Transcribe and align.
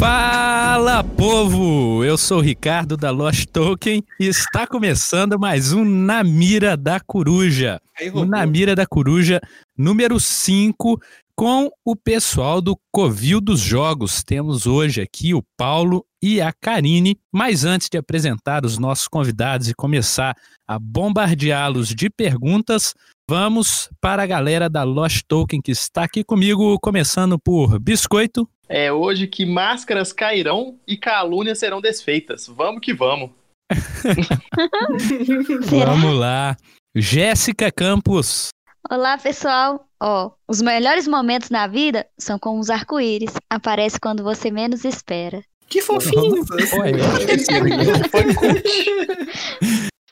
Fala, 0.00 1.04
povo! 1.04 2.02
Eu 2.02 2.16
sou 2.16 2.38
o 2.38 2.40
Ricardo 2.40 2.96
da 2.96 3.10
Lost 3.10 3.44
Token 3.52 4.02
e 4.18 4.24
está 4.24 4.66
começando 4.66 5.38
mais 5.38 5.74
um 5.74 5.84
Na 5.84 6.24
Mira 6.24 6.74
da 6.74 6.98
Coruja. 6.98 7.78
O 8.14 8.24
Na 8.24 8.46
Mira 8.46 8.74
da 8.74 8.86
Coruja 8.86 9.42
número 9.76 10.18
5 10.18 10.98
com 11.36 11.70
o 11.84 11.94
pessoal 11.94 12.62
do 12.62 12.80
Covil 12.90 13.42
dos 13.42 13.60
Jogos. 13.60 14.24
Temos 14.24 14.66
hoje 14.66 15.02
aqui 15.02 15.34
o 15.34 15.44
Paulo 15.54 16.02
e 16.22 16.40
a 16.40 16.50
Karine. 16.50 17.18
Mas 17.30 17.66
antes 17.66 17.90
de 17.90 17.98
apresentar 17.98 18.64
os 18.64 18.78
nossos 18.78 19.06
convidados 19.06 19.68
e 19.68 19.74
começar 19.74 20.34
a 20.66 20.78
bombardeá-los 20.78 21.94
de 21.94 22.08
perguntas, 22.08 22.94
vamos 23.28 23.90
para 24.00 24.22
a 24.22 24.26
galera 24.26 24.70
da 24.70 24.82
Lost 24.82 25.24
Token 25.28 25.60
que 25.60 25.72
está 25.72 26.04
aqui 26.04 26.24
comigo, 26.24 26.78
começando 26.80 27.38
por 27.38 27.78
Biscoito. 27.78 28.48
É 28.72 28.92
hoje 28.92 29.26
que 29.26 29.44
máscaras 29.44 30.12
cairão 30.12 30.78
e 30.86 30.96
calúnias 30.96 31.58
serão 31.58 31.80
desfeitas. 31.80 32.46
Vamos 32.46 32.80
que 32.80 32.94
vamos. 32.94 33.32
vamos 35.66 36.14
lá. 36.16 36.56
Jéssica 36.94 37.72
Campos. 37.72 38.50
Olá, 38.88 39.18
pessoal. 39.18 39.88
Ó, 40.00 40.30
os 40.46 40.62
melhores 40.62 41.08
momentos 41.08 41.50
na 41.50 41.66
vida 41.66 42.06
são 42.16 42.38
com 42.38 42.60
os 42.60 42.70
arco-íris. 42.70 43.34
Aparece 43.50 43.98
quando 43.98 44.22
você 44.22 44.52
menos 44.52 44.84
espera. 44.84 45.42
Que 45.66 45.82
fofinho. 45.82 46.44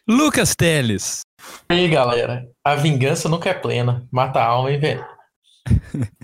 Lucas 0.08 0.56
Teles. 0.56 1.20
E 1.70 1.74
aí, 1.74 1.88
galera. 1.88 2.44
A 2.64 2.74
vingança 2.74 3.28
nunca 3.28 3.50
é 3.50 3.54
plena. 3.54 4.05
Mata 4.11 4.40
a 4.40 4.46
alma 4.46 4.72
e 4.72 4.78
velho. 4.78 5.06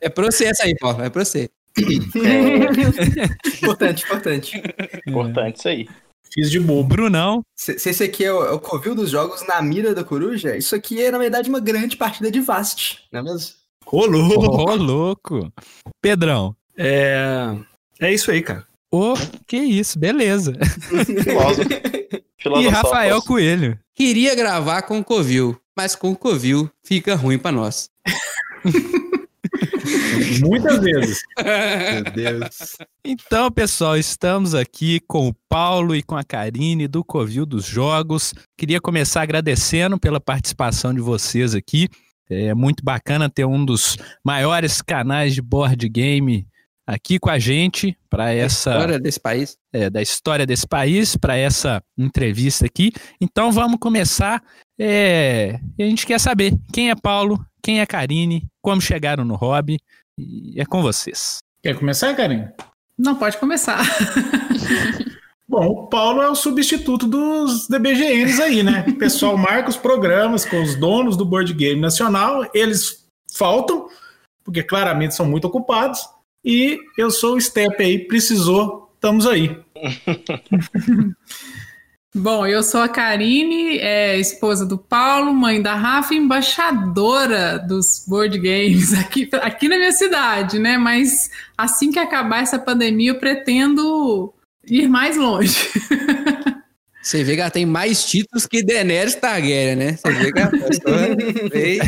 É 0.00 0.08
pra 0.08 0.26
você 0.26 0.44
essa 0.44 0.62
aí, 0.62 0.76
Paulo. 0.76 1.02
É 1.02 1.10
pra 1.10 1.24
você. 1.24 1.50
É. 1.76 3.56
importante, 3.62 4.04
importante. 4.04 4.62
Importante 5.06 5.58
isso 5.58 5.68
aí. 5.68 5.88
Fiz 6.32 6.50
de 6.50 6.60
bobo. 6.60 6.88
Brunão. 6.88 7.42
Se, 7.54 7.78
se 7.78 7.90
esse 7.90 8.04
aqui 8.04 8.24
é 8.24 8.32
o, 8.32 8.44
é 8.44 8.52
o 8.52 8.58
Covil 8.58 8.94
dos 8.94 9.10
jogos 9.10 9.46
na 9.46 9.60
mira 9.62 9.94
da 9.94 10.04
coruja, 10.04 10.56
isso 10.56 10.74
aqui 10.74 11.02
é, 11.02 11.10
na 11.10 11.18
verdade, 11.18 11.48
uma 11.48 11.60
grande 11.60 11.96
partida 11.96 12.30
de 12.30 12.40
Vast, 12.40 13.04
não 13.12 13.20
é 13.20 13.22
mesmo? 13.22 13.54
Ô, 13.86 14.04
louco! 14.04 14.70
Ô, 14.70 14.74
louco! 14.74 15.52
Pedrão. 16.02 16.54
É. 16.76 17.56
É 18.00 18.12
isso 18.12 18.30
aí, 18.30 18.42
cara. 18.42 18.66
Ô, 18.90 19.12
oh, 19.12 19.16
que 19.46 19.56
isso, 19.56 19.98
beleza. 19.98 20.52
Filósofo. 21.04 21.68
E 22.60 22.68
Rafael 22.68 23.20
Coelho. 23.22 23.76
Queria 23.92 24.32
gravar 24.34 24.82
com 24.82 25.00
o 25.00 25.04
Covil, 25.04 25.58
mas 25.76 25.96
com 25.96 26.12
o 26.12 26.16
Covil 26.16 26.70
fica 26.84 27.16
ruim 27.16 27.38
para 27.38 27.50
nós. 27.50 27.90
Muitas 30.40 30.78
vezes. 30.80 31.20
Meu 31.38 32.12
Deus. 32.12 32.76
Então, 33.04 33.50
pessoal, 33.50 33.96
estamos 33.96 34.54
aqui 34.54 35.00
com 35.06 35.28
o 35.28 35.34
Paulo 35.48 35.94
e 35.94 36.02
com 36.02 36.16
a 36.16 36.24
Karine 36.24 36.88
do 36.88 37.04
Covil 37.04 37.46
dos 37.46 37.64
Jogos. 37.64 38.34
Queria 38.56 38.80
começar 38.80 39.22
agradecendo 39.22 39.98
pela 39.98 40.20
participação 40.20 40.92
de 40.92 41.00
vocês 41.00 41.54
aqui. 41.54 41.88
É 42.28 42.54
muito 42.54 42.84
bacana 42.84 43.30
ter 43.30 43.44
um 43.44 43.64
dos 43.64 43.96
maiores 44.24 44.82
canais 44.82 45.34
de 45.34 45.40
board 45.40 45.88
game 45.88 46.46
aqui 46.86 47.18
com 47.18 47.28
a 47.28 47.38
gente 47.38 47.96
para 48.08 48.32
essa 48.32 48.70
da 48.70 48.76
história 48.76 49.00
desse 49.00 49.20
país. 49.20 49.58
É, 49.72 49.90
da 49.90 50.02
história 50.02 50.46
desse 50.46 50.66
país 50.66 51.16
para 51.16 51.36
essa 51.36 51.82
entrevista 51.98 52.66
aqui. 52.66 52.92
Então 53.20 53.50
vamos 53.50 53.78
começar. 53.80 54.42
É, 54.78 55.58
a 55.78 55.82
gente 55.82 56.06
quer 56.06 56.20
saber 56.20 56.54
quem 56.72 56.90
é 56.90 56.94
Paulo, 56.94 57.44
quem 57.66 57.80
é 57.80 57.86
Karine, 57.86 58.46
como 58.62 58.80
chegaram 58.80 59.24
no 59.24 59.34
hobby. 59.34 59.80
E 60.16 60.60
é 60.60 60.64
com 60.64 60.82
vocês. 60.82 61.38
Quer 61.60 61.76
começar, 61.76 62.14
Karine? 62.14 62.48
Não, 62.96 63.16
pode 63.16 63.36
começar. 63.38 63.80
Bom, 65.48 65.66
o 65.66 65.86
Paulo 65.88 66.22
é 66.22 66.30
o 66.30 66.36
substituto 66.36 67.08
dos 67.08 67.66
DBGNs 67.66 68.40
aí, 68.40 68.62
né? 68.62 68.84
O 68.86 68.94
pessoal 68.94 69.34
marca 69.36 69.68
os 69.68 69.76
programas 69.76 70.44
com 70.44 70.62
os 70.62 70.76
donos 70.76 71.16
do 71.16 71.24
Board 71.24 71.52
Game 71.54 71.80
Nacional, 71.80 72.48
eles 72.54 73.04
faltam, 73.34 73.88
porque 74.44 74.62
claramente 74.62 75.16
são 75.16 75.26
muito 75.26 75.48
ocupados, 75.48 76.08
e 76.44 76.78
eu 76.96 77.10
sou 77.10 77.34
o 77.34 77.40
Step 77.40 77.82
aí, 77.82 78.06
precisou, 78.06 78.92
estamos 78.94 79.26
aí. 79.26 79.60
Bom, 82.14 82.46
eu 82.46 82.62
sou 82.62 82.80
a 82.80 82.88
Karine, 82.88 83.78
é, 83.78 84.18
esposa 84.18 84.64
do 84.64 84.78
Paulo, 84.78 85.34
mãe 85.34 85.60
da 85.60 85.74
Rafa, 85.74 86.14
embaixadora 86.14 87.58
dos 87.58 88.04
board 88.06 88.38
games 88.38 88.92
aqui, 88.98 89.28
aqui 89.42 89.68
na 89.68 89.76
minha 89.76 89.92
cidade, 89.92 90.58
né? 90.58 90.78
Mas 90.78 91.30
assim 91.56 91.90
que 91.90 91.98
acabar 91.98 92.42
essa 92.42 92.58
pandemia, 92.58 93.10
eu 93.10 93.18
pretendo 93.18 94.32
ir 94.66 94.88
mais 94.88 95.16
longe. 95.16 95.56
Você 97.02 97.22
vê 97.22 97.34
que 97.36 97.40
ela 97.40 97.50
tem 97.50 97.64
mais 97.64 98.04
títulos 98.04 98.46
que 98.46 98.64
Daenerys 98.64 99.14
Targaryen, 99.14 99.76
né? 99.76 99.96
Você 99.96 100.12
vê 100.12 100.32
que 100.32 100.40
a 100.40 100.50
pessoa 100.50 101.16
veio... 101.52 101.82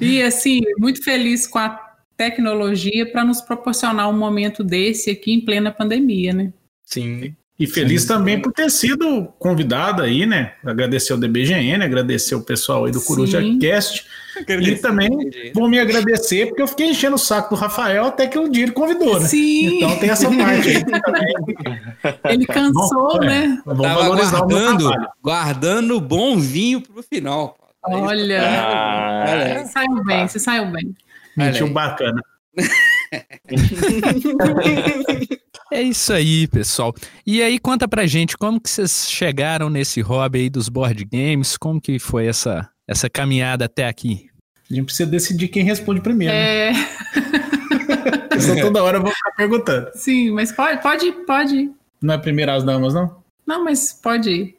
E 0.00 0.22
assim, 0.22 0.60
muito 0.78 1.02
feliz 1.02 1.46
com 1.46 1.58
a 1.58 1.70
tecnologia 2.16 3.10
para 3.10 3.24
nos 3.24 3.40
proporcionar 3.40 4.08
um 4.08 4.16
momento 4.16 4.62
desse 4.62 5.10
aqui 5.10 5.32
em 5.32 5.44
plena 5.44 5.72
pandemia, 5.72 6.32
né? 6.32 6.52
Sim. 6.84 7.34
E 7.58 7.66
feliz 7.68 8.02
Sim. 8.02 8.08
também 8.08 8.42
por 8.42 8.52
ter 8.52 8.68
sido 8.68 9.26
convidado 9.38 10.02
aí, 10.02 10.26
né? 10.26 10.54
Agradecer 10.64 11.14
o 11.14 11.16
DBGN, 11.16 11.84
agradecer 11.84 12.34
o 12.34 12.42
pessoal 12.42 12.84
aí 12.84 12.90
do 12.90 13.00
Coruja 13.00 13.40
Sim. 13.40 13.60
Cast. 13.60 14.04
E 14.48 14.76
também 14.76 15.08
vou 15.54 15.68
me 15.68 15.78
agradecer, 15.78 16.46
porque 16.46 16.62
eu 16.62 16.66
fiquei 16.66 16.88
enchendo 16.88 17.14
o 17.14 17.18
saco 17.18 17.54
do 17.54 17.60
Rafael 17.60 18.06
até 18.06 18.26
que 18.26 18.36
um 18.36 18.50
dia 18.50 18.64
ele 18.64 18.72
convidou, 18.72 19.20
né? 19.20 19.28
Sim. 19.28 19.76
Então 19.76 19.96
tem 19.98 20.10
essa 20.10 20.28
parte 20.28 20.68
aí 20.68 20.84
também. 21.00 21.32
Ele 22.24 22.44
cansou, 22.44 23.18
Bom, 23.18 23.22
é, 23.22 23.26
né? 23.26 23.62
Vamos 23.64 23.82
Tava 23.82 24.02
valorizar 24.02 24.40
guardando, 24.40 24.90
o 24.90 24.94
guardando 25.22 26.00
bom 26.00 26.36
vinho 26.36 26.80
pro 26.80 27.04
final. 27.04 27.56
Olha, 27.86 28.42
ah, 28.42 29.62
você 29.62 29.72
saiu 29.72 30.04
bem, 30.04 30.26
você 30.26 30.40
saiu 30.40 30.66
bem. 30.72 30.92
Mentiu 31.36 31.68
bacana. 31.68 32.20
É 35.72 35.82
isso 35.82 36.12
aí, 36.12 36.46
pessoal. 36.46 36.94
E 37.26 37.42
aí, 37.42 37.58
conta 37.58 37.88
pra 37.88 38.06
gente 38.06 38.36
como 38.36 38.60
que 38.60 38.70
vocês 38.70 39.08
chegaram 39.10 39.68
nesse 39.70 40.00
hobby 40.00 40.40
aí 40.40 40.50
dos 40.50 40.68
board 40.68 41.04
games, 41.04 41.56
como 41.56 41.80
que 41.80 41.98
foi 41.98 42.26
essa, 42.26 42.68
essa 42.86 43.08
caminhada 43.08 43.64
até 43.64 43.86
aqui? 43.86 44.28
A 44.70 44.74
gente 44.74 44.86
precisa 44.86 45.08
decidir 45.08 45.48
quem 45.48 45.64
responde 45.64 46.00
primeiro. 46.00 46.32
Né? 46.32 46.68
É. 46.68 46.72
Né? 48.34 48.60
Toda 48.60 48.82
hora 48.82 48.98
eu 48.98 49.02
vou 49.02 49.12
ficar 49.12 49.30
perguntando. 49.30 49.90
Sim, 49.94 50.32
mas 50.32 50.50
pode, 50.50 50.82
pode, 50.82 51.12
pode. 51.24 51.70
Não 52.02 52.14
é 52.14 52.18
primeiro 52.18 52.50
as 52.50 52.64
damas, 52.64 52.92
não? 52.92 53.22
Não, 53.46 53.62
mas 53.62 53.92
pode 53.92 54.28
ir. 54.28 54.56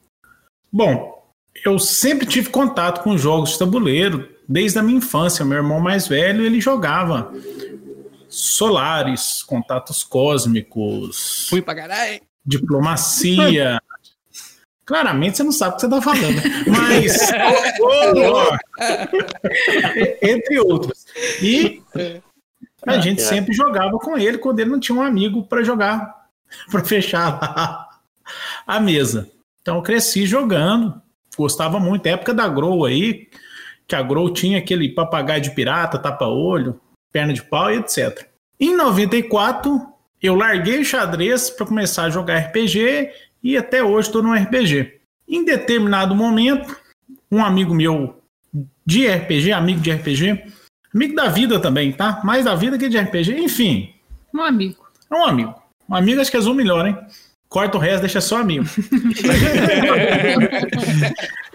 Bom, 0.71 1.31
eu 1.63 1.77
sempre 1.77 2.25
tive 2.25 2.49
contato 2.49 3.03
com 3.03 3.17
jogos 3.17 3.51
de 3.51 3.59
tabuleiro, 3.59 4.27
desde 4.47 4.79
a 4.79 4.83
minha 4.83 4.97
infância. 4.97 5.43
Meu 5.43 5.57
irmão 5.57 5.79
mais 5.79 6.07
velho, 6.07 6.45
ele 6.45 6.61
jogava 6.61 7.31
solares, 8.35 9.41
contatos 9.41 10.03
cósmicos. 10.03 11.47
Fui 11.49 11.61
pra 11.61 11.73
caralho. 11.73 12.19
Diplomacia. 12.45 13.81
Claramente 14.85 15.37
você 15.37 15.43
não 15.43 15.53
sabe 15.53 15.73
o 15.73 15.75
que 15.75 15.81
você 15.81 15.89
tá 15.89 16.01
falando. 16.01 16.41
Mas. 16.67 17.17
entre 20.21 20.59
outros. 20.59 21.05
E 21.41 21.81
a 22.85 22.99
gente 22.99 23.21
sempre 23.21 23.53
jogava 23.53 23.97
com 23.97 24.17
ele 24.17 24.37
quando 24.37 24.59
ele 24.59 24.69
não 24.69 24.79
tinha 24.79 24.97
um 24.97 25.01
amigo 25.01 25.43
para 25.43 25.63
jogar, 25.63 26.27
para 26.69 26.83
fechar 26.83 27.39
a, 27.41 27.89
a 28.67 28.79
mesa. 28.81 29.31
Então 29.61 29.77
eu 29.77 29.81
cresci 29.81 30.25
jogando, 30.25 31.01
gostava 31.37 31.79
muito. 31.79 32.05
época 32.05 32.33
da 32.33 32.49
Grow 32.49 32.83
aí, 32.83 33.29
que 33.87 33.95
a 33.95 34.03
Grow 34.03 34.31
tinha 34.31 34.59
aquele 34.59 34.89
papagaio 34.89 35.41
de 35.41 35.51
pirata, 35.51 35.97
tapa-olho, 35.97 36.79
perna 37.11 37.33
de 37.33 37.41
pau 37.41 37.71
e 37.71 37.77
etc. 37.77 38.34
Em 38.59 38.75
94, 38.75 39.81
eu 40.21 40.35
larguei 40.35 40.79
o 40.79 40.85
xadrez 40.85 41.49
para 41.49 41.65
começar 41.65 42.05
a 42.05 42.09
jogar 42.09 42.37
RPG 42.37 43.09
e 43.43 43.57
até 43.57 43.83
hoje 43.83 44.07
estou 44.07 44.23
no 44.23 44.33
RPG. 44.33 44.99
Em 45.27 45.43
determinado 45.43 46.15
momento, 46.15 46.75
um 47.31 47.43
amigo 47.43 47.73
meu 47.73 48.21
de 48.85 49.07
RPG, 49.07 49.51
amigo 49.51 49.81
de 49.81 49.91
RPG, 49.91 50.43
amigo 50.93 51.15
da 51.15 51.27
vida 51.27 51.59
também, 51.59 51.91
tá? 51.91 52.21
Mais 52.23 52.45
da 52.45 52.55
vida 52.55 52.77
que 52.77 52.87
de 52.87 52.97
RPG, 52.97 53.39
enfim. 53.39 53.93
Um 54.33 54.41
amigo. 54.41 54.85
É 55.11 55.15
um 55.15 55.25
amigo. 55.25 55.55
Um 55.89 55.95
amigo 55.95 56.21
acho 56.21 56.31
que 56.31 56.37
é 56.37 56.39
azul 56.39 56.53
melhor, 56.53 56.87
hein? 56.87 56.97
Corta 57.49 57.77
o 57.77 57.79
resto, 57.79 58.01
deixa 58.01 58.21
só 58.21 58.37
amigo. 58.37 58.65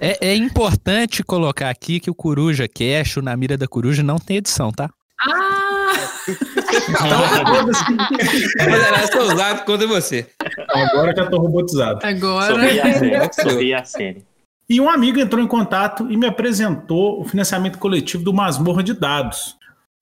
é, 0.00 0.28
é, 0.28 0.34
importante 0.34 1.22
colocar 1.22 1.70
aqui 1.70 1.98
que 1.98 2.10
o 2.10 2.14
Coruja 2.14 2.68
Cash, 2.68 3.16
o 3.16 3.22
Na 3.22 3.36
Mira 3.36 3.56
da 3.56 3.66
Coruja, 3.66 4.02
não 4.02 4.18
tem 4.18 4.36
edição, 4.36 4.70
tá? 4.70 4.90
Ah! 5.20 5.69
Poderá 8.58 9.06
ser 9.06 9.18
usado 9.18 9.64
contra 9.64 9.86
você. 9.86 10.26
Agora 10.68 11.14
já 11.16 11.24
estou 11.24 11.40
robotizado. 11.40 12.00
Agora. 12.04 12.54
Sorri 13.32 13.74
a 13.74 13.84
série. 13.84 14.24
E 14.68 14.80
um 14.80 14.88
amigo 14.88 15.18
entrou 15.18 15.42
em 15.42 15.48
contato 15.48 16.06
e 16.10 16.16
me 16.16 16.26
apresentou 16.26 17.20
o 17.20 17.24
financiamento 17.24 17.78
coletivo 17.78 18.22
do 18.22 18.32
Masmorra 18.32 18.82
de 18.82 18.94
Dados. 18.94 19.56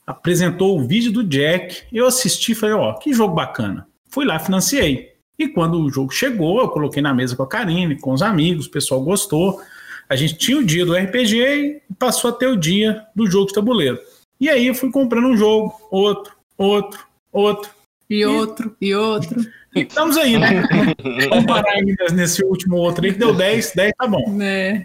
apresentou 0.06 0.78
o 0.78 0.86
vídeo 0.86 1.12
do 1.12 1.24
Jack. 1.24 1.84
Eu 1.92 2.06
assisti 2.06 2.52
e 2.52 2.54
falei, 2.54 2.74
ó, 2.74 2.94
que 2.94 3.12
jogo 3.12 3.34
bacana. 3.34 3.86
Fui 4.10 4.24
lá, 4.24 4.38
financiei. 4.38 5.12
E 5.38 5.48
quando 5.48 5.80
o 5.80 5.90
jogo 5.90 6.10
chegou, 6.12 6.60
eu 6.60 6.68
coloquei 6.68 7.00
na 7.00 7.14
mesa 7.14 7.36
com 7.36 7.42
a 7.42 7.48
Karine, 7.48 7.98
com 7.98 8.12
os 8.12 8.22
amigos, 8.22 8.66
o 8.66 8.70
pessoal 8.70 9.00
gostou. 9.00 9.60
A 10.08 10.16
gente 10.16 10.34
tinha 10.36 10.58
o 10.58 10.64
dia 10.64 10.84
do 10.84 10.94
RPG 10.94 11.36
e 11.38 11.94
passou 11.98 12.30
a 12.30 12.32
ter 12.32 12.46
o 12.46 12.56
dia 12.56 13.04
do 13.14 13.30
jogo 13.30 13.46
de 13.46 13.52
tabuleiro. 13.52 13.98
E 14.40 14.48
aí 14.48 14.66
eu 14.66 14.74
fui 14.74 14.90
comprando 14.90 15.26
um 15.26 15.36
jogo, 15.36 15.74
outro, 15.90 16.34
outro, 16.56 17.06
outro. 17.32 17.70
E 18.08 18.24
outro, 18.24 18.76
e 18.80 18.94
outro. 18.94 19.40
E 19.74 19.80
estamos 19.80 20.16
aí, 20.16 20.38
né? 20.38 20.62
Vamos 21.28 21.44
parar 21.46 21.72
aí 21.72 21.94
nesse 22.12 22.42
último 22.44 22.76
outro 22.76 23.04
aí 23.04 23.12
que 23.12 23.18
deu 23.18 23.34
10, 23.34 23.72
10 23.74 23.92
tá 23.98 24.06
bom. 24.06 24.32
né? 24.32 24.82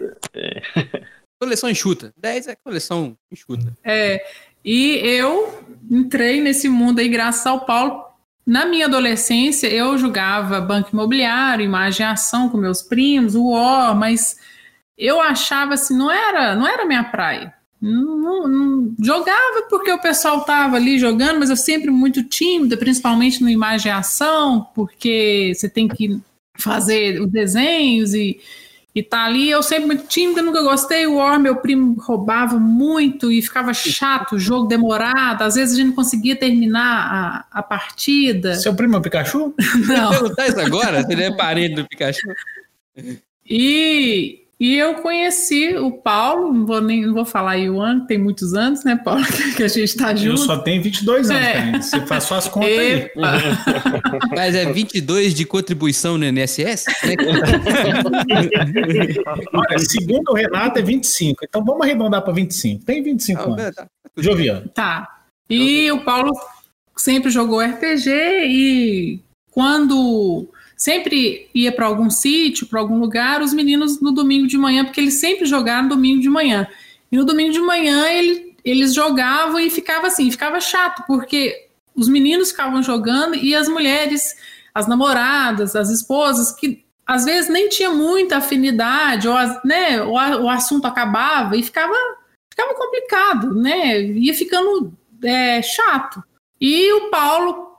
Coleção 1.40 1.70
enxuta. 1.70 2.12
10 2.18 2.48
é 2.48 2.56
coleção 2.56 3.16
enxuta. 3.32 3.72
É, 3.82 4.22
e 4.64 4.96
eu 5.02 5.62
entrei 5.90 6.40
nesse 6.40 6.68
mundo 6.68 6.98
aí 6.98 7.08
graças 7.08 7.46
ao 7.46 7.64
Paulo. 7.64 8.04
Na 8.46 8.66
minha 8.66 8.86
adolescência, 8.86 9.68
eu 9.68 9.96
jogava 9.96 10.60
banco 10.60 10.90
imobiliário, 10.92 11.64
imagem 11.64 12.04
e 12.04 12.08
ação 12.08 12.50
com 12.50 12.58
meus 12.58 12.82
primos, 12.82 13.34
o 13.34 13.52
War, 13.52 13.96
mas 13.96 14.36
eu 14.98 15.18
achava 15.18 15.74
assim, 15.74 15.96
não 15.96 16.10
era, 16.10 16.54
não 16.54 16.66
era 16.66 16.84
minha 16.84 17.04
praia. 17.04 17.54
Não, 17.84 18.16
não- 18.18 18.48
não- 18.48 18.94
jogava 19.02 19.62
porque 19.68 19.92
o 19.92 20.00
pessoal 20.00 20.40
tava 20.44 20.76
ali 20.76 20.98
jogando, 20.98 21.38
mas 21.40 21.50
eu 21.50 21.56
sempre 21.56 21.90
muito 21.90 22.22
tímida, 22.24 22.76
principalmente 22.76 23.42
no 23.42 23.48
imagem 23.50 23.90
e 23.90 23.94
ação, 23.94 24.66
porque 24.74 25.52
você 25.54 25.68
tem 25.68 25.86
que 25.86 26.18
fazer 26.56 27.20
os 27.20 27.28
desenhos 27.30 28.14
e, 28.14 28.40
e 28.94 29.02
tá 29.02 29.24
ali. 29.24 29.50
Eu 29.50 29.62
sempre 29.62 29.86
muito 29.86 30.06
tímida, 30.06 30.40
nunca 30.40 30.62
gostei. 30.62 31.06
O 31.06 31.16
War, 31.16 31.38
meu 31.38 31.56
primo 31.56 31.94
roubava 32.00 32.58
muito 32.58 33.30
e 33.30 33.42
ficava 33.42 33.74
chato, 33.74 34.36
o 34.36 34.38
jogo 34.38 34.66
demorado. 34.66 35.42
Às 35.42 35.56
vezes 35.56 35.74
a 35.74 35.76
gente 35.76 35.88
não 35.88 35.94
conseguia 35.96 36.36
terminar 36.36 37.44
a, 37.52 37.58
a 37.58 37.62
partida. 37.62 38.54
Seu 38.54 38.74
primo 38.74 38.94
é 38.94 38.98
o 38.98 39.02
Pikachu? 39.02 39.52
Não. 39.86 40.10
Perguntar 40.10 40.46
isso 40.48 40.60
agora? 40.60 41.02
Se 41.02 41.12
ele 41.12 41.24
é 41.24 41.32
parente 41.36 41.74
do 41.74 41.86
Pikachu. 41.88 42.28
E, 43.46 44.43
e 44.60 44.76
eu 44.76 44.94
conheci 44.96 45.76
o 45.76 45.90
Paulo, 45.92 46.52
não 46.52 46.66
vou, 46.66 46.80
nem, 46.80 47.06
não 47.06 47.14
vou 47.14 47.24
falar 47.24 47.52
aí 47.52 47.68
o 47.68 47.80
ano, 47.80 48.06
tem 48.06 48.18
muitos 48.18 48.54
anos, 48.54 48.84
né, 48.84 48.96
Paulo, 48.96 49.24
que 49.56 49.62
a 49.62 49.68
gente 49.68 49.96
tá 49.96 50.12
Eu 50.12 50.16
junto. 50.16 50.38
só 50.38 50.58
tenho 50.58 50.82
22 50.82 51.30
anos, 51.30 51.42
É. 51.44 51.78
Você 51.82 52.00
faz 52.06 52.24
só 52.24 52.36
as 52.36 52.48
contas 52.48 52.70
aí. 52.70 52.92
Epa. 52.92 53.32
Mas 54.34 54.54
é 54.54 54.72
22 54.72 55.34
de 55.34 55.44
contribuição 55.44 56.16
no 56.16 56.24
INSS? 56.24 56.84
Né? 57.04 57.14
Olha, 59.52 59.78
segundo 59.78 60.30
o 60.30 60.34
Renato 60.34 60.78
é 60.78 60.82
25. 60.82 61.44
Então 61.44 61.64
vamos 61.64 61.82
arredondar 61.82 62.22
para 62.22 62.32
25. 62.32 62.84
Tem 62.84 63.02
25 63.02 63.40
Ah, 63.40 63.44
anos. 63.44 63.74
tá. 63.74 63.86
Joviano. 64.16 64.68
Tá. 64.68 65.08
E 65.48 65.90
o 65.92 66.00
Paulo 66.04 66.32
sempre 66.96 67.30
jogou 67.30 67.60
RPG 67.60 68.10
e 68.10 69.20
quando 69.50 70.48
sempre 70.76 71.48
ia 71.54 71.72
para 71.72 71.86
algum 71.86 72.10
sítio, 72.10 72.66
para 72.66 72.80
algum 72.80 72.98
lugar, 72.98 73.42
os 73.42 73.52
meninos 73.52 74.00
no 74.00 74.12
domingo 74.12 74.46
de 74.46 74.56
manhã, 74.58 74.84
porque 74.84 75.00
eles 75.00 75.20
sempre 75.20 75.46
jogaram 75.46 75.88
domingo 75.88 76.20
de 76.20 76.28
manhã. 76.28 76.66
E 77.10 77.16
no 77.16 77.24
domingo 77.24 77.52
de 77.52 77.60
manhã 77.60 78.08
ele- 78.08 78.54
eles 78.64 78.94
jogavam 78.94 79.60
e 79.60 79.70
ficava 79.70 80.06
assim, 80.08 80.30
ficava 80.30 80.60
chato, 80.60 81.04
porque 81.06 81.68
os 81.94 82.08
meninos 82.08 82.50
ficavam 82.50 82.82
jogando 82.82 83.34
e 83.36 83.54
as 83.54 83.68
mulheres, 83.68 84.34
as 84.74 84.86
namoradas, 84.88 85.76
as 85.76 85.90
esposas, 85.90 86.50
que 86.50 86.82
às 87.06 87.24
vezes 87.24 87.50
nem 87.50 87.68
tinha 87.68 87.90
muita 87.90 88.38
afinidade, 88.38 89.28
ou, 89.28 89.36
né, 89.64 90.02
o, 90.02 90.16
a- 90.18 90.38
o 90.38 90.48
assunto 90.48 90.86
acabava 90.86 91.56
e 91.56 91.62
ficava 91.62 91.94
ficava 92.50 92.74
complicado, 92.74 93.52
né? 93.54 94.00
Ia 94.00 94.32
ficando 94.32 94.92
é, 95.22 95.60
chato. 95.60 96.22
E 96.60 96.92
o 96.92 97.10
Paulo 97.10 97.73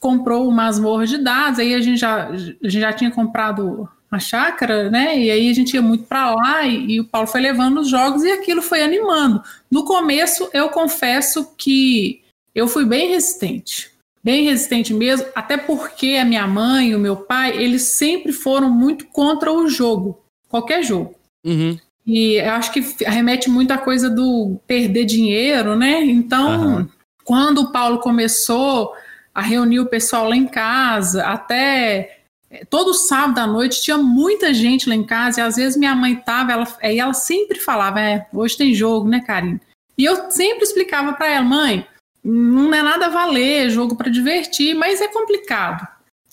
comprou 0.00 0.48
o 0.48 0.52
masmorra 0.52 1.06
de 1.06 1.18
dados, 1.18 1.60
aí 1.60 1.74
a 1.74 1.80
gente 1.80 1.98
já, 1.98 2.28
a 2.28 2.36
gente 2.36 2.80
já 2.80 2.92
tinha 2.92 3.10
comprado 3.10 3.88
a 4.10 4.18
chácara, 4.18 4.90
né? 4.90 5.16
E 5.16 5.30
aí 5.30 5.48
a 5.48 5.54
gente 5.54 5.74
ia 5.74 5.82
muito 5.82 6.04
para 6.04 6.34
lá 6.34 6.66
e, 6.66 6.92
e 6.92 7.00
o 7.00 7.04
Paulo 7.04 7.28
foi 7.28 7.40
levando 7.40 7.80
os 7.80 7.88
jogos 7.88 8.24
e 8.24 8.32
aquilo 8.32 8.62
foi 8.62 8.82
animando. 8.82 9.40
No 9.70 9.84
começo, 9.84 10.48
eu 10.52 10.68
confesso 10.70 11.54
que 11.56 12.22
eu 12.54 12.66
fui 12.66 12.84
bem 12.84 13.10
resistente. 13.10 13.92
Bem 14.22 14.44
resistente 14.44 14.92
mesmo, 14.92 15.26
até 15.34 15.56
porque 15.56 16.18
a 16.20 16.24
minha 16.24 16.46
mãe 16.46 16.90
e 16.90 16.94
o 16.94 16.98
meu 16.98 17.16
pai, 17.16 17.56
eles 17.56 17.82
sempre 17.82 18.32
foram 18.32 18.68
muito 18.68 19.06
contra 19.06 19.52
o 19.52 19.68
jogo, 19.68 20.18
qualquer 20.48 20.82
jogo. 20.82 21.14
Uhum. 21.44 21.78
E 22.06 22.34
eu 22.34 22.50
acho 22.52 22.72
que 22.72 22.80
remete 23.04 23.48
muito 23.48 23.70
à 23.70 23.78
coisa 23.78 24.10
do 24.10 24.58
perder 24.66 25.04
dinheiro, 25.04 25.76
né? 25.76 26.04
Então, 26.04 26.48
Aham. 26.48 26.88
quando 27.24 27.58
o 27.58 27.72
Paulo 27.72 28.00
começou 28.00 28.92
a 29.34 29.40
reunir 29.40 29.80
o 29.80 29.86
pessoal 29.86 30.28
lá 30.28 30.36
em 30.36 30.46
casa, 30.46 31.24
até 31.24 32.18
eh, 32.50 32.64
todo 32.68 32.94
sábado 32.94 33.38
à 33.38 33.46
noite 33.46 33.82
tinha 33.82 33.98
muita 33.98 34.52
gente 34.52 34.88
lá 34.88 34.94
em 34.94 35.04
casa, 35.04 35.40
e 35.40 35.42
às 35.42 35.56
vezes 35.56 35.76
minha 35.76 35.94
mãe 35.94 36.16
tava, 36.16 36.52
ela, 36.52 36.66
aí 36.82 36.98
ela 36.98 37.14
sempre 37.14 37.58
falava, 37.58 38.00
é, 38.00 38.26
hoje 38.32 38.56
tem 38.56 38.74
jogo, 38.74 39.08
né, 39.08 39.20
Karine? 39.20 39.60
E 39.96 40.04
eu 40.04 40.30
sempre 40.30 40.64
explicava 40.64 41.12
para 41.12 41.28
ela, 41.28 41.44
mãe, 41.44 41.86
não 42.24 42.72
é 42.74 42.82
nada 42.82 43.06
a 43.06 43.10
valer, 43.10 43.66
é 43.66 43.70
jogo 43.70 43.96
para 43.96 44.10
divertir, 44.10 44.74
mas 44.74 45.00
é 45.00 45.08
complicado. 45.08 45.86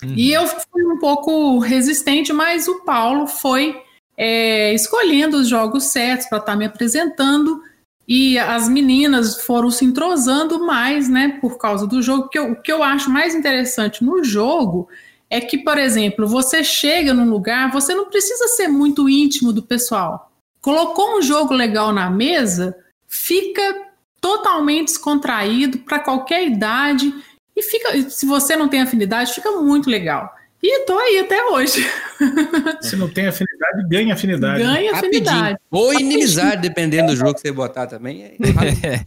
E 0.04 0.32
eu 0.32 0.46
fui 0.48 0.86
um 0.86 1.00
pouco 1.00 1.58
resistente, 1.58 2.32
mas 2.32 2.68
o 2.68 2.82
Paulo 2.82 3.26
foi 3.26 3.82
é, 4.16 4.74
escolhendo 4.74 5.38
os 5.38 5.48
jogos 5.48 5.86
certos 5.86 6.28
para 6.28 6.38
estar 6.38 6.56
me 6.56 6.66
apresentando 6.66 7.62
e 8.08 8.40
as 8.40 8.70
meninas 8.70 9.42
foram 9.42 9.70
se 9.70 9.84
entrosando 9.84 10.66
mais, 10.66 11.10
né, 11.10 11.38
por 11.42 11.58
causa 11.58 11.86
do 11.86 12.02
jogo. 12.02 12.30
Que 12.30 12.40
eu- 12.40 12.52
o 12.54 12.62
que 12.62 12.72
eu 12.72 12.82
acho 12.82 13.10
mais 13.10 13.36
interessante 13.36 14.04
no 14.04 14.24
jogo 14.24 14.88
é 15.30 15.42
que, 15.42 15.58
por 15.58 15.78
exemplo, 15.78 16.26
você 16.26 16.64
chega 16.64 17.14
num 17.14 17.30
lugar, 17.30 17.72
você 17.72 17.94
não 17.94 18.06
precisa 18.06 18.48
ser 18.48 18.70
muito 18.70 19.10
íntimo 19.10 19.52
do 19.52 19.62
pessoal. 19.62 20.32
Colocou 20.62 21.18
um 21.18 21.22
jogo 21.22 21.54
legal 21.54 21.92
na 21.92 22.10
mesa, 22.10 22.78
fica 23.08 23.88
totalmente 24.22 24.88
descontraído 24.88 25.80
para 25.80 26.00
qualquer 26.00 26.48
idade 26.48 27.14
e 27.56 27.62
fica, 27.62 28.10
se 28.10 28.26
você 28.26 28.56
não 28.56 28.68
tem 28.70 28.82
afinidade, 28.82 29.34
fica 29.34 29.52
muito 29.52 29.90
legal. 29.90 30.34
E 30.70 30.80
tô 30.86 30.98
aí 31.00 31.20
até 31.20 31.42
hoje. 31.46 31.88
Se 32.82 32.98
não 32.98 33.08
tem 33.08 33.26
afinidade, 33.28 33.88
ganha 33.90 34.14
afinidade. 34.14 34.62
Ganha 34.62 34.92
Rapidinho. 34.94 35.24
afinidade. 35.24 35.58
Ou 35.72 35.94
inimizade, 35.94 36.62
dependendo 36.62 37.12
do 37.12 37.16
jogo 37.16 37.36
que 37.36 37.40
você 37.40 37.52
botar 37.54 37.88
também. 37.88 38.24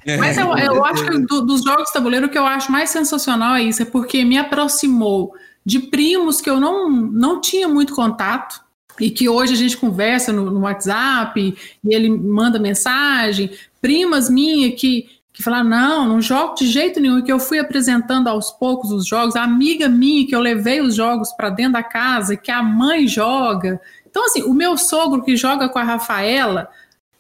É- 0.06 0.16
Mas 0.16 0.38
eu, 0.38 0.56
eu 0.56 0.82
acho 0.84 1.04
que 1.04 1.18
do- 1.26 1.42
dos 1.42 1.62
jogos 1.62 1.88
de 1.88 1.92
tabuleiro, 1.92 2.26
o 2.26 2.28
que 2.30 2.38
eu 2.38 2.46
acho 2.46 2.72
mais 2.72 2.88
sensacional 2.88 3.56
é 3.56 3.62
isso, 3.62 3.82
é 3.82 3.84
porque 3.84 4.24
me 4.24 4.38
aproximou 4.38 5.34
de 5.66 5.80
primos 5.80 6.40
que 6.40 6.48
eu 6.48 6.58
não, 6.58 6.88
não 6.90 7.42
tinha 7.42 7.68
muito 7.68 7.94
contato 7.94 8.58
e 8.98 9.10
que 9.10 9.28
hoje 9.28 9.52
a 9.52 9.56
gente 9.56 9.76
conversa 9.76 10.32
no, 10.32 10.50
no 10.50 10.60
WhatsApp 10.60 11.38
e 11.84 11.94
ele 11.94 12.08
manda 12.08 12.58
mensagem, 12.58 13.50
primas 13.82 14.30
minhas 14.30 14.80
que, 14.80 15.06
que 15.40 15.44
falaram, 15.44 15.68
não, 15.68 16.06
não 16.06 16.20
jogo 16.20 16.54
de 16.54 16.66
jeito 16.66 17.00
nenhum, 17.00 17.18
e 17.18 17.22
que 17.22 17.32
eu 17.32 17.38
fui 17.40 17.58
apresentando 17.58 18.28
aos 18.28 18.50
poucos 18.52 18.92
os 18.92 19.06
jogos, 19.06 19.34
a 19.34 19.42
amiga 19.42 19.88
minha 19.88 20.26
que 20.26 20.34
eu 20.34 20.40
levei 20.40 20.80
os 20.80 20.94
jogos 20.94 21.32
para 21.32 21.50
dentro 21.50 21.72
da 21.72 21.82
casa, 21.82 22.36
que 22.36 22.50
a 22.50 22.62
mãe 22.62 23.08
joga. 23.08 23.80
Então, 24.08 24.24
assim, 24.26 24.42
o 24.42 24.52
meu 24.52 24.76
sogro 24.76 25.22
que 25.22 25.36
joga 25.36 25.68
com 25.68 25.78
a 25.78 25.82
Rafaela, 25.82 26.68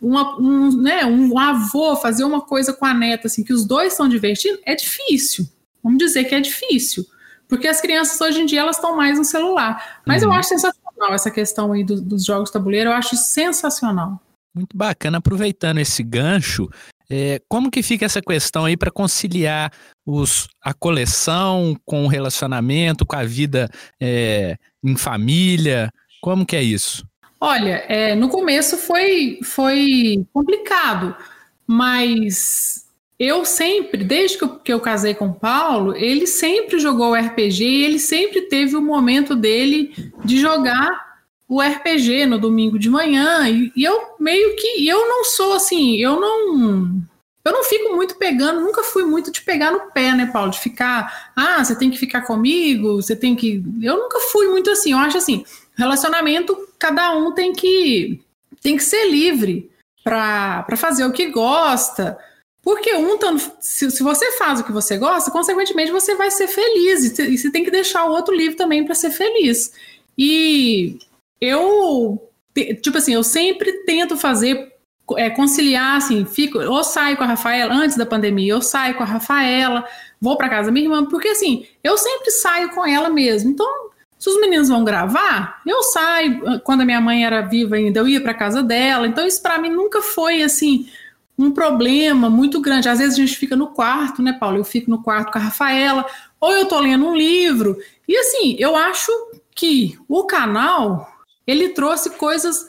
uma- 0.00 0.38
um, 0.38 0.70
né, 0.80 1.04
um 1.04 1.38
avô 1.38 1.96
fazer 1.96 2.24
uma 2.24 2.40
coisa 2.40 2.72
com 2.72 2.84
a 2.84 2.92
neta, 2.94 3.26
assim, 3.26 3.42
que 3.42 3.52
os 3.52 3.64
dois 3.64 3.92
estão 3.92 4.08
divertindo, 4.08 4.58
é 4.64 4.74
difícil. 4.74 5.46
Vamos 5.82 5.98
dizer 5.98 6.24
que 6.24 6.34
é 6.34 6.40
difícil. 6.40 7.04
Porque 7.48 7.66
as 7.66 7.80
crianças 7.80 8.20
hoje 8.20 8.40
em 8.40 8.46
dia 8.46 8.60
elas 8.60 8.76
estão 8.76 8.96
mais 8.96 9.18
no 9.18 9.24
celular. 9.24 10.00
Mas 10.06 10.22
eu 10.22 10.32
acho 10.32 10.50
sensacional 10.50 11.12
essa 11.12 11.30
questão 11.30 11.72
aí 11.72 11.82
do- 11.82 12.00
dos 12.00 12.24
jogos 12.24 12.50
tabuleiro, 12.50 12.90
eu 12.90 12.94
acho 12.94 13.16
sensacional. 13.16 14.20
Muito 14.54 14.76
bacana. 14.76 15.18
Aproveitando 15.18 15.78
esse 15.78 16.02
gancho, 16.02 16.68
é, 17.10 17.42
como 17.48 17.70
que 17.70 17.82
fica 17.82 18.06
essa 18.06 18.22
questão 18.22 18.64
aí 18.64 18.76
para 18.76 18.90
conciliar 18.90 19.72
os, 20.06 20.48
a 20.62 20.72
coleção 20.72 21.76
com 21.84 22.04
o 22.04 22.08
relacionamento, 22.08 23.04
com 23.04 23.16
a 23.16 23.24
vida 23.24 23.68
é, 24.00 24.56
em 24.82 24.96
família? 24.96 25.92
Como 26.22 26.46
que 26.46 26.54
é 26.54 26.62
isso? 26.62 27.04
Olha, 27.40 27.84
é, 27.88 28.14
no 28.14 28.28
começo 28.28 28.76
foi, 28.76 29.40
foi 29.42 30.24
complicado, 30.32 31.16
mas 31.66 32.86
eu 33.18 33.44
sempre, 33.44 34.04
desde 34.04 34.38
que 34.38 34.44
eu, 34.44 34.58
que 34.58 34.72
eu 34.72 34.80
casei 34.80 35.14
com 35.14 35.28
o 35.28 35.34
Paulo, 35.34 35.96
ele 35.96 36.26
sempre 36.26 36.78
jogou 36.78 37.14
RPG 37.14 37.64
e 37.64 37.84
ele 37.84 37.98
sempre 37.98 38.42
teve 38.42 38.76
o 38.76 38.82
momento 38.82 39.34
dele 39.34 40.12
de 40.24 40.38
jogar 40.38 41.09
o 41.50 41.60
RPG 41.60 42.26
no 42.26 42.38
domingo 42.38 42.78
de 42.78 42.88
manhã. 42.88 43.48
E, 43.48 43.72
e 43.74 43.82
eu 43.82 44.14
meio 44.20 44.54
que. 44.54 44.86
eu 44.86 45.08
não 45.08 45.24
sou 45.24 45.52
assim, 45.52 45.96
eu 45.96 46.20
não. 46.20 47.02
Eu 47.44 47.52
não 47.52 47.64
fico 47.64 47.96
muito 47.96 48.16
pegando, 48.16 48.60
nunca 48.60 48.82
fui 48.84 49.02
muito 49.02 49.32
de 49.32 49.40
pegar 49.40 49.72
no 49.72 49.90
pé, 49.90 50.12
né, 50.14 50.26
Paulo? 50.26 50.52
De 50.52 50.60
ficar, 50.60 51.32
ah, 51.34 51.64
você 51.64 51.74
tem 51.74 51.90
que 51.90 51.98
ficar 51.98 52.22
comigo, 52.22 53.02
você 53.02 53.16
tem 53.16 53.34
que. 53.34 53.64
Eu 53.82 53.96
nunca 53.96 54.20
fui 54.20 54.46
muito 54.46 54.70
assim. 54.70 54.92
Eu 54.92 54.98
acho 54.98 55.18
assim, 55.18 55.44
relacionamento, 55.74 56.56
cada 56.78 57.16
um 57.16 57.32
tem 57.32 57.52
que 57.52 58.20
tem 58.62 58.76
que 58.76 58.84
ser 58.84 59.10
livre 59.10 59.68
para 60.04 60.76
fazer 60.76 61.04
o 61.04 61.12
que 61.12 61.30
gosta. 61.30 62.16
Porque 62.62 62.94
um, 62.94 63.18
se, 63.58 63.90
se 63.90 64.02
você 64.02 64.32
faz 64.32 64.60
o 64.60 64.64
que 64.64 64.70
você 64.70 64.98
gosta, 64.98 65.30
consequentemente 65.30 65.90
você 65.90 66.14
vai 66.14 66.30
ser 66.30 66.46
feliz. 66.46 67.18
E, 67.18 67.22
e 67.22 67.38
você 67.38 67.50
tem 67.50 67.64
que 67.64 67.70
deixar 67.72 68.04
o 68.04 68.12
outro 68.12 68.34
livre 68.34 68.54
também 68.54 68.84
para 68.84 68.94
ser 68.94 69.10
feliz. 69.10 69.72
E 70.16 70.98
eu, 71.40 72.30
tipo 72.82 72.98
assim, 72.98 73.14
eu 73.14 73.24
sempre 73.24 73.84
tento 73.84 74.16
fazer 74.16 74.72
é, 75.16 75.30
conciliar, 75.30 75.96
assim, 75.96 76.24
fico, 76.24 76.58
ou 76.58 76.84
saio 76.84 77.16
com 77.16 77.24
a 77.24 77.28
Rafaela, 77.28 77.74
antes 77.74 77.96
da 77.96 78.06
pandemia, 78.06 78.52
eu 78.52 78.62
saio 78.62 78.94
com 78.94 79.02
a 79.02 79.06
Rafaela, 79.06 79.84
vou 80.20 80.36
para 80.36 80.48
casa 80.48 80.66
da 80.66 80.72
minha 80.72 80.86
irmã, 80.86 81.04
porque 81.06 81.28
assim, 81.28 81.66
eu 81.82 81.96
sempre 81.96 82.30
saio 82.30 82.70
com 82.70 82.86
ela 82.86 83.08
mesmo. 83.08 83.50
Então, 83.50 83.90
se 84.18 84.28
os 84.28 84.38
meninos 84.38 84.68
vão 84.68 84.84
gravar, 84.84 85.62
eu 85.66 85.82
saio. 85.82 86.60
Quando 86.60 86.82
a 86.82 86.84
minha 86.84 87.00
mãe 87.00 87.24
era 87.24 87.40
viva 87.40 87.76
ainda, 87.76 88.00
eu 88.00 88.06
ia 88.06 88.20
para 88.20 88.34
casa 88.34 88.62
dela. 88.62 89.06
Então, 89.06 89.26
isso 89.26 89.40
para 89.40 89.58
mim 89.58 89.70
nunca 89.70 90.02
foi 90.02 90.42
assim 90.42 90.86
um 91.38 91.50
problema 91.50 92.28
muito 92.28 92.60
grande. 92.60 92.86
Às 92.86 92.98
vezes 92.98 93.14
a 93.14 93.22
gente 93.22 93.36
fica 93.38 93.56
no 93.56 93.68
quarto, 93.68 94.20
né, 94.20 94.34
Paulo? 94.34 94.58
Eu 94.58 94.64
fico 94.64 94.90
no 94.90 95.02
quarto 95.02 95.32
com 95.32 95.38
a 95.38 95.42
Rafaela, 95.42 96.04
ou 96.38 96.52
eu 96.52 96.66
tô 96.66 96.78
lendo 96.78 97.06
um 97.06 97.16
livro. 97.16 97.78
E 98.06 98.14
assim, 98.14 98.56
eu 98.58 98.76
acho 98.76 99.10
que 99.54 99.98
o 100.06 100.24
canal 100.24 101.09
ele 101.46 101.70
trouxe 101.70 102.10
coisas 102.10 102.66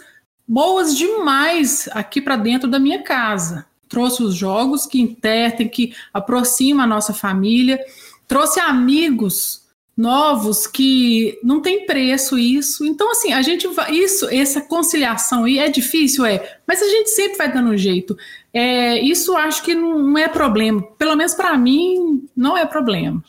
boas 0.48 0.98
demais 0.98 1.88
aqui 1.92 2.22
para 2.22 2.36
dentro 2.36 2.70
da 2.70 2.80
minha 2.80 3.02
casa. 3.04 3.66
Trouxe 3.88 4.24
os 4.24 4.36
jogos 4.36 4.86
que 4.86 5.00
intertem, 5.00 5.68
que 5.68 5.94
aproximam 6.14 6.84
a 6.84 6.88
nossa 6.88 7.14
família, 7.14 7.80
trouxe 8.28 8.60
amigos 8.60 9.62
novos 9.96 10.66
que 10.66 11.38
não 11.44 11.62
tem 11.62 11.86
preço 11.86 12.38
isso. 12.38 12.86
Então, 12.86 13.12
assim, 13.12 13.34
a 13.34 13.42
gente 13.42 13.68
vai. 13.68 13.92
Isso, 13.92 14.28
essa 14.30 14.62
conciliação 14.62 15.44
aí 15.44 15.60
é 15.60 15.70
difícil, 15.70 16.26
é, 16.26 16.60
mas 16.66 16.82
a 16.82 16.88
gente 16.88 17.10
sempre 17.10 17.38
vai 17.38 17.52
dando 17.52 17.70
um 17.70 17.78
jeito. 17.78 18.18
É, 18.54 19.00
isso 19.00 19.36
acho 19.36 19.64
que 19.64 19.76
não 19.76 20.18
é 20.18 20.28
problema. 20.28 20.82
Pelo 20.98 21.16
menos 21.16 21.34
para 21.34 21.58
mim, 21.58 22.28
não 22.36 22.58
é 22.58 22.66
problema. 22.66 23.24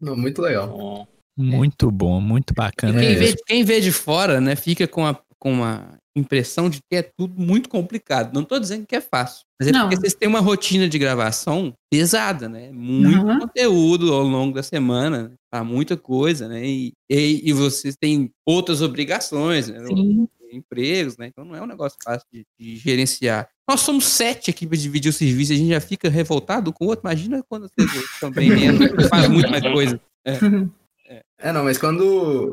Não, 0.00 0.16
muito 0.16 0.40
legal. 0.40 1.06
Muito 1.36 1.90
bom, 1.90 2.20
muito 2.20 2.54
bacana. 2.54 2.98
Quem 2.98 3.14
vê, 3.14 3.36
quem 3.46 3.64
vê, 3.64 3.80
de 3.80 3.92
fora, 3.92 4.40
né, 4.40 4.56
fica 4.56 4.88
com, 4.88 5.04
a, 5.04 5.18
com 5.38 5.52
uma 5.52 5.98
impressão 6.16 6.70
de 6.70 6.78
que 6.78 6.96
é 6.96 7.02
tudo 7.02 7.34
muito 7.38 7.68
complicado. 7.68 8.32
Não 8.32 8.42
estou 8.42 8.58
dizendo 8.58 8.86
que 8.86 8.96
é 8.96 9.00
fácil, 9.00 9.44
mas 9.60 9.68
é 9.68 9.72
não. 9.72 9.82
porque 9.82 9.96
vocês 9.96 10.14
têm 10.14 10.28
uma 10.28 10.40
rotina 10.40 10.88
de 10.88 10.98
gravação 10.98 11.74
pesada, 11.90 12.48
né? 12.48 12.72
Muito 12.72 13.26
uhum. 13.26 13.40
conteúdo 13.40 14.14
ao 14.14 14.22
longo 14.22 14.54
da 14.54 14.62
semana, 14.62 15.24
né? 15.24 15.34
para 15.50 15.62
muita 15.62 15.96
coisa, 15.96 16.48
né? 16.48 16.66
E, 16.66 16.92
e, 17.10 17.50
e, 17.50 17.52
vocês 17.52 17.94
têm 17.96 18.30
outras 18.46 18.80
obrigações, 18.80 19.68
né? 19.68 19.84
Sim. 19.86 20.26
empregos, 20.50 21.18
né? 21.18 21.26
Então 21.26 21.44
não 21.44 21.54
é 21.54 21.60
um 21.60 21.66
negócio 21.66 21.98
fácil 22.02 22.26
de, 22.32 22.46
de 22.58 22.76
gerenciar. 22.76 23.46
Nós 23.68 23.80
somos 23.80 24.06
sete 24.06 24.50
aqui 24.50 24.66
para 24.66 24.78
dividir 24.78 25.10
o 25.10 25.12
serviço, 25.12 25.52
a 25.52 25.56
gente 25.56 25.68
já 25.68 25.80
fica 25.80 26.08
revoltado 26.08 26.72
com 26.72 26.86
o 26.86 26.88
outro. 26.88 27.06
Imagina 27.06 27.44
quando 27.46 27.68
vocês 27.68 28.04
estão 28.14 28.30
bem 28.30 28.48
menos, 28.48 29.06
faz 29.08 29.28
muito 29.28 29.50
mais 29.50 29.62
coisa. 29.62 30.00
É. 30.24 30.38
É. 31.08 31.22
é, 31.38 31.52
não, 31.52 31.64
mas 31.64 31.78
quando 31.78 32.02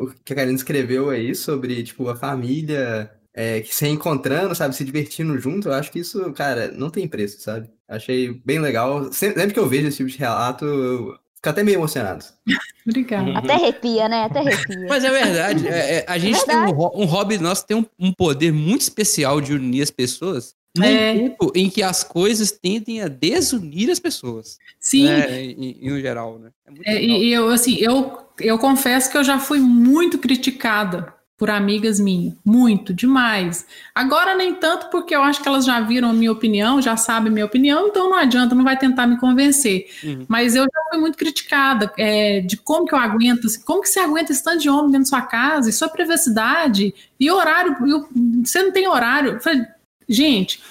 o 0.03 0.13
que 0.23 0.33
a 0.33 0.35
Karine 0.35 0.55
escreveu 0.55 1.09
aí 1.09 1.33
sobre, 1.33 1.83
tipo, 1.83 2.07
a 2.09 2.15
família 2.15 3.11
é, 3.33 3.63
se 3.63 3.87
encontrando, 3.87 4.53
sabe, 4.53 4.75
se 4.75 4.85
divertindo 4.85 5.37
junto, 5.39 5.69
eu 5.69 5.73
acho 5.73 5.91
que 5.91 5.99
isso, 5.99 6.31
cara, 6.33 6.71
não 6.71 6.89
tem 6.89 7.07
preço, 7.07 7.41
sabe? 7.41 7.69
Achei 7.87 8.41
bem 8.45 8.59
legal. 8.59 9.11
Sempre, 9.11 9.39
sempre 9.39 9.53
que 9.53 9.59
eu 9.59 9.67
vejo 9.67 9.87
esse 9.87 9.97
tipo 9.97 10.09
de 10.09 10.17
relato, 10.17 10.65
eu 10.65 11.17
fico 11.35 11.49
até 11.49 11.63
meio 11.63 11.77
emocionado. 11.77 12.25
Obrigada. 12.87 13.29
Uhum. 13.29 13.37
Até 13.37 13.53
arrepia, 13.53 14.09
né? 14.09 14.23
Até 14.25 14.39
arrepia. 14.39 14.85
Mas 14.87 15.03
é 15.03 15.09
verdade. 15.09 15.67
É, 15.67 15.95
é, 15.95 16.05
a 16.07 16.17
gente 16.17 16.35
é 16.35 16.45
verdade. 16.45 16.73
tem 16.73 16.85
um, 16.85 17.01
um 17.01 17.05
hobby 17.05 17.37
nosso 17.37 17.65
tem 17.65 17.77
um, 17.77 17.85
um, 17.99 18.13
poder 18.13 18.51
muito 18.51 18.81
especial 18.81 19.41
de 19.41 19.53
unir 19.53 19.81
as 19.81 19.91
pessoas. 19.91 20.55
Num 20.75 20.83
é. 20.83 21.13
tempo 21.13 21.51
em 21.55 21.69
que 21.69 21.83
as 21.83 22.03
coisas 22.03 22.51
tendem 22.51 23.01
a 23.01 23.07
desunir 23.07 23.91
as 23.91 23.99
pessoas. 23.99 24.57
Sim. 24.79 25.05
Né? 25.05 25.43
Em, 25.43 25.77
em, 25.81 26.01
geral, 26.01 26.39
né? 26.39 26.49
É, 26.83 27.03
e 27.03 27.31
eu, 27.31 27.49
assim, 27.49 27.77
eu, 27.79 28.17
eu 28.39 28.57
confesso 28.57 29.11
que 29.11 29.17
eu 29.17 29.23
já 29.23 29.37
fui 29.37 29.59
muito 29.59 30.17
criticada 30.17 31.13
por 31.37 31.49
amigas 31.49 31.99
minhas, 31.99 32.35
muito, 32.45 32.93
demais. 32.93 33.65
Agora 33.93 34.33
nem 34.33 34.55
tanto 34.55 34.89
porque 34.89 35.13
eu 35.15 35.21
acho 35.21 35.41
que 35.41 35.47
elas 35.47 35.65
já 35.65 35.81
viram 35.81 36.09
a 36.09 36.13
minha 36.13 36.31
opinião, 36.31 36.81
já 36.81 36.95
sabem 36.95 37.31
minha 37.31 37.45
opinião, 37.45 37.87
então 37.87 38.09
não 38.09 38.17
adianta, 38.17 38.55
não 38.55 38.63
vai 38.63 38.77
tentar 38.77 39.07
me 39.07 39.19
convencer. 39.19 39.87
Uhum. 40.03 40.25
Mas 40.27 40.55
eu 40.55 40.63
já 40.63 40.81
fui 40.89 40.99
muito 40.99 41.17
criticada 41.17 41.91
é, 41.97 42.39
de 42.39 42.55
como 42.55 42.85
que 42.85 42.95
eu 42.95 42.99
aguento, 42.99 43.47
como 43.65 43.81
que 43.81 43.89
você 43.89 43.99
aguenta 43.99 44.31
esse 44.31 44.43
tanto 44.43 44.61
de 44.61 44.69
homem 44.69 44.91
dentro 44.91 45.11
da 45.11 45.17
sua 45.17 45.21
casa, 45.21 45.69
e 45.69 45.73
sua 45.73 45.89
privacidade, 45.89 46.93
e 47.19 47.29
horário, 47.29 47.75
eu, 47.87 48.07
você 48.43 48.63
não 48.63 48.71
tem 48.71 48.87
horário. 48.87 49.41
Falei, 49.41 49.65
gente, 50.13 50.61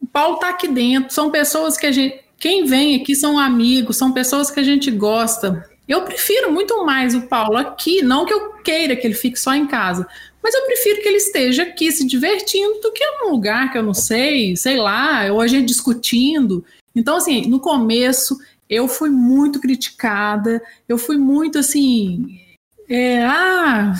o 0.00 0.06
Paulo 0.06 0.38
tá 0.38 0.50
aqui 0.50 0.68
dentro, 0.68 1.12
são 1.12 1.30
pessoas 1.30 1.76
que 1.76 1.86
a 1.86 1.92
gente, 1.92 2.20
quem 2.38 2.64
vem 2.64 2.96
aqui 2.96 3.14
são 3.14 3.38
amigos, 3.38 3.96
são 3.96 4.12
pessoas 4.12 4.50
que 4.50 4.60
a 4.60 4.62
gente 4.62 4.90
gosta, 4.90 5.68
eu 5.88 6.02
prefiro 6.02 6.52
muito 6.52 6.84
mais 6.84 7.14
o 7.14 7.22
Paulo 7.22 7.56
aqui, 7.56 8.02
não 8.02 8.26
que 8.26 8.34
eu 8.34 8.52
queira 8.62 8.94
que 8.94 9.06
ele 9.06 9.14
fique 9.14 9.40
só 9.40 9.54
em 9.54 9.66
casa, 9.66 10.06
mas 10.42 10.54
eu 10.54 10.66
prefiro 10.66 11.00
que 11.00 11.08
ele 11.08 11.16
esteja 11.16 11.62
aqui 11.62 11.90
se 11.90 12.06
divertindo 12.06 12.80
do 12.80 12.92
que 12.92 13.04
num 13.12 13.30
lugar 13.30 13.72
que 13.72 13.78
eu 13.78 13.82
não 13.82 13.94
sei, 13.94 14.54
sei 14.54 14.76
lá, 14.76 15.32
ou 15.32 15.40
a 15.40 15.46
gente 15.46 15.66
discutindo. 15.66 16.62
Então, 16.94 17.16
assim, 17.16 17.48
no 17.48 17.58
começo 17.58 18.38
eu 18.68 18.86
fui 18.86 19.08
muito 19.08 19.60
criticada, 19.60 20.62
eu 20.86 20.98
fui 20.98 21.16
muito 21.16 21.58
assim. 21.58 22.38
É, 22.86 23.22
ah, 23.24 23.94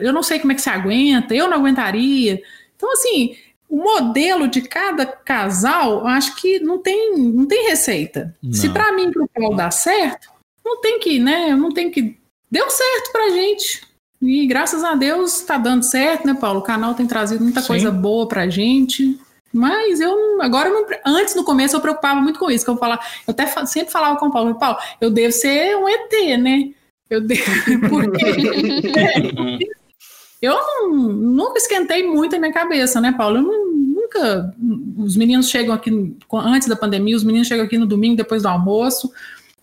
eu 0.00 0.12
não 0.12 0.22
sei 0.22 0.38
como 0.38 0.52
é 0.52 0.54
que 0.54 0.62
se 0.62 0.70
aguenta, 0.70 1.34
eu 1.34 1.46
não 1.48 1.58
aguentaria. 1.58 2.42
Então, 2.74 2.90
assim, 2.92 3.36
o 3.68 3.76
modelo 3.76 4.48
de 4.48 4.62
cada 4.62 5.04
casal, 5.04 6.06
acho 6.06 6.36
que 6.36 6.60
não 6.60 6.78
tem, 6.78 7.16
não 7.18 7.46
tem 7.46 7.68
receita. 7.68 8.34
Não. 8.42 8.52
Se 8.52 8.68
para 8.68 8.92
mim 8.92 9.10
e 9.14 9.18
o 9.18 9.28
Paulo 9.28 9.56
dá 9.56 9.70
certo, 9.70 10.28
não 10.64 10.80
tem 10.80 10.98
que, 10.98 11.18
né? 11.18 11.54
Não 11.54 11.72
tem 11.72 11.90
que. 11.90 12.16
Deu 12.50 12.68
certo 12.70 13.12
pra 13.12 13.30
gente. 13.30 13.82
E 14.22 14.46
graças 14.46 14.82
a 14.82 14.94
Deus 14.94 15.40
tá 15.42 15.58
dando 15.58 15.82
certo, 15.82 16.26
né, 16.26 16.34
Paulo? 16.34 16.60
O 16.60 16.62
canal 16.62 16.94
tem 16.94 17.06
trazido 17.06 17.42
muita 17.42 17.60
Sim. 17.60 17.66
coisa 17.66 17.90
boa 17.90 18.26
pra 18.26 18.48
gente. 18.48 19.18
Mas 19.52 20.00
eu 20.00 20.40
agora 20.42 20.68
não, 20.68 20.86
antes 21.06 21.34
no 21.34 21.44
começo 21.44 21.76
eu 21.76 21.80
preocupava 21.80 22.20
muito 22.20 22.38
com 22.38 22.50
isso, 22.50 22.64
que 22.64 22.70
eu 22.70 22.76
falar, 22.76 23.00
eu 23.26 23.32
até 23.32 23.46
sempre 23.66 23.92
falava 23.92 24.18
com 24.18 24.26
o 24.26 24.32
Paulo, 24.32 24.58
Paulo, 24.58 24.76
eu 25.00 25.10
devo 25.10 25.32
ser 25.32 25.76
um 25.76 25.88
ET, 25.88 26.38
né? 26.38 26.70
Eu 27.08 27.20
devo 27.20 27.42
porque 27.88 28.24
eu 30.40 30.54
não, 30.54 30.92
nunca 30.92 31.58
esquentei 31.58 32.06
muito 32.06 32.36
a 32.36 32.38
minha 32.38 32.52
cabeça, 32.52 33.00
né, 33.00 33.12
Paulo? 33.12 33.38
Eu 33.38 33.42
não, 33.42 33.66
nunca 33.76 34.54
os 34.98 35.16
meninos 35.16 35.48
chegam 35.48 35.74
aqui 35.74 35.90
antes 36.32 36.68
da 36.68 36.76
pandemia, 36.76 37.16
os 37.16 37.24
meninos 37.24 37.48
chegam 37.48 37.64
aqui 37.64 37.78
no 37.78 37.86
domingo 37.86 38.16
depois 38.16 38.42
do 38.42 38.48
almoço 38.48 39.10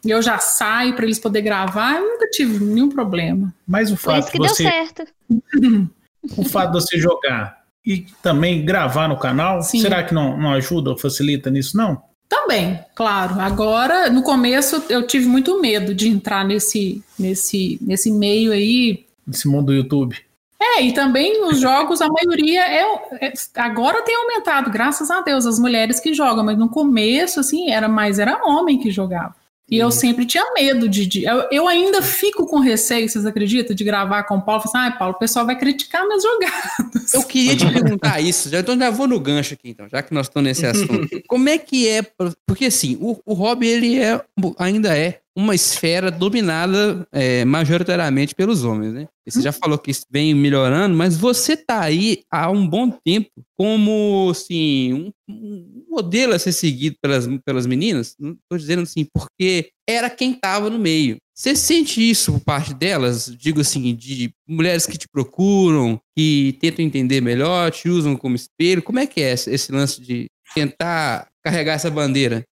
e 0.06 0.12
eu 0.12 0.22
já 0.22 0.38
saio 0.38 0.96
para 0.96 1.06
eles 1.06 1.18
poderem 1.18 1.46
gravar, 1.46 1.96
eu 1.96 2.14
nunca 2.14 2.28
tive 2.30 2.64
nenhum 2.64 2.90
problema. 2.90 3.54
Mas 3.66 3.92
o 3.92 3.96
fato 3.96 4.32
que 4.32 4.40
de 4.40 4.48
você. 4.48 4.64
Deu 4.64 4.72
certo. 4.72 5.06
o 6.38 6.44
fato 6.44 6.74
de 6.74 6.82
você 6.82 7.00
jogar 7.00 7.64
e 7.86 8.06
também 8.22 8.66
gravar 8.66 9.08
no 9.08 9.18
canal, 9.18 9.62
Sim. 9.62 9.80
será 9.80 10.04
que 10.04 10.14
não, 10.14 10.38
não 10.38 10.52
ajuda 10.54 10.90
ou 10.90 10.98
facilita 10.98 11.50
nisso, 11.50 11.78
não? 11.78 12.02
Também, 12.28 12.80
claro. 12.96 13.40
Agora, 13.40 14.10
no 14.10 14.24
começo, 14.24 14.84
eu 14.90 15.06
tive 15.06 15.28
muito 15.28 15.62
medo 15.62 15.94
de 15.94 16.10
entrar 16.10 16.44
nesse, 16.44 17.04
nesse, 17.18 17.78
nesse 17.82 18.12
meio 18.12 18.52
aí. 18.52 19.06
Nesse 19.26 19.48
mundo 19.48 19.68
do 19.68 19.74
YouTube. 19.74 20.18
É, 20.64 20.82
e 20.82 20.94
também 20.94 21.44
os 21.46 21.60
jogos, 21.60 22.02
a 22.02 22.08
maioria 22.08 22.62
é, 22.62 22.84
é, 23.22 23.34
agora 23.56 24.02
tem 24.04 24.16
aumentado, 24.16 24.72
graças 24.72 25.12
a 25.12 25.20
Deus, 25.20 25.46
as 25.46 25.60
mulheres 25.60 26.00
que 26.00 26.14
jogam, 26.14 26.44
mas 26.44 26.58
no 26.58 26.70
começo, 26.70 27.42
assim, 27.42 27.70
era 27.70 27.90
mais 27.90 28.18
era 28.18 28.42
homem 28.46 28.80
que 28.80 28.90
jogava. 28.90 29.36
E 29.70 29.78
eu 29.78 29.86
uhum. 29.86 29.92
sempre 29.92 30.26
tinha 30.26 30.44
medo 30.54 30.88
de. 30.90 31.06
de 31.06 31.24
eu, 31.24 31.48
eu, 31.50 31.68
ainda 31.68 32.02
fico 32.02 32.46
com 32.46 32.60
receio, 32.60 33.10
vocês 33.10 33.26
acreditam, 33.26 33.76
de 33.76 33.84
gravar 33.84 34.24
com 34.24 34.36
o 34.36 34.42
Paulo. 34.42 34.62
Assim, 34.64 34.78
ah, 34.78 34.92
Paulo, 34.92 35.16
o 35.16 35.20
pessoal 35.20 35.46
vai 35.46 35.58
criticar 35.58 36.06
minhas 36.06 36.22
jogadas. 36.22 37.14
Eu 37.14 37.24
queria 37.24 37.56
te 37.56 37.66
perguntar 37.72 38.20
isso, 38.20 38.50
já, 38.50 38.60
então 38.60 38.78
já 38.78 38.90
vou 38.92 39.08
no 39.08 39.20
gancho 39.20 39.54
aqui, 39.54 39.70
então, 39.70 39.88
já 39.90 40.04
que 40.04 40.14
nós 40.14 40.28
estamos 40.28 40.48
nesse 40.48 40.66
assunto. 40.66 41.10
Como 41.28 41.50
é 41.50 41.58
que 41.58 41.88
é. 41.88 42.04
Porque 42.46 42.66
assim, 42.66 42.98
o, 43.02 43.20
o 43.26 43.34
hobby 43.34 43.68
ele 43.68 44.00
é, 44.00 44.22
ainda 44.60 44.96
é 44.96 45.22
uma 45.36 45.56
esfera 45.56 46.12
dominada 46.12 47.08
é, 47.12 47.44
majoritariamente 47.44 48.36
pelos 48.36 48.64
homens, 48.64 48.94
né? 48.94 49.08
Você 49.28 49.42
já 49.42 49.52
falou 49.52 49.78
que 49.78 49.90
isso 49.90 50.06
vem 50.12 50.34
melhorando, 50.34 50.96
mas 50.96 51.18
você 51.18 51.56
tá 51.56 51.82
aí 51.82 52.24
há 52.30 52.52
um 52.52 52.68
bom 52.68 52.92
tempo 52.92 53.32
como, 53.58 54.30
assim, 54.30 54.94
um, 54.94 55.12
um 55.30 55.86
modelo 55.90 56.34
a 56.34 56.40
ser 56.40 56.52
seguido 56.52 56.98
pelas, 57.02 57.28
pelas 57.46 57.66
meninas. 57.66 58.16
Não 58.20 58.38
tô 58.50 58.58
dizendo 58.58 58.84
assim, 58.84 59.08
porque 59.14 59.72
era 59.88 60.10
quem 60.10 60.34
tava 60.34 60.70
no 60.70 60.78
meio. 60.78 61.18
Você 61.34 61.56
sente 61.56 62.08
isso 62.08 62.34
por 62.34 62.42
parte 62.42 62.74
delas? 62.74 63.34
Digo 63.36 63.62
assim, 63.62 63.96
de 63.96 64.32
mulheres 64.48 64.86
que 64.86 64.98
te 64.98 65.08
procuram, 65.08 66.00
que 66.16 66.58
tentam 66.60 66.86
entender 66.86 67.22
melhor, 67.22 67.72
te 67.72 67.90
usam 67.90 68.16
como 68.16 68.36
espelho. 68.36 68.84
Como 68.84 69.00
é 69.00 69.08
que 69.08 69.22
é 69.22 69.34
esse 69.34 69.72
lance 69.72 70.00
de 70.02 70.28
tentar 70.54 71.28
carregar 71.44 71.74
essa 71.74 71.90
bandeira? 71.90 72.44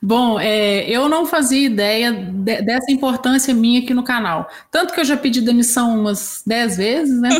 Bom, 0.00 0.38
é, 0.38 0.88
eu 0.88 1.08
não 1.08 1.24
fazia 1.24 1.66
ideia 1.66 2.12
de, 2.12 2.62
dessa 2.62 2.90
importância 2.90 3.54
minha 3.54 3.80
aqui 3.80 3.94
no 3.94 4.04
canal. 4.04 4.48
Tanto 4.70 4.92
que 4.92 5.00
eu 5.00 5.04
já 5.04 5.16
pedi 5.16 5.40
demissão 5.40 5.98
umas 5.98 6.42
dez 6.46 6.76
vezes, 6.76 7.18
né? 7.20 7.30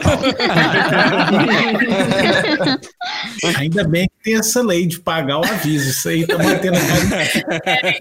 Ainda 3.59 3.85
bem 3.85 4.07
que 4.07 4.25
tem 4.25 4.39
essa 4.39 4.63
lei 4.63 4.87
de 4.87 5.01
pagar 5.01 5.41
o 5.41 5.45
aviso. 5.45 5.91
Isso 5.91 6.09
aí 6.09 6.27
tá 6.27 6.39
mantendo. 6.39 6.79
É, 7.65 7.99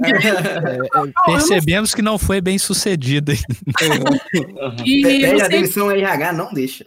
percebemos 1.25 1.93
que 1.93 2.01
não 2.01 2.17
foi 2.17 2.39
bem 2.39 2.57
sucedida. 2.57 3.33
E 4.85 5.01
Pede 5.01 5.41
a 5.41 5.47
demissão 5.47 5.91
RH, 5.91 6.33
não 6.33 6.53
deixa. 6.53 6.85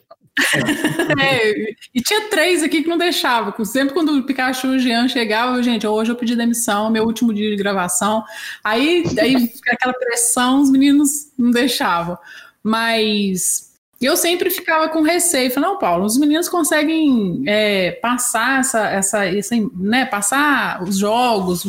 É, 1.18 1.74
e 1.94 2.00
tinha 2.02 2.28
três 2.28 2.62
aqui 2.62 2.82
que 2.82 2.88
não 2.88 2.98
deixava. 2.98 3.54
Sempre 3.64 3.94
quando 3.94 4.18
o 4.18 4.22
Pikachu 4.22 4.68
e 4.68 4.76
o 4.76 4.78
Jean 4.78 5.08
chegavam, 5.08 5.62
gente, 5.62 5.86
hoje 5.86 6.10
eu 6.10 6.16
pedi 6.16 6.36
demissão, 6.36 6.90
meu 6.90 7.04
último 7.04 7.32
dia 7.32 7.50
de 7.50 7.56
gravação. 7.56 8.22
Aí, 8.62 9.04
aí 9.18 9.52
aquela 9.70 9.94
pressão, 9.94 10.60
os 10.60 10.70
meninos 10.70 11.30
não 11.38 11.50
deixavam. 11.50 12.18
Mas 12.62 13.72
eu 14.00 14.16
sempre 14.16 14.50
ficava 14.50 14.88
com 14.88 15.02
receio. 15.02 15.50
Falei, 15.50 15.70
não, 15.70 15.78
Paulo, 15.78 16.04
os 16.04 16.18
meninos 16.18 16.48
conseguem 16.48 17.42
é, 17.46 17.92
passar 17.92 18.60
essa, 18.60 18.88
essa, 18.88 19.24
essa, 19.24 19.54
né, 19.74 20.04
passar 20.04 20.82
os 20.82 20.98
jogos, 20.98 21.66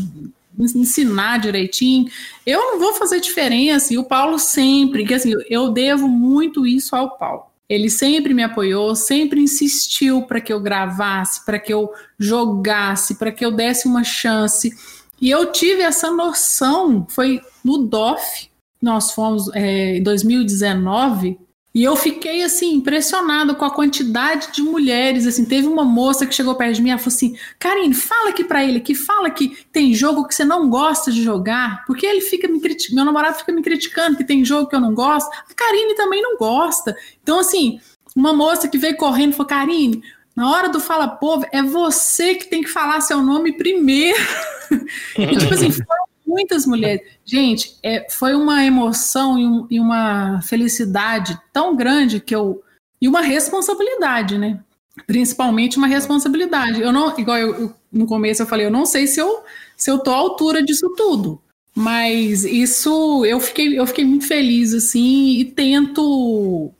ensinar 0.57 1.39
direitinho. 1.39 2.09
Eu 2.45 2.59
não 2.59 2.79
vou 2.79 2.93
fazer 2.93 3.19
diferença. 3.19 3.93
E 3.93 3.97
o 3.97 4.03
Paulo 4.03 4.37
sempre, 4.39 5.05
que 5.05 5.13
assim, 5.13 5.33
eu 5.49 5.69
devo 5.71 6.07
muito 6.07 6.65
isso 6.65 6.95
ao 6.95 7.17
Paulo. 7.17 7.46
Ele 7.69 7.89
sempre 7.89 8.33
me 8.33 8.43
apoiou, 8.43 8.95
sempre 8.95 9.41
insistiu 9.41 10.23
para 10.23 10.39
que 10.39 10.53
eu 10.53 10.59
gravasse, 10.59 11.45
para 11.45 11.59
que 11.59 11.73
eu 11.73 11.91
jogasse, 12.17 13.15
para 13.15 13.31
que 13.31 13.45
eu 13.45 13.51
desse 13.51 13.87
uma 13.87 14.03
chance. 14.03 14.71
E 15.19 15.29
eu 15.29 15.51
tive 15.51 15.81
essa 15.81 16.09
noção, 16.09 17.05
foi 17.09 17.41
no 17.63 17.79
DOF, 17.79 18.49
nós 18.81 19.11
fomos 19.11 19.49
é, 19.53 19.97
em 19.97 20.03
2019, 20.03 21.37
e 21.77 21.83
eu 21.83 21.95
fiquei 21.95 22.41
assim 22.41 22.73
impressionado 22.73 23.55
com 23.55 23.63
a 23.63 23.69
quantidade 23.69 24.51
de 24.51 24.63
mulheres. 24.63 25.27
Assim, 25.27 25.45
teve 25.45 25.67
uma 25.67 25.85
moça 25.85 26.25
que 26.25 26.33
chegou 26.33 26.55
perto 26.55 26.77
de 26.77 26.81
mim 26.81 26.89
e 26.89 26.97
falou 26.97 27.13
assim: 27.13 27.37
Karine, 27.59 27.93
fala 27.93 28.29
aqui 28.29 28.43
para 28.43 28.63
ele 28.63 28.79
que 28.79 28.95
fala 28.95 29.29
que 29.29 29.55
tem 29.71 29.93
jogo 29.93 30.27
que 30.27 30.33
você 30.33 30.43
não 30.43 30.71
gosta 30.71 31.11
de 31.11 31.21
jogar, 31.21 31.85
porque 31.85 32.03
ele 32.03 32.21
fica 32.21 32.47
me 32.47 32.59
criticando, 32.59 32.95
meu 32.95 33.05
namorado 33.05 33.37
fica 33.37 33.51
me 33.51 33.61
criticando 33.61 34.17
que 34.17 34.23
tem 34.23 34.43
jogo 34.43 34.67
que 34.67 34.75
eu 34.75 34.79
não 34.79 34.95
gosto. 34.95 35.29
A 35.31 35.53
Karine 35.53 35.93
também 35.93 36.19
não 36.19 36.35
gosta. 36.35 36.97
Então, 37.21 37.37
assim, 37.41 37.79
uma 38.15 38.33
moça 38.33 38.67
que 38.67 38.79
veio 38.79 38.97
correndo 38.97 39.33
falou: 39.33 39.47
Karine, 39.47 40.01
na 40.35 40.49
hora 40.49 40.69
do 40.69 40.79
Fala 40.79 41.07
Povo, 41.07 41.45
é 41.51 41.61
você 41.61 42.33
que 42.33 42.47
tem 42.47 42.63
que 42.63 42.69
falar 42.69 43.01
seu 43.01 43.21
nome 43.21 43.55
primeiro. 43.55 44.17
e, 45.15 45.37
tipo 45.37 45.53
assim, 45.53 45.69
foram 45.69 46.07
muitas 46.27 46.65
mulheres. 46.65 47.01
Gente, 47.25 47.77
é, 47.81 48.05
foi 48.09 48.35
uma 48.35 48.63
emoção 48.65 49.39
e, 49.39 49.45
um, 49.45 49.67
e, 49.69 49.79
uma 49.79 50.41
felicidade 50.41 51.39
tão 51.53 51.75
grande 51.75 52.19
que 52.19 52.35
eu. 52.35 52.61
E 53.01 53.07
uma 53.07 53.21
responsabilidade, 53.21 54.37
né? 54.37 54.59
Principalmente 55.05 55.77
uma 55.77 55.87
responsabilidade. 55.87 56.81
Eu 56.81 56.91
não, 56.91 57.17
igual 57.17 57.37
eu, 57.37 57.55
eu, 57.55 57.73
no 57.91 58.05
começo 58.05 58.41
eu 58.41 58.47
falei, 58.47 58.65
eu 58.65 58.71
não 58.71 58.85
sei 58.85 59.07
se 59.07 59.19
eu, 59.19 59.43
se 59.75 59.89
eu 59.89 59.99
tô 59.99 60.11
à 60.11 60.15
altura 60.15 60.63
disso 60.63 60.93
tudo. 60.97 61.41
Mas 61.75 62.43
isso 62.43 63.23
eu 63.23 63.39
fiquei, 63.39 63.79
eu 63.79 63.85
fiquei 63.85 64.03
muito 64.03 64.25
feliz, 64.27 64.73
assim, 64.73 65.39
e 65.39 65.45
tento, 65.45 66.71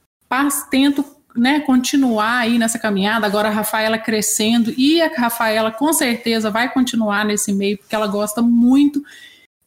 tento 0.72 1.06
né, 1.36 1.60
continuar 1.60 2.40
aí 2.40 2.58
nessa 2.58 2.80
caminhada. 2.80 3.28
Agora 3.28 3.48
a 3.48 3.52
Rafaela 3.52 3.98
crescendo, 3.98 4.74
e 4.76 5.00
a 5.00 5.08
Rafaela 5.08 5.72
com 5.72 5.94
certeza 5.94 6.50
vai 6.50 6.74
continuar 6.74 7.24
nesse 7.24 7.54
meio, 7.54 7.78
porque 7.78 7.96
ela 7.96 8.08
gosta 8.08 8.42
muito. 8.42 9.04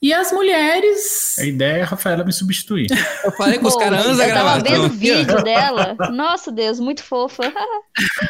E 0.03 0.15
as 0.15 0.33
mulheres. 0.33 1.39
A 1.39 1.45
ideia 1.45 1.77
é 1.79 1.83
a 1.83 1.87
Rafaela 1.87 2.25
me 2.25 2.33
substituir. 2.33 2.87
Eu 3.23 3.33
falei 3.33 3.59
com 3.59 3.67
os 3.69 3.77
caras 3.77 4.07
antes 4.07 4.17
da 4.17 4.27
gravação. 4.27 4.59
Eu 4.59 4.65
tava 4.65 4.77
vendo 4.77 4.87
o 4.87 4.97
vídeo 4.97 5.43
dela. 5.45 5.95
Nossa 6.11 6.51
Deus, 6.51 6.81
muito 6.81 7.03
fofa. 7.03 7.53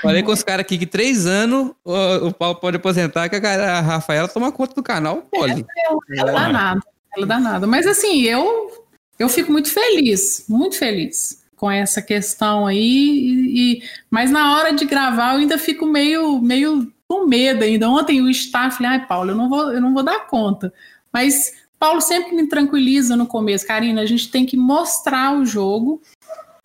falei 0.03 0.23
com 0.23 0.33
os 0.33 0.43
caras 0.43 0.63
aqui 0.63 0.77
que 0.77 0.87
três 0.87 1.27
anos 1.27 1.71
o, 1.85 2.27
o 2.27 2.35
Paulo 2.35 2.57
pode 2.57 2.77
aposentar, 2.77 3.29
que 3.29 3.37
a, 3.37 3.79
a 3.79 3.81
Rafaela 3.81 4.27
toma 4.27 4.51
conta 4.51 4.75
do 4.75 4.83
canal, 4.83 5.29
pode. 5.31 5.61
É, 5.61 6.19
ela 6.19 6.33
dá 6.33 6.49
nada. 6.49 6.81
Ela 7.17 7.27
dá 7.27 7.39
nada. 7.39 7.67
Mas 7.69 7.87
assim, 7.87 8.23
eu, 8.23 8.87
eu 9.17 9.29
fico 9.29 9.53
muito 9.53 9.73
feliz, 9.73 10.47
muito 10.49 10.77
feliz 10.77 11.41
com 11.55 11.71
essa 11.71 12.03
questão 12.03 12.67
aí. 12.67 12.79
E, 12.79 13.75
e, 13.79 13.83
mas 14.11 14.29
na 14.29 14.57
hora 14.57 14.73
de 14.73 14.85
gravar 14.87 15.35
eu 15.35 15.41
ainda 15.41 15.57
fico 15.57 15.87
meio, 15.87 16.41
meio 16.41 16.93
com 17.07 17.27
medo 17.27 17.63
ainda. 17.63 17.89
Ontem 17.89 18.21
o 18.21 18.29
staff, 18.29 18.79
falei, 18.79 18.93
ai, 18.93 19.07
Paulo, 19.07 19.31
eu 19.31 19.37
não 19.37 19.49
vou, 19.49 19.73
eu 19.73 19.81
não 19.81 19.95
vou 19.95 20.03
dar 20.03 20.27
conta. 20.27 20.73
Mas 21.13 21.53
Paulo 21.81 22.03
sempre 22.03 22.37
me 22.37 22.47
tranquiliza 22.47 23.17
no 23.17 23.27
começo, 23.27 23.67
Karina, 23.67 24.03
a 24.03 24.07
gente 24.07 24.31
tem 24.31 24.45
que 24.45 24.55
mostrar 24.55 25.35
o 25.35 25.47
jogo 25.47 26.03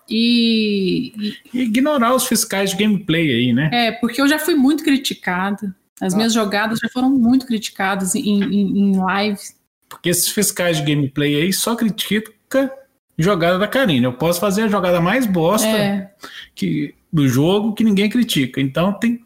e, 0.09 1.13
e... 1.53 1.61
Ignorar 1.61 2.13
os 2.13 2.27
fiscais 2.27 2.71
de 2.71 2.75
gameplay 2.75 3.31
aí, 3.31 3.53
né? 3.53 3.69
É, 3.71 3.91
porque 3.93 4.21
eu 4.21 4.27
já 4.27 4.37
fui 4.37 4.55
muito 4.55 4.83
criticada. 4.83 5.73
As 6.01 6.13
ah. 6.13 6.17
minhas 6.17 6.33
jogadas 6.33 6.79
já 6.79 6.89
foram 6.89 7.09
muito 7.09 7.47
criticadas 7.47 8.13
em, 8.13 8.43
em, 8.43 8.91
em 8.91 8.97
live. 8.97 9.39
Porque 9.87 10.09
esses 10.09 10.27
fiscais 10.27 10.77
de 10.77 10.83
gameplay 10.83 11.41
aí 11.41 11.53
só 11.53 11.77
critica 11.77 12.69
jogada 13.17 13.57
da 13.57 13.69
Karina. 13.69 14.07
Eu 14.07 14.13
posso 14.13 14.41
fazer 14.41 14.63
a 14.63 14.67
jogada 14.67 14.99
mais 14.99 15.25
bosta 15.25 15.67
é. 15.67 16.11
que, 16.53 16.93
do 17.11 17.25
jogo 17.25 17.73
que 17.73 17.85
ninguém 17.85 18.09
critica. 18.09 18.59
Então 18.59 18.91
tem. 18.91 19.23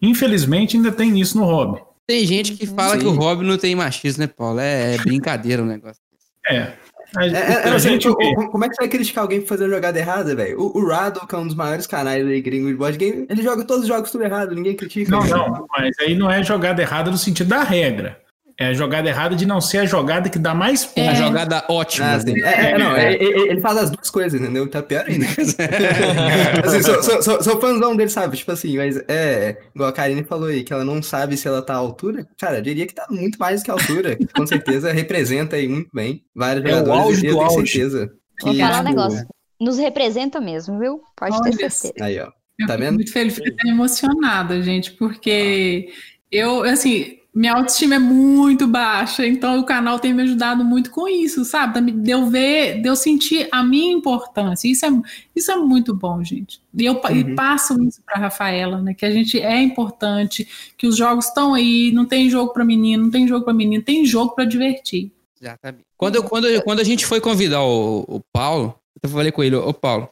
Infelizmente 0.00 0.76
ainda 0.76 0.92
tem 0.92 1.18
isso 1.18 1.36
no 1.36 1.44
hobby. 1.44 1.80
Tem 2.06 2.26
gente 2.26 2.54
que 2.54 2.66
fala 2.66 2.94
Sim. 2.94 3.00
que 3.00 3.06
o 3.06 3.12
Robin 3.12 3.46
não 3.46 3.56
tem 3.56 3.74
machismo, 3.74 4.22
né, 4.22 4.26
Paulo? 4.26 4.60
É, 4.60 4.94
é 4.94 4.98
brincadeira 4.98 5.62
o 5.62 5.66
negócio. 5.66 6.00
É. 6.48 6.72
A, 7.16 7.26
é, 7.26 7.68
é, 7.74 7.78
gente, 7.78 8.08
como 8.08 8.64
é 8.64 8.68
que 8.68 8.74
você 8.74 8.82
vai 8.82 8.88
criticar 8.88 9.22
alguém 9.22 9.40
por 9.40 9.48
fazer 9.48 9.64
uma 9.64 9.74
jogada 9.74 9.98
errada, 9.98 10.34
velho? 10.34 10.58
O, 10.58 10.78
o 10.78 10.88
Rado, 10.88 11.26
que 11.26 11.34
é 11.34 11.38
um 11.38 11.46
dos 11.46 11.54
maiores 11.54 11.86
canais 11.86 12.26
aí, 12.26 12.40
gringo 12.40 12.68
de 12.68 12.74
board 12.74 12.96
game, 12.96 13.26
ele 13.28 13.42
joga 13.42 13.64
todos 13.64 13.82
os 13.82 13.88
jogos 13.88 14.10
tudo 14.10 14.24
errado, 14.24 14.54
ninguém 14.54 14.74
critica. 14.74 15.10
Não, 15.10 15.24
não, 15.26 15.66
mas 15.70 15.94
aí 16.00 16.14
não 16.14 16.30
é 16.30 16.42
jogada 16.42 16.80
errada 16.80 17.10
no 17.10 17.18
sentido 17.18 17.48
da 17.48 17.62
regra. 17.62 18.21
É 18.62 18.66
a 18.66 18.74
jogada 18.74 19.08
errada 19.08 19.34
de 19.34 19.44
não 19.44 19.60
ser 19.60 19.78
a 19.78 19.86
jogada 19.86 20.28
que 20.28 20.38
dá 20.38 20.54
mais 20.54 20.84
pontos. 20.84 21.02
É. 21.02 21.08
A 21.08 21.14
jogada 21.14 21.64
ótima. 21.68 22.06
Ah, 22.06 22.14
assim. 22.14 22.40
é, 22.40 22.70
é, 22.70 22.78
não, 22.78 22.94
é, 22.96 23.14
ele 23.14 23.60
faz 23.60 23.76
as 23.76 23.90
duas 23.90 24.08
coisas, 24.08 24.40
entendeu? 24.40 24.68
Tá 24.68 24.80
pior 24.80 25.04
ainda. 25.04 25.26
assim, 26.64 26.82
sou, 26.82 27.02
sou, 27.02 27.22
sou, 27.22 27.42
sou 27.42 27.60
fãzão 27.60 27.96
dele, 27.96 28.08
sabe? 28.08 28.36
Tipo 28.36 28.52
assim, 28.52 28.76
mas 28.76 28.96
é. 29.08 29.58
Igual 29.74 29.88
a 29.88 29.92
Karine 29.92 30.22
falou 30.22 30.46
aí, 30.46 30.62
que 30.62 30.72
ela 30.72 30.84
não 30.84 31.02
sabe 31.02 31.36
se 31.36 31.48
ela 31.48 31.60
tá 31.60 31.74
à 31.74 31.78
altura. 31.78 32.24
Cara, 32.38 32.58
eu 32.58 32.62
diria 32.62 32.86
que 32.86 32.94
tá 32.94 33.04
muito 33.10 33.36
mais 33.36 33.64
que 33.64 33.70
a 33.70 33.74
altura. 33.74 34.16
Com 34.36 34.46
certeza 34.46 34.92
representa 34.92 35.56
aí 35.56 35.66
muito 35.66 35.90
bem 35.92 36.22
vários 36.32 36.64
jogadores. 36.64 36.88
É 36.88 36.96
o 36.96 37.02
auge 37.02 37.26
eu 37.26 37.34
tenho 37.34 37.42
auge. 37.42 37.72
certeza. 37.72 38.12
Que, 38.38 38.46
Vou 38.46 38.54
falar 38.54 38.68
tipo... 38.70 38.80
um 38.80 38.84
negócio. 38.84 39.26
Nos 39.60 39.78
representa 39.78 40.40
mesmo, 40.40 40.78
viu? 40.78 41.00
Pode 41.16 41.34
Olha 41.34 41.50
ter 41.50 41.68
certeza. 41.68 42.04
Aí, 42.04 42.20
ó. 42.20 42.30
Eu 42.60 42.66
tá 42.68 42.76
vendo? 42.76 42.94
muito 42.94 43.12
feliz, 43.12 43.34
fiquei 43.34 43.70
emocionada, 43.70 44.62
gente, 44.62 44.92
porque 44.92 45.88
eu, 46.30 46.62
assim, 46.62 47.16
minha 47.34 47.54
autoestima 47.54 47.94
é 47.94 47.98
muito 47.98 48.66
baixa, 48.66 49.26
então 49.26 49.58
o 49.58 49.64
canal 49.64 49.98
tem 49.98 50.12
me 50.12 50.22
ajudado 50.22 50.62
muito 50.62 50.90
com 50.90 51.08
isso, 51.08 51.46
sabe? 51.46 51.80
De 51.90 52.10
eu 52.10 52.26
ver, 52.26 52.82
de 52.82 52.88
eu 52.88 52.94
sentir 52.94 53.48
a 53.50 53.64
minha 53.64 53.90
importância. 53.90 54.68
Isso 54.68 54.84
é, 54.84 54.90
isso 55.34 55.50
é 55.50 55.56
muito 55.56 55.94
bom, 55.94 56.22
gente. 56.22 56.60
E 56.74 56.84
eu 56.84 56.92
uhum. 56.92 57.16
e 57.16 57.34
passo 57.34 57.82
isso 57.84 58.02
para 58.04 58.20
Rafaela, 58.20 58.82
né? 58.82 58.92
Que 58.92 59.06
a 59.06 59.10
gente 59.10 59.40
é 59.40 59.62
importante, 59.62 60.46
que 60.76 60.86
os 60.86 60.94
jogos 60.94 61.26
estão 61.26 61.54
aí, 61.54 61.90
não 61.92 62.04
tem 62.04 62.28
jogo 62.28 62.52
para 62.52 62.64
menino, 62.64 63.04
não 63.04 63.10
tem 63.10 63.26
jogo 63.26 63.46
para 63.46 63.54
menino, 63.54 63.82
tem 63.82 64.04
jogo 64.04 64.34
para 64.34 64.44
divertir. 64.44 65.10
Exatamente. 65.40 65.86
Quando, 65.96 66.22
quando, 66.24 66.62
quando 66.62 66.80
a 66.80 66.84
gente 66.84 67.06
foi 67.06 67.20
convidar 67.20 67.62
o, 67.62 68.04
o 68.06 68.20
Paulo, 68.30 68.78
eu 69.02 69.08
falei 69.08 69.32
com 69.32 69.42
ele, 69.42 69.56
ô 69.56 69.72
Paulo, 69.72 70.08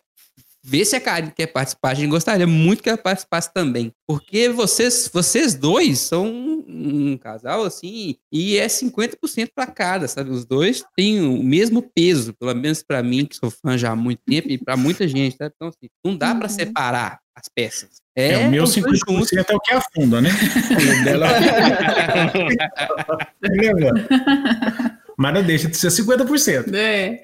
Vê 0.63 0.85
se 0.85 0.95
a 0.95 1.01
Karine 1.01 1.33
quer 1.35 1.47
participar. 1.47 1.91
A 1.91 1.95
gente 1.95 2.11
gostaria 2.11 2.47
muito 2.47 2.83
que 2.83 2.89
ela 2.89 2.99
participasse 2.99 3.53
também. 3.53 3.93
Porque 4.07 4.51
vocês, 4.51 5.11
vocês 5.13 5.55
dois 5.55 5.99
são 6.01 6.27
um, 6.27 7.17
casal, 7.17 7.65
assim, 7.65 8.17
e 8.31 8.59
é 8.59 8.67
50% 8.67 9.51
para 9.55 9.67
cada, 9.67 10.07
sabe? 10.07 10.31
Os 10.31 10.45
dois 10.45 10.85
têm 10.97 11.23
o 11.23 11.43
mesmo 11.43 11.83
peso, 11.83 12.35
pelo 12.35 12.55
menos 12.55 12.83
para 12.83 13.03
mim, 13.03 13.25
que 13.25 13.37
sou 13.37 13.51
fã 13.51 13.79
já 13.79 13.93
há 13.93 13.97
muito 13.97 14.21
tempo, 14.27 14.49
e 14.51 14.59
para 14.59 14.77
muita 14.77 15.09
gente, 15.09 15.37
tá? 15.37 15.47
Então, 15.47 15.69
assim, 15.69 15.89
não 16.05 16.17
dá 16.17 16.35
para 16.35 16.49
uhum. 16.49 16.55
separar 16.55 17.21
as 17.35 17.49
peças. 17.49 18.03
É, 18.15 18.33
é 18.33 18.47
o 18.47 18.51
meu 18.51 18.65
50% 18.65 18.99
juntos. 19.09 19.33
é 19.33 19.55
o 19.55 19.61
que 19.61 19.73
afunda, 19.73 20.21
né? 20.21 20.31
Mas 25.17 25.35
não 25.35 25.43
deixa 25.43 25.69
de 25.69 25.77
ser 25.77 25.89
50%. 25.89 26.75
É. 26.75 27.21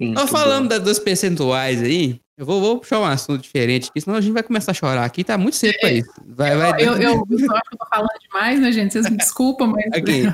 Nós 0.00 0.30
falando 0.30 0.68
das, 0.68 0.80
dos 0.80 0.98
percentuais 0.98 1.82
aí, 1.82 2.20
eu 2.36 2.44
vou, 2.44 2.60
vou 2.60 2.78
puxar 2.80 2.98
um 2.98 3.04
assunto 3.04 3.40
diferente 3.42 3.90
aqui, 3.90 4.00
senão 4.00 4.16
a 4.16 4.20
gente 4.20 4.32
vai 4.32 4.42
começar 4.42 4.72
a 4.72 4.74
chorar 4.74 5.04
aqui, 5.04 5.22
tá 5.22 5.38
muito 5.38 5.56
cedo 5.56 5.76
pra 5.80 5.92
isso. 5.92 6.10
Vai, 6.26 6.56
vai... 6.56 6.82
Eu, 6.82 6.94
eu, 6.94 7.00
eu, 7.00 7.20
acho 7.20 7.68
que 7.68 7.74
eu 7.74 7.78
tô 7.78 7.86
falando 7.88 8.18
demais, 8.20 8.60
né, 8.60 8.72
gente? 8.72 8.92
Vocês 8.92 9.08
me 9.08 9.16
desculpam, 9.16 9.68
mas. 9.68 9.86
Aqui. 9.94 10.24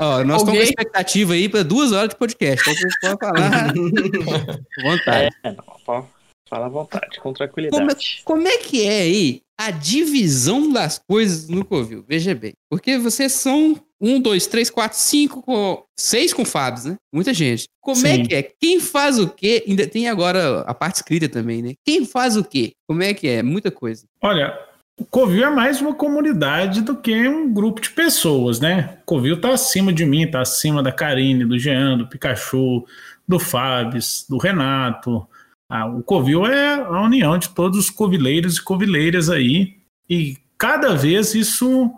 Ó, 0.00 0.22
nós 0.24 0.42
estamos 0.42 0.60
com 0.60 0.64
expectativa 0.64 1.32
aí 1.32 1.48
para 1.48 1.62
duas 1.62 1.92
horas 1.92 2.10
de 2.10 2.16
podcast, 2.16 2.60
então 2.60 2.74
vocês 2.74 2.94
podem 3.00 3.18
falar. 3.18 3.72
vontade. 4.82 5.36
É, 5.44 5.52
não, 5.52 6.06
fala 6.48 6.66
à 6.66 6.68
vontade, 6.68 7.20
com 7.20 7.32
tranquilidade. 7.32 8.22
Como, 8.24 8.40
como 8.40 8.48
é 8.48 8.58
que 8.58 8.86
é 8.86 9.00
aí 9.00 9.42
a 9.58 9.70
divisão 9.70 10.70
das 10.70 10.98
coisas 10.98 11.48
no 11.48 11.64
Covil? 11.64 12.04
Veja 12.06 12.34
bem. 12.34 12.52
Porque 12.68 12.98
vocês 12.98 13.32
são 13.32 13.80
um, 14.00 14.20
dois, 14.20 14.46
três, 14.46 14.68
quatro, 14.70 14.98
cinco, 14.98 15.42
com, 15.42 15.82
seis 15.98 16.32
com 16.32 16.44
Fabs, 16.44 16.84
né? 16.84 16.96
Muita 17.12 17.32
gente. 17.32 17.64
Como 17.80 18.06
é 18.06 18.14
Sim. 18.14 18.22
é 18.22 18.26
que 18.26 18.34
é? 18.34 18.42
Quem 18.42 18.80
faz 18.80 19.18
o 19.18 19.28
quê? 19.28 19.64
Ainda 19.66 19.86
tem 19.86 20.08
agora 20.08 20.60
a 20.60 20.74
parte 20.74 20.96
escrita 20.96 21.28
também, 21.28 21.62
né? 21.62 21.74
Quem 21.84 22.04
faz 22.04 22.36
o 22.36 22.44
quê? 22.44 22.72
Como 22.86 23.02
é 23.02 23.14
que 23.14 23.26
é? 23.26 23.42
Muita 23.42 23.70
coisa. 23.70 24.04
Olha, 24.20 24.58
o 24.98 25.04
Covil 25.04 25.44
é 25.44 25.50
mais 25.50 25.80
uma 25.80 25.94
comunidade 25.94 26.80
do 26.80 26.96
que 26.96 27.28
um 27.28 27.52
grupo 27.52 27.80
de 27.80 27.90
pessoas, 27.90 28.60
né? 28.60 28.98
O 29.02 29.04
Covil 29.04 29.40
tá 29.40 29.50
acima 29.50 29.92
de 29.92 30.04
mim, 30.04 30.30
tá 30.30 30.40
acima 30.40 30.82
da 30.82 30.92
Karine, 30.92 31.44
do 31.44 31.58
Jean, 31.58 31.98
do 31.98 32.06
Pikachu, 32.06 32.86
do 33.26 33.38
Fábio, 33.38 34.00
do 34.28 34.38
Renato. 34.38 35.26
Ah, 35.68 35.86
o 35.86 36.02
Covil 36.02 36.46
é 36.46 36.74
a 36.74 37.02
união 37.02 37.36
de 37.38 37.48
todos 37.50 37.78
os 37.78 37.90
covileiros 37.90 38.56
e 38.56 38.62
covileiras 38.62 39.28
aí. 39.28 39.76
E 40.08 40.36
cada 40.56 40.94
vez 40.94 41.34
isso 41.34 41.92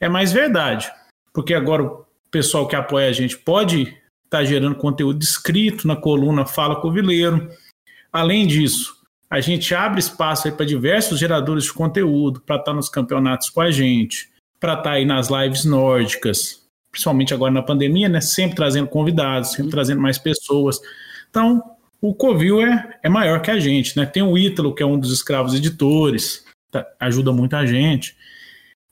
é 0.00 0.08
mais 0.08 0.32
verdade. 0.32 0.90
Porque 1.32 1.54
agora 1.54 1.82
o 1.82 2.06
pessoal 2.30 2.66
que 2.66 2.76
apoia 2.76 3.08
a 3.08 3.12
gente 3.12 3.38
pode 3.38 3.82
estar 3.82 3.98
tá 4.38 4.44
gerando 4.44 4.74
conteúdo 4.74 5.22
escrito 5.22 5.86
na 5.86 5.96
coluna 5.96 6.46
Fala 6.46 6.80
Covileiro. 6.80 7.50
Além 8.12 8.46
disso, 8.46 9.00
a 9.28 9.40
gente 9.40 9.74
abre 9.74 10.00
espaço 10.00 10.50
para 10.52 10.66
diversos 10.66 11.18
geradores 11.18 11.64
de 11.64 11.72
conteúdo 11.72 12.40
para 12.40 12.56
estar 12.56 12.72
tá 12.72 12.74
nos 12.74 12.88
campeonatos 12.88 13.48
com 13.48 13.60
a 13.60 13.70
gente, 13.70 14.28
para 14.58 14.72
estar 14.72 14.84
tá 14.84 14.90
aí 14.92 15.04
nas 15.04 15.28
lives 15.28 15.64
nórdicas, 15.64 16.68
principalmente 16.90 17.32
agora 17.32 17.52
na 17.52 17.62
pandemia, 17.62 18.08
né? 18.08 18.20
Sempre 18.20 18.56
trazendo 18.56 18.88
convidados, 18.88 19.52
sempre 19.52 19.70
trazendo 19.70 20.00
mais 20.00 20.18
pessoas. 20.18 20.80
Então, 21.30 21.62
o 22.00 22.12
Covil 22.12 22.60
é, 22.60 22.98
é 23.02 23.08
maior 23.08 23.40
que 23.40 23.50
a 23.50 23.60
gente, 23.60 23.96
né? 23.96 24.04
Tem 24.04 24.22
o 24.22 24.36
Ítalo, 24.36 24.74
que 24.74 24.82
é 24.82 24.86
um 24.86 24.98
dos 24.98 25.12
escravos 25.12 25.54
editores, 25.54 26.44
tá, 26.70 26.84
ajuda 26.98 27.32
muito 27.32 27.54
a 27.54 27.64
gente. 27.64 28.16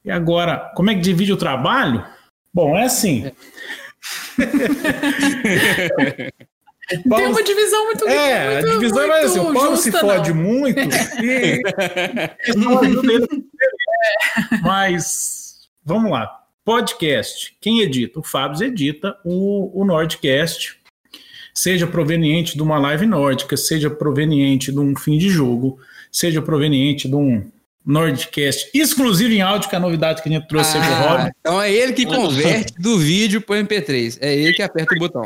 E 0.05 0.11
agora, 0.11 0.73
como 0.77 0.91
é 0.91 0.95
que 0.95 1.01
divide 1.01 1.33
o 1.33 1.37
trabalho? 1.37 2.05
Bom, 2.53 2.77
é 2.77 2.85
assim. 2.85 3.31
Paulo... 7.09 7.23
Tem 7.23 7.27
uma 7.27 7.43
divisão 7.43 7.87
muito 7.87 8.09
É, 8.09 8.55
muito, 8.55 8.69
a 8.69 8.73
divisão 8.73 9.13
é 9.13 9.21
assim, 9.21 9.41
o 9.41 9.53
Paulo 9.53 9.77
se 9.77 9.93
fode 9.93 10.33
não. 10.33 10.43
muito 10.43 10.81
e 11.23 11.29
ele. 11.29 11.63
Mas, 14.63 15.69
vamos 15.85 16.11
lá. 16.11 16.35
Podcast. 16.65 17.57
Quem 17.61 17.81
edita? 17.81 18.21
O 18.21 18.23
Fábio 18.23 18.67
edita 18.67 19.19
o, 19.25 19.81
o 19.81 19.85
Nordcast. 19.85 20.79
Seja 21.55 21.87
proveniente 21.87 22.57
de 22.57 22.63
uma 22.63 22.79
live 22.79 23.05
nórdica, 23.05 23.57
seja 23.57 23.91
proveniente 23.91 24.71
de 24.71 24.79
um 24.79 24.95
fim 24.97 25.19
de 25.19 25.29
jogo, 25.29 25.79
seja 26.11 26.41
proveniente 26.41 27.09
de 27.09 27.17
um 27.17 27.51
Nordcast 27.89 28.71
exclusivo 28.75 29.33
em 29.33 29.41
áudio, 29.41 29.71
que 29.71 29.75
é 29.75 29.79
a 29.79 29.81
novidade 29.81 30.23
que 30.23 30.29
a 30.29 30.33
gente 30.33 30.47
trouxe 30.47 30.77
ah, 30.77 30.81
pro 30.83 31.09
Rob. 31.09 31.33
Então 31.41 31.63
é 31.63 31.73
ele 31.73 31.95
que 31.95 32.05
converte 32.05 32.75
do 32.79 32.99
vídeo 32.99 33.41
para 33.41 33.63
MP3. 33.63 34.19
É 34.21 34.37
ele 34.37 34.53
que 34.53 34.63
aperta 34.63 34.95
o 34.95 34.99
botão. 34.99 35.25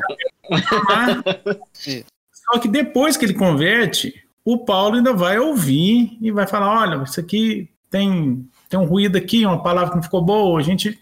Só 2.31 2.61
que 2.61 2.69
depois 2.69 3.17
que 3.17 3.25
ele 3.25 3.35
converte, 3.35 4.15
o 4.45 4.59
Paulo 4.59 4.95
ainda 4.95 5.13
vai 5.13 5.41
ouvir 5.41 6.17
e 6.21 6.31
vai 6.31 6.47
falar: 6.47 6.83
olha, 6.83 7.03
isso 7.03 7.19
aqui 7.19 7.69
tem, 7.91 8.49
tem 8.69 8.79
um 8.79 8.85
ruído 8.85 9.19
aqui, 9.19 9.45
uma 9.45 9.61
palavra 9.61 9.91
que 9.91 9.97
não 9.97 10.03
ficou 10.03 10.23
boa. 10.23 10.61
A 10.61 10.63
gente 10.63 10.97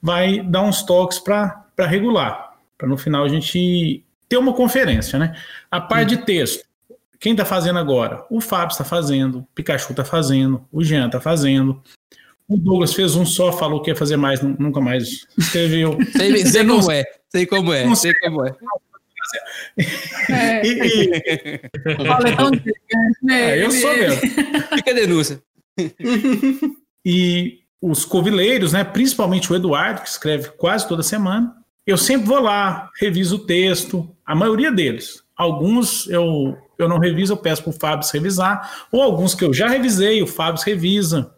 vai 0.00 0.40
dar 0.40 0.62
uns 0.62 0.82
toques 0.82 1.18
para 1.18 1.66
regular, 1.80 2.54
para 2.78 2.88
no 2.88 2.96
final 2.96 3.22
a 3.22 3.28
gente 3.28 4.02
ter 4.30 4.38
uma 4.38 4.54
conferência, 4.54 5.18
né? 5.18 5.36
A 5.70 5.78
parte 5.78 6.16
de 6.16 6.24
texto. 6.24 6.64
Quem 7.22 7.30
está 7.30 7.44
fazendo 7.44 7.78
agora? 7.78 8.26
O 8.28 8.40
Fábio 8.40 8.72
está 8.72 8.82
fazendo, 8.82 9.38
o 9.38 9.46
Pikachu 9.54 9.92
está 9.92 10.04
fazendo, 10.04 10.66
o 10.72 10.82
Jean 10.82 11.06
está 11.06 11.20
fazendo. 11.20 11.80
O 12.48 12.56
Douglas 12.56 12.92
fez 12.92 13.14
um 13.14 13.24
só, 13.24 13.52
falou 13.52 13.80
que 13.80 13.92
ia 13.92 13.96
fazer 13.96 14.16
mais, 14.16 14.42
nunca 14.42 14.80
mais 14.80 15.24
escreveu. 15.38 15.96
sei, 16.16 16.44
sei 16.44 16.66
como 16.66 16.90
é, 16.90 17.04
sei 17.28 17.46
como 17.46 17.72
é, 17.72 17.94
sei 17.94 18.12
como 18.14 18.44
é. 18.44 18.52
É. 20.30 20.66
E, 20.66 20.80
e... 20.82 22.04
Fala 22.04 22.36
tão 22.36 22.50
né? 23.22 23.56
É, 23.56 23.64
eu 23.64 23.70
sou 23.70 23.96
mesmo. 23.96 24.20
Fica 24.74 24.90
a 24.90 24.94
denúncia. 24.94 25.40
E 27.04 27.60
os 27.80 28.04
covileiros, 28.04 28.72
né, 28.72 28.82
principalmente 28.82 29.52
o 29.52 29.54
Eduardo, 29.54 30.02
que 30.02 30.08
escreve 30.08 30.48
quase 30.56 30.88
toda 30.88 31.04
semana, 31.04 31.54
eu 31.86 31.96
sempre 31.96 32.26
vou 32.26 32.40
lá, 32.40 32.90
reviso 33.00 33.36
o 33.36 33.46
texto, 33.46 34.12
a 34.26 34.34
maioria 34.34 34.72
deles. 34.72 35.21
Alguns 35.42 36.08
eu 36.08 36.56
eu 36.78 36.88
não 36.88 36.98
reviso, 36.98 37.32
eu 37.32 37.36
peço 37.36 37.62
para 37.62 37.70
o 37.70 37.72
Fábio 37.72 38.08
revisar, 38.12 38.86
ou 38.90 39.02
alguns 39.02 39.34
que 39.34 39.44
eu 39.44 39.52
já 39.52 39.68
revisei, 39.68 40.22
o 40.22 40.26
Fábio 40.26 40.62
revisa 40.64 41.32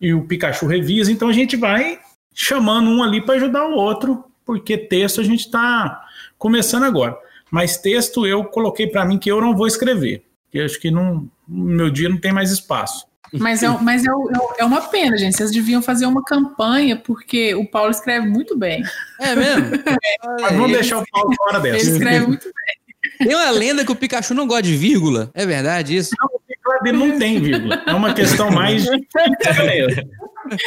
e 0.00 0.12
o 0.12 0.26
Pikachu 0.26 0.66
revisa, 0.66 1.10
então 1.10 1.28
a 1.28 1.32
gente 1.32 1.56
vai 1.56 1.98
chamando 2.34 2.90
um 2.90 3.02
ali 3.02 3.20
para 3.20 3.34
ajudar 3.34 3.66
o 3.66 3.74
outro, 3.74 4.24
porque 4.44 4.76
texto 4.76 5.20
a 5.20 5.24
gente 5.24 5.40
está 5.46 6.04
começando 6.36 6.84
agora. 6.84 7.16
Mas 7.50 7.76
texto 7.78 8.26
eu 8.26 8.44
coloquei 8.44 8.86
para 8.86 9.04
mim 9.04 9.18
que 9.18 9.30
eu 9.30 9.40
não 9.40 9.56
vou 9.56 9.66
escrever, 9.66 10.22
porque 10.44 10.58
eu 10.58 10.64
acho 10.64 10.80
que 10.80 10.90
não, 10.90 11.28
no 11.48 11.64
meu 11.64 11.90
dia 11.90 12.08
não 12.08 12.18
tem 12.18 12.32
mais 12.32 12.50
espaço. 12.50 13.06
Mas, 13.32 13.62
é, 13.62 13.68
mas 13.80 14.04
é, 14.04 14.08
é, 14.08 14.62
é, 14.62 14.64
uma 14.64 14.80
pena, 14.82 15.16
gente. 15.16 15.36
Vocês 15.36 15.50
deviam 15.50 15.82
fazer 15.82 16.06
uma 16.06 16.22
campanha, 16.22 16.96
porque 16.96 17.52
o 17.54 17.66
Paulo 17.66 17.90
escreve 17.90 18.28
muito 18.28 18.56
bem. 18.56 18.82
É 19.20 19.34
mesmo? 19.34 19.70
É, 20.40 20.48
vamos 20.52 20.72
deixar 20.72 20.98
o 20.98 21.04
Paulo 21.10 21.34
fora 21.36 21.60
dessa. 21.60 21.84
Ele 21.84 21.90
escreve 21.90 22.26
muito 22.26 22.44
bem. 22.44 22.83
Tem 23.18 23.34
uma 23.34 23.50
lenda 23.50 23.84
que 23.84 23.92
o 23.92 23.96
Pikachu 23.96 24.34
não 24.34 24.46
gosta 24.46 24.62
de 24.62 24.76
vírgula. 24.76 25.30
É 25.34 25.46
verdade 25.46 25.96
isso? 25.96 26.14
Não, 26.18 26.28
o 26.28 26.40
Pikachu 26.40 26.96
não 26.96 27.18
tem 27.18 27.40
vírgula. 27.40 27.82
É 27.86 27.92
uma 27.94 28.12
questão 28.14 28.50
mais. 28.50 28.86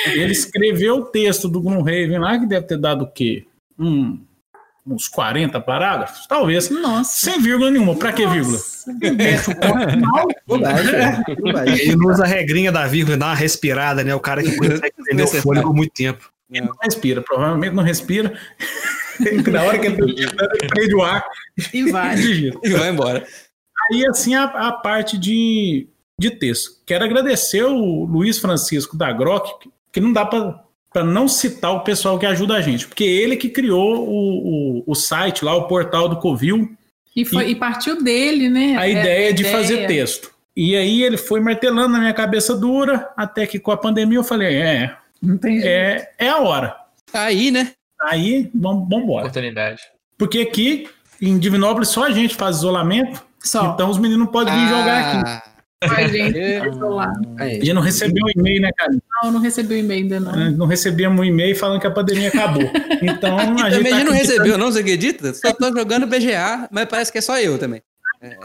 Ele 0.08 0.32
escreveu 0.32 0.96
o 0.98 1.06
texto 1.06 1.48
do 1.48 1.62
Gloomhaven 1.62 2.20
lá, 2.20 2.40
que 2.40 2.46
deve 2.46 2.66
ter 2.66 2.78
dado 2.78 3.04
o 3.04 3.12
quê? 3.12 3.46
Um, 3.78 4.20
uns 4.86 5.08
40 5.08 5.60
parágrafos? 5.62 6.26
Talvez. 6.28 6.70
Nossa. 6.70 7.32
Sem 7.32 7.42
vírgula 7.42 7.70
nenhuma. 7.70 7.96
Pra 7.96 8.12
que 8.12 8.26
vírgula? 8.26 8.58
Ele 11.68 11.96
não 11.96 12.08
usa 12.08 12.24
a 12.24 12.28
regrinha 12.28 12.72
da 12.72 12.88
vírgula, 12.88 13.18
dá 13.18 13.28
uma 13.28 13.36
respirada, 13.36 14.04
né? 14.04 14.16
O 14.16 14.20
cara 14.20 14.42
que 14.42 14.56
consegue 14.58 14.94
entender 15.00 15.24
o 15.24 15.28
fôlego 15.28 15.68
por 15.68 15.76
muito 15.76 15.94
tempo. 15.94 16.32
Ele 16.50 16.66
não 16.66 16.76
respira, 16.82 17.22
provavelmente 17.22 17.76
não 17.76 17.84
respira. 17.84 18.34
Na 19.52 19.64
hora 19.64 19.80
que 19.80 19.88
ele, 19.88 20.02
ele 20.02 20.68
prende 20.70 20.96
o 20.96 21.02
ar 21.02 21.26
e 21.74 21.92
vai. 21.92 22.16
e 22.64 22.70
vai 22.70 22.90
embora. 22.90 23.26
Aí, 23.92 24.06
assim, 24.06 24.36
a, 24.36 24.44
a 24.44 24.72
parte 24.72 25.18
de, 25.18 25.88
de 26.20 26.32
texto. 26.32 26.82
Quero 26.86 27.06
agradecer 27.06 27.64
o 27.64 28.06
Luiz 28.06 28.40
Francisco 28.40 28.98
da 28.98 29.12
Groc, 29.12 29.64
que 29.92 30.00
não 30.00 30.12
dá 30.12 30.26
para 30.26 31.04
não 31.04 31.28
citar 31.28 31.74
o 31.74 31.84
pessoal 31.84 32.20
que 32.20 32.26
ajuda 32.26 32.56
a 32.56 32.62
gente, 32.62 32.88
porque 32.88 33.04
ele 33.04 33.38
que 33.38 33.50
criou 33.50 34.08
o, 34.08 34.80
o, 34.80 34.84
o 34.88 34.96
site 34.96 35.46
lá, 35.46 35.56
o 35.56 35.68
portal 35.68 36.10
do 36.10 36.18
Covil. 36.18 36.76
E, 37.16 37.24
foi, 37.24 37.48
e, 37.48 37.52
e 37.52 37.56
partiu 37.56 38.02
dele, 38.04 38.50
né? 38.50 38.76
A 38.78 38.88
é, 38.88 38.92
ideia 38.92 39.34
de 39.34 39.44
ideia. 39.44 39.58
fazer 39.58 39.88
texto. 39.88 40.32
E 40.56 40.76
aí 40.76 41.04
ele 41.04 41.18
foi 41.18 41.40
martelando 41.40 41.90
na 41.90 42.00
minha 42.00 42.14
cabeça 42.14 42.56
dura, 42.56 43.10
até 43.16 43.46
que 43.46 43.60
com 43.60 43.72
a 43.72 43.78
pandemia 43.78 44.18
eu 44.18 44.24
falei, 44.24 44.56
é, 44.56 44.98
é, 45.46 46.10
é 46.18 46.30
a 46.30 46.40
hora. 46.40 46.76
Tá 47.12 47.24
aí, 47.24 47.52
né? 47.52 47.74
Aí, 48.02 48.50
vamos 48.54 48.88
embora. 48.92 49.26
Oportunidade. 49.26 49.82
Porque 50.18 50.40
aqui, 50.40 50.90
em 51.22 51.38
Divinópolis, 51.38 51.90
só 51.90 52.06
a 52.06 52.12
gente 52.12 52.36
faz 52.36 52.58
isolamento. 52.58 53.26
Só. 53.40 53.74
Então 53.74 53.90
os 53.90 53.98
meninos 53.98 54.20
não 54.20 54.28
podem 54.28 54.54
vir 54.54 54.66
ah. 54.66 54.70
jogar 54.70 55.00
aqui. 55.00 55.48
A 55.80 56.08
gente, 56.08 56.40
a 57.38 57.50
gente 57.50 57.74
não 57.74 57.84
recebeu 57.84 58.26
o 58.26 58.32
e-mail, 58.32 58.62
né, 58.62 58.72
cara? 58.76 58.98
Não, 59.22 59.32
não 59.32 59.40
recebeu 59.40 59.78
e-mail 59.78 60.04
ainda 60.04 60.20
não. 60.20 60.52
Não 60.52 60.66
recebemos 60.66 61.20
um 61.20 61.24
e-mail 61.24 61.56
falando 61.56 61.80
que 61.80 61.86
a 61.86 61.92
pandemia 61.92 62.30
acabou. 62.30 62.64
Então 63.00 63.38
a 63.38 63.46
gente. 63.46 63.78
Também 63.78 63.92
tá 63.92 64.04
não 64.04 64.12
recebeu, 64.12 64.58
não, 64.58 64.72
você 64.72 64.80
acredita? 64.80 65.34
Só 65.36 65.54
tô 65.54 65.68
jogando 65.68 66.08
BGA, 66.08 66.68
mas 66.72 66.86
parece 66.86 67.12
que 67.12 67.20
é 67.20 67.22
só 67.22 67.40
eu 67.40 67.60
também. 67.60 67.84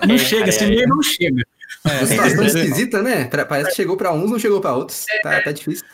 Não 0.06 0.14
é, 0.14 0.18
chega, 0.18 0.50
esse 0.50 0.62
e-mail 0.62 0.86
não 0.86 1.02
chega. 1.02 1.42
É. 1.86 1.98
Uma 1.98 2.06
situação 2.06 2.44
esquisita, 2.44 3.02
né? 3.02 3.24
Parece 3.48 3.70
que 3.70 3.76
chegou 3.76 3.96
para 3.96 4.12
uns, 4.12 4.30
não 4.30 4.38
chegou 4.38 4.60
para 4.60 4.74
outros. 4.74 5.06
Tá, 5.22 5.40
tá 5.40 5.52
difícil. 5.52 5.86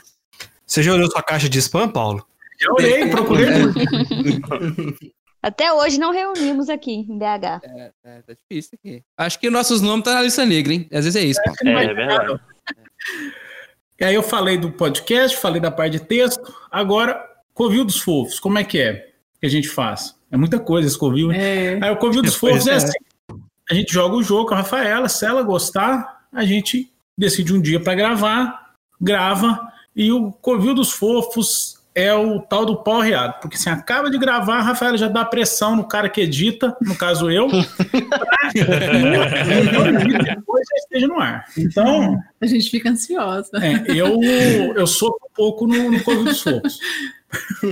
Você 0.66 0.82
já 0.82 0.92
olhou 0.92 1.08
sua 1.08 1.22
caixa 1.22 1.48
de 1.48 1.58
spam, 1.60 1.88
Paulo? 1.88 2.26
Já 2.60 2.72
olhei, 2.72 3.08
procurei. 3.08 3.46
Até 5.40 5.72
hoje 5.72 5.98
não 5.98 6.12
reunimos 6.12 6.68
aqui 6.68 6.92
em 6.92 7.16
BH. 7.16 7.62
É, 7.62 7.92
é, 8.04 8.22
tá 8.22 8.34
difícil 8.34 8.76
aqui. 8.78 9.04
Acho 9.16 9.38
que 9.38 9.48
nossos 9.48 9.80
nomes 9.80 10.00
estão 10.00 10.12
tá 10.12 10.18
na 10.18 10.24
lista 10.24 10.44
negra, 10.44 10.72
hein? 10.72 10.88
Às 10.92 11.04
vezes 11.04 11.16
é 11.16 11.24
isso. 11.24 11.40
É, 11.40 11.68
é, 11.68 11.84
é 11.84 11.94
verdade. 11.94 12.40
E 14.00 14.04
aí 14.04 14.14
eu 14.14 14.22
falei 14.22 14.58
do 14.58 14.72
podcast, 14.72 15.36
falei 15.36 15.60
da 15.60 15.70
parte 15.70 15.92
de 15.92 16.00
texto. 16.00 16.52
Agora, 16.70 17.24
Covil 17.54 17.84
dos 17.84 18.00
Fofos, 18.00 18.40
como 18.40 18.58
é 18.58 18.64
que 18.64 18.78
é 18.78 19.10
que 19.40 19.46
a 19.46 19.48
gente 19.48 19.68
faz? 19.68 20.16
É 20.30 20.36
muita 20.36 20.58
coisa 20.58 20.88
esse 20.88 20.98
Covil. 20.98 21.30
É. 21.30 21.78
Aí 21.82 21.90
o 21.90 21.96
Covil 21.96 22.22
dos 22.22 22.34
Fofos 22.36 22.66
é, 22.66 22.72
é 22.72 22.74
assim. 22.74 22.98
A 23.70 23.74
gente 23.74 23.92
joga 23.92 24.16
o 24.16 24.22
jogo 24.22 24.48
com 24.48 24.54
a 24.54 24.58
Rafaela, 24.58 25.08
se 25.08 25.24
ela 25.24 25.42
gostar, 25.42 26.26
a 26.32 26.44
gente 26.44 26.90
decide 27.16 27.52
um 27.52 27.60
dia 27.60 27.78
para 27.78 27.94
gravar, 27.94 28.72
grava, 29.00 29.72
e 29.94 30.10
o 30.10 30.32
Covil 30.32 30.74
dos 30.74 30.90
Fofos 30.90 31.77
é 31.98 32.14
o 32.14 32.40
tal 32.40 32.64
do 32.64 32.76
pau 32.76 33.00
reado. 33.00 33.40
Porque 33.40 33.56
assim, 33.56 33.70
acaba 33.70 34.08
de 34.08 34.16
gravar, 34.18 34.58
a 34.58 34.62
Rafaela 34.62 34.96
já 34.96 35.08
dá 35.08 35.24
pressão 35.24 35.74
no 35.74 35.82
cara 35.82 36.08
que 36.08 36.20
edita, 36.20 36.76
no 36.80 36.94
caso 36.94 37.28
eu, 37.28 37.48
depois 40.24 40.64
já 40.68 40.76
esteja 40.76 41.08
no 41.08 41.18
ar. 41.18 41.44
Então. 41.58 42.16
A 42.40 42.46
gente 42.46 42.70
fica 42.70 42.88
ansiosa. 42.90 43.50
É, 43.54 43.84
eu, 43.90 44.22
eu 44.76 44.86
sou 44.86 45.10
um 45.10 45.34
pouco 45.34 45.66
no, 45.66 45.90
no 45.90 46.04
Covid 46.04 46.24
dos 46.24 46.40
Focos. 46.40 46.78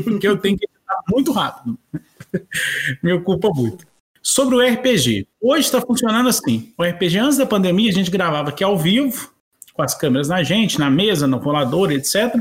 porque 0.03 0.27
eu 0.27 0.37
tenho 0.39 0.59
que 0.59 0.65
editar 0.65 0.97
muito 1.09 1.31
rápido. 1.31 1.79
Me 3.01 3.13
ocupa 3.13 3.51
muito. 3.51 3.87
Sobre 4.21 4.57
o 4.57 4.61
RPG. 4.61 5.29
Hoje 5.41 5.67
está 5.67 5.81
funcionando 5.81 6.29
assim. 6.29 6.73
O 6.77 6.83
RPG, 6.83 7.19
antes 7.19 7.39
da 7.39 7.47
pandemia, 7.47 7.91
a 7.91 7.95
gente 7.95 8.11
gravava 8.11 8.49
aqui 8.49 8.65
ao 8.65 8.77
vivo, 8.77 9.31
com 9.73 9.83
as 9.83 9.95
câmeras 9.95 10.29
na 10.29 10.43
gente, 10.43 10.81
na 10.81 10.91
mesa, 10.91 11.29
no 11.29 11.37
rolador, 11.37 11.93
etc. 11.93 12.35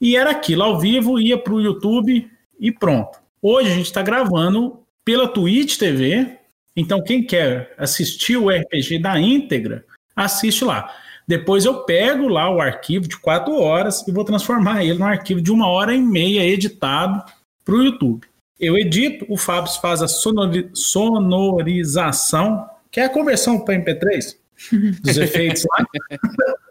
E 0.00 0.16
era 0.16 0.30
aquilo 0.30 0.62
ao 0.62 0.78
vivo, 0.78 1.18
ia 1.18 1.36
para 1.36 1.52
o 1.52 1.60
YouTube 1.60 2.30
e 2.58 2.72
pronto. 2.72 3.18
Hoje 3.42 3.70
a 3.70 3.74
gente 3.74 3.86
está 3.86 4.02
gravando 4.02 4.80
pela 5.04 5.28
Twitch 5.28 5.76
TV. 5.76 6.38
Então, 6.76 7.02
quem 7.02 7.24
quer 7.24 7.74
assistir 7.76 8.36
o 8.36 8.50
RPG 8.50 9.00
da 9.00 9.18
íntegra, 9.18 9.84
assiste 10.14 10.64
lá. 10.64 10.94
Depois 11.26 11.64
eu 11.64 11.82
pego 11.84 12.28
lá 12.28 12.50
o 12.50 12.60
arquivo 12.60 13.06
de 13.06 13.18
quatro 13.18 13.54
horas 13.54 14.06
e 14.06 14.12
vou 14.12 14.24
transformar 14.24 14.84
ele 14.84 14.98
num 14.98 15.06
arquivo 15.06 15.40
de 15.40 15.50
uma 15.50 15.68
hora 15.68 15.94
e 15.94 16.00
meia 16.00 16.44
editado 16.44 17.22
para 17.64 17.74
o 17.74 17.82
YouTube. 17.82 18.26
Eu 18.58 18.76
edito, 18.76 19.26
o 19.28 19.36
Fábio 19.36 19.70
faz 19.80 20.02
a 20.02 20.08
sonori 20.08 20.70
sonorização, 20.72 22.68
que 22.90 22.98
é 22.98 23.04
a 23.04 23.10
conversão 23.10 23.60
para 23.60 23.74
MP3 23.74 24.36
dos 25.02 25.16
efeitos 25.18 25.64
lá. 25.70 25.84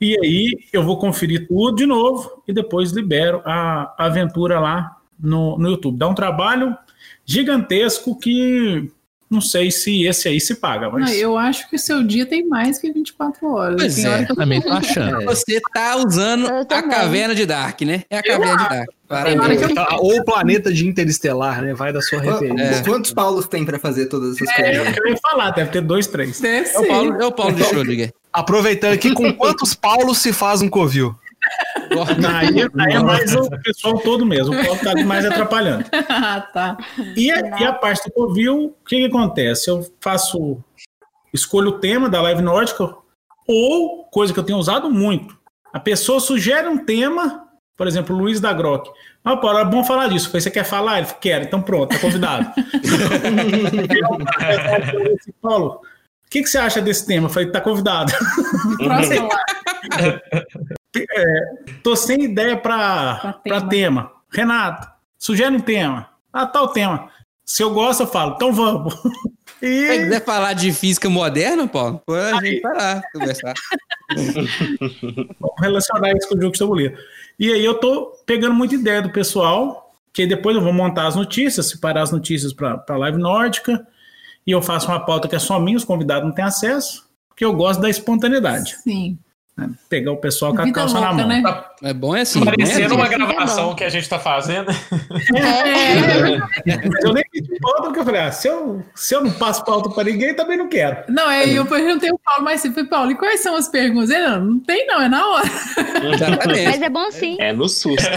e 0.00 0.16
aí 0.22 0.58
eu 0.72 0.82
vou 0.82 0.98
conferir 0.98 1.46
tudo 1.46 1.76
de 1.76 1.86
novo 1.86 2.42
e 2.48 2.52
depois 2.52 2.90
libero 2.92 3.42
a 3.44 3.94
aventura 3.98 4.58
lá 4.58 4.96
no, 5.18 5.58
no 5.58 5.68
YouTube. 5.70 5.98
Dá 5.98 6.08
um 6.08 6.14
trabalho 6.14 6.76
gigantesco 7.26 8.18
que 8.18 8.90
não 9.30 9.40
sei 9.40 9.70
se 9.70 10.04
esse 10.04 10.26
aí 10.26 10.40
se 10.40 10.56
paga, 10.56 10.90
mas. 10.90 11.04
Não, 11.04 11.12
eu 11.16 11.38
acho 11.38 11.70
que 11.70 11.76
o 11.76 11.78
seu 11.78 12.02
dia 12.02 12.26
tem 12.26 12.48
mais 12.48 12.78
que 12.78 12.92
24 12.92 13.46
horas. 13.46 13.76
Pois 13.80 13.94
tem 13.94 14.04
é, 14.04 14.08
hora 14.08 14.26
que 14.26 14.32
eu 14.32 14.36
também 14.36 14.60
tô 14.60 14.72
achando. 14.72 15.24
Você 15.24 15.60
tá 15.72 15.96
usando 15.96 16.48
a 16.48 16.82
caverna 16.82 17.32
de 17.32 17.46
Dark, 17.46 17.80
né? 17.82 18.02
É 18.10 18.18
a 18.18 18.22
caverna 18.24 18.56
de 18.56 19.72
Dark. 19.72 20.02
Ou 20.02 20.18
o 20.18 20.24
planeta 20.24 20.72
de 20.72 20.84
Interestelar, 20.84 21.62
né? 21.62 21.74
Vai 21.74 21.92
da 21.92 22.02
sua 22.02 22.20
referência. 22.20 22.80
É. 22.80 22.82
Quantos 22.82 23.12
Paulos 23.12 23.46
tem 23.46 23.64
pra 23.64 23.78
fazer 23.78 24.06
todas 24.06 24.34
essas 24.34 24.48
É, 24.58 24.78
coisas? 24.78 24.96
eu 24.98 25.06
ia 25.06 25.16
falar, 25.18 25.50
deve 25.50 25.70
ter 25.70 25.80
dois, 25.80 26.08
três. 26.08 26.40
Deve 26.40 26.68
É 26.68 26.78
o. 26.80 26.88
Paulo, 26.88 27.22
é 27.22 27.26
o 27.26 27.32
Paulo 27.32 27.54
de 27.54 27.62
Schrödinger. 27.70 28.12
Aproveitando 28.32 28.94
aqui, 28.94 29.12
com 29.12 29.32
quantos 29.32 29.74
Paulos 29.74 30.18
se 30.18 30.32
faz 30.32 30.62
um 30.62 30.68
covil? 30.68 31.16
Aí, 32.28 32.62
aí 32.78 32.94
é 32.94 33.02
mais 33.02 33.34
o 33.34 33.50
pessoal 33.62 33.98
todo 33.98 34.24
mesmo. 34.24 34.54
O 34.54 34.64
Paulo 34.64 34.80
tá 34.80 34.94
mais 35.04 35.24
atrapalhando. 35.24 35.84
ah, 36.08 36.40
tá. 36.40 36.78
E 37.16 37.30
a, 37.30 37.60
e 37.60 37.64
a 37.64 37.72
parte 37.72 38.08
do 38.08 38.12
Covil, 38.12 38.66
o 38.66 38.84
que, 38.86 38.98
que 38.98 39.06
acontece? 39.06 39.68
Eu 39.68 39.84
faço. 40.00 40.58
Escolho 41.32 41.70
o 41.70 41.78
tema 41.78 42.08
da 42.08 42.22
live 42.22 42.42
nórdica, 42.42 42.94
ou, 43.46 44.04
coisa 44.04 44.32
que 44.32 44.38
eu 44.38 44.44
tenho 44.44 44.58
usado 44.58 44.90
muito, 44.90 45.38
a 45.72 45.78
pessoa 45.78 46.18
sugere 46.18 46.66
um 46.66 46.84
tema, 46.84 47.46
por 47.76 47.86
exemplo, 47.86 48.16
Luiz 48.16 48.40
da 48.40 48.52
Grock. 48.52 48.90
Ah, 49.24 49.36
Paulo, 49.36 49.58
é 49.58 49.64
bom 49.64 49.84
falar 49.84 50.08
disso. 50.08 50.30
Você 50.32 50.50
quer 50.50 50.64
falar? 50.64 50.98
Ele 50.98 51.06
falou, 51.06 51.20
quero, 51.20 51.44
então 51.44 51.62
pronto, 51.62 51.90
tá 51.90 52.00
convidado. 52.00 52.50
Paulo, 55.40 55.74
o 55.74 55.80
que, 56.30 56.42
que 56.42 56.48
você 56.48 56.58
acha 56.58 56.80
desse 56.80 57.04
tema? 57.04 57.26
Eu 57.26 57.30
falei, 57.30 57.50
tá 57.50 57.60
convidado. 57.60 58.12
Próximo 58.78 59.28
lá. 59.28 60.20
Tô 61.82 61.96
sem 61.96 62.24
ideia 62.24 62.56
para 62.56 63.40
tema. 63.44 63.68
tema. 63.68 64.12
Renato, 64.32 64.88
sugere 65.18 65.54
um 65.54 65.60
tema. 65.60 66.08
Ah, 66.32 66.46
tal 66.46 66.68
tema. 66.68 67.10
Se 67.44 67.62
eu 67.62 67.74
gosto, 67.74 68.04
eu 68.04 68.06
falo, 68.06 68.34
então 68.36 68.52
vamos. 68.52 68.94
Se 68.94 69.66
E 69.66 69.98
quiser 70.04 70.24
falar 70.24 70.54
de 70.54 70.72
física 70.72 71.10
moderna, 71.10 71.68
Paulo, 71.68 72.00
pô, 72.06 72.14
a 72.14 72.42
gente 72.42 72.62
vai 72.62 72.74
lá 72.74 73.02
conversar. 73.12 73.54
vamos 75.38 75.60
relacionar 75.60 76.12
isso 76.16 76.28
com 76.28 76.36
o 76.36 76.40
jogo 76.40 76.52
de 76.52 76.58
tabuleiro. 76.58 76.96
E 77.38 77.52
aí 77.52 77.64
eu 77.64 77.74
tô 77.74 78.12
pegando 78.24 78.54
muita 78.54 78.76
ideia 78.76 79.02
do 79.02 79.12
pessoal, 79.12 79.94
que 80.12 80.22
aí 80.22 80.28
depois 80.28 80.56
eu 80.56 80.62
vou 80.62 80.72
montar 80.72 81.08
as 81.08 81.16
notícias, 81.16 81.68
separar 81.68 82.02
as 82.02 82.12
notícias 82.12 82.52
para 82.52 82.82
a 82.88 82.96
live 82.96 83.18
nórdica, 83.18 83.86
e 84.46 84.50
eu 84.50 84.62
faço 84.62 84.88
uma 84.88 85.04
pauta 85.04 85.28
que 85.28 85.36
é 85.36 85.38
só 85.38 85.58
minha, 85.58 85.76
os 85.76 85.84
convidados 85.84 86.24
não 86.26 86.34
têm 86.34 86.44
acesso, 86.44 87.08
porque 87.28 87.44
eu 87.44 87.52
gosto 87.52 87.80
da 87.80 87.90
espontaneidade. 87.90 88.76
Sim. 88.82 89.18
Né? 89.56 89.68
Pegar 89.88 90.12
o 90.12 90.16
pessoal 90.16 90.54
com 90.54 90.62
a 90.62 90.64
Vida 90.64 90.74
calça 90.80 90.94
na 91.00 91.10
louca, 91.10 91.16
mão. 91.16 91.28
né? 91.28 91.42
Tá 91.42 91.70
É 91.82 91.92
bom 91.92 92.16
é 92.16 92.20
assim. 92.22 92.44
parecendo 92.44 92.88
né? 92.90 92.94
uma 92.94 93.04
assim 93.04 93.14
é 93.14 93.18
gravação 93.18 93.68
bom. 93.70 93.74
que 93.74 93.84
a 93.84 93.88
gente 93.88 94.08
tá 94.08 94.18
fazendo. 94.18 94.70
É, 95.34 97.06
eu 97.06 97.12
nem 97.12 97.22
pedi 97.32 97.58
pauta, 97.60 97.82
porque 97.82 98.00
eu 98.00 98.04
falei, 98.04 98.20
ah, 98.22 98.32
se 98.32 98.48
eu, 98.48 98.82
se 98.94 99.14
eu 99.14 99.22
não 99.22 99.30
passo 99.32 99.64
pauta 99.64 99.90
para 99.90 100.04
ninguém, 100.04 100.34
também 100.34 100.56
não 100.56 100.68
quero. 100.68 101.04
Não, 101.08 101.26
aí 101.26 101.54
eu 101.56 101.66
perguntei 101.66 102.10
o 102.10 102.18
Paulo, 102.18 102.44
mas 102.44 102.60
você 102.60 102.70
foi, 102.72 102.84
Paulo, 102.84 103.10
e 103.10 103.14
quais 103.16 103.40
são 103.40 103.56
as 103.56 103.68
perguntas? 103.68 104.10
Ele, 104.10 104.26
não, 104.26 104.40
não 104.44 104.60
tem 104.60 104.86
não, 104.86 105.00
é 105.02 105.08
na 105.08 105.26
hora. 105.26 105.50
Exatamente. 106.14 106.64
mas 106.64 106.82
é 106.82 106.88
bom 106.90 107.10
sim. 107.10 107.36
É 107.40 107.52
no 107.52 107.68
susto. 107.68 108.08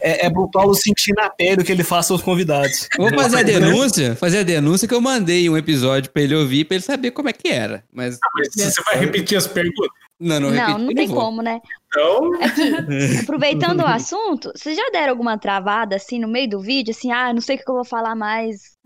É, 0.00 0.26
é 0.26 0.30
pro 0.30 0.50
Paulo 0.50 0.74
sentir 0.74 1.14
na 1.14 1.30
pele 1.30 1.62
o 1.62 1.64
que 1.64 1.72
ele 1.72 1.84
faz 1.84 2.10
aos 2.10 2.22
convidados. 2.22 2.88
Vou 2.96 3.12
fazer 3.14 3.38
a 3.38 3.42
denúncia, 3.42 4.16
fazer 4.16 4.38
a 4.38 4.42
denúncia 4.42 4.86
que 4.86 4.94
eu 4.94 5.00
mandei 5.00 5.48
um 5.48 5.56
episódio 5.56 6.10
pra 6.10 6.22
ele 6.22 6.34
ouvir, 6.34 6.64
pra 6.64 6.76
ele 6.76 6.84
saber 6.84 7.10
como 7.10 7.28
é 7.28 7.32
que 7.32 7.48
era. 7.48 7.82
Mas 7.92 8.18
Mas 8.34 8.48
você 8.54 8.82
vai 8.84 8.98
repetir 8.98 9.36
as 9.38 9.46
perguntas? 9.46 9.90
Não, 10.18 10.40
não, 10.40 10.50
Não, 10.50 10.78
não 10.78 10.94
tem 10.94 11.08
como, 11.08 11.42
né? 11.42 11.60
Então, 11.88 12.30
Aproveitando 13.22 13.80
o 13.80 13.86
assunto, 13.86 14.50
vocês 14.54 14.76
já 14.76 14.90
deram 14.90 15.10
alguma 15.10 15.38
travada 15.38 15.96
assim 15.96 16.18
no 16.18 16.28
meio 16.28 16.48
do 16.48 16.60
vídeo? 16.60 16.90
Assim, 16.90 17.12
ah, 17.12 17.32
não 17.32 17.40
sei 17.40 17.56
o 17.56 17.58
que 17.58 17.70
eu 17.70 17.74
vou 17.74 17.84
falar 17.84 18.14
mais. 18.14 18.76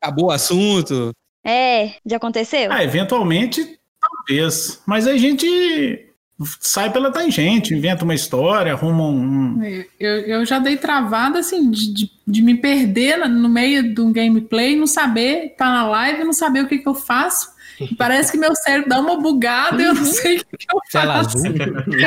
Acabou 0.00 0.26
o 0.26 0.30
assunto. 0.30 1.12
É, 1.44 1.94
já 2.06 2.16
aconteceu? 2.16 2.72
ah, 2.72 2.84
eventualmente, 2.84 3.78
talvez. 4.00 4.80
Mas 4.86 5.08
a 5.08 5.16
gente 5.16 6.12
sai 6.60 6.92
pela 6.92 7.10
tangente, 7.10 7.74
inventa 7.74 8.04
uma 8.04 8.14
história, 8.14 8.72
arruma 8.72 9.04
um. 9.04 9.60
Eu, 9.98 10.20
eu 10.20 10.44
já 10.44 10.58
dei 10.58 10.76
travada, 10.76 11.40
assim, 11.40 11.70
de, 11.70 11.92
de, 11.92 12.10
de 12.26 12.42
me 12.42 12.56
perder 12.56 13.28
no 13.28 13.48
meio 13.48 13.94
de 13.94 14.00
um 14.00 14.12
gameplay, 14.12 14.76
não 14.76 14.86
saber, 14.86 15.54
tá 15.56 15.66
na 15.66 15.88
live, 15.88 16.24
não 16.24 16.32
saber 16.32 16.64
o 16.64 16.68
que, 16.68 16.78
que 16.78 16.88
eu 16.88 16.94
faço. 16.94 17.51
Parece 17.98 18.32
que 18.32 18.38
meu 18.38 18.54
cérebro 18.54 18.88
dá 18.88 19.00
uma 19.00 19.16
bugada 19.16 19.80
e 19.82 19.86
eu 19.86 19.94
não 19.94 20.04
sei 20.04 20.38
o 20.38 20.44
que, 20.46 20.56
que 20.58 20.66
eu 20.74 20.80
faço. 20.90 21.38
azul. 21.38 21.42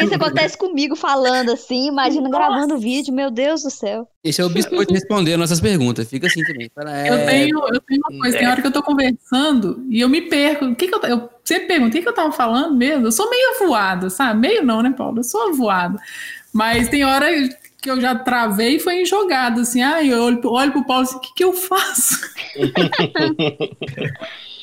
Isso 0.04 0.16
acontece 0.16 0.58
comigo 0.58 0.96
falando 0.96 1.52
assim, 1.52 1.88
imagina 1.88 2.30
gravando 2.30 2.76
o 2.76 2.80
vídeo, 2.80 3.14
meu 3.14 3.30
Deus 3.32 3.64
do 3.64 3.70
céu. 3.72 4.08
Esse 4.24 4.42
é 4.42 4.46
o 4.46 4.50
biscoito 4.50 4.94
responder 4.94 5.38
nossas 5.38 5.60
perguntas. 5.62 6.10
Fica 6.10 6.28
assim 6.28 6.44
também. 6.44 6.70
Fala, 6.74 6.98
é, 6.98 7.10
Eu 7.10 7.26
tenho, 7.26 7.60
eu 7.74 7.82
tenho 7.82 8.02
uma 8.10 8.20
coisa, 8.22 8.38
tem 8.38 8.48
hora 8.48 8.62
que 8.62 8.68
eu 8.68 8.72
tô 8.72 8.82
conversando 8.84 9.86
e 9.90 10.02
eu 10.02 10.10
me 10.10 10.22
perco. 10.22 10.66
O 10.66 10.76
que, 10.76 10.88
que 10.88 10.96
eu, 10.96 11.02
eu 11.04 11.30
sempre 11.44 11.68
pergunto, 11.68 11.90
o 11.90 11.92
que, 11.94 12.02
que 12.02 12.10
eu 12.10 12.14
tava 12.14 12.32
falando 12.32 12.76
mesmo? 12.76 13.06
Eu 13.08 13.12
sou 13.12 13.30
meio 13.30 13.60
voada, 13.60 14.10
sabe? 14.10 14.40
Meio 14.40 14.64
não, 14.64 14.82
né, 14.82 14.94
Paulo? 14.98 15.20
Eu 15.20 15.24
sou 15.24 15.54
voada. 15.54 16.00
Mas 16.52 16.90
tem 16.90 17.04
hora 17.06 17.28
que 17.82 17.92
eu 17.92 18.02
já 18.02 18.16
travei 18.16 18.78
e 18.78 18.80
foi 18.80 19.02
em 19.02 19.06
jogada, 19.06 19.62
assim. 19.62 19.84
Ah, 19.84 20.04
eu 20.04 20.24
olho, 20.24 20.38
pro- 20.42 20.52
olho 20.54 20.72
pro 20.72 20.86
Paulo 20.88 21.04
assim, 21.04 21.18
o 21.18 21.20
que, 21.20 21.34
que 21.36 21.44
eu 21.44 21.54
faço? 21.54 22.20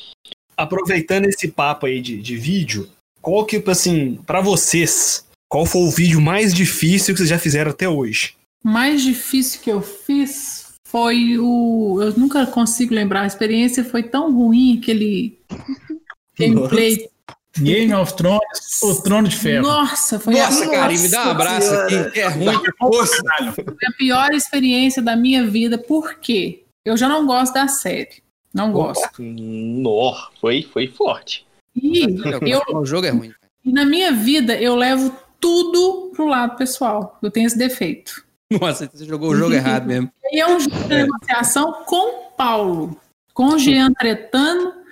Aproveitando 0.55 1.25
esse 1.25 1.47
papo 1.47 1.85
aí 1.85 2.01
de, 2.01 2.21
de 2.21 2.35
vídeo, 2.37 2.89
qual 3.21 3.45
que, 3.45 3.61
assim, 3.67 4.19
pra 4.25 4.41
vocês, 4.41 5.25
qual 5.49 5.65
foi 5.65 5.81
o 5.81 5.91
vídeo 5.91 6.21
mais 6.21 6.53
difícil 6.53 7.13
que 7.13 7.19
vocês 7.19 7.29
já 7.29 7.39
fizeram 7.39 7.71
até 7.71 7.87
hoje? 7.87 8.35
mais 8.63 9.01
difícil 9.01 9.59
que 9.61 9.69
eu 9.69 9.81
fiz 9.81 10.73
foi 10.87 11.37
o. 11.37 11.99
Eu 12.01 12.13
nunca 12.17 12.45
consigo 12.47 12.95
lembrar. 12.95 13.23
A 13.23 13.27
experiência 13.27 13.83
foi 13.83 14.03
tão 14.03 14.33
ruim 14.33 14.79
aquele 14.81 15.37
gameplay. 16.39 17.09
Game 17.55 17.93
of 17.93 18.15
Thrones, 18.15 18.81
o 18.81 18.99
Trono 19.03 19.27
de 19.27 19.35
Ferro. 19.35 19.67
Nossa, 19.67 20.19
foi 20.19 20.33
Nossa, 20.33 20.65
a, 20.65 20.69
cara, 20.71 20.91
me 20.91 21.07
dá 21.07 21.27
um 21.27 21.29
abraço 21.29 21.71
aqui, 21.71 22.09
que 22.09 22.19
é 22.19 22.27
ruim 22.27 22.59
que 22.59 22.71
força. 22.79 23.21
foi 23.53 23.87
a 23.87 23.91
pior 23.95 24.31
experiência 24.31 25.03
da 25.03 25.15
minha 25.15 25.45
vida. 25.45 25.77
Por 25.77 26.15
quê? 26.15 26.63
Eu 26.83 26.97
já 26.97 27.07
não 27.07 27.27
gosto 27.27 27.53
da 27.53 27.67
série. 27.67 28.22
Não 28.53 28.71
gosto. 28.71 29.21
Nó, 29.21 30.13
foi, 30.39 30.61
foi 30.63 30.87
forte. 30.87 31.45
E, 31.75 32.03
eu, 32.49 32.61
O 32.75 32.85
jogo 32.85 33.07
é 33.07 33.09
ruim. 33.09 33.33
e 33.65 33.71
na 33.71 33.83
minha 33.85 34.11
vida 34.11 34.55
eu 34.55 34.75
levo 34.75 35.13
tudo 35.39 36.11
pro 36.15 36.27
lado 36.27 36.55
pessoal. 36.55 37.17
Eu 37.21 37.31
tenho 37.31 37.47
esse 37.47 37.57
defeito. 37.57 38.23
Nossa, 38.51 38.87
você 38.91 39.05
jogou 39.05 39.31
o 39.31 39.35
jogo 39.35 39.53
errado 39.53 39.87
mesmo. 39.87 40.11
E 40.31 40.39
é 40.39 40.47
um 40.47 40.59
jogo 40.59 40.75
de 40.83 40.87
negociação 40.87 41.83
com 41.85 42.29
Paulo, 42.37 42.95
com 43.33 43.47
o 43.47 43.57
Jean 43.59 43.91
tretando. 43.93 44.82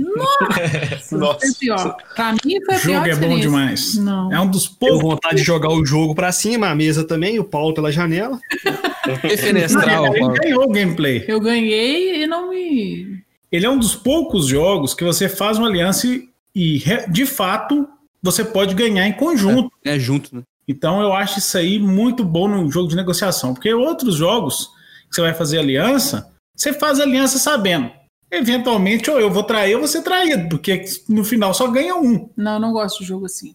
Nossa, 0.00 1.16
Nossa. 1.18 1.38
foi 1.40 1.54
pior. 1.58 1.96
Pra 2.14 2.32
mim 2.32 2.38
foi 2.66 2.76
O 2.76 2.80
pior 2.80 2.80
jogo 2.80 3.06
é 3.08 3.16
bom 3.16 3.38
demais. 3.38 3.96
Não. 3.96 4.32
É 4.32 4.40
um 4.40 4.50
dos 4.50 4.66
Tenho 4.68 4.78
poucos. 4.92 5.02
vontade 5.02 5.36
de 5.36 5.42
jogar 5.42 5.70
o 5.70 5.84
jogo 5.84 6.14
pra 6.14 6.32
cima, 6.32 6.68
a 6.68 6.74
mesa 6.74 7.04
também, 7.04 7.38
o 7.38 7.44
Paulo 7.44 7.74
pela 7.74 7.92
janela. 7.92 8.38
Defenestral, 9.22 10.06
Ele 10.06 10.20
Paulo. 10.20 10.34
ganhou 10.34 10.64
o 10.64 10.68
gameplay. 10.72 11.24
Eu 11.26 11.40
ganhei 11.40 12.22
e 12.22 12.26
não 12.26 12.50
me. 12.50 13.22
Ele 13.50 13.66
é 13.66 13.70
um 13.70 13.78
dos 13.78 13.94
poucos 13.94 14.46
jogos 14.46 14.94
que 14.94 15.04
você 15.04 15.28
faz 15.28 15.58
uma 15.58 15.66
aliança 15.68 16.06
e, 16.06 16.28
e, 16.54 16.82
de 17.10 17.26
fato, 17.26 17.88
você 18.22 18.44
pode 18.44 18.74
ganhar 18.74 19.06
em 19.06 19.12
conjunto. 19.12 19.70
É 19.84 19.98
junto, 19.98 20.34
né? 20.36 20.42
Então 20.68 21.00
eu 21.00 21.12
acho 21.12 21.40
isso 21.40 21.58
aí 21.58 21.78
muito 21.80 22.22
bom 22.22 22.46
no 22.46 22.70
jogo 22.70 22.88
de 22.88 22.94
negociação, 22.94 23.52
porque 23.54 23.74
outros 23.74 24.14
jogos 24.14 24.68
que 25.08 25.16
você 25.16 25.20
vai 25.22 25.34
fazer 25.34 25.58
aliança, 25.58 26.30
você 26.54 26.72
faz 26.72 27.00
aliança 27.00 27.38
sabendo. 27.38 27.90
Eventualmente, 28.30 29.10
ou 29.10 29.18
eu 29.18 29.30
vou 29.30 29.42
trair 29.42 29.74
ou 29.74 29.80
você 29.80 30.02
traído, 30.02 30.48
porque 30.48 30.84
no 31.08 31.24
final 31.24 31.52
só 31.52 31.66
ganha 31.66 31.96
um. 31.96 32.30
Não, 32.36 32.54
eu 32.54 32.60
não 32.60 32.72
gosto 32.72 33.00
de 33.00 33.06
jogo 33.06 33.26
assim. 33.26 33.54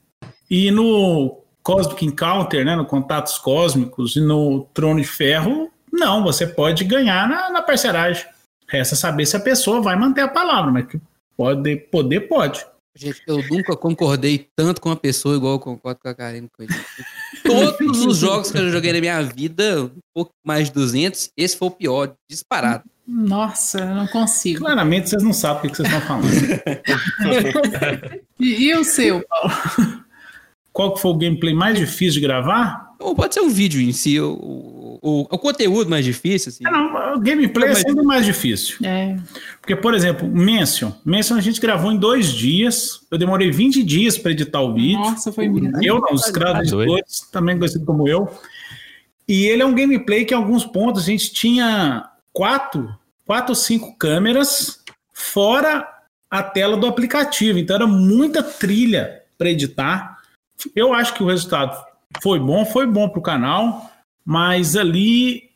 E 0.50 0.70
no 0.70 1.40
Cosmic 1.64 2.06
Encounter, 2.06 2.66
né, 2.66 2.76
no 2.76 2.86
Contatos 2.86 3.38
Cósmicos 3.38 4.16
e 4.16 4.22
no 4.22 4.68
Trono 4.74 5.00
de 5.00 5.08
Ferro, 5.08 5.72
não, 5.92 6.24
você 6.24 6.46
pode 6.46 6.84
ganhar 6.84 7.28
na, 7.28 7.50
na 7.50 7.62
parceragem. 7.62 8.26
Resta 8.68 8.96
saber 8.96 9.26
se 9.26 9.38
a 9.38 9.40
pessoa 9.40 9.82
vai 9.82 9.96
manter 9.96 10.22
a 10.22 10.28
palavra, 10.28 10.72
mas 10.72 10.88
que 10.88 11.00
pode, 11.38 11.76
poder, 11.78 12.22
pode. 12.22 12.66
Gente, 12.97 13.21
eu 13.27 13.43
nunca 13.49 13.75
concordei 13.75 14.47
tanto 14.55 14.79
com 14.79 14.88
uma 14.88 14.95
pessoa 14.95 15.36
igual 15.36 15.53
eu 15.53 15.60
concordo 15.60 15.99
com 16.01 16.08
a 16.08 16.15
Karine. 16.15 16.49
com 16.49 16.63
ele. 16.63 16.73
Todos 17.43 18.05
os 18.05 18.17
jogos 18.17 18.51
que 18.51 18.58
eu 18.58 18.69
joguei 18.69 18.93
na 18.93 19.01
minha 19.01 19.21
vida, 19.21 19.84
um 19.84 19.99
pouco 20.13 20.31
mais 20.45 20.67
de 20.67 20.73
200, 20.73 21.29
esse 21.36 21.58
foi 21.58 21.67
o 21.67 21.71
pior, 21.71 22.15
disparado. 22.29 22.86
Nossa, 23.05 23.79
eu 23.79 23.95
não 23.95 24.08
consigo. 24.08 24.60
Claramente 24.60 25.10
vocês 25.10 25.21
não 25.21 25.34
sabem 25.34 25.69
o 25.69 25.71
que 25.71 25.77
vocês 25.77 25.88
estão 25.88 26.01
falando. 26.01 26.25
E, 28.38 28.65
e 28.67 28.75
o 28.75 28.84
seu, 28.84 29.23
Paulo? 29.29 30.03
Qual 30.73 30.93
que 30.93 30.99
foi 30.99 31.12
o 31.12 31.17
gameplay 31.17 31.53
mais 31.53 31.79
difícil 31.79 32.19
de 32.19 32.27
gravar? 32.27 32.85
Ou 33.06 33.15
pode 33.15 33.34
ser 33.34 33.41
um 33.41 33.50
vídeo 33.50 33.80
em 33.82 33.91
si, 33.91 34.20
o, 34.20 34.32
o, 34.34 35.00
o- 35.02 35.22
o 35.30 35.38
conteúdo 35.38 35.89
mais 35.89 36.04
difícil, 36.04 36.50
assim. 36.50 36.63
Ah, 36.65 36.72
não, 36.72 37.15
o 37.15 37.20
gameplay 37.20 37.65
é 37.68 37.74
Mas- 37.74 37.82
sempre 37.82 38.04
mais 38.04 38.26
difícil. 38.26 38.78
É, 38.84 39.15
Porque, 39.62 39.76
por 39.76 39.94
exemplo, 39.94 40.28
Mention. 40.28 40.91
Mention 41.06 41.36
a 41.36 41.41
gente 41.41 41.62
gravou 41.62 41.91
em 41.91 41.98
dois 41.98 42.28
dias. 42.34 43.02
Eu 43.12 43.18
demorei 43.18 43.52
20 43.52 43.84
dias 43.84 44.18
para 44.18 44.32
editar 44.32 44.62
o 44.62 44.74
vídeo. 44.74 45.00
nossa, 45.00 45.32
foi 45.32 45.48
mesmo. 45.48 45.84
Eu 45.84 46.00
não, 46.02 46.13
os 46.13 46.30
caras 46.32 46.63
editores, 46.72 47.22
também 47.32 47.58
conhecido 47.58 47.86
como 47.86 48.08
eu. 48.08 48.28
E 49.28 49.46
ele 49.46 49.62
é 49.62 49.65
um 49.65 49.74
gameplay 49.76 50.24
que 50.26 50.34
em 50.34 50.38
alguns 50.38 50.65
pontos 50.65 51.04
a 51.04 51.06
gente 51.06 51.32
tinha 51.34 52.10
quatro, 52.34 52.96
quatro 53.26 53.52
ou 53.52 53.56
cinco 53.56 53.96
câmeras 53.98 54.80
fora 55.13 55.88
a 56.30 56.44
tela 56.44 56.76
do 56.78 56.86
aplicativo. 56.88 57.58
Então 57.60 57.76
era 57.76 57.88
muita 57.88 58.44
trilha 58.44 59.22
para 59.38 59.50
editar. 59.50 60.18
Eu 60.76 60.94
acho 60.94 61.13
que 61.13 61.24
o 61.24 61.28
resultado 61.28 61.76
foi 62.21 62.39
bom, 62.39 62.65
foi 62.65 62.86
bom 62.88 63.10
para 63.10 63.19
o 63.19 63.23
canal, 63.23 63.91
mas 64.23 64.75
ali 64.75 65.49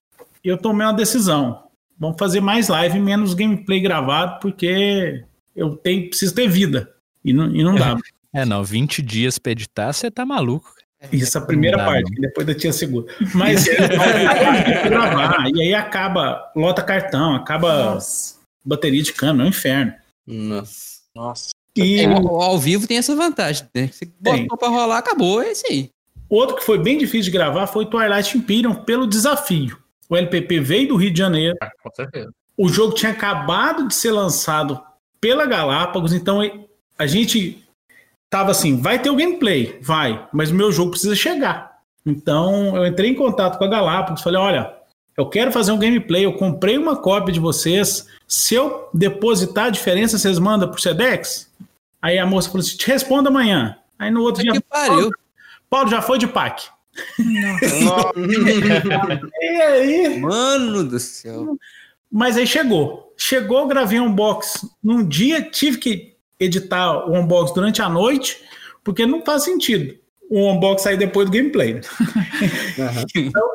eu 0.43 0.58
tomei 0.58 0.86
uma 0.86 0.93
decisão. 0.93 1.63
Vamos 1.98 2.17
fazer 2.17 2.39
mais 2.39 2.69
live, 2.69 3.00
menos 3.00 3.34
gameplay 3.34 3.80
gravado, 3.80 4.39
porque 4.39 5.24
eu 5.56 5.76
tenho, 5.76 6.10
preciso 6.10 6.34
ter 6.34 6.48
vida. 6.48 6.89
E 7.24 7.34
não, 7.34 7.54
e 7.54 7.63
não 7.63 7.76
dá. 7.76 7.98
É, 8.32 8.45
não, 8.45 8.63
20 8.63 9.02
dias 9.02 9.39
pra 9.39 9.54
editar, 9.54 9.91
você 9.91 10.12
tá 10.12 10.24
maluco. 10.24 10.72
Isso, 11.12 11.36
a 11.36 11.41
primeira 11.41 11.78
dá, 11.78 11.86
parte, 11.86 12.12
não. 12.13 12.22
depois 12.22 12.48
eu 12.48 12.56
tinha 12.56 12.69
a 12.69 12.74
segunda. 12.74 13.12
Mas 13.34 13.67
é, 13.67 13.88
gravar, 14.88 15.50
e 15.52 15.63
aí 15.63 15.74
acaba, 15.74 16.52
lota 16.56 16.84
cartão, 16.84 17.34
acaba 17.34 17.95
Nossa. 17.95 18.36
bateria 18.63 19.02
de 19.02 19.13
câmera, 19.13 19.45
é 19.45 19.48
um 19.48 19.50
inferno. 19.50 19.93
Nossa. 20.28 21.00
Nossa. 21.15 21.50
E 21.76 22.02
É, 22.02 22.06
ao, 22.06 22.41
ao 22.41 22.60
vivo 22.60 22.86
tem 22.86 22.98
essa 22.98 23.15
vantagem, 23.15 23.67
né? 23.74 23.88
Você 23.88 24.06
Tem. 24.06 24.43
botou 24.43 24.58
pra 24.58 24.67
rolar, 24.67 25.00
acabou, 25.00 25.41
é 25.41 25.52
isso 25.52 25.65
aí. 25.67 25.89
Outro 26.38 26.56
que 26.56 26.63
foi 26.65 26.78
bem 26.78 26.98
difícil 26.98 27.32
de 27.32 27.38
gravar 27.38 27.68
foi 27.68 27.86
Twilight 27.86 28.38
Imperium 28.38 28.74
pelo 28.76 29.08
desafio. 29.08 29.78
O 30.10 30.15
LPP 30.18 30.60
veio 30.60 30.88
do 30.89 30.96
Rio 30.96 31.12
de 31.12 31.18
Janeiro, 31.20 31.56
Com 31.84 31.92
certeza. 31.94 32.32
o 32.58 32.68
jogo 32.70 32.94
tinha 32.94 33.12
acabado 33.12 33.88
de 33.88 33.94
ser 33.96 34.12
lançado 34.12 34.82
pela 35.22 35.46
Galápagos, 35.46 36.13
então 36.13 36.42
a 36.98 37.06
gente 37.06 37.63
tava 38.30 38.52
assim, 38.52 38.80
vai 38.82 39.00
ter 39.00 39.10
o 39.10 39.15
gameplay, 39.15 39.78
vai, 39.82 40.28
mas 40.32 40.50
o 40.52 40.56
meu 40.56 40.72
jogo 40.72 40.92
precisa 40.92 41.15
chegar. 41.15 41.80
Então 42.06 42.76
eu 42.76 42.86
entrei 42.86 43.10
em 43.10 43.15
contato 43.15 43.58
com 43.58 43.63
a 43.65 43.68
Galápagos, 43.68 44.22
falei, 44.24 44.39
olha, 44.39 44.74
eu 45.18 45.28
quero 45.28 45.52
fazer 45.52 45.72
um 45.72 45.78
gameplay, 45.80 46.24
eu 46.26 46.34
comprei 46.34 46.78
uma 46.78 46.96
cópia 46.96 47.34
de 47.34 47.39
vocês, 47.39 48.08
se 48.28 48.56
eu 48.56 48.89
depositar 48.94 49.65
a 49.65 49.70
diferença, 49.70 50.18
vocês 50.18 50.39
mandam 50.39 50.70
pro 50.70 50.82
Sedex? 50.82 51.52
Aí 52.02 52.18
a 52.18 52.26
moça 52.26 52.48
falou 52.50 52.62
assim, 52.62 52.78
te 52.78 52.88
respondo 52.88 53.28
amanhã. 53.28 53.76
Aí 53.98 54.10
no 54.10 54.22
outro 54.22 54.42
Que 54.44 54.52
dia, 54.52 54.62
pariu. 54.70 55.12
Paulo 55.70 55.90
já 55.90 56.02
foi 56.02 56.18
de 56.18 56.28
pack. 56.28 56.68
Nossa. 57.84 58.14
E 59.42 59.62
aí? 59.62 60.20
Mano 60.20 60.84
do 60.84 61.00
céu. 61.00 61.58
Mas 62.12 62.38
aí 62.38 62.48
chegou. 62.48 63.14
Chegou, 63.18 63.68
gravei 63.68 64.00
um 64.00 64.08
unbox 64.08 64.66
num 64.84 65.08
dia, 65.08 65.42
tive 65.42 65.78
que 65.78 66.16
editar 66.40 67.08
o 67.08 67.14
unbox 67.14 67.54
durante 67.54 67.82
a 67.82 67.90
noite, 67.90 68.42
porque 68.84 69.06
não 69.06 69.24
faz 69.24 69.44
sentido 69.44 69.96
o 70.30 70.52
unbox 70.52 70.84
sair 70.84 70.98
depois 70.98 71.30
do 71.30 71.34
gameplay. 71.34 71.76
né? 71.76 71.82
Então, 73.16 73.50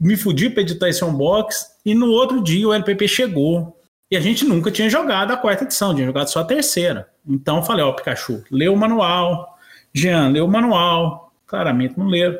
me 0.00 0.16
fudi 0.16 0.50
para 0.50 0.62
editar 0.62 0.88
esse 0.88 1.04
unbox 1.04 1.66
e 1.84 1.94
no 1.94 2.08
outro 2.10 2.42
dia 2.42 2.68
o 2.68 2.72
LPP 2.72 3.08
chegou. 3.08 3.74
E 4.10 4.16
a 4.16 4.20
gente 4.20 4.44
nunca 4.44 4.70
tinha 4.70 4.88
jogado 4.88 5.32
a 5.32 5.36
quarta 5.36 5.64
edição, 5.64 5.94
tinha 5.94 6.06
jogado 6.06 6.28
só 6.28 6.40
a 6.40 6.44
terceira. 6.44 7.08
Então 7.28 7.58
eu 7.58 7.62
falei, 7.62 7.84
ó, 7.84 7.92
Pikachu, 7.92 8.42
lê 8.50 8.68
o 8.68 8.76
manual. 8.76 9.57
Jean, 9.94 10.28
lê 10.28 10.40
o 10.40 10.48
manual. 10.48 11.32
Claramente 11.46 11.98
não 11.98 12.06
leram. 12.06 12.38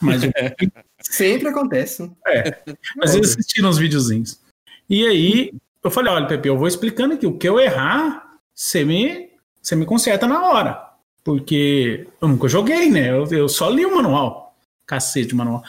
Mas 0.00 0.22
eu 0.22 0.30
Sempre 1.00 1.48
acontece. 1.48 2.02
né? 2.02 2.44
Mas 2.96 3.14
eles 3.14 3.32
assistiram 3.32 3.68
os 3.68 3.78
videozinhos. 3.78 4.40
E 4.88 5.06
aí, 5.06 5.52
eu 5.82 5.90
falei, 5.90 6.12
olha, 6.12 6.26
Pepe, 6.26 6.48
eu 6.48 6.58
vou 6.58 6.66
explicando 6.66 7.14
aqui. 7.14 7.26
O 7.26 7.36
que 7.36 7.48
eu 7.48 7.60
errar, 7.60 8.36
você 8.54 8.84
me, 8.84 9.30
você 9.60 9.76
me 9.76 9.86
conserta 9.86 10.26
na 10.26 10.42
hora. 10.44 10.88
Porque 11.22 12.06
eu 12.20 12.28
nunca 12.28 12.48
joguei, 12.48 12.90
né? 12.90 13.10
Eu, 13.10 13.26
eu 13.30 13.48
só 13.48 13.68
li 13.68 13.84
o 13.84 13.94
manual. 13.94 14.56
Cacete, 14.86 15.34
o 15.34 15.36
manual. 15.36 15.62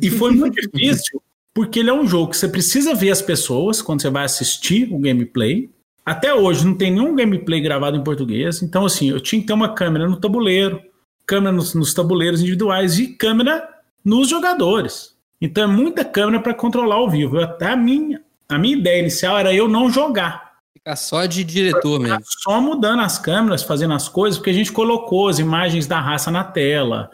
E 0.00 0.10
foi 0.10 0.32
muito 0.32 0.54
difícil, 0.60 1.22
porque 1.54 1.80
ele 1.80 1.90
é 1.90 1.92
um 1.92 2.06
jogo 2.06 2.30
que 2.30 2.36
você 2.36 2.48
precisa 2.48 2.94
ver 2.94 3.10
as 3.10 3.22
pessoas 3.22 3.80
quando 3.80 4.02
você 4.02 4.10
vai 4.10 4.24
assistir 4.24 4.92
o 4.92 4.98
gameplay. 4.98 5.70
Até 6.08 6.32
hoje 6.32 6.64
não 6.64 6.74
tem 6.74 6.90
nenhum 6.90 7.14
gameplay 7.14 7.60
gravado 7.60 7.94
em 7.94 8.02
português. 8.02 8.62
Então, 8.62 8.86
assim, 8.86 9.10
eu 9.10 9.20
tinha 9.20 9.42
que 9.42 9.46
ter 9.46 9.52
uma 9.52 9.74
câmera 9.74 10.08
no 10.08 10.16
tabuleiro, 10.16 10.80
câmera 11.26 11.52
nos, 11.52 11.74
nos 11.74 11.92
tabuleiros 11.92 12.40
individuais 12.40 12.98
e 12.98 13.08
câmera 13.08 13.68
nos 14.02 14.26
jogadores. 14.26 15.14
Então 15.38 15.64
é 15.64 15.66
muita 15.66 16.06
câmera 16.06 16.40
para 16.42 16.54
controlar 16.54 16.94
ao 16.94 17.10
vivo. 17.10 17.38
Até 17.38 17.66
a 17.66 17.76
minha, 17.76 18.22
a 18.48 18.56
minha 18.56 18.78
ideia 18.78 19.00
inicial 19.00 19.38
era 19.38 19.52
eu 19.52 19.68
não 19.68 19.90
jogar. 19.90 20.54
Ficar 20.72 20.96
só 20.96 21.26
de 21.26 21.44
diretor 21.44 22.00
mesmo. 22.00 22.24
Só 22.24 22.58
mudando 22.58 23.02
as 23.02 23.18
câmeras, 23.18 23.62
fazendo 23.62 23.92
as 23.92 24.08
coisas, 24.08 24.38
porque 24.38 24.48
a 24.48 24.54
gente 24.54 24.72
colocou 24.72 25.28
as 25.28 25.38
imagens 25.38 25.86
da 25.86 26.00
raça 26.00 26.30
na 26.30 26.42
tela, 26.42 27.10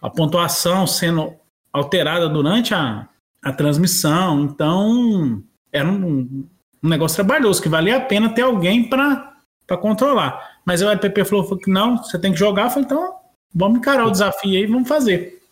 a 0.00 0.08
pontuação 0.08 0.86
sendo 0.86 1.34
alterada 1.72 2.28
durante 2.28 2.72
a, 2.72 3.08
a 3.42 3.52
transmissão. 3.52 4.42
Então, 4.42 5.42
era 5.72 5.88
um, 5.88 6.46
um 6.86 6.90
negócio 6.90 7.16
trabalhoso, 7.16 7.60
que 7.60 7.68
valia 7.68 7.96
a 7.96 8.00
pena 8.00 8.28
ter 8.28 8.42
alguém 8.42 8.84
para 8.84 9.34
controlar. 9.80 10.58
Mas 10.64 10.80
o 10.80 10.88
LPP 10.88 11.24
falou, 11.24 11.44
falou 11.44 11.58
que 11.58 11.70
não, 11.70 11.96
você 11.98 12.18
tem 12.18 12.32
que 12.32 12.38
jogar. 12.38 12.64
Eu 12.64 12.70
falei, 12.70 12.84
então, 12.84 13.14
vamos 13.54 13.78
encarar 13.78 14.06
o 14.06 14.10
desafio 14.10 14.56
aí, 14.56 14.66
vamos 14.66 14.88
fazer. 14.88 15.42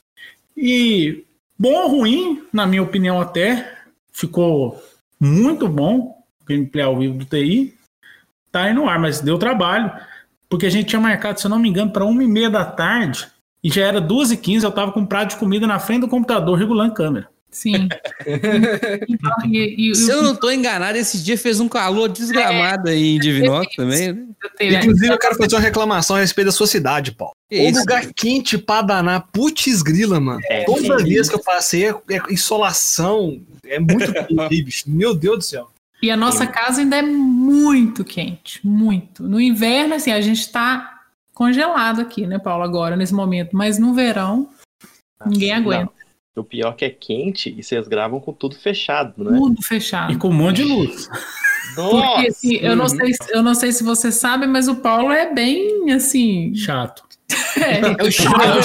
E 0.57 1.25
bom 1.59 1.73
ou 1.73 1.89
ruim, 1.89 2.45
na 2.53 2.67
minha 2.67 2.83
opinião 2.83 3.21
até, 3.21 3.79
ficou 4.13 4.81
muito 5.19 5.69
bom 5.69 6.17
o 6.41 6.45
gameplay 6.47 6.85
ao 6.85 6.97
vivo 6.97 7.19
do 7.19 7.25
TI. 7.25 7.75
Tá 8.53 8.65
aí 8.65 8.75
no 8.75 8.89
ar, 8.89 9.01
mas 9.01 9.21
deu 9.21 9.37
trabalho, 9.37 9.91
porque 10.49 10.67
a 10.67 10.71
gente 10.71 10.87
tinha 10.87 11.01
marcado, 11.01 11.41
se 11.41 11.47
eu 11.47 11.51
não 11.51 11.59
me 11.59 11.69
engano, 11.69 11.91
para 11.91 12.05
uma 12.05 12.23
e 12.23 12.27
meia 12.29 12.49
da 12.49 12.65
tarde, 12.65 13.27
e 13.63 13.69
já 13.69 13.85
era 13.85 14.01
duas 14.01 14.31
e 14.31 14.37
quinze, 14.37 14.65
eu 14.65 14.71
tava 14.71 14.93
com 14.93 15.01
um 15.01 15.07
prato 15.07 15.31
de 15.31 15.37
comida 15.37 15.67
na 15.67 15.81
frente 15.81 16.03
do 16.03 16.09
computador, 16.09 16.57
regulando 16.57 16.95
câmera. 16.95 17.29
Sim. 17.55 17.89
Então, 19.09 19.33
e, 19.47 19.91
e- 19.91 19.95
Se 19.95 20.11
eu 20.11 20.23
não 20.23 20.35
tô 20.35 20.51
enganado, 20.51 20.99
esse 20.99 21.23
dia 21.23 21.39
fez 21.39 21.61
um 21.61 21.69
calor 21.69 22.09
desgramado 22.09 22.89
aí 22.89 23.15
em 23.15 23.21
Divinópolis 23.21 23.77
também, 23.77 24.13
né? 24.13 24.27
eu 24.59 24.73
Inclusive, 24.81 25.13
eu 25.15 25.19
quero 25.19 25.37
fazer 25.37 25.55
uma 25.55 25.61
reclamação 25.63 26.17
a 26.17 26.19
respeito 26.19 26.47
da 26.47 26.53
sua 26.53 26.67
cidade, 26.67 27.13
Paulo. 27.13 27.33
Que 27.49 27.61
O 27.61 27.69
isso? 27.71 27.79
lugar 27.79 28.13
quente 28.13 28.59
pra 28.59 28.83
danar, 28.83 29.29
putz 29.33 29.83
grila, 29.83 30.19
mano. 30.19 30.41
É, 30.51 30.65
Toda 30.65 30.99
sim. 30.99 31.05
vez 31.05 31.29
que 31.29 31.37
eu 31.37 31.43
passei 31.43 31.87
é, 31.87 31.95
é 32.11 32.33
insolação, 32.33 33.41
é 33.65 33.79
muito 33.79 34.13
quente, 34.27 34.63
bicho. 34.65 34.85
Meu 34.91 35.15
Deus 35.15 35.39
do 35.39 35.45
céu. 35.45 35.71
E 36.03 36.11
a 36.11 36.17
nossa 36.17 36.45
casa 36.47 36.81
ainda 36.81 36.97
é 36.97 37.03
muito 37.03 38.05
quente, 38.05 38.61
muito. 38.67 39.23
No 39.23 39.41
inverno, 39.41 39.95
assim, 39.95 40.11
a 40.11 40.21
gente 40.21 40.51
tá 40.51 41.03
congelado 41.33 42.01
aqui, 42.01 42.27
né, 42.27 42.39
Paulo, 42.39 42.65
agora, 42.65 42.97
nesse 42.97 43.15
momento. 43.15 43.51
Mas 43.57 43.79
no 43.79 43.95
verão, 43.95 44.49
ninguém 45.25 45.53
aguenta. 45.53 45.85
Não. 45.85 46.04
O 46.37 46.43
pior 46.43 46.73
que 46.75 46.85
é 46.85 46.91
quente 46.91 47.55
e 47.57 47.63
vocês 47.63 47.87
gravam 47.87 48.19
com 48.19 48.33
tudo 48.33 48.57
fechado, 48.57 49.13
né? 49.23 49.39
Tudo 49.39 49.63
fechado. 49.63 50.13
E 50.13 50.17
com 50.17 50.29
um 50.31 50.33
monte 50.33 50.57
de 50.57 50.65
luz. 50.65 51.09
Porque, 51.77 52.29
assim, 52.29 52.57
eu, 52.57 52.75
não 52.75 52.89
sei, 52.89 53.13
se- 53.15 53.33
eu 53.33 53.43
não 53.43 53.55
sei 53.55 53.71
se 53.73 53.85
você 53.85 54.11
sabe, 54.11 54.47
mas 54.47 54.67
o 54.69 54.77
Paulo 54.77 55.13
é 55.13 55.33
bem, 55.33 55.93
assim... 55.93 56.55
Chato. 56.55 57.03
É, 57.57 58.03
É 58.03 58.03
o 58.05 58.11
chato, 58.11 58.43
é 58.43 58.59
o 58.59 58.63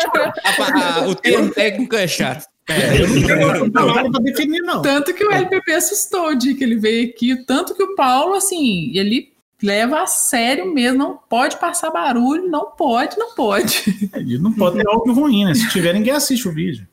chato. 0.00 1.20
Termo 1.22 1.50
técnico 1.50 1.94
é 1.94 2.08
chato. 2.08 2.46
Eu 2.68 3.68
não 3.68 3.70
tenho 3.92 4.10
pra 4.10 4.20
definir, 4.22 4.60
não. 4.62 4.80
Tanto 4.80 5.12
que 5.12 5.22
o 5.24 5.30
LPP 5.30 5.72
assustou 5.72 6.28
o 6.30 6.34
dia 6.34 6.54
que 6.56 6.64
ele 6.64 6.76
veio 6.76 7.10
aqui. 7.10 7.36
Tanto 7.44 7.74
que 7.74 7.82
o 7.82 7.94
Paulo, 7.94 8.34
assim, 8.34 8.90
ele 8.96 9.32
leva 9.62 10.02
a 10.02 10.06
sério 10.06 10.72
mesmo. 10.72 10.98
Não 10.98 11.18
pode 11.28 11.56
passar 11.58 11.90
barulho, 11.90 12.48
não 12.48 12.70
pode, 12.72 13.18
não 13.18 13.34
pode. 13.34 13.84
E 14.16 14.38
Não 14.38 14.52
pode 14.52 14.78
ter 14.78 14.88
áudio 14.88 15.12
ruim, 15.12 15.44
né? 15.44 15.54
Se 15.54 15.68
tiver, 15.68 15.92
ninguém 15.92 16.14
assiste 16.14 16.48
o 16.48 16.52
vídeo. 16.52 16.86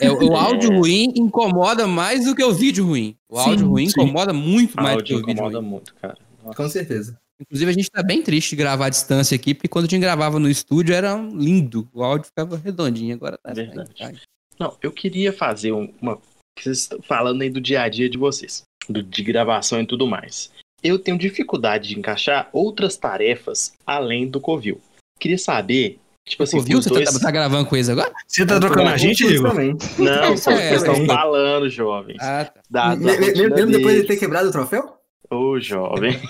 É, 0.00 0.10
o 0.10 0.30
o 0.30 0.36
áudio 0.36 0.70
ruim 0.78 1.12
incomoda 1.16 1.86
mais 1.86 2.24
do 2.24 2.34
que 2.34 2.42
o 2.44 2.52
vídeo 2.52 2.84
ruim. 2.86 3.16
O 3.28 3.40
Sim, 3.42 3.50
áudio 3.50 3.68
ruim 3.68 3.88
sim. 3.88 3.92
incomoda 4.00 4.32
muito 4.32 4.76
mais 4.76 4.96
do 4.98 5.04
que 5.04 5.14
o 5.14 5.18
vídeo 5.18 5.32
incomoda 5.32 5.58
ruim. 5.58 5.68
muito, 5.68 5.94
cara. 5.94 6.16
Nossa. 6.42 6.56
Com 6.56 6.68
certeza. 6.68 7.18
Inclusive, 7.40 7.70
a 7.70 7.74
gente 7.74 7.90
tá 7.90 8.02
bem 8.02 8.22
triste 8.22 8.50
de 8.50 8.56
gravar 8.56 8.86
à 8.86 8.90
distância 8.90 9.34
aqui, 9.34 9.54
porque 9.54 9.66
quando 9.68 9.86
a 9.86 9.88
gente 9.88 10.00
gravava 10.00 10.38
no 10.38 10.48
estúdio 10.48 10.94
era 10.94 11.16
lindo. 11.16 11.88
O 11.92 12.02
áudio 12.04 12.26
ficava 12.26 12.56
redondinho, 12.56 13.14
agora 13.14 13.36
tá. 13.42 13.52
Verdade. 13.52 13.90
tá- 13.98 14.12
Não, 14.58 14.76
eu 14.80 14.92
queria 14.92 15.32
fazer 15.32 15.72
um- 15.72 15.92
uma. 16.00 16.16
que 16.56 16.62
Vocês 16.62 16.78
estão 16.78 17.00
falando 17.02 17.42
aí 17.42 17.50
do 17.50 17.60
dia 17.60 17.82
a 17.82 17.88
dia 17.88 18.08
de 18.08 18.16
vocês, 18.16 18.62
do, 18.88 19.02
de 19.02 19.22
gravação 19.24 19.80
e 19.80 19.86
tudo 19.86 20.06
mais. 20.06 20.50
eu 20.82 20.98
tenho 20.98 21.18
dificuldade 21.18 21.88
de 21.88 21.98
encaixar 21.98 22.48
outras 22.52 22.96
tarefas 22.96 23.72
além 23.86 24.28
do 24.28 24.38
Covil. 24.38 24.80
Queria 25.18 25.38
saber, 25.38 25.98
tipo 26.26 26.42
assim, 26.42 26.56
Ouviu? 26.56 26.82
Você 26.82 26.88
dois... 26.88 27.12
tá, 27.12 27.18
tá 27.18 27.30
gravando 27.30 27.68
com 27.68 27.76
eles 27.76 27.88
agora? 27.88 28.12
Você 28.26 28.46
tá 28.46 28.58
trocando 28.58 28.88
a 28.88 28.96
gente, 28.96 29.26
Diego? 29.26 29.48
também. 29.48 29.76
Não, 29.98 30.36
só 30.36 30.50
É, 30.50 30.68
vocês 30.68 30.82
estão 30.82 31.06
falando, 31.06 31.68
jovens. 31.68 32.18
Ah, 32.20 32.44
tá. 32.44 32.60
Da, 32.70 32.94
da 32.94 33.18
Mesmo 33.18 33.70
depois 33.70 34.00
de 34.00 34.06
ter 34.06 34.16
quebrado 34.16 34.48
o 34.48 34.52
troféu? 34.52 34.98
Ô, 35.30 35.58
jovem. 35.58 36.20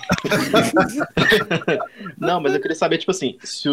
Não, 2.19 2.41
mas 2.41 2.55
eu 2.55 2.61
queria 2.61 2.77
saber, 2.77 2.99
tipo 2.99 3.11
assim, 3.11 3.37
se, 3.43 3.69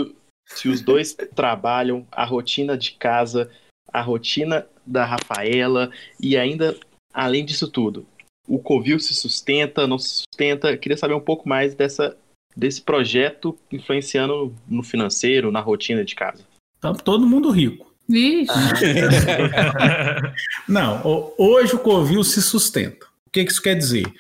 se 0.45 0.67
os 0.67 0.82
dois 0.82 1.15
trabalham 1.36 2.05
a 2.11 2.26
rotina 2.26 2.78
de 2.78 2.93
casa, 2.93 3.49
a 3.91 4.01
rotina 4.01 4.67
da 4.86 5.05
Rafaela 5.05 5.91
e 6.19 6.36
ainda, 6.38 6.76
além 7.13 7.45
disso 7.45 7.67
tudo, 7.69 8.05
o 8.47 8.59
Covil 8.59 8.99
se 8.99 9.13
sustenta, 9.13 9.88
não 9.88 9.97
se 9.97 10.24
sustenta. 10.26 10.72
Eu 10.72 10.78
queria 10.78 10.97
saber 10.97 11.13
um 11.13 11.22
pouco 11.22 11.47
mais 11.47 11.76
dessa, 11.76 12.17
desse 12.56 12.82
projeto 12.82 13.58
influenciando 13.72 14.54
no 14.68 14.84
financeiro, 14.84 15.52
na 15.52 15.60
rotina 15.60 16.04
de 16.04 16.16
casa. 16.16 16.43
Tá 16.80 16.93
todo 16.93 17.28
mundo 17.28 17.52
rico. 17.52 17.91
Vixe. 18.10 18.52
Não, 20.68 21.02
ho- 21.06 21.34
hoje 21.38 21.76
o 21.76 21.80
Covil 21.80 22.24
se 22.24 22.41
sustenta. 22.41 23.06
O 23.28 23.32
que 23.32 23.43
que 23.45 23.52
isso 23.52 23.62
quer 23.62 23.76
dizer? 23.76 24.12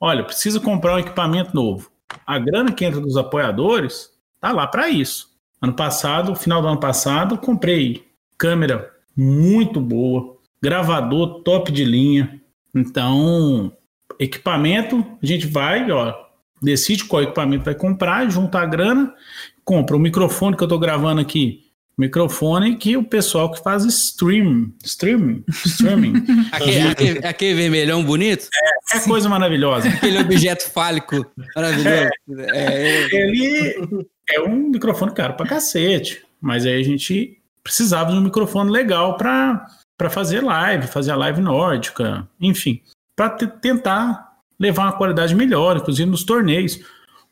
Olha, 0.00 0.24
precisa 0.24 0.60
comprar 0.60 0.96
um 0.96 0.98
equipamento 0.98 1.54
novo. 1.54 1.90
A 2.26 2.38
grana 2.38 2.72
que 2.72 2.84
entra 2.84 3.00
dos 3.00 3.16
apoiadores 3.16 4.10
tá 4.40 4.52
lá 4.52 4.66
para 4.66 4.88
isso. 4.88 5.30
Ano 5.60 5.74
passado, 5.74 6.34
final 6.34 6.60
do 6.60 6.68
ano 6.68 6.80
passado, 6.80 7.38
comprei 7.38 8.04
câmera 8.36 8.90
muito 9.16 9.80
boa, 9.80 10.36
gravador 10.60 11.42
top 11.42 11.70
de 11.70 11.84
linha. 11.84 12.40
Então, 12.74 13.72
equipamento, 14.18 15.04
a 15.22 15.26
gente 15.26 15.46
vai, 15.46 15.90
ó, 15.90 16.14
decide 16.62 17.04
qual 17.04 17.22
equipamento 17.22 17.64
vai 17.64 17.74
comprar, 17.74 18.30
junta 18.30 18.60
a 18.60 18.66
grana, 18.66 19.12
compra 19.64 19.96
o 19.96 20.00
microfone 20.00 20.56
que 20.56 20.62
eu 20.62 20.68
tô 20.68 20.78
gravando 20.78 21.20
aqui, 21.20 21.64
microfone 21.98 22.76
que 22.76 22.96
o 22.96 23.04
pessoal 23.04 23.50
que 23.50 23.62
faz 23.62 23.84
stream, 23.84 24.72
streaming, 24.82 25.44
streaming, 25.66 26.24
Aquele, 26.52 26.80
aquele, 26.88 27.26
aquele 27.26 27.54
vermelhão 27.54 28.02
bonito? 28.04 28.48
é 28.94 29.00
coisa 29.00 29.28
maravilhosa. 29.28 29.88
Aquele 29.88 30.18
objeto 30.18 30.70
fálico 30.70 31.26
maravilhoso. 31.54 32.10
É, 32.54 33.08
Ele 33.12 34.06
é 34.30 34.40
um 34.40 34.70
microfone 34.70 35.12
caro 35.12 35.34
pra 35.34 35.46
cacete, 35.46 36.22
mas 36.40 36.64
aí 36.66 36.80
a 36.80 36.84
gente 36.84 37.38
precisava 37.62 38.10
de 38.12 38.18
um 38.18 38.22
microfone 38.22 38.70
legal 38.70 39.16
para 39.16 40.10
fazer 40.10 40.42
live, 40.42 40.86
fazer 40.86 41.12
a 41.12 41.16
live 41.16 41.40
nórdica, 41.40 42.28
enfim, 42.40 42.80
para 43.14 43.30
tentar 43.30 44.31
levar 44.62 44.84
uma 44.84 44.92
qualidade 44.92 45.34
melhor, 45.34 45.76
inclusive 45.76 46.08
nos 46.08 46.22
torneios. 46.22 46.78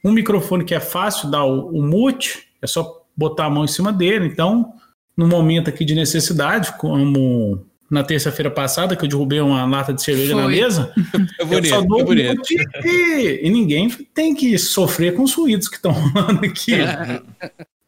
Um 0.05 0.13
microfone 0.13 0.65
que 0.65 0.75
é 0.75 0.81
fácil 0.81 1.31
dar 1.31 1.45
o, 1.45 1.69
o 1.69 1.83
mute, 1.83 2.49
é 2.61 2.67
só 2.67 3.05
botar 3.17 3.47
a 3.47 3.51
mão 3.51 3.65
em 3.65 3.69
cima 3.69 3.93
dele. 3.93 4.27
Então, 4.27 4.73
no 5.17 5.29
momento 5.29 5.71
aqui 5.71 5.85
de 5.85 5.95
necessidade, 5.95 6.73
como 6.77 7.65
na 7.91 8.03
terça-feira 8.03 8.51
passada, 8.51 8.97
que 8.97 9.05
eu 9.05 9.09
derrubei 9.09 9.41
uma 9.41 9.65
lata 9.67 9.93
de 9.93 10.03
cerveja 10.03 10.35
na 10.35 10.45
Foi. 10.45 10.53
mesa, 10.53 10.93
é 11.39 11.43
eu 11.43 11.47
bonito, 11.47 11.69
só 11.69 11.81
dou 11.83 12.01
é 12.01 12.05
bonito. 12.05 12.43
e, 12.85 13.41
e 13.43 13.51
ninguém 13.51 13.89
tem 14.15 14.35
que 14.35 14.57
sofrer 14.59 15.15
com 15.15 15.23
os 15.23 15.35
ruídos 15.35 15.69
que 15.69 15.77
estão 15.77 15.93
rolando 15.93 16.45
aqui. 16.45 16.75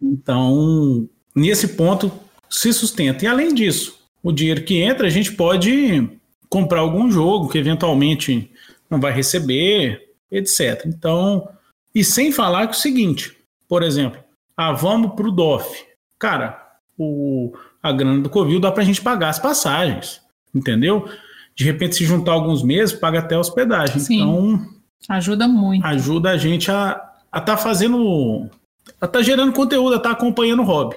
Então, 0.01 1.09
nesse 1.34 1.68
ponto, 1.68 2.12
se 2.51 2.72
sustenta. 2.72 3.24
E 3.24 3.28
além 3.28 3.55
disso, 3.55 3.97
o 4.22 4.32
dinheiro 4.32 4.62
que 4.62 4.80
entra, 4.80 5.07
a 5.07 5.11
gente 5.11 5.32
pode 5.32 6.09
comprar 6.49 6.80
algum 6.80 7.11
jogo 7.11 7.49
que 7.49 7.57
eventualmente 7.57 8.51
não 8.93 9.01
vai 9.01 9.11
receber, 9.11 10.11
etc. 10.30 10.84
Então, 10.86 11.49
e 11.95 12.05
sem 12.05 12.30
falar 12.30 12.66
que 12.66 12.74
é 12.74 12.76
o 12.76 12.80
seguinte, 12.80 13.34
por 13.66 13.82
exemplo, 13.82 14.22
ah, 14.55 14.70
vamos 14.72 15.14
pro 15.14 15.32
DOF. 15.32 15.86
Cara, 16.18 16.62
o, 16.99 17.57
a 17.82 17.90
grana 17.90 18.20
do 18.20 18.28
Covil 18.28 18.61
dá 18.61 18.70
pra 18.70 18.84
gente 18.84 19.01
pagar 19.01 19.30
as 19.30 19.38
passagens, 19.38 20.20
entendeu? 20.55 21.09
De 21.57 21.64
repente, 21.64 21.97
se 21.97 22.05
juntar 22.05 22.32
alguns 22.32 22.62
meses, 22.62 22.95
paga 22.95 23.20
até 23.20 23.34
a 23.34 23.40
hospedagem. 23.40 23.99
Sim. 23.99 24.20
Então, 24.20 24.68
Ajuda 25.09 25.49
muito. 25.49 25.84
ajuda 25.86 26.30
a 26.30 26.36
gente 26.36 26.70
a 26.70 26.90
estar 27.24 27.40
tá 27.40 27.57
fazendo. 27.57 28.49
a 29.01 29.09
tá 29.09 29.22
gerando 29.22 29.55
conteúdo, 29.55 29.95
a 29.95 29.97
estar 29.97 30.11
acompanhando 30.11 30.61
o 30.61 30.66
hobby. 30.66 30.97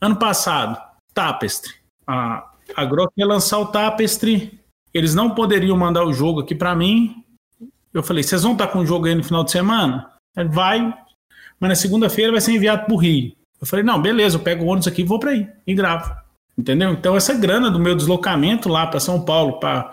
Ano 0.00 0.16
passado, 0.16 0.80
Tapestry. 1.12 1.74
A, 2.06 2.50
a 2.74 2.84
Grok 2.86 3.12
ia 3.18 3.26
lançar 3.26 3.58
o 3.58 3.66
Tapestry. 3.66 4.58
Eles 4.94 5.14
não 5.14 5.34
poderiam 5.34 5.76
mandar 5.76 6.04
o 6.04 6.12
jogo 6.12 6.40
aqui 6.40 6.54
para 6.54 6.74
mim. 6.74 7.23
Eu 7.94 8.02
falei, 8.02 8.22
vocês 8.22 8.42
vão 8.42 8.52
estar 8.52 8.66
com 8.66 8.80
o 8.80 8.86
jogo 8.86 9.06
aí 9.06 9.14
no 9.14 9.22
final 9.24 9.44
de 9.44 9.52
semana? 9.52 10.10
Ele 10.36 10.48
vai, 10.48 10.80
mas 11.60 11.68
na 11.68 11.74
segunda-feira 11.76 12.32
vai 12.32 12.40
ser 12.40 12.52
enviado 12.52 12.84
pro 12.86 12.96
Rio. 12.96 13.32
Eu 13.60 13.66
falei, 13.66 13.84
não, 13.84 14.02
beleza, 14.02 14.36
eu 14.36 14.40
pego 14.40 14.64
o 14.64 14.66
ônibus 14.66 14.88
aqui 14.88 15.02
e 15.02 15.04
vou 15.04 15.18
para 15.18 15.30
aí 15.30 15.48
e 15.66 15.74
gravo. 15.74 16.12
Entendeu? 16.58 16.90
Então 16.92 17.16
essa 17.16 17.32
grana 17.34 17.70
do 17.70 17.78
meu 17.78 17.94
deslocamento 17.94 18.68
lá 18.68 18.86
para 18.86 19.00
São 19.00 19.20
Paulo 19.24 19.58
para 19.60 19.90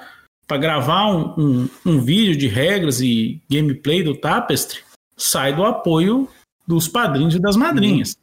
para 0.47 0.57
gravar 0.57 1.07
um, 1.07 1.33
um, 1.37 1.69
um 1.85 1.99
vídeo 2.01 2.35
de 2.35 2.45
regras 2.47 2.99
e 2.99 3.41
gameplay 3.49 4.03
do 4.03 4.13
Tapestry 4.17 4.79
sai 5.15 5.55
do 5.55 5.63
apoio 5.63 6.27
dos 6.67 6.89
padrinhos 6.89 7.33
e 7.35 7.39
das 7.39 7.55
madrinhas. 7.55 8.17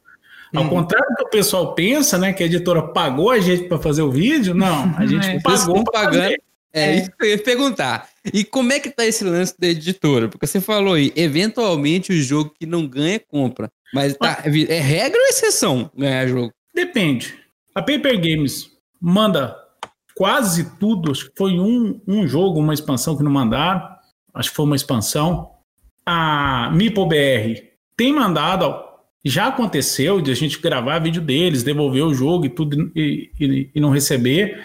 Ao 0.55 0.63
Uhum. 0.63 0.69
contrário 0.69 1.07
do 1.09 1.15
que 1.15 1.23
o 1.23 1.29
pessoal 1.29 1.73
pensa, 1.73 2.17
né, 2.19 2.31
que 2.31 2.43
a 2.43 2.45
editora 2.45 2.83
pagou 2.83 3.31
a 3.31 3.39
gente 3.39 3.63
para 3.63 3.79
fazer 3.79 4.03
o 4.03 4.11
vídeo, 4.11 4.53
não, 4.53 4.93
a 4.95 5.05
gente 5.07 5.25
É. 5.27 5.39
Vocês 5.39 5.63
pagou 5.65 5.83
para 5.83 6.01
pagando. 6.03 6.21
fazer. 6.23 6.41
É, 6.71 6.95
isso 6.97 7.11
que 7.11 7.25
eu 7.25 7.29
ia 7.29 7.37
perguntar. 7.37 8.07
E 8.33 8.43
como 8.43 8.71
é 8.71 8.79
que 8.79 8.89
tá 8.91 9.05
esse 9.05 9.23
lance 9.23 9.55
da 9.59 9.67
editora? 9.67 10.27
Porque 10.29 10.45
você 10.45 10.61
falou 10.61 10.93
aí, 10.93 11.11
eventualmente 11.15 12.11
o 12.11 12.21
jogo 12.21 12.53
que 12.59 12.65
não 12.65 12.85
ganha, 12.87 13.19
compra. 13.19 13.71
Mas 13.93 14.15
tá, 14.15 14.43
é 14.45 14.79
regra 14.79 15.19
ou 15.19 15.27
exceção 15.27 15.89
ganhar 15.97 16.27
jogo? 16.27 16.53
Depende. 16.75 17.33
A 17.73 17.81
Paper 17.81 18.19
Games 18.19 18.69
manda 19.01 19.55
quase 20.15 20.77
tudo. 20.79 21.11
Acho 21.11 21.25
que 21.25 21.31
foi 21.35 21.53
um, 21.59 21.99
um 22.07 22.27
jogo, 22.27 22.59
uma 22.59 22.73
expansão 22.73 23.17
que 23.17 23.23
não 23.23 23.31
mandaram. 23.31 23.81
Acho 24.33 24.49
que 24.51 24.55
foi 24.55 24.65
uma 24.65 24.75
expansão. 24.75 25.49
A 26.05 26.69
MipoBR 26.73 27.63
tem 27.97 28.13
mandado. 28.13 28.75
Já 29.25 29.47
aconteceu 29.47 30.21
de 30.21 30.31
a 30.31 30.35
gente 30.35 30.59
gravar 30.61 30.99
vídeo 30.99 31.21
deles, 31.21 31.63
devolver 31.63 32.03
o 32.03 32.13
jogo 32.13 32.45
e 32.45 32.49
tudo 32.49 32.91
e, 32.95 33.29
e- 33.39 33.69
e 33.75 33.79
não 33.79 33.89
receber, 33.89 34.63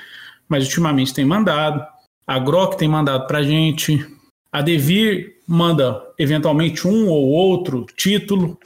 mas 0.48 0.64
ultimamente 0.64 1.12
tem 1.12 1.24
mandado. 1.24 1.84
A 2.26 2.38
Grok 2.38 2.76
tem 2.76 2.88
mandado 2.88 3.26
pra 3.26 3.42
gente. 3.42 4.06
A 4.50 4.62
Devir 4.62 5.36
manda 5.46 6.02
eventualmente 6.18 6.86
um 6.86 7.08
ou 7.08 7.28
outro 7.28 7.86
título. 7.96 8.58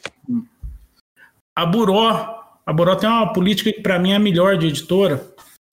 A 1.57 1.67
Buró, 1.67 2.39
a 2.65 2.73
Buró 2.73 2.95
tem 2.95 3.09
uma 3.09 3.33
política 3.33 3.73
que 3.73 3.81
para 3.81 3.99
mim 3.99 4.13
é 4.13 4.17
a 4.17 4.21
melhor 4.21 4.57
de 4.57 4.69
editora, 4.69 5.27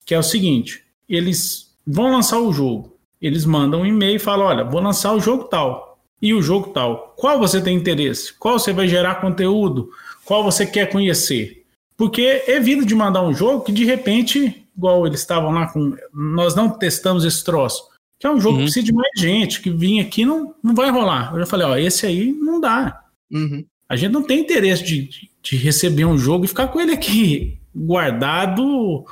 que 0.04 0.14
é 0.14 0.18
o 0.18 0.22
seguinte: 0.22 0.82
eles 1.08 1.76
vão 1.86 2.10
lançar 2.10 2.40
o 2.40 2.52
jogo, 2.52 2.96
eles 3.22 3.44
mandam 3.44 3.82
um 3.82 3.86
e-mail 3.86 4.16
e 4.16 4.20
falam: 4.20 4.46
olha, 4.46 4.64
vou 4.64 4.80
lançar 4.80 5.12
o 5.12 5.20
jogo 5.20 5.44
tal 5.44 5.98
e 6.20 6.34
o 6.34 6.42
jogo 6.42 6.70
tal. 6.70 7.14
Qual 7.16 7.38
você 7.38 7.60
tem 7.60 7.76
interesse? 7.76 8.32
Qual 8.34 8.58
você 8.58 8.72
vai 8.72 8.88
gerar 8.88 9.16
conteúdo? 9.16 9.90
Qual 10.24 10.42
você 10.42 10.66
quer 10.66 10.90
conhecer? 10.90 11.64
Porque 11.96 12.44
evita 12.48 12.84
de 12.84 12.94
mandar 12.94 13.22
um 13.22 13.32
jogo 13.32 13.64
que 13.64 13.72
de 13.72 13.84
repente, 13.84 14.65
igual 14.76 15.06
eles 15.06 15.20
estavam 15.20 15.50
lá 15.50 15.66
com, 15.68 15.96
nós 16.12 16.54
não 16.54 16.68
testamos 16.70 17.24
esse 17.24 17.42
troço. 17.44 17.88
Que 18.18 18.26
é 18.26 18.30
um 18.30 18.40
jogo 18.40 18.54
Uhum. 18.54 18.58
que 18.60 18.64
precisa 18.64 18.86
de 18.86 18.92
mais 18.92 19.10
gente, 19.16 19.60
que 19.60 19.70
vinha 19.70 20.02
aqui 20.02 20.24
não, 20.24 20.54
não 20.62 20.74
vai 20.74 20.90
rolar. 20.90 21.32
Eu 21.32 21.40
já 21.40 21.46
falei, 21.46 21.66
ó, 21.66 21.76
esse 21.76 22.06
aí 22.06 22.32
não 22.32 22.60
dá. 22.60 23.02
Uhum. 23.30 23.64
A 23.88 23.94
gente 23.96 24.12
não 24.12 24.22
tem 24.22 24.40
interesse 24.40 24.82
de, 24.82 25.02
de- 25.02 25.30
de 25.42 25.56
receber 25.56 26.04
um 26.04 26.18
jogo 26.18 26.44
e 26.44 26.48
ficar 26.48 26.68
com 26.68 26.80
ele 26.80 26.92
aqui 26.92 27.58
guardado, 27.74 29.04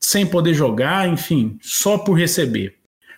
sem 0.00 0.26
poder 0.26 0.54
jogar, 0.54 1.08
enfim, 1.08 1.58
só 1.62 1.96
por 1.98 2.14
receber. 2.14 2.76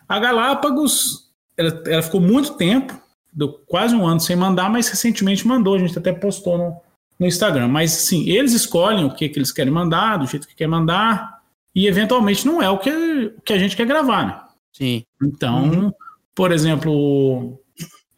A 0.08 0.18
Galápagos, 0.18 1.30
ela, 1.56 1.82
ela 1.86 2.02
ficou 2.02 2.20
muito 2.20 2.54
tempo, 2.54 2.98
deu 3.32 3.48
quase 3.66 3.94
um 3.94 4.06
ano 4.06 4.20
sem 4.20 4.36
mandar, 4.36 4.70
mas 4.70 4.88
recentemente 4.88 5.46
mandou, 5.46 5.74
a 5.74 5.78
gente 5.78 5.96
até 5.98 6.12
postou 6.12 6.58
no, 6.58 6.76
no 7.18 7.26
Instagram. 7.26 7.68
Mas 7.68 7.92
sim, 7.92 8.28
eles 8.28 8.52
escolhem 8.52 9.04
o 9.04 9.14
que, 9.14 9.28
que 9.28 9.38
eles 9.38 9.52
querem 9.52 9.72
mandar, 9.72 10.18
do 10.18 10.26
jeito 10.26 10.46
que 10.46 10.54
quer 10.54 10.66
mandar, 10.68 11.39
e 11.74 11.86
eventualmente 11.86 12.46
não 12.46 12.62
é 12.62 12.68
o 12.68 12.78
que, 12.78 12.90
o 12.90 13.40
que 13.42 13.52
a 13.52 13.58
gente 13.58 13.76
quer 13.76 13.86
gravar, 13.86 14.26
né? 14.26 14.40
Sim. 14.72 15.04
Então, 15.22 15.94
por 16.34 16.52
exemplo, 16.52 17.58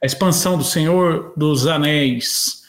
a 0.02 0.06
expansão 0.06 0.56
do 0.56 0.64
Senhor 0.64 1.32
dos 1.36 1.66
Anéis, 1.66 2.62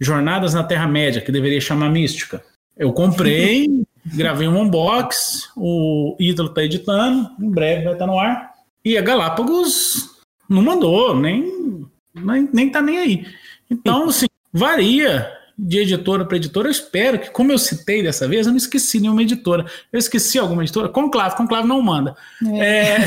Jornadas 0.00 0.54
na 0.54 0.64
Terra-média, 0.64 1.20
que 1.20 1.32
deveria 1.32 1.60
chamar 1.60 1.90
Mística. 1.90 2.42
Eu 2.76 2.92
comprei, 2.92 3.66
gravei 4.14 4.48
um 4.48 4.60
unbox, 4.60 5.50
o 5.56 6.16
Ítalo 6.18 6.48
está 6.48 6.62
editando, 6.62 7.30
em 7.40 7.50
breve 7.50 7.84
vai 7.84 7.92
estar 7.92 8.06
no 8.06 8.18
ar. 8.18 8.50
E 8.84 8.96
a 8.96 9.02
Galápagos 9.02 10.22
não 10.48 10.62
mandou, 10.62 11.14
nem, 11.14 11.86
nem, 12.14 12.48
nem 12.52 12.70
tá 12.70 12.80
nem 12.80 12.98
aí. 12.98 13.26
Então, 13.70 14.08
assim, 14.08 14.26
varia 14.52 15.39
de 15.62 15.78
editora 15.78 16.24
para 16.24 16.38
editora, 16.38 16.68
eu 16.68 16.72
espero 16.72 17.18
que, 17.18 17.30
como 17.30 17.52
eu 17.52 17.58
citei 17.58 18.02
dessa 18.02 18.26
vez, 18.26 18.46
eu 18.46 18.52
não 18.52 18.56
esqueci 18.56 18.98
nenhuma 18.98 19.22
editora. 19.22 19.66
Eu 19.92 19.98
esqueci 19.98 20.38
alguma 20.38 20.62
editora. 20.62 20.88
Conclave, 20.88 21.36
Conclave 21.36 21.68
não 21.68 21.82
manda. 21.82 22.16
É. 22.54 22.96
é... 22.96 22.98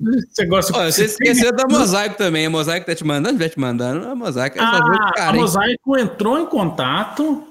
você 0.26 0.46
gosta 0.46 0.74
Olha, 0.74 0.90
Você 0.90 1.04
esqueceu 1.04 1.54
da 1.54 1.64
Mosaico 1.68 2.16
também. 2.16 2.46
A 2.46 2.50
Mosaico 2.50 2.86
tá 2.86 2.94
te 2.94 3.04
mandando, 3.04 3.38
vai 3.38 3.50
te 3.50 3.60
mandando. 3.60 4.08
A 4.08 4.14
Mosaico 4.14 4.58
é 4.58 4.62
ah, 4.62 5.12
cara, 5.14 5.30
A 5.30 5.34
Mosaico 5.34 5.98
entrou 5.98 6.38
em 6.38 6.46
contato 6.46 7.46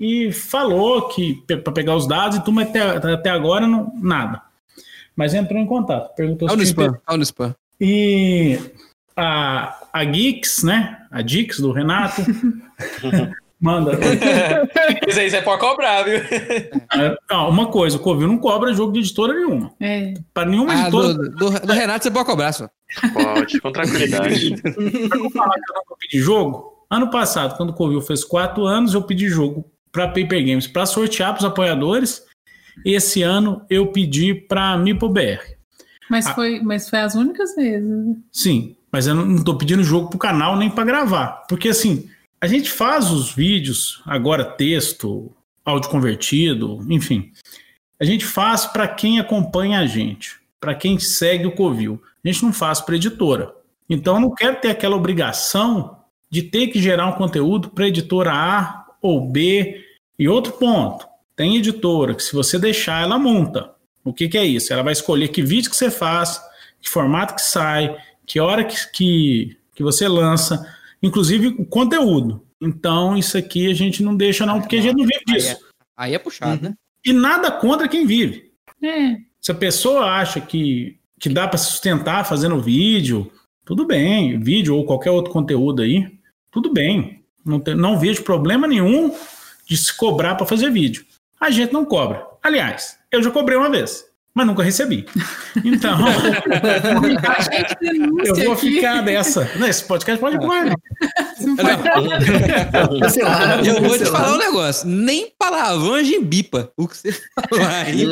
e 0.00 0.32
falou 0.32 1.08
que 1.08 1.34
para 1.46 1.72
pegar 1.72 1.94
os 1.94 2.08
dados 2.08 2.38
e 2.38 2.40
tudo, 2.40 2.54
mas 2.54 2.68
até, 2.68 3.12
até 3.12 3.30
agora 3.30 3.68
não, 3.68 3.92
nada. 4.02 4.42
Mas 5.14 5.34
entrou 5.34 5.60
em 5.60 5.66
contato. 5.66 6.16
Perguntou 6.16 6.48
se. 6.48 6.56
no 6.56 6.62
spam, 6.64 6.98
no 7.08 7.22
spam. 7.22 7.54
E 7.80 8.58
a, 9.18 9.76
a 9.92 10.04
Geeks, 10.04 10.62
né? 10.62 10.98
A 11.10 11.20
Geeks 11.20 11.58
do 11.58 11.72
Renato. 11.72 12.22
Manda. 13.60 13.98
Isso 15.08 15.18
aí 15.18 15.28
você 15.28 15.42
pode 15.42 15.60
cobrar, 15.60 16.04
viu? 16.04 16.18
É, 16.18 17.34
uma 17.34 17.66
coisa, 17.66 17.96
o 17.96 18.00
Covil 18.00 18.28
não 18.28 18.38
cobra 18.38 18.72
jogo 18.72 18.92
de 18.92 19.00
editora 19.00 19.34
nenhuma. 19.34 19.74
É. 19.80 20.14
Para 20.32 20.48
nenhuma 20.48 20.72
ah, 20.72 20.80
editora. 20.82 21.14
Do, 21.14 21.30
do, 21.30 21.60
do, 21.66 21.72
Renato 21.72 22.04
você 22.04 22.10
pode 22.12 22.26
cobrar, 22.26 22.52
só. 22.52 22.70
Pode, 23.12 23.60
com 23.60 23.72
tranquilidade. 23.72 24.62
Para 24.62 25.18
não 25.18 25.30
falar 25.30 25.54
que 25.54 25.72
eu 25.72 25.74
não 25.74 25.96
pedi 25.98 26.18
jogo, 26.20 26.86
ano 26.88 27.10
passado, 27.10 27.56
quando 27.56 27.70
o 27.70 27.74
Covil 27.74 28.00
fez 28.00 28.22
quatro 28.22 28.64
anos, 28.64 28.94
eu 28.94 29.02
pedi 29.02 29.28
jogo 29.28 29.64
para 29.90 30.06
Paper 30.06 30.46
Games 30.46 30.68
para 30.68 30.86
sortear 30.86 31.32
para 31.32 31.40
os 31.40 31.44
apoiadores. 31.44 32.22
Esse 32.84 33.22
ano 33.22 33.66
eu 33.68 33.88
pedi 33.88 34.34
para 34.34 34.78
MipoBR. 34.78 35.40
Mas, 36.08 36.28
ah. 36.28 36.34
foi, 36.34 36.60
mas 36.60 36.88
foi 36.88 37.00
as 37.00 37.16
únicas 37.16 37.56
vezes. 37.56 37.88
Né? 37.88 38.14
Sim, 38.32 38.76
mas 38.90 39.06
eu 39.06 39.14
não 39.14 39.36
estou 39.36 39.56
pedindo 39.56 39.84
jogo 39.84 40.10
pro 40.10 40.18
canal 40.18 40.56
nem 40.56 40.70
para 40.70 40.84
gravar. 40.84 41.44
Porque 41.48 41.68
assim, 41.68 42.08
a 42.40 42.46
gente 42.46 42.70
faz 42.70 43.10
os 43.10 43.32
vídeos, 43.32 44.02
agora 44.06 44.44
texto, 44.44 45.32
áudio 45.64 45.90
convertido, 45.90 46.84
enfim. 46.88 47.32
A 48.00 48.04
gente 48.04 48.24
faz 48.24 48.64
para 48.64 48.86
quem 48.86 49.18
acompanha 49.18 49.80
a 49.80 49.86
gente, 49.86 50.36
para 50.60 50.74
quem 50.74 50.98
segue 50.98 51.46
o 51.46 51.54
Covil. 51.54 52.00
A 52.24 52.28
gente 52.28 52.44
não 52.44 52.52
faz 52.52 52.80
para 52.80 52.96
editora. 52.96 53.54
Então 53.88 54.14
eu 54.14 54.20
não 54.20 54.34
quero 54.34 54.60
ter 54.60 54.70
aquela 54.70 54.96
obrigação 54.96 55.98
de 56.30 56.42
ter 56.42 56.68
que 56.68 56.80
gerar 56.80 57.06
um 57.06 57.12
conteúdo 57.12 57.70
para 57.70 57.88
editora 57.88 58.32
A 58.32 58.86
ou 59.02 59.28
B. 59.28 59.84
E 60.18 60.28
outro 60.28 60.52
ponto, 60.52 61.06
tem 61.34 61.56
editora 61.56 62.14
que 62.14 62.22
se 62.22 62.34
você 62.34 62.58
deixar, 62.58 63.02
ela 63.02 63.18
monta. 63.18 63.72
O 64.04 64.12
que, 64.12 64.28
que 64.28 64.38
é 64.38 64.44
isso? 64.44 64.72
Ela 64.72 64.82
vai 64.82 64.92
escolher 64.92 65.28
que 65.28 65.42
vídeo 65.42 65.70
que 65.70 65.76
você 65.76 65.90
faz, 65.90 66.40
que 66.80 66.88
formato 66.88 67.34
que 67.34 67.42
sai, 67.42 67.96
que 68.28 68.38
hora 68.38 68.62
que, 68.62 68.76
que, 68.92 69.56
que 69.74 69.82
você 69.82 70.06
lança, 70.06 70.64
inclusive 71.02 71.48
o 71.58 71.64
conteúdo. 71.64 72.44
Então, 72.60 73.16
isso 73.16 73.38
aqui 73.38 73.70
a 73.70 73.74
gente 73.74 74.02
não 74.02 74.14
deixa, 74.14 74.44
não, 74.44 74.60
porque 74.60 74.76
a 74.76 74.82
gente 74.82 74.96
não 74.96 75.06
vive 75.06 75.24
disso. 75.26 75.48
Aí 75.48 75.54
é, 75.54 75.58
aí 75.96 76.14
é 76.14 76.18
puxado, 76.18 76.62
uhum. 76.62 76.70
né? 76.70 76.76
E 77.04 77.12
nada 77.12 77.50
contra 77.50 77.88
quem 77.88 78.06
vive. 78.06 78.52
É. 78.82 79.16
Se 79.40 79.50
a 79.50 79.54
pessoa 79.54 80.04
acha 80.04 80.40
que, 80.40 80.98
que 81.18 81.28
dá 81.28 81.48
para 81.48 81.56
sustentar 81.56 82.26
fazendo 82.26 82.60
vídeo, 82.60 83.32
tudo 83.64 83.86
bem, 83.86 84.38
vídeo 84.38 84.76
ou 84.76 84.84
qualquer 84.84 85.10
outro 85.10 85.32
conteúdo 85.32 85.80
aí, 85.80 86.12
tudo 86.50 86.72
bem. 86.72 87.24
Não, 87.44 87.58
tem, 87.58 87.74
não 87.74 87.98
vejo 87.98 88.24
problema 88.24 88.66
nenhum 88.66 89.14
de 89.66 89.76
se 89.76 89.96
cobrar 89.96 90.34
para 90.34 90.46
fazer 90.46 90.70
vídeo. 90.70 91.06
A 91.40 91.50
gente 91.50 91.72
não 91.72 91.84
cobra. 91.84 92.26
Aliás, 92.42 92.98
eu 93.10 93.22
já 93.22 93.30
cobrei 93.30 93.56
uma 93.56 93.70
vez, 93.70 94.04
mas 94.38 94.46
nunca 94.46 94.62
recebi. 94.62 95.04
Então, 95.64 95.98
eu 98.24 98.34
vou 98.36 98.54
ficar 98.54 99.02
dessa. 99.02 99.50
Esse 99.68 99.84
podcast 99.84 100.20
pode 100.20 100.38
né? 100.38 100.74
Eu 103.66 103.82
vou 103.82 103.98
te 103.98 104.04
falar 104.04 104.34
um 104.34 104.38
negócio. 104.38 104.88
Nem 104.88 105.32
gente 106.04 106.24
bipa 106.24 106.70
o 106.76 106.86
que 106.86 106.96
você 106.96 107.10
falar 107.50 107.82
aí. 107.82 108.06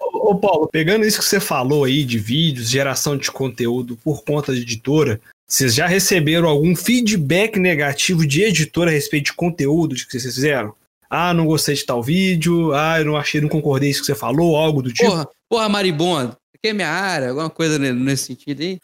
Ô, 0.00 0.36
Paulo, 0.36 0.68
pegando 0.68 1.04
isso 1.04 1.18
que 1.18 1.24
você 1.24 1.40
falou 1.40 1.82
aí 1.82 2.04
de 2.04 2.20
vídeos, 2.20 2.70
geração 2.70 3.16
de 3.16 3.28
conteúdo 3.28 3.98
por 4.04 4.22
conta 4.22 4.54
de 4.54 4.60
editora, 4.60 5.20
vocês 5.48 5.74
já 5.74 5.88
receberam 5.88 6.48
algum 6.48 6.76
feedback 6.76 7.58
negativo 7.58 8.24
de 8.24 8.42
editora 8.42 8.88
a 8.88 8.94
respeito 8.94 9.24
de 9.26 9.32
conteúdo 9.32 9.96
de 9.96 10.06
que 10.06 10.12
vocês 10.12 10.32
fizeram? 10.32 10.72
Ah, 11.14 11.34
não 11.34 11.44
gostei 11.44 11.74
de 11.74 11.84
tal 11.84 12.02
vídeo, 12.02 12.72
ah, 12.72 12.98
eu 12.98 13.04
não 13.04 13.18
achei, 13.18 13.38
não 13.38 13.48
concordei 13.48 13.90
com 13.90 13.90
isso 13.90 14.00
que 14.00 14.06
você 14.06 14.14
falou, 14.14 14.56
algo 14.56 14.80
do 14.80 14.90
tipo. 14.90 15.10
Porra, 15.10 15.28
porra 15.46 15.68
Maribonda, 15.68 16.38
aqui 16.56 16.68
é 16.68 16.72
minha 16.72 16.88
área, 16.88 17.28
alguma 17.28 17.50
coisa 17.50 17.78
nesse 17.78 18.28
sentido 18.28 18.62
aí? 18.62 18.80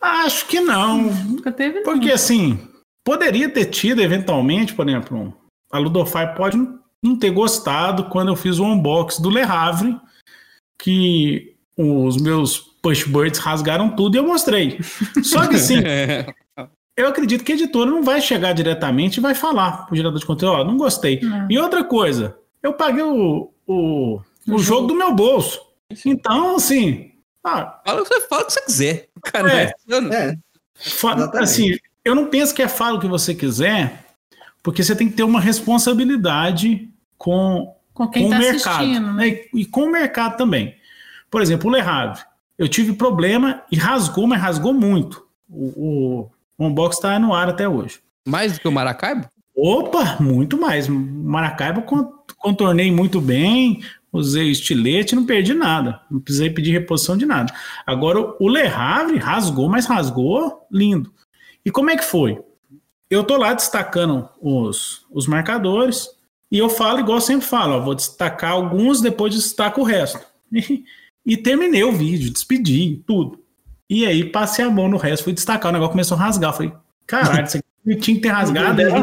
Acho 0.00 0.46
que 0.46 0.60
não. 0.60 1.02
Nunca 1.02 1.50
teve. 1.50 1.80
Porque 1.80 2.06
não. 2.06 2.14
assim, 2.14 2.56
poderia 3.04 3.48
ter 3.48 3.64
tido 3.64 4.00
eventualmente, 4.00 4.74
por 4.74 4.88
exemplo, 4.88 5.36
a 5.72 5.78
Ludofy 5.78 6.36
pode 6.36 6.56
não 7.02 7.18
ter 7.18 7.30
gostado 7.30 8.04
quando 8.04 8.28
eu 8.28 8.36
fiz 8.36 8.60
o 8.60 8.64
unboxing 8.64 9.20
do 9.20 9.28
Le 9.28 9.42
Havre, 9.42 9.96
que 10.80 11.56
os 11.76 12.16
meus 12.16 12.58
pushbirds 12.80 13.40
rasgaram 13.40 13.90
tudo 13.90 14.14
e 14.14 14.18
eu 14.18 14.26
mostrei. 14.26 14.78
Só 15.24 15.48
que 15.48 15.56
assim, 15.56 15.82
eu 16.96 17.08
acredito 17.08 17.44
que 17.44 17.52
a 17.52 17.54
editora 17.54 17.90
não 17.90 18.02
vai 18.02 18.20
chegar 18.20 18.52
diretamente 18.52 19.16
e 19.16 19.20
vai 19.20 19.34
falar 19.34 19.86
pro 19.86 19.96
gerador 19.96 20.18
de 20.18 20.26
conteúdo, 20.26 20.54
ó, 20.54 20.60
oh, 20.60 20.64
não 20.64 20.76
gostei. 20.76 21.20
Não. 21.20 21.50
E 21.50 21.58
outra 21.58 21.82
coisa, 21.84 22.36
eu 22.62 22.74
paguei 22.74 23.02
o, 23.02 23.50
o, 23.66 24.20
o 24.48 24.58
jogo 24.58 24.88
do 24.88 24.94
meu 24.94 25.14
bolso. 25.14 25.60
Então, 26.04 26.56
assim. 26.56 27.12
Ah, 27.42 27.80
fala, 27.84 28.04
fala 28.28 28.42
o 28.42 28.46
que 28.46 28.52
você 28.52 28.60
quiser. 28.62 29.08
Cara, 29.22 29.52
é, 29.52 29.74
é, 30.12 30.38
assim, 31.38 31.76
eu 32.04 32.14
não 32.14 32.26
penso 32.26 32.54
que 32.54 32.62
é 32.62 32.68
fala 32.68 32.98
o 32.98 33.00
que 33.00 33.08
você 33.08 33.34
quiser, 33.34 34.04
porque 34.62 34.82
você 34.82 34.94
tem 34.94 35.08
que 35.08 35.16
ter 35.16 35.22
uma 35.22 35.40
responsabilidade 35.40 36.90
com, 37.16 37.74
com, 37.94 38.08
quem 38.08 38.24
com 38.24 38.30
tá 38.30 38.36
o 38.36 38.38
mercado. 38.38 38.86
Né? 39.14 39.28
E, 39.28 39.60
e 39.60 39.66
com 39.66 39.84
o 39.84 39.90
mercado 39.90 40.36
também. 40.36 40.76
Por 41.30 41.40
exemplo, 41.40 41.70
o 41.70 41.74
Le 41.74 41.80
Havre. 41.80 42.22
Eu 42.58 42.68
tive 42.68 42.92
problema 42.92 43.62
e 43.72 43.76
rasgou, 43.76 44.26
mas 44.26 44.40
rasgou 44.40 44.74
muito. 44.74 45.26
O, 45.48 45.64
o, 45.64 46.30
o 46.60 46.66
unbox 46.66 46.96
está 46.96 47.18
no 47.18 47.32
ar 47.32 47.48
até 47.48 47.66
hoje. 47.66 48.00
Mais 48.28 48.52
do 48.52 48.60
que 48.60 48.68
o 48.68 48.72
Maracaibo? 48.72 49.26
Opa, 49.56 50.18
muito 50.20 50.60
mais. 50.60 50.86
Maracaibo 50.88 51.82
contornei 52.36 52.92
muito 52.92 53.18
bem, 53.18 53.82
usei 54.12 54.50
estilete, 54.50 55.16
não 55.16 55.24
perdi 55.24 55.54
nada. 55.54 56.02
Não 56.10 56.20
precisei 56.20 56.50
pedir 56.50 56.72
reposição 56.72 57.16
de 57.16 57.24
nada. 57.24 57.50
Agora, 57.86 58.36
o 58.38 58.46
Le 58.46 58.66
Havre 58.66 59.16
rasgou, 59.16 59.70
mas 59.70 59.86
rasgou 59.86 60.66
lindo. 60.70 61.10
E 61.64 61.70
como 61.70 61.88
é 61.88 61.96
que 61.96 62.04
foi? 62.04 62.38
Eu 63.08 63.24
tô 63.24 63.38
lá 63.38 63.54
destacando 63.54 64.28
os, 64.38 65.06
os 65.10 65.26
marcadores 65.26 66.08
e 66.52 66.58
eu 66.58 66.68
falo 66.68 67.00
igual 67.00 67.16
eu 67.16 67.22
sempre 67.22 67.46
falo, 67.46 67.76
ó, 67.76 67.80
vou 67.80 67.94
destacar 67.94 68.52
alguns, 68.52 69.00
depois 69.00 69.34
destaco 69.34 69.80
o 69.80 69.84
resto. 69.84 70.20
E, 70.52 70.84
e 71.24 71.36
terminei 71.36 71.84
o 71.84 71.92
vídeo, 71.92 72.32
despedi, 72.32 73.04
tudo. 73.06 73.38
E 73.90 74.06
aí 74.06 74.24
passei 74.24 74.64
a 74.64 74.70
mão 74.70 74.88
no 74.88 74.96
resto, 74.96 75.24
fui 75.24 75.32
destacar, 75.32 75.70
o 75.70 75.72
negócio 75.72 75.90
começou 75.90 76.16
a 76.16 76.20
rasgar. 76.20 76.52
Falei, 76.54 76.72
caralho, 77.08 77.44
isso 77.44 77.56
aqui 77.56 77.96
tinha 77.96 78.16
que 78.16 78.22
ter 78.22 78.28
rasgado, 78.28 78.80
era 78.80 79.00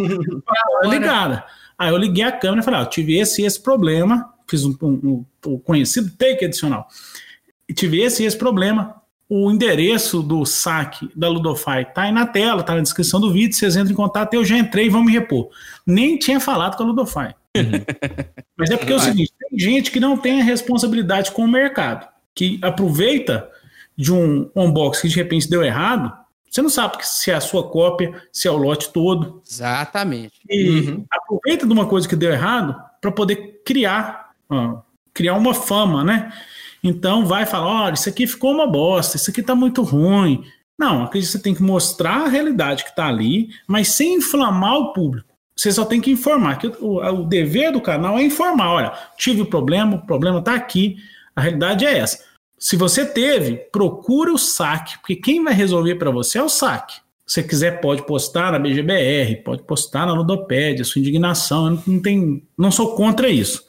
ligada. 0.85 1.43
Aí 1.77 1.89
eu 1.89 1.97
liguei 1.97 2.23
a 2.23 2.31
câmera 2.31 2.61
e 2.61 2.63
falei, 2.63 2.79
ah, 2.79 2.83
eu 2.83 2.89
tive 2.89 3.19
esse 3.19 3.43
esse 3.43 3.61
problema, 3.61 4.33
fiz 4.49 4.63
um, 4.63 4.73
um, 4.81 5.25
um 5.45 5.59
conhecido 5.59 6.09
take 6.11 6.45
adicional. 6.45 6.87
E 7.67 7.73
tive 7.73 8.01
esse 8.01 8.23
esse 8.23 8.37
problema. 8.37 8.95
O 9.29 9.51
endereço 9.51 10.23
do 10.23 10.45
saque 10.45 11.09
da 11.13 11.27
Ludofy 11.27 11.85
tá 11.93 12.03
aí 12.03 12.13
na 12.13 12.25
tela, 12.25 12.63
tá 12.63 12.73
na 12.73 12.81
descrição 12.81 13.19
do 13.19 13.29
vídeo, 13.29 13.57
vocês 13.57 13.75
entram 13.75 13.91
em 13.91 13.95
contato, 13.95 14.33
eu 14.33 14.45
já 14.45 14.57
entrei 14.57 14.85
e 14.85 14.89
vão 14.89 15.03
me 15.03 15.11
repor. 15.11 15.49
Nem 15.85 16.17
tinha 16.17 16.39
falado 16.39 16.77
com 16.77 16.83
a 16.83 16.85
Ludofy. 16.85 17.35
Uhum. 17.57 17.83
Mas 18.57 18.69
é 18.69 18.77
porque 18.77 18.93
é 18.93 18.95
o 18.95 18.99
seguinte, 19.01 19.33
tem 19.37 19.59
gente 19.59 19.91
que 19.91 19.99
não 19.99 20.15
tem 20.15 20.39
a 20.39 20.45
responsabilidade 20.45 21.31
com 21.31 21.43
o 21.43 21.47
mercado, 21.47 22.07
que 22.33 22.57
aproveita 22.61 23.49
de 23.97 24.13
um 24.13 24.49
unboxing 24.55 25.07
que 25.07 25.13
de 25.13 25.15
repente 25.15 25.49
deu 25.49 25.63
errado, 25.63 26.13
você 26.49 26.61
não 26.61 26.69
sabe 26.69 26.97
se 27.01 27.29
é 27.29 27.35
a 27.35 27.41
sua 27.41 27.69
cópia, 27.69 28.21
se 28.31 28.47
é 28.47 28.51
o 28.51 28.57
lote 28.57 28.91
todo. 28.91 29.41
Exatamente. 29.47 30.39
E 30.49 30.69
uhum. 30.69 31.05
aproveita 31.11 31.65
de 31.65 31.73
uma 31.73 31.85
coisa 31.85 32.07
que 32.07 32.15
deu 32.15 32.31
errado 32.31 32.75
para 33.01 33.11
poder 33.11 33.61
criar, 33.65 34.31
ó, 34.49 34.79
criar 35.13 35.35
uma 35.35 35.53
fama, 35.53 36.03
né? 36.03 36.31
Então 36.83 37.25
vai 37.25 37.45
falar, 37.45 37.85
olha, 37.85 37.93
isso 37.95 38.07
aqui 38.07 38.25
ficou 38.25 38.53
uma 38.53 38.67
bosta, 38.67 39.17
isso 39.17 39.29
aqui 39.29 39.43
tá 39.43 39.53
muito 39.53 39.81
ruim. 39.81 40.43
Não, 40.77 41.03
acredito 41.03 41.31
que 41.31 41.37
você 41.37 41.43
tem 41.43 41.55
que 41.55 41.63
mostrar 41.63 42.25
a 42.25 42.27
realidade 42.27 42.83
que 42.83 42.91
está 42.91 43.07
ali, 43.07 43.49
mas 43.67 43.89
sem 43.89 44.15
inflamar 44.15 44.75
o 44.77 44.93
público. 44.93 45.27
Você 45.55 45.71
só 45.71 45.83
tem 45.83 45.99
que 45.99 46.11
informar, 46.11 46.59
que 46.59 46.67
o, 46.67 47.03
o 47.03 47.23
dever 47.23 47.71
do 47.71 47.81
canal 47.81 48.17
é 48.19 48.23
informar, 48.23 48.71
olha, 48.71 48.93
tive 49.17 49.43
problema, 49.43 49.95
o 49.95 50.05
problema 50.05 50.37
está 50.37 50.53
aqui, 50.53 50.97
a 51.35 51.41
realidade 51.41 51.83
é 51.83 51.97
essa. 51.97 52.23
Se 52.57 52.75
você 52.75 53.05
teve, 53.05 53.55
procure 53.71 54.31
o 54.31 54.37
saque, 54.37 54.97
porque 54.99 55.15
quem 55.15 55.43
vai 55.43 55.53
resolver 55.53 55.95
para 55.95 56.09
você 56.11 56.39
é 56.39 56.43
o 56.43 56.49
saque. 56.49 56.95
Se 57.25 57.41
você 57.41 57.43
quiser, 57.43 57.81
pode 57.81 58.05
postar 58.05 58.51
na 58.53 58.59
BGBR, 58.59 59.43
pode 59.43 59.63
postar 59.63 60.05
na 60.05 60.13
Ludopédia, 60.13 60.85
sua 60.85 60.99
indignação. 60.99 61.67
Eu 61.67 61.83
não, 61.85 62.01
tem, 62.01 62.43
não 62.57 62.71
sou 62.71 62.95
contra 62.95 63.29
isso. 63.29 63.65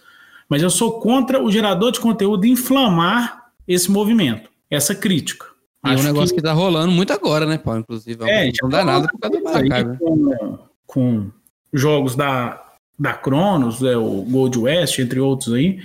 Mas 0.48 0.62
eu 0.62 0.70
sou 0.70 1.00
contra 1.00 1.42
o 1.42 1.50
gerador 1.50 1.92
de 1.92 2.00
conteúdo 2.00 2.46
inflamar 2.46 3.50
esse 3.66 3.90
movimento, 3.90 4.48
essa 4.70 4.94
crítica. 4.94 5.46
E 5.84 5.90
é 5.90 5.96
um 5.96 6.02
negócio 6.02 6.34
que- 6.34 6.40
que... 6.40 6.46
tá 6.46 6.52
rolando 6.52 6.90
muito 6.90 7.12
agora, 7.12 7.44
né, 7.46 7.58
Paulo? 7.58 7.80
Inclusive, 7.80 8.24
É, 8.24 8.42
é, 8.42 8.44
gente, 8.46 8.62
não 8.62 8.70
dá 8.70 8.84
nada 8.84 9.08
por 9.08 9.18
causa 9.20 9.38
do 9.38 9.68
né? 9.68 9.96
com, 9.98 10.58
com 10.86 11.30
jogos 11.72 12.14
da, 12.16 12.64
da 12.98 13.12
Cronos, 13.12 13.82
é, 13.82 13.96
o 13.96 14.22
Gold 14.22 14.58
West, 14.58 14.98
entre 14.98 15.20
outros 15.20 15.52
aí, 15.52 15.80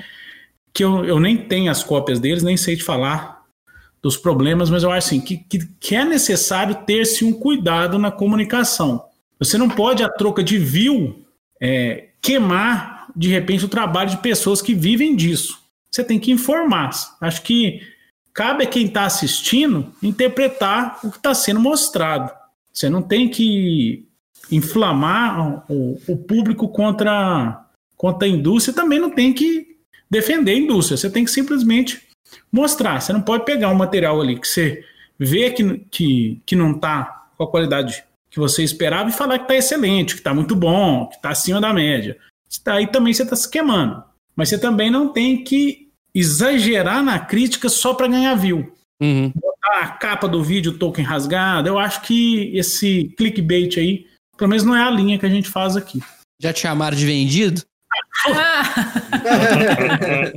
que 0.74 0.84
eu, 0.84 1.06
eu 1.06 1.20
nem 1.20 1.38
tenho 1.38 1.70
as 1.70 1.84
cópias 1.84 2.20
deles, 2.20 2.44
nem 2.44 2.58
sei 2.58 2.76
te 2.76 2.84
falar 2.84 3.44
dos 4.02 4.18
problemas, 4.18 4.70
mas 4.70 4.84
eu 4.84 4.92
acho 4.92 5.08
assim, 5.08 5.22
que, 5.22 5.38
que, 5.38 5.66
que 5.80 5.96
é 5.96 6.04
necessário 6.04 6.76
ter-se 6.86 7.24
um 7.24 7.32
cuidado 7.32 7.98
na 7.98 8.12
comunicação. 8.12 9.06
Você 9.40 9.58
não 9.58 9.70
pode, 9.70 10.04
a 10.04 10.10
troca 10.10 10.44
de 10.44 10.58
view, 10.58 11.26
é, 11.62 12.10
queimar, 12.22 13.08
de 13.16 13.30
repente, 13.30 13.64
o 13.64 13.70
trabalho 13.70 14.10
de 14.10 14.18
pessoas 14.18 14.62
que 14.62 14.74
vivem 14.74 15.16
disso. 15.16 15.58
Você 15.90 16.04
tem 16.04 16.20
que 16.20 16.32
informar. 16.32 16.90
Acho 17.22 17.44
que 17.44 17.82
cabe 18.34 18.64
a 18.64 18.68
quem 18.68 18.88
está 18.88 19.06
assistindo 19.06 19.94
interpretar 20.02 21.00
o 21.04 21.12
que 21.12 21.18
está 21.18 21.34
sendo 21.34 21.60
mostrado. 21.60 22.32
Você 22.74 22.90
não 22.90 23.02
tem 23.02 23.30
que 23.30 24.06
inflamar 24.52 25.64
o, 25.72 25.98
o 26.08 26.18
público 26.18 26.68
contra, 26.68 27.66
contra 27.96 28.28
a 28.28 28.32
indústria, 28.32 28.76
também 28.76 29.00
não 29.00 29.12
tem 29.12 29.32
que 29.32 29.73
defender 30.14 30.52
a 30.52 30.58
indústria. 30.58 30.98
Você 30.98 31.10
tem 31.10 31.26
que 31.26 31.32
simplesmente 31.32 32.02
mostrar. 32.52 33.02
Você 33.02 33.12
não 33.12 33.22
pode 33.22 33.44
pegar 33.44 33.70
um 33.70 33.76
material 33.76 34.22
ali 34.22 34.40
que 34.40 34.48
você 34.48 34.84
vê 35.20 35.52
que, 35.52 35.80
que, 35.92 36.42
que 36.46 36.56
não 36.56 36.72
está 36.72 37.28
com 37.38 37.44
a 37.44 37.50
qualidade 37.50 38.04
que 38.30 38.40
você 38.40 38.64
esperava 38.64 39.10
e 39.10 39.14
falar 39.14 39.38
que 39.38 39.46
está 39.46 39.56
excelente, 39.56 40.16
que 40.16 40.20
está 40.20 40.34
muito 40.34 40.56
bom, 40.56 41.08
que 41.08 41.16
está 41.16 41.30
acima 41.30 41.62
da 41.62 41.74
média. 41.74 42.18
Aí 42.66 42.88
também 42.88 43.14
você 43.14 43.24
está 43.24 43.36
se 43.36 43.50
queimando. 43.50 44.04
Mas 44.36 44.50
você 44.50 44.58
também 44.58 44.90
não 44.90 45.10
tem 45.10 45.44
que 45.44 45.90
exagerar 46.14 47.04
na 47.04 47.20
crítica 47.20 47.70
só 47.70 47.94
para 47.94 48.08
ganhar 48.08 48.34
view. 48.36 48.74
Uhum. 49.02 49.32
Botar 49.36 49.80
a 49.82 49.88
capa 49.90 50.28
do 50.28 50.44
vídeo 50.44 50.78
token 50.78 51.06
rasgado. 51.06 51.68
Eu 51.68 51.78
acho 51.78 52.02
que 52.02 52.56
esse 52.58 53.14
clickbait 53.18 53.78
aí, 53.78 54.08
pelo 54.38 54.50
menos 54.50 54.64
não 54.64 54.76
é 54.76 54.82
a 54.82 54.90
linha 54.90 55.20
que 55.20 55.26
a 55.26 55.30
gente 55.30 55.50
faz 55.50 55.76
aqui. 55.76 56.00
Já 56.40 56.52
te 56.52 56.62
chamaram 56.62 56.98
de 56.98 57.06
vendido? 57.06 57.62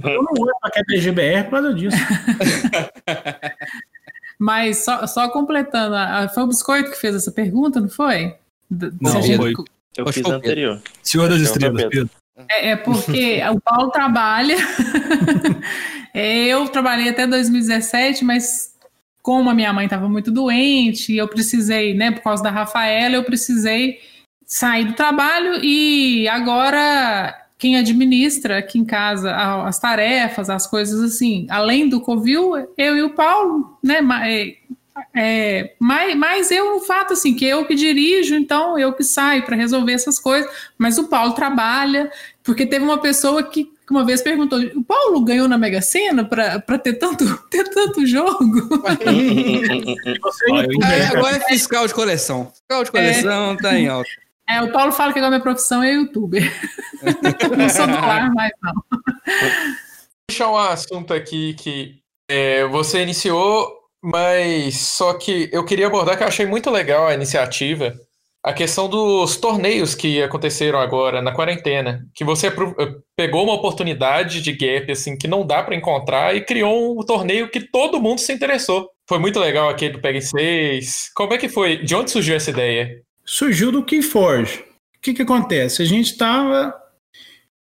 Eu 0.04 0.22
não 0.22 0.34
vou 0.36 0.50
pra 0.60 0.70
GBR 0.98 1.44
por 1.44 1.50
causa 1.50 1.74
disso. 1.74 1.96
Mas 4.38 4.84
só, 4.84 5.06
só 5.06 5.28
completando, 5.30 5.96
foi 6.34 6.42
o 6.42 6.46
Biscoito 6.46 6.90
que 6.90 7.00
fez 7.00 7.14
essa 7.14 7.32
pergunta, 7.32 7.80
não 7.80 7.88
foi? 7.88 8.34
Não, 9.00 9.22
gente- 9.22 9.36
foi. 9.38 9.54
Eu 9.96 10.04
Acho 10.04 10.12
fiz 10.12 10.22
Pedro. 10.24 10.38
anterior. 10.38 10.82
Senhor 11.02 11.28
das 11.28 11.38
Então, 11.40 11.52
Estrelas, 11.52 11.84
Pedro. 11.88 12.10
É, 12.50 12.70
é 12.72 12.76
porque 12.76 13.40
o 13.50 13.58
Paulo 13.60 13.90
trabalha. 13.90 14.56
É, 16.12 16.44
eu 16.48 16.68
trabalhei 16.68 17.08
até 17.08 17.26
2017, 17.26 18.24
mas 18.24 18.74
como 19.22 19.48
a 19.48 19.54
minha 19.54 19.72
mãe 19.72 19.86
estava 19.86 20.06
muito 20.08 20.30
doente, 20.30 21.16
eu 21.16 21.26
precisei, 21.28 21.94
né, 21.94 22.10
por 22.10 22.22
causa 22.22 22.42
da 22.42 22.50
Rafaela, 22.50 23.14
eu 23.14 23.24
precisei 23.24 24.00
sair 24.46 24.84
do 24.84 24.92
trabalho 24.92 25.64
e 25.64 26.28
agora 26.28 27.34
quem 27.58 27.76
administra 27.76 28.58
aqui 28.58 28.78
em 28.78 28.84
casa 28.84 29.34
as 29.34 29.78
tarefas, 29.78 30.50
as 30.50 30.66
coisas 30.66 31.00
assim, 31.02 31.46
além 31.48 31.88
do 31.88 32.00
Covil, 32.00 32.52
eu 32.76 32.96
e 32.96 33.02
o 33.02 33.10
Paulo, 33.10 33.78
né, 33.82 34.00
é, 34.24 34.56
é, 35.14 35.74
mas, 35.78 36.14
mas 36.16 36.50
eu, 36.50 36.76
o 36.76 36.80
fato 36.80 37.12
assim, 37.12 37.34
que 37.34 37.44
eu 37.44 37.66
que 37.66 37.74
dirijo, 37.74 38.34
então 38.34 38.78
eu 38.78 38.92
que 38.92 39.04
saio 39.04 39.44
para 39.44 39.56
resolver 39.56 39.92
essas 39.92 40.18
coisas, 40.18 40.50
mas 40.76 40.98
o 40.98 41.08
Paulo 41.08 41.32
trabalha, 41.32 42.10
porque 42.42 42.66
teve 42.66 42.84
uma 42.84 42.98
pessoa 42.98 43.42
que 43.42 43.74
que 43.86 43.92
uma 43.92 44.04
vez 44.04 44.20
perguntou: 44.20 44.58
o 44.58 44.82
Paulo 44.82 45.20
ganhou 45.20 45.46
na 45.46 45.56
Mega 45.56 45.80
Sena 45.80 46.24
para 46.24 46.78
ter 46.78 46.94
tanto, 46.94 47.24
ter 47.48 47.70
tanto 47.70 48.04
jogo? 48.04 48.68
Eu 50.04 50.20
Ah, 50.82 51.16
agora 51.16 51.36
é 51.36 51.40
fiscal 51.40 51.86
de 51.86 51.94
coleção. 51.94 52.52
Fiscal 52.52 52.84
de 52.84 52.90
coleção 52.90 53.56
tá 53.56 53.78
em 53.78 53.86
alta. 53.86 54.10
É, 54.48 54.62
o 54.62 54.72
Paulo 54.72 54.92
fala 54.92 55.12
que 55.12 55.18
agora 55.18 55.30
minha 55.30 55.42
profissão 55.42 55.82
é 55.82 55.92
youtuber. 55.92 56.42
não 57.56 57.68
sou 57.68 57.86
do 57.86 57.96
ar 57.96 58.30
mais, 58.32 58.52
não. 58.62 58.72
puxar 60.28 60.50
um 60.50 60.56
assunto 60.56 61.12
aqui 61.12 61.54
que 61.54 62.00
é, 62.30 62.64
você 62.66 63.02
iniciou, 63.02 63.72
mas 64.02 64.76
só 64.76 65.14
que 65.14 65.48
eu 65.52 65.64
queria 65.64 65.88
abordar 65.88 66.16
que 66.16 66.22
eu 66.22 66.28
achei 66.28 66.46
muito 66.46 66.70
legal 66.70 67.06
a 67.06 67.14
iniciativa, 67.14 67.92
a 68.46 68.52
questão 68.52 68.88
dos 68.88 69.36
torneios 69.38 69.96
que 69.96 70.22
aconteceram 70.22 70.78
agora 70.78 71.20
na 71.20 71.32
quarentena, 71.32 72.06
que 72.14 72.24
você 72.24 72.46
eh, 72.46 72.52
pegou 73.16 73.42
uma 73.42 73.54
oportunidade 73.54 74.40
de 74.40 74.52
gap 74.52 74.92
assim 74.92 75.18
que 75.18 75.26
não 75.26 75.44
dá 75.44 75.64
para 75.64 75.74
encontrar 75.74 76.36
e 76.36 76.44
criou 76.44 76.96
um 76.96 77.04
torneio 77.04 77.50
que 77.50 77.60
todo 77.60 78.00
mundo 78.00 78.20
se 78.20 78.32
interessou. 78.32 78.88
Foi 79.08 79.18
muito 79.18 79.40
legal 79.40 79.68
aquele 79.68 79.94
do 79.94 80.00
Pega 80.00 80.20
6. 80.20 81.10
Como 81.16 81.34
é 81.34 81.38
que 81.38 81.48
foi? 81.48 81.78
De 81.78 81.96
onde 81.96 82.12
surgiu 82.12 82.36
essa 82.36 82.50
ideia? 82.50 83.02
Surgiu 83.26 83.72
do 83.72 83.82
Keyforge. 83.82 84.60
O 84.60 85.00
que, 85.02 85.12
que 85.12 85.22
acontece? 85.22 85.82
A 85.82 85.84
gente 85.84 86.12
estava 86.12 86.74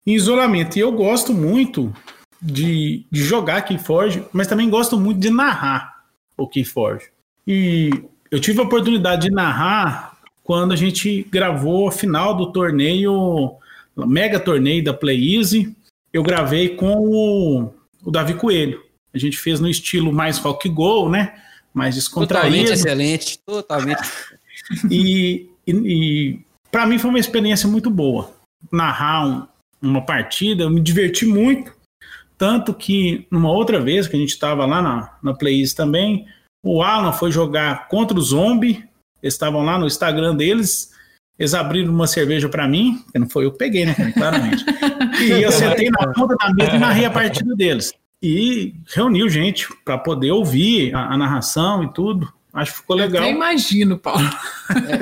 em 0.06 0.14
isolamento 0.14 0.76
e 0.76 0.80
eu 0.80 0.92
gosto 0.92 1.32
muito 1.32 1.92
de, 2.40 3.06
de 3.10 3.22
jogar 3.22 3.62
Keyforge, 3.62 4.24
mas 4.32 4.46
também 4.46 4.68
gosto 4.68 5.00
muito 5.00 5.18
de 5.18 5.30
narrar 5.30 6.04
o 6.36 6.46
Keyforge. 6.46 7.06
E 7.46 7.90
eu 8.30 8.38
tive 8.38 8.60
a 8.60 8.64
oportunidade 8.64 9.28
de 9.28 9.34
narrar 9.34 10.18
quando 10.42 10.72
a 10.72 10.76
gente 10.76 11.26
gravou 11.30 11.88
a 11.88 11.92
final 11.92 12.36
do 12.36 12.52
torneio, 12.52 13.56
mega 13.96 14.38
torneio 14.38 14.84
da 14.84 14.92
Play 14.92 15.36
Easy. 15.36 15.74
Eu 16.12 16.22
gravei 16.22 16.76
com 16.76 16.94
o, 16.98 17.72
o 18.04 18.10
Davi 18.10 18.34
Coelho. 18.34 18.82
A 19.12 19.18
gente 19.18 19.38
fez 19.38 19.60
no 19.60 19.68
estilo 19.68 20.12
mais 20.12 20.38
rock 20.38 20.68
go, 20.68 21.08
né? 21.08 21.34
Mais 21.72 21.94
Totalmente 21.94 22.64
descontraído. 22.66 22.72
excelente. 22.72 23.38
Totalmente. 23.38 24.02
E, 24.90 25.50
e, 25.66 25.72
e 25.72 26.40
para 26.70 26.86
mim 26.86 26.98
foi 26.98 27.10
uma 27.10 27.18
experiência 27.18 27.68
muito 27.68 27.90
boa. 27.90 28.30
Narrar 28.70 29.26
um- 29.26 29.46
uma 29.82 30.00
partida, 30.04 30.62
eu 30.64 30.70
me 30.70 30.80
diverti 30.80 31.26
muito. 31.26 31.72
Tanto 32.38 32.74
que, 32.74 33.26
numa 33.30 33.50
outra 33.50 33.80
vez 33.80 34.08
que 34.08 34.16
a 34.16 34.18
gente 34.18 34.30
estava 34.30 34.64
lá 34.66 34.82
na, 34.82 35.16
na 35.22 35.34
Plays 35.34 35.72
também, 35.74 36.26
o 36.64 36.82
Alan 36.82 37.12
foi 37.12 37.30
jogar 37.30 37.86
contra 37.88 38.18
o 38.18 38.22
Zombie. 38.22 38.84
Eles 39.22 39.34
estavam 39.34 39.62
lá 39.62 39.78
no 39.78 39.86
Instagram 39.86 40.34
deles. 40.34 40.92
Eles 41.38 41.52
abriram 41.54 41.92
uma 41.92 42.06
cerveja 42.06 42.48
para 42.48 42.66
mim, 42.66 43.04
que 43.12 43.18
não 43.18 43.28
foi 43.28 43.44
eu 43.44 43.52
que 43.52 43.58
peguei, 43.58 43.84
né, 43.86 43.94
claramente. 44.12 44.64
E 45.20 45.30
eu 45.42 45.50
sentei 45.52 45.90
na 45.90 46.12
ponta 46.12 46.34
da 46.36 46.52
mesa 46.54 46.76
e 46.76 46.78
narrei 46.78 47.04
a 47.04 47.10
partida 47.10 47.54
deles. 47.54 47.92
E 48.22 48.74
reuniu 48.94 49.28
gente 49.28 49.68
para 49.84 49.98
poder 49.98 50.30
ouvir 50.32 50.94
a, 50.94 51.12
a 51.12 51.18
narração 51.18 51.84
e 51.84 51.92
tudo. 51.92 52.32
Acho 52.54 52.72
que 52.72 52.78
ficou 52.78 52.96
legal. 52.96 53.24
Eu 53.24 53.30
imagino, 53.30 53.98
Paulo. 53.98 54.22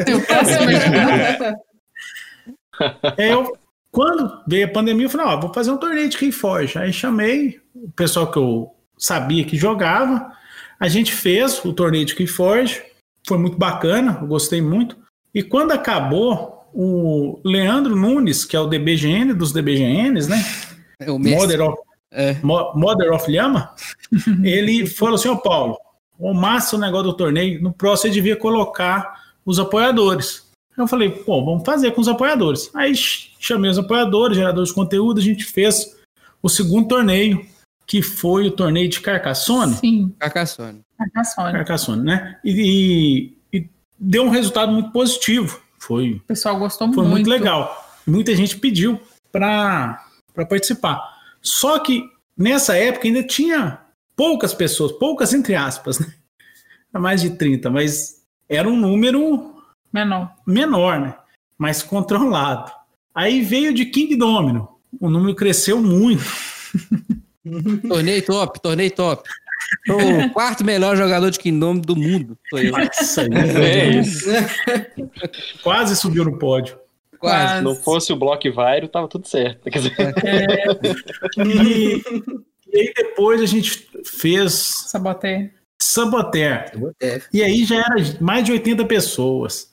Eu 0.06 0.20
posso 0.22 0.50
imaginar. 0.62 1.54
É, 3.16 3.32
eu, 3.32 3.56
quando 3.90 4.42
veio 4.46 4.66
a 4.66 4.70
pandemia, 4.70 5.06
eu 5.06 5.10
falei, 5.10 5.26
ó, 5.26 5.38
vou 5.40 5.52
fazer 5.52 5.70
um 5.70 5.76
torneio 5.76 6.08
de 6.08 6.16
Keyforge. 6.16 6.78
Aí 6.78 6.92
chamei 6.92 7.60
o 7.74 7.90
pessoal 7.92 8.30
que 8.30 8.38
eu 8.38 8.74
sabia 8.96 9.44
que 9.44 9.56
jogava. 9.56 10.32
A 10.80 10.88
gente 10.88 11.12
fez 11.12 11.62
o 11.64 11.72
torneio 11.72 12.04
de 12.04 12.14
Keyforge. 12.14 12.82
Foi 13.28 13.38
muito 13.38 13.56
bacana, 13.56 14.18
eu 14.20 14.26
gostei 14.26 14.60
muito. 14.60 14.96
E 15.34 15.42
quando 15.42 15.72
acabou, 15.72 16.68
o 16.74 17.40
Leandro 17.44 17.94
Nunes, 17.94 18.44
que 18.44 18.56
é 18.56 18.60
o 18.60 18.66
DBGN 18.66 19.34
dos 19.34 19.52
DBGNs, 19.52 20.28
né? 20.28 20.42
É 20.98 21.10
o 21.10 21.18
mestre. 21.18 21.40
Mother 21.40 21.62
of, 21.62 21.78
É. 22.10 22.36
Mo- 22.42 22.72
Mother 22.74 23.12
of 23.12 23.30
Lhama, 23.30 23.74
ele 24.42 24.86
falou 24.86 25.14
assim, 25.14 25.28
ô 25.28 25.36
Paulo, 25.36 25.76
o 26.30 26.34
massa 26.34 26.76
o 26.76 26.78
negócio 26.78 27.06
do 27.10 27.16
torneio, 27.16 27.60
no 27.62 27.72
próximo 27.72 28.08
você 28.10 28.14
devia 28.14 28.36
colocar 28.36 29.22
os 29.44 29.58
apoiadores. 29.58 30.50
Eu 30.76 30.86
falei, 30.86 31.10
pô, 31.10 31.44
vamos 31.44 31.64
fazer 31.64 31.90
com 31.90 32.00
os 32.00 32.08
apoiadores. 32.08 32.70
Aí 32.74 32.94
ch- 32.94 33.34
chamei 33.38 33.70
os 33.70 33.78
apoiadores, 33.78 34.36
geradores 34.36 34.68
de 34.70 34.74
conteúdo, 34.74 35.18
a 35.20 35.22
gente 35.22 35.44
fez 35.44 35.96
o 36.42 36.48
segundo 36.48 36.88
torneio, 36.88 37.44
que 37.86 38.00
foi 38.00 38.46
o 38.46 38.50
torneio 38.52 38.88
de 38.88 39.00
Carcassonne. 39.00 39.74
Sim, 39.74 40.14
Carcassonne. 40.18 40.80
Carcassonne. 40.96 41.52
Carcassonne, 41.52 42.02
né? 42.04 42.38
E, 42.44 43.32
e- 43.52 43.58
e 43.58 43.68
deu 43.98 44.22
um 44.24 44.30
resultado 44.30 44.72
muito 44.72 44.90
positivo. 44.92 45.60
Foi 45.78 46.12
O 46.12 46.20
pessoal 46.20 46.58
gostou 46.58 46.86
foi 46.92 47.02
muito. 47.02 47.10
muito 47.10 47.28
legal. 47.30 47.84
Muita 48.06 48.34
gente 48.36 48.56
pediu 48.56 49.00
para 49.30 50.04
participar. 50.48 51.02
Só 51.42 51.78
que 51.80 52.04
nessa 52.38 52.76
época 52.76 53.08
ainda 53.08 53.22
tinha 53.24 53.80
poucas 54.22 54.54
pessoas, 54.54 54.92
poucas 54.92 55.34
entre 55.34 55.56
aspas, 55.56 55.98
né? 55.98 56.06
Era 56.94 57.02
mais 57.02 57.20
de 57.20 57.30
30, 57.30 57.68
mas 57.70 58.22
era 58.48 58.68
um 58.68 58.76
número 58.76 59.52
Menor. 59.92 60.32
menor, 60.46 61.00
né? 61.00 61.16
Mais 61.58 61.82
controlado. 61.82 62.70
Aí 63.12 63.42
veio 63.42 63.74
de 63.74 63.84
King 63.86 64.14
Domino. 64.14 64.68
O 65.00 65.10
número 65.10 65.34
cresceu 65.34 65.82
muito. 65.82 66.22
Torneio 67.88 68.24
top, 68.24 68.62
torneio 68.62 68.92
top. 68.92 69.28
Sou 69.86 69.98
o 69.98 70.30
quarto 70.30 70.64
melhor 70.64 70.96
jogador 70.96 71.28
de 71.30 71.40
Kingdom 71.40 71.78
do 71.78 71.96
mundo. 71.96 72.38
Sou 72.48 72.60
eu. 72.60 72.70
Nossa, 72.70 73.22
É 73.58 73.88
isso. 73.98 74.26
quase 75.64 75.96
subiu 75.96 76.24
no 76.24 76.38
pódio. 76.38 76.78
Quase. 77.18 77.56
Se 77.56 77.62
não 77.62 77.74
fosse 77.74 78.12
o 78.12 78.16
Block 78.16 78.48
Vairo, 78.50 78.86
tava 78.86 79.08
tudo 79.08 79.26
certo. 79.26 79.68
Quer 79.68 79.78
dizer, 79.80 79.94
E, 81.44 82.02
e 82.72 82.80
aí 82.80 82.92
depois 82.94 83.40
a 83.40 83.46
gente 83.46 83.88
fez 84.04 84.86
Saboté. 84.86 85.52
Saboteur. 85.82 86.70
E 87.32 87.42
aí 87.42 87.64
já 87.64 87.76
era 87.76 87.94
mais 88.20 88.44
de 88.44 88.52
80 88.52 88.84
pessoas. 88.84 89.70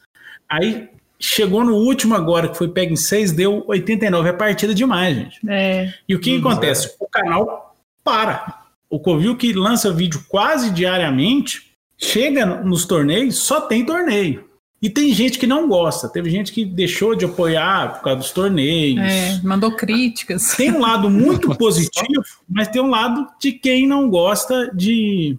Aí 0.49 0.89
chegou 1.19 1.63
no 1.63 1.75
último 1.75 2.15
agora, 2.15 2.49
que 2.49 2.57
foi 2.57 2.69
pego 2.69 2.93
em 2.93 2.97
6, 2.97 3.31
deu 3.31 3.63
89. 3.67 4.29
É 4.29 4.33
partida 4.33 4.73
demais, 4.73 5.15
gente. 5.15 5.39
É. 5.47 5.93
E 6.07 6.15
o 6.15 6.19
que 6.19 6.37
acontece? 6.37 6.95
O 6.99 7.07
canal 7.07 7.75
para. 8.03 8.63
O 8.89 8.99
Covil 8.99 9.37
que 9.37 9.53
lança 9.53 9.93
vídeo 9.93 10.25
quase 10.27 10.71
diariamente, 10.71 11.71
chega 11.95 12.45
nos 12.45 12.85
torneios, 12.85 13.37
só 13.37 13.61
tem 13.61 13.85
torneio. 13.85 14.48
E 14.81 14.89
tem 14.89 15.13
gente 15.13 15.37
que 15.37 15.45
não 15.45 15.67
gosta. 15.67 16.07
Teve 16.07 16.29
gente 16.29 16.53
que 16.53 16.63
deixou 16.63 17.13
de 17.13 17.25
apoiar 17.25 17.95
por 17.95 18.03
causa 18.03 18.19
dos 18.19 18.31
torneios. 18.31 19.03
É, 19.03 19.41
mandou 19.43 19.75
críticas. 19.75 20.55
Tem 20.55 20.71
um 20.71 20.79
lado 20.79 21.09
muito 21.09 21.53
positivo, 21.57 22.23
mas 22.47 22.69
tem 22.69 22.81
um 22.81 22.89
lado 22.89 23.27
de 23.39 23.51
quem 23.51 23.85
não 23.85 24.09
gosta 24.09 24.71
de, 24.73 25.37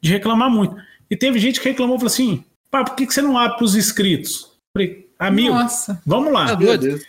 de 0.00 0.12
reclamar 0.12 0.50
muito. 0.50 0.76
E 1.10 1.16
teve 1.16 1.38
gente 1.38 1.60
que 1.60 1.68
reclamou, 1.68 1.98
falou 1.98 2.06
assim, 2.06 2.44
pá, 2.70 2.84
por 2.84 2.94
que, 2.94 3.06
que 3.06 3.14
você 3.14 3.22
não 3.22 3.36
abre 3.36 3.56
para 3.56 3.64
os 3.64 3.74
inscritos? 3.74 4.52
Falei, 4.72 5.08
amigo, 5.18 5.54
Nossa. 5.54 6.00
vamos 6.06 6.32
lá. 6.32 6.54
Doido? 6.54 7.00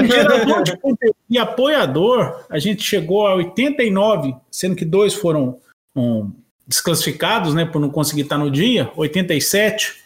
O 0.00 0.06
gerador 0.06 0.62
de 0.64 0.76
conteúdo 0.78 1.16
e 1.30 1.38
apoiador, 1.38 2.44
a 2.50 2.58
gente 2.58 2.82
chegou 2.82 3.26
a 3.26 3.34
89, 3.34 4.34
sendo 4.50 4.74
que 4.74 4.84
dois 4.84 5.14
foram 5.14 5.58
um, 5.94 6.32
desclassificados, 6.66 7.54
né, 7.54 7.64
por 7.64 7.80
não 7.80 7.90
conseguir 7.90 8.22
estar 8.22 8.38
no 8.38 8.50
dia, 8.50 8.90
87. 8.96 10.03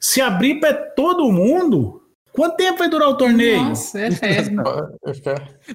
Se 0.00 0.20
abrir 0.20 0.58
para 0.60 0.72
todo 0.72 1.30
mundo, 1.30 2.00
quanto 2.32 2.56
tempo 2.56 2.78
vai 2.78 2.88
durar 2.88 3.08
o 3.10 3.16
torneio? 3.16 3.62
Nossa, 3.62 4.00
é 4.00 4.06
eterno. 4.08 4.62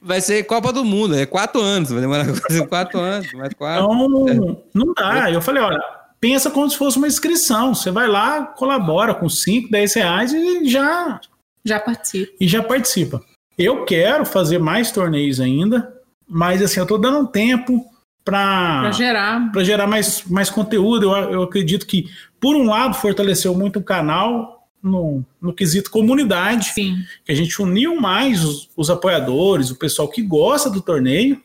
Vai 0.01 0.19
ser 0.21 0.43
Copa 0.45 0.73
do 0.73 0.83
Mundo, 0.83 1.15
é 1.15 1.25
quatro 1.25 1.61
anos, 1.61 1.91
vai 1.91 2.01
demorar 2.01 2.25
quatro 2.67 2.99
anos, 2.99 3.31
mais 3.33 3.53
quatro. 3.53 3.85
Então, 3.85 4.63
não 4.73 4.93
dá. 4.93 5.29
Eu 5.31 5.41
falei, 5.41 5.61
olha, 5.61 5.79
pensa 6.19 6.49
como 6.49 6.69
se 6.69 6.77
fosse 6.77 6.97
uma 6.97 7.07
inscrição. 7.07 7.73
Você 7.75 7.91
vai 7.91 8.07
lá, 8.07 8.41
colabora 8.45 9.13
com 9.13 9.29
5, 9.29 9.69
10 9.69 9.93
reais 9.93 10.33
e 10.33 10.65
já, 10.67 11.19
Já 11.63 11.79
participo. 11.79 12.31
e 12.39 12.47
já 12.47 12.63
participa. 12.63 13.21
Eu 13.57 13.85
quero 13.85 14.25
fazer 14.25 14.57
mais 14.57 14.91
torneios 14.91 15.39
ainda, 15.39 15.93
mas 16.27 16.61
assim, 16.61 16.79
eu 16.79 16.85
tô 16.87 16.97
dando 16.97 17.19
um 17.19 17.25
tempo 17.25 17.85
Pra 18.25 18.79
para 18.81 18.91
gerar. 18.91 19.51
para 19.51 19.63
gerar 19.63 19.85
mais, 19.85 20.23
mais 20.23 20.49
conteúdo. 20.49 21.05
Eu, 21.05 21.31
eu 21.31 21.43
acredito 21.43 21.85
que, 21.85 22.05
por 22.45 22.55
um 22.55 22.65
lado, 22.65 22.93
fortaleceu 22.93 23.55
muito 23.55 23.79
o 23.79 23.83
canal 23.83 24.67
no, 24.83 25.25
no 25.41 25.51
quesito 25.51 25.89
comunidade, 25.89 26.73
Sim. 26.75 26.97
que 27.25 27.31
a 27.31 27.35
gente 27.35 27.59
uniu 27.59 27.99
mais 27.99 28.43
os, 28.43 28.69
os 28.77 28.91
apoiadores, 28.91 29.71
o 29.71 29.79
pessoal 29.79 30.07
que 30.07 30.21
gosta 30.21 30.69
do 30.69 30.79
torneio, 30.79 31.41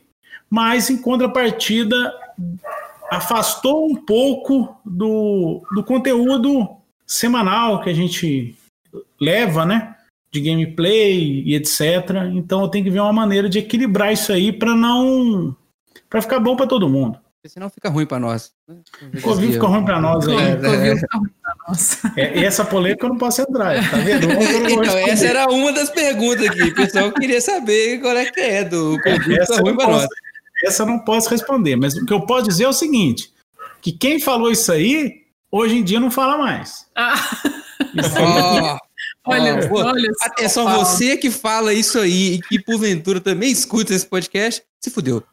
mas 0.47 0.91
em 0.91 1.01
contrapartida 1.01 2.13
afastou 3.09 3.89
um 3.89 3.95
pouco 3.95 4.79
do, 4.85 5.63
do 5.73 5.83
conteúdo 5.83 6.69
semanal 7.07 7.81
que 7.81 7.89
a 7.89 7.95
gente 7.95 8.55
leva, 9.19 9.65
né? 9.65 9.95
De 10.31 10.39
gameplay 10.39 11.41
e 11.47 11.55
etc. 11.55 12.29
Então 12.35 12.61
eu 12.61 12.67
tenho 12.67 12.85
que 12.85 12.91
ver 12.91 12.99
uma 12.99 13.11
maneira 13.11 13.49
de 13.49 13.57
equilibrar 13.57 14.13
isso 14.13 14.31
aí 14.31 14.53
para 14.53 14.75
não. 14.75 15.55
para 16.07 16.21
ficar 16.21 16.39
bom 16.39 16.55
para 16.55 16.67
todo 16.67 16.87
mundo. 16.87 17.17
Porque 17.41 17.53
senão 17.53 17.71
fica 17.71 17.89
ruim 17.89 18.05
pra 18.05 18.19
nós. 18.19 18.51
né? 18.67 18.75
O 19.17 19.21
Covid 19.21 19.53
fica 19.53 19.65
ruim 19.65 19.83
para 19.83 19.99
nós 19.99 20.27
aí. 20.27 20.35
É, 20.37 20.55
Covil 20.57 20.95
fica 20.97 21.17
ruim 21.17 21.29
pra 21.41 21.53
nós. 21.67 22.01
É, 22.15 22.39
e 22.39 22.45
essa 22.45 22.63
polêmica 22.63 23.05
eu 23.05 23.09
não 23.09 23.17
posso 23.17 23.41
entrar, 23.41 23.89
tá 23.89 23.97
vendo? 23.97 24.27
Então, 24.71 24.97
essa 24.99 25.25
era 25.25 25.47
uma 25.49 25.71
das 25.71 25.89
perguntas 25.89 26.45
aqui. 26.45 26.61
O 26.61 26.75
pessoal 26.75 27.11
queria 27.11 27.41
saber 27.41 27.99
qual 27.99 28.15
é 28.15 28.25
que 28.29 28.39
é 28.39 28.63
do 28.63 28.95
Covid 29.01 29.39
Essa 29.39 29.53
fica 29.55 29.59
eu 29.59 29.63
ruim 29.63 29.71
não 29.71 29.77
pra 29.77 29.87
nós. 29.87 30.01
posso- 30.03 30.13
essa 30.63 30.83
eu 30.83 30.87
não 30.87 30.99
posso 30.99 31.29
responder, 31.31 31.75
mas 31.75 31.95
o 31.95 32.05
que 32.05 32.13
eu 32.13 32.21
posso 32.27 32.47
dizer 32.47 32.65
é 32.65 32.67
o 32.69 32.73
seguinte: 32.73 33.33
que 33.81 33.91
quem 33.91 34.19
falou 34.19 34.51
isso 34.51 34.71
aí, 34.71 35.23
hoje 35.51 35.77
em 35.77 35.83
dia 35.83 35.99
não 35.99 36.11
fala 36.11 36.37
mais. 36.37 36.85
Ah, 36.95 38.77
olha, 39.25 39.67
olha. 39.71 40.11
só, 40.13 40.25
Atenção, 40.27 40.69
você 40.77 41.17
que 41.17 41.31
fala 41.31 41.73
isso 41.73 41.97
aí 41.97 42.35
e 42.35 42.39
que 42.41 42.59
porventura 42.61 43.19
também 43.19 43.51
escuta 43.51 43.95
esse 43.95 44.05
podcast, 44.05 44.61
se 44.79 44.91
fudeu. 44.91 45.23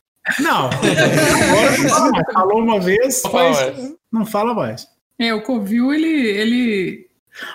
Não. 0.40 0.66
Agora 0.66 1.78
não 2.12 2.32
falou 2.32 2.62
uma 2.62 2.80
vez, 2.80 3.20
Fala 3.20 3.34
mas 3.50 3.60
mais. 3.60 3.94
não 4.12 4.26
fala 4.26 4.54
mais. 4.54 4.88
É, 5.18 5.34
o 5.34 5.42
Covil, 5.42 5.92
ele, 5.92 6.06
ele, 6.06 7.06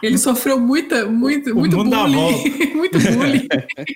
ele 0.02 0.18
sofreu 0.18 0.60
muita, 0.60 1.06
muito, 1.06 1.52
O 1.52 1.56
muito 1.60 1.78
bullying. 1.78 2.74
muito 2.76 3.00
bullying. 3.00 3.48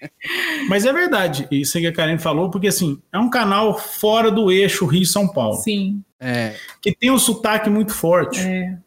Mas 0.70 0.86
é 0.86 0.94
verdade, 0.94 1.48
isso 1.52 1.78
que 1.78 1.88
a 1.88 1.92
Karen 1.92 2.18
falou, 2.18 2.50
porque 2.50 2.68
assim, 2.68 3.02
é 3.12 3.18
um 3.20 3.30
canal 3.30 3.78
fora 3.78 4.32
do 4.32 4.52
eixo 4.52 4.86
Rio-São 4.86 5.28
Paulo, 5.28 5.58
Sim. 5.58 6.02
É, 6.20 6.56
que 6.82 6.96
tem 6.96 7.12
um 7.12 7.20
sotaque 7.20 7.70
muito 7.70 7.94
forte. 7.94 8.40
É. 8.40 8.78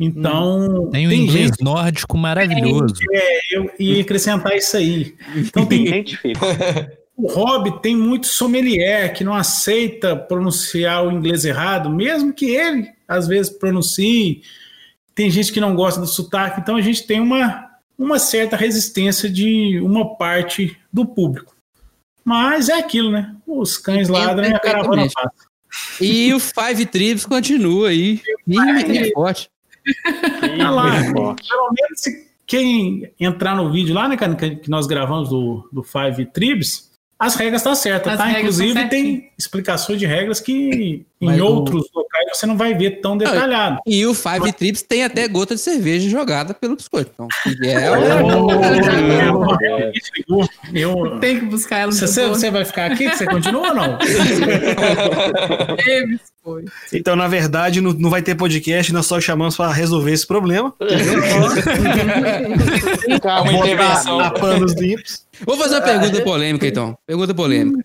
Então, 0.00 0.88
Tem 0.92 1.08
o 1.08 1.12
inglês 1.12 1.48
gente. 1.48 1.64
nórdico 1.64 2.16
maravilhoso. 2.16 2.94
É, 3.12 3.56
eu 3.56 3.70
ia 3.80 4.00
acrescentar 4.00 4.56
isso 4.56 4.76
aí. 4.76 5.16
Então 5.34 5.66
tem 5.66 5.88
Identifico. 5.88 6.38
O 7.18 7.26
Hobby 7.26 7.82
tem 7.82 7.96
muito 7.96 8.28
sommelier 8.28 9.12
que 9.12 9.24
não 9.24 9.34
aceita 9.34 10.14
pronunciar 10.14 11.04
o 11.04 11.10
inglês 11.10 11.44
errado, 11.44 11.90
mesmo 11.90 12.32
que 12.32 12.46
ele 12.46 12.92
às 13.08 13.26
vezes 13.26 13.50
pronuncie. 13.50 14.42
Tem 15.16 15.28
gente 15.28 15.52
que 15.52 15.60
não 15.60 15.74
gosta 15.74 16.00
do 16.00 16.06
sotaque, 16.06 16.60
então 16.60 16.76
a 16.76 16.80
gente 16.80 17.04
tem 17.04 17.20
uma, 17.20 17.70
uma 17.98 18.20
certa 18.20 18.56
resistência 18.56 19.28
de 19.28 19.80
uma 19.80 20.16
parte 20.16 20.78
do 20.92 21.04
público. 21.04 21.56
Mas 22.24 22.68
é 22.68 22.74
aquilo, 22.78 23.10
né? 23.10 23.34
Os 23.44 23.76
cães 23.76 24.08
ladram 24.08 24.48
e 24.48 24.54
a 24.54 24.60
caravana 24.60 25.08
passa. 25.12 25.48
E 26.00 26.32
o 26.32 26.38
Five 26.38 26.86
Tribes 26.86 27.26
continua 27.26 27.88
aí, 27.88 28.22
firme 28.46 29.08
e 29.08 29.12
forte. 29.12 29.50
Tá 30.56 30.70
lá. 30.70 30.92
Pelo 31.02 31.72
menos 31.72 32.00
se 32.00 32.28
quem 32.46 33.10
entrar 33.18 33.56
no 33.56 33.72
vídeo 33.72 33.92
lá, 33.92 34.06
né, 34.06 34.16
cara, 34.16 34.36
que 34.36 34.70
nós 34.70 34.86
gravamos 34.86 35.30
do, 35.30 35.68
do 35.72 35.82
Five 35.82 36.26
Tribes, 36.26 36.87
as 37.20 37.34
regras 37.34 37.60
estão 37.60 37.74
certas, 37.74 38.12
As 38.12 38.18
tá? 38.18 38.24
regras 38.26 38.60
Inclusive 38.60 38.88
tem 38.88 39.28
explicações 39.36 39.98
de 39.98 40.06
regras 40.06 40.38
que 40.40 41.04
Mas 41.20 41.36
em 41.36 41.40
o- 41.40 41.46
outros 41.46 41.84
locais 41.92 42.28
você 42.32 42.46
não 42.46 42.56
vai 42.56 42.74
ver 42.74 43.00
tão 43.00 43.18
detalhado. 43.18 43.78
E 43.84 44.06
o 44.06 44.14
Five 44.14 44.52
Trips 44.52 44.82
tem 44.82 45.02
até 45.04 45.26
gota 45.26 45.56
de 45.56 45.60
cerveja 45.60 46.08
jogada 46.08 46.54
pelo 46.54 46.76
biscoito. 46.76 47.10
Então, 47.14 47.26
é, 47.64 47.88
Eu, 47.88 47.94
eu, 50.74 51.18
Tem 51.20 51.40
que 51.40 51.46
buscar 51.46 51.78
ela 51.78 51.90
no 51.90 51.96
você, 51.98 52.28
você, 52.28 52.50
vai 52.50 52.64
ficar 52.64 52.92
aqui? 52.92 53.08
Você 53.08 53.26
continua 53.26 53.68
ou 53.70 53.74
não? 53.74 53.98
Foi. 56.44 56.64
Então, 56.92 57.16
na 57.16 57.26
verdade, 57.28 57.80
não, 57.80 57.92
não 57.92 58.10
vai 58.10 58.20
ter 58.22 58.34
podcast, 58.34 58.92
nós 58.92 59.06
só 59.06 59.20
chamamos 59.20 59.56
para 59.56 59.72
resolver 59.72 60.12
esse 60.12 60.26
problema. 60.26 60.74
É 60.80 60.86
uma 63.40 63.52
intervenção. 63.52 64.18
A 64.20 64.30
panos 64.30 64.74
limpos. 64.74 65.26
Vou 65.44 65.56
fazer 65.56 65.76
uma 65.76 65.82
pergunta 65.82 66.20
polêmica, 66.22 66.66
então. 66.66 66.96
Pergunta 67.06 67.34
polêmica. 67.34 67.84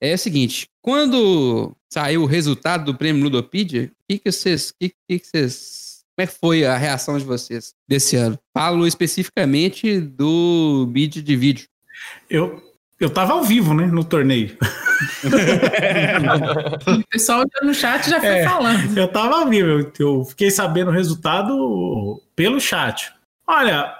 É 0.00 0.14
o 0.14 0.18
seguinte: 0.18 0.68
quando 0.82 1.74
saiu 1.92 2.22
o 2.22 2.26
resultado 2.26 2.84
do 2.86 2.94
prêmio 2.94 3.22
Ludopedia, 3.24 3.84
o 3.84 4.04
que, 4.08 4.18
que 4.18 4.32
vocês. 4.32 4.72
Que, 4.72 4.92
que 5.08 5.18
que 5.18 5.26
vocês. 5.26 5.90
Como 6.16 6.24
é 6.24 6.26
que 6.26 6.38
foi 6.38 6.66
a 6.66 6.76
reação 6.76 7.18
de 7.18 7.24
vocês 7.24 7.74
desse 7.88 8.16
ano? 8.16 8.38
Falo 8.52 8.86
especificamente 8.86 10.00
do 10.00 10.86
bid 10.90 11.22
de 11.22 11.36
vídeo. 11.36 11.66
Eu, 12.28 12.62
eu 12.98 13.08
tava 13.08 13.32
ao 13.32 13.42
vivo, 13.42 13.72
né, 13.74 13.86
no 13.86 14.04
torneio. 14.04 14.56
O 16.86 17.06
pessoal 17.08 17.44
no 17.62 17.72
chat 17.74 18.08
já 18.08 18.20
foi 18.20 18.28
É. 18.28 18.44
falando. 18.44 18.96
Eu 18.98 19.08
tava 19.08 19.40
ao 19.40 19.48
vivo, 19.48 19.68
eu, 19.68 19.92
eu 19.98 20.24
fiquei 20.24 20.50
sabendo 20.50 20.88
o 20.90 20.92
resultado 20.94 22.20
pelo 22.36 22.60
chat. 22.60 23.10
Olha, 23.46 23.92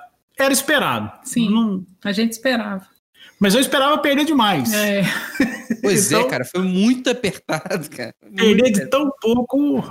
era 0.42 0.52
esperado. 0.52 1.10
Sim. 1.24 1.50
Não- 1.50 1.84
A 2.04 2.12
gente 2.12 2.32
esperava. 2.32 2.86
mas 3.38 3.54
eu 3.54 3.60
esperava 3.60 3.96
perder 3.98 4.24
demais. 4.24 4.72
É. 4.72 5.02
Pois 5.82 6.12
é, 6.12 6.16
Então- 6.16 6.28
cara, 6.28 6.44
foi 6.44 6.60
muito 6.62 7.08
apertado, 7.08 7.88
cara. 7.90 8.12
Perder 8.36 8.70
de 8.72 8.86
tão 8.90 9.10
pouco 9.20 9.82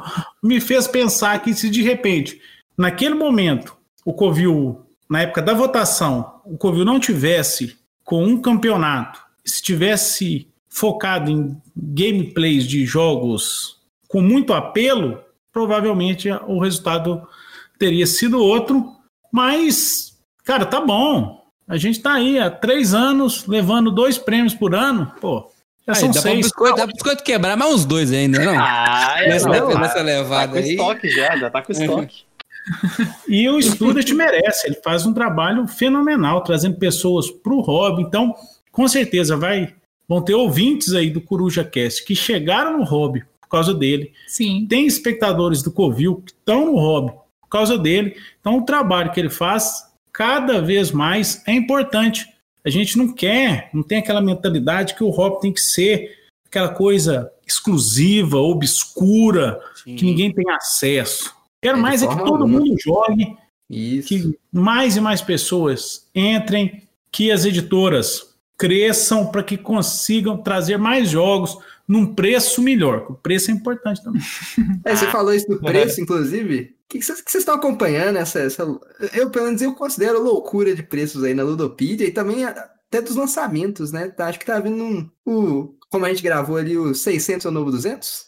me 0.43 0.59
fez 0.61 0.87
pensar 0.87 1.41
que 1.41 1.53
se 1.53 1.69
de 1.69 1.81
repente, 1.81 2.39
naquele 2.77 3.15
momento, 3.15 3.75
o 4.05 4.13
Covil, 4.13 4.85
na 5.09 5.21
época 5.21 5.41
da 5.41 5.53
votação, 5.53 6.41
o 6.45 6.57
Covil 6.57 6.85
não 6.85 6.99
tivesse 6.99 7.77
com 8.03 8.23
um 8.23 8.39
campeonato, 8.39 9.19
se 9.45 9.63
tivesse 9.63 10.47
focado 10.67 11.31
em 11.31 11.57
gameplays 11.75 12.67
de 12.67 12.85
jogos 12.85 13.77
com 14.07 14.21
muito 14.21 14.53
apelo, 14.53 15.19
provavelmente 15.51 16.29
o 16.47 16.59
resultado 16.59 17.25
teria 17.79 18.05
sido 18.05 18.37
outro. 18.43 18.91
Mas, 19.31 20.08
cara, 20.49 20.65
tá 20.65 20.81
bom. 20.81 21.43
A 21.67 21.77
gente 21.77 21.99
tá 22.01 22.13
aí 22.13 22.39
há 22.39 22.49
três 22.49 22.93
anos 22.95 23.45
levando 23.45 23.91
dois 23.91 24.17
prêmios 24.17 24.55
por 24.55 24.73
ano. 24.73 25.11
Pô, 25.21 25.47
já 25.85 25.93
Aí, 25.93 25.99
são 25.99 26.07
dá, 26.09 26.13
pra 26.13 26.21
seis. 26.23 26.37
biscoito, 26.47 26.75
dá 26.77 26.83
pra 26.85 26.93
biscoito 26.93 27.23
quebrar 27.23 27.55
mais 27.55 27.71
uns 27.75 27.85
dois 27.85 28.11
ainda, 28.11 28.39
não? 28.43 28.55
Ah, 28.59 29.15
é, 29.19 29.29
Nessa- 29.29 29.47
não, 29.49 29.67
nessa 29.79 29.95
tá- 29.95 30.01
levada 30.01 30.47
tá 30.47 30.53
com 30.53 30.57
aí. 30.57 30.71
estoque 30.71 31.09
já, 31.09 31.37
já 31.37 31.49
tá 31.51 31.61
com 31.61 31.71
estoque. 31.71 32.23
E 33.27 33.49
o 33.49 33.59
Student 33.61 34.11
merece, 34.11 34.67
ele 34.67 34.75
faz 34.83 35.03
um 35.05 35.13
trabalho 35.13 35.67
fenomenal, 35.67 36.41
trazendo 36.43 36.77
pessoas 36.77 37.29
para 37.31 37.53
o 37.53 37.61
hobby. 37.61 38.03
Então, 38.03 38.33
com 38.71 38.87
certeza, 38.87 39.35
vai, 39.37 39.73
vão 40.07 40.21
ter 40.21 40.35
ouvintes 40.35 40.93
aí 40.93 41.09
do 41.09 41.19
Coruja 41.21 41.63
Cast 41.63 42.03
que 42.05 42.15
chegaram 42.15 42.77
no 42.77 42.83
hobby 42.83 43.23
por 43.41 43.47
causa 43.49 43.73
dele. 43.73 44.11
Sim. 44.27 44.67
Tem 44.69 44.85
espectadores 44.85 45.63
do 45.63 45.71
Covil 45.71 46.21
que 46.23 46.31
estão 46.31 46.65
no 46.67 46.75
hobby 46.77 47.11
por 47.41 47.49
causa 47.49 47.75
dele. 47.77 48.15
Então, 48.39 48.57
o 48.57 48.65
trabalho 48.65 49.11
que 49.11 49.19
ele 49.19 49.29
faz, 49.31 49.88
cada 50.11 50.61
vez 50.61 50.91
mais, 50.91 51.41
é 51.47 51.53
importante. 51.53 52.27
A 52.65 52.69
gente 52.69 52.97
não 52.97 53.13
quer, 53.13 53.69
não 53.73 53.81
tem 53.83 53.99
aquela 53.99 54.21
mentalidade 54.21 54.95
que 54.95 55.03
o 55.03 55.09
hobby 55.09 55.41
tem 55.41 55.53
que 55.53 55.61
ser 55.61 56.17
aquela 56.45 56.69
coisa 56.69 57.31
exclusiva, 57.45 58.37
obscura, 58.37 59.59
Sim. 59.83 59.95
que 59.95 60.05
ninguém 60.05 60.33
tem 60.33 60.49
acesso. 60.51 61.33
Quero 61.61 61.77
É, 61.77 61.81
mais 61.81 62.03
é 62.03 62.07
que 62.07 62.15
todo 62.17 62.43
alguma. 62.43 62.47
mundo 62.47 62.75
jogue, 62.79 63.35
Isso. 63.69 64.07
que 64.07 64.37
mais 64.51 64.97
e 64.97 65.01
mais 65.01 65.21
pessoas 65.21 66.07
entrem, 66.13 66.83
que 67.11 67.31
as 67.31 67.45
editoras 67.45 68.35
cresçam 68.57 69.27
para 69.27 69.41
que 69.43 69.57
consigam 69.57 70.37
trazer 70.37 70.77
mais 70.77 71.09
jogos 71.09 71.57
num 71.87 72.13
preço 72.13 72.61
melhor. 72.61 73.05
O 73.09 73.13
preço 73.15 73.49
é 73.49 73.53
importante 73.53 74.03
também. 74.03 74.21
É, 74.85 74.95
você 74.95 75.07
falou 75.07 75.33
isso 75.33 75.47
do 75.47 75.59
preço, 75.63 76.01
inclusive. 76.01 76.75
Que 76.89 77.01
vocês 77.01 77.35
estão 77.35 77.53
acompanhando? 77.53 78.17
Essa, 78.17 78.39
essa, 78.39 78.63
eu, 79.13 79.29
pelo 79.29 79.45
menos, 79.45 79.61
eu 79.61 79.75
considero 79.75 80.23
loucura 80.23 80.75
de 80.75 80.81
preços 80.81 81.23
aí 81.23 81.35
na 81.35 81.43
Ludopedia 81.43 82.07
e 82.07 82.11
também 82.11 82.43
até 82.43 82.99
dos 82.99 83.15
lançamentos, 83.15 83.91
né? 83.91 84.07
Tá, 84.07 84.27
Acho 84.27 84.39
que 84.39 84.45
tá 84.45 84.59
vindo 84.59 84.83
um, 84.83 85.09
o, 85.23 85.75
como 85.89 86.05
a 86.05 86.09
gente 86.09 86.23
gravou 86.23 86.57
ali, 86.57 86.75
o 86.75 86.95
600 86.95 87.45
ou 87.45 87.51
novo 87.51 87.69
200? 87.69 88.25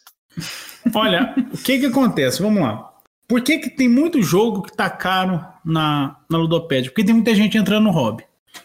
Olha, 0.94 1.34
o 1.52 1.58
que 1.58 1.80
que 1.80 1.88
acontece? 1.88 2.42
Vamos 2.42 2.62
lá. 2.62 2.92
Por 3.28 3.42
que, 3.42 3.58
que 3.58 3.70
tem 3.70 3.90
muito 3.90 4.22
jogo 4.22 4.62
que 4.62 4.76
tá 4.76 4.90
caro 4.90 5.44
na, 5.66 6.18
na 6.30 6.38
Ludopédia? 6.38 6.92
Porque 6.92 7.04
tem 7.04 7.16
muita 7.16 7.34
gente 7.34 7.58
entrando 7.58 7.86
no 7.86 7.92
hobby. 7.92 8.24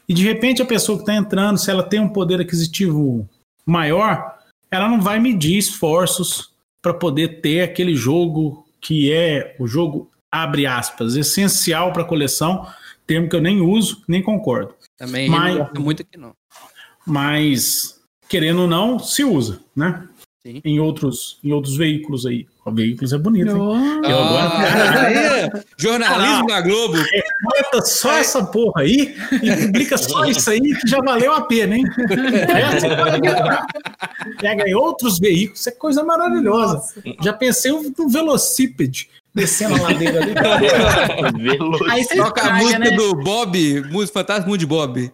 E 0.09 0.13
de 0.13 0.25
repente 0.25 0.61
a 0.61 0.67
pessoa 0.67 0.99
que 0.99 1.05
está 1.05 1.15
entrando, 1.15 1.57
se 1.57 1.71
ela 1.71 1.83
tem 1.83 2.01
um 2.01 2.09
poder 2.09 2.41
aquisitivo 2.41 3.29
maior, 3.65 4.37
ela 4.71 4.89
não 4.89 5.01
vai 5.01 5.19
medir 5.19 5.57
esforços 5.57 6.53
para 6.83 6.93
poder 6.93 7.41
ter 7.41 7.63
aquele 7.63 7.95
jogo 7.95 8.66
que 8.87 9.13
é 9.13 9.57
o 9.59 9.67
jogo, 9.67 10.11
abre 10.31 10.65
aspas, 10.67 11.17
essencial 11.17 11.93
para 11.93 12.03
a 12.03 12.07
coleção, 12.07 12.67
termo 13.07 13.29
que 13.29 13.35
eu 13.35 13.41
nem 13.41 13.61
uso, 13.61 14.03
nem 14.07 14.23
concordo. 14.23 14.75
Também 14.97 15.29
Mas- 15.29 15.57
não 15.75 15.83
muito 15.83 16.03
aqui, 16.03 16.17
não. 16.17 16.33
Mas, 17.05 18.01
querendo 18.29 18.63
ou 18.63 18.69
não, 18.69 18.99
se 18.99 19.25
usa, 19.25 19.61
né? 19.75 20.07
Sim. 20.47 20.61
Em 20.65 20.79
outros, 20.79 21.39
em 21.43 21.53
outros 21.53 21.77
veículos 21.77 22.25
aí. 22.27 22.47
O 22.65 22.71
veículos 22.73 23.13
é 23.13 23.19
bonito, 23.19 23.51
hein? 23.51 23.57
Oh, 23.61 24.07
Eu 24.07 24.19
agora- 24.19 25.51
Ah, 25.53 25.63
jornalismo 25.77 26.47
da 26.47 26.61
Globo. 26.61 26.97
Bota 27.43 27.85
só 27.85 28.13
essa 28.17 28.43
porra 28.45 28.83
aí 28.83 29.15
e 29.43 29.67
publica 29.67 29.97
só 29.99 30.25
isso 30.25 30.49
aí 30.51 30.61
que 30.61 30.89
já 30.89 30.99
valeu 31.01 31.33
a 31.33 31.43
pena, 31.43 31.77
hein? 31.77 31.85
É, 32.49 32.81
você 32.81 32.97
pode 32.97 33.21
ganhar. 33.21 33.67
Pega 34.41 34.69
em 34.69 34.75
outros 34.75 35.19
veículos, 35.19 35.61
isso 35.61 35.69
é 35.69 35.73
coisa 35.73 36.03
maravilhosa. 36.03 36.83
Já 37.23 37.33
pensei 37.33 37.71
no 37.73 38.09
velocípede 38.09 39.09
descendo 39.35 39.75
a 39.77 39.83
ladeira 39.83 40.23
ali. 40.23 40.35
Aí 41.91 42.05
você 42.05 42.17
Toca 42.17 42.43
a 42.43 42.55
música 42.55 42.79
né? 42.79 42.91
do 42.93 43.15
Bob, 43.17 43.83
música 43.91 44.21
Fantasma 44.21 44.57
de 44.57 44.67
Bob. 44.67 45.13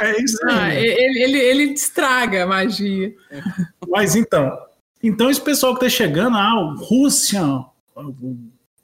É 0.00 0.20
isso 0.22 0.38
Ah, 0.48 0.64
aí. 0.64 0.84
ele, 0.84 1.22
ele, 1.22 1.38
ele 1.38 1.62
estraga 1.74 2.44
a 2.44 2.46
magia. 2.46 3.12
Mas 3.88 4.14
então, 4.16 4.56
então 5.02 5.30
esse 5.30 5.40
pessoal 5.40 5.74
que 5.76 5.84
está 5.84 5.96
chegando, 6.04 6.36
ah, 6.36 6.54
o 6.60 6.74
Rússia, 6.84 7.40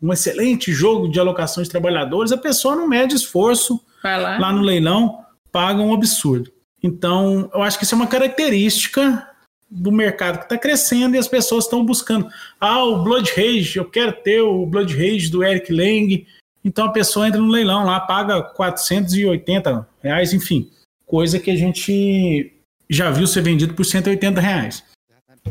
um 0.01 0.12
excelente 0.12 0.72
jogo 0.72 1.09
de 1.09 1.18
alocação 1.18 1.62
de 1.62 1.68
trabalhadores, 1.68 2.32
a 2.32 2.38
pessoa 2.38 2.76
não 2.76 2.88
mede 2.88 3.14
esforço 3.14 3.80
Vai 4.03 4.20
lá. 4.20 4.38
lá 4.38 4.53
no 4.53 4.62
leilão, 4.62 5.24
paga 5.51 5.80
um 5.80 5.92
absurdo. 5.92 6.53
Então, 6.82 7.51
eu 7.53 7.62
acho 7.62 7.78
que 7.78 7.84
isso 7.84 7.94
é 7.94 7.96
uma 7.96 8.07
característica 8.07 9.28
do 9.70 9.92
mercado 9.92 10.38
que 10.38 10.44
está 10.44 10.57
crescendo 10.57 11.14
e 11.14 11.18
as 11.18 11.28
pessoas 11.28 11.64
estão 11.64 11.84
buscando. 11.84 12.28
Ah, 12.61 12.84
o 12.84 13.03
Blood 13.03 13.30
Rage, 13.30 13.76
eu 13.76 13.84
quero 13.84 14.12
ter 14.12 14.40
o 14.40 14.64
Blood 14.64 14.94
Rage 14.94 15.30
do 15.30 15.44
Eric 15.44 15.72
Lang. 15.72 16.26
Então 16.64 16.86
a 16.86 16.92
pessoa 16.92 17.28
entra 17.28 17.40
no 17.40 17.49
leilão 17.49 17.84
lá, 17.84 18.01
paga 18.01 18.40
480 18.42 19.88
reais, 20.03 20.32
enfim, 20.32 20.70
coisa 21.07 21.38
que 21.38 21.51
a 21.51 21.57
gente 21.57 22.53
já 22.88 23.11
viu 23.11 23.26
ser 23.26 23.42
vendido 23.42 23.74
por 23.74 23.84
180 23.84 24.40
reais. 24.40 24.84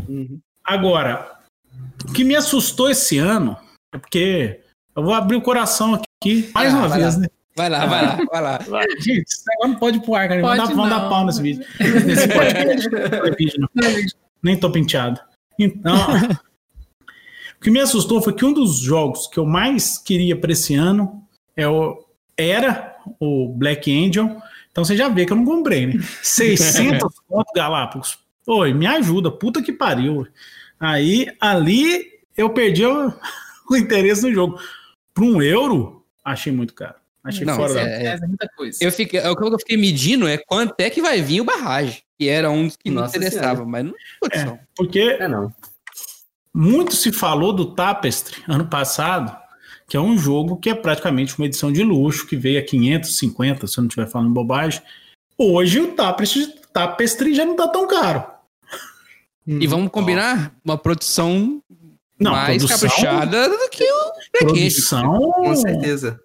Uhum. 0.07 0.39
Agora, 0.63 1.39
o 2.07 2.11
que 2.11 2.23
me 2.23 2.35
assustou 2.35 2.89
esse 2.89 3.17
ano 3.17 3.57
é 3.93 3.97
porque 3.97 4.61
eu 4.95 5.03
vou 5.03 5.13
abrir 5.13 5.35
o 5.35 5.41
coração 5.41 5.93
aqui 5.93 6.49
mais 6.53 6.73
Ah, 6.73 6.77
uma 6.77 6.89
vez, 6.89 7.15
lá. 7.15 7.21
né? 7.21 7.27
Vai 7.55 7.69
lá, 7.69 7.85
vai 7.85 8.05
lá, 8.05 8.17
vai 8.31 8.41
lá. 8.41 8.57
Vai. 8.67 8.85
Gente, 8.99 9.23
esse 9.27 9.43
negócio 9.47 9.71
não 9.73 9.79
pode 9.79 9.97
ir 9.97 10.01
pro 10.01 10.15
ar, 10.15 10.27
cara. 10.27 10.41
Pode 10.41 10.73
vamos 10.73 10.89
dar 10.89 11.09
pau 11.09 11.25
nesse 11.25 11.41
vídeo. 11.41 11.65
Nesse 12.05 12.27
podcast. 12.27 14.15
Nem 14.43 14.55
tô 14.57 14.71
penteado. 14.71 15.19
Então, 15.59 15.97
o 17.57 17.63
que 17.63 17.71
me 17.71 17.79
assustou 17.79 18.21
foi 18.21 18.33
que 18.33 18.45
um 18.45 18.53
dos 18.53 18.79
jogos 18.79 19.27
que 19.27 19.39
eu 19.39 19.45
mais 19.45 19.97
queria 19.97 20.39
para 20.39 20.51
esse 20.51 20.75
ano 20.75 21.23
é 21.55 21.67
o, 21.67 22.05
era 22.37 22.95
o 23.19 23.51
Black 23.57 23.91
Angel. 23.91 24.39
Então 24.71 24.85
você 24.85 24.95
já 24.95 25.09
vê 25.09 25.25
que 25.25 25.33
eu 25.33 25.37
não 25.37 25.45
comprei, 25.45 25.87
né? 25.87 25.93
600 26.21 27.11
conto 27.27 27.51
Galápagos. 27.55 28.19
Oi, 28.45 28.73
me 28.73 28.85
ajuda, 28.85 29.31
puta 29.31 29.63
que 29.63 29.73
pariu. 29.73 30.27
Aí, 30.79 31.27
ali, 31.39 32.05
eu 32.37 32.51
perdi 32.51 32.85
o, 32.85 33.11
o 33.75 33.77
interesse 33.77 34.21
no 34.21 34.33
jogo. 34.33 34.59
Por 35.13 35.23
um 35.23 35.41
euro, 35.41 36.05
achei 36.23 36.51
muito 36.51 36.73
caro. 36.73 36.95
Achei 37.23 37.45
Não, 37.45 37.55
fora 37.55 37.73
da... 37.73 37.81
é- 37.81 38.03
É, 38.05 38.17
muita 38.19 38.47
coisa. 38.55 38.77
Eu 38.81 38.91
fiquei, 38.91 39.19
o 39.19 39.35
que 39.35 39.43
eu 39.43 39.59
fiquei 39.59 39.75
medindo 39.77 40.27
é 40.27 40.37
quanto 40.37 40.79
é 40.79 40.89
que 40.89 41.01
vai 41.01 41.21
vir 41.21 41.41
o 41.41 41.45
barragem, 41.45 42.01
que 42.17 42.27
era 42.29 42.49
um 42.49 42.67
dos 42.67 42.77
que 42.77 42.89
me 42.89 42.95
Nossa 42.95 43.17
interessava, 43.17 43.65
mas 43.65 43.83
não 43.85 43.93
condição. 44.21 44.59
Porque 44.75 44.99
É, 44.99 45.27
não. 45.27 45.51
Muito 46.53 46.95
se 46.95 47.11
falou 47.11 47.53
do 47.53 47.75
Tapestry 47.75 48.41
ano 48.47 48.67
passado, 48.67 49.35
que 49.87 49.95
é 49.95 49.99
um 49.99 50.17
jogo 50.17 50.57
que 50.57 50.69
é 50.69 50.73
praticamente 50.75 51.37
uma 51.37 51.45
edição 51.45 51.71
de 51.71 51.83
luxo, 51.83 52.25
que 52.25 52.35
veio 52.35 52.59
a 52.59 52.63
550, 52.63 53.67
se 53.67 53.77
eu 53.77 53.83
não 53.83 53.87
estiver 53.89 54.07
falando 54.07 54.33
bobagem. 54.33 54.81
Hoje 55.37 55.79
o 55.81 55.91
Tapestry, 55.93 56.47
Tapestry 56.73 57.35
já 57.35 57.45
não 57.45 57.55
tá 57.55 57.67
tão 57.67 57.87
caro. 57.87 58.23
E 59.45 59.65
vamos 59.67 59.91
combinar 59.91 60.51
uma 60.65 60.77
produção 60.77 61.61
Não, 62.19 62.31
mais 62.31 62.63
produção, 62.63 62.89
caprichada 62.89 63.49
do 63.49 63.69
que 63.69 63.83
o 63.83 64.11
Black 64.31 64.45
Angel. 64.45 64.47
produção 64.47 65.31
Com 65.33 65.55
certeza. 65.55 66.19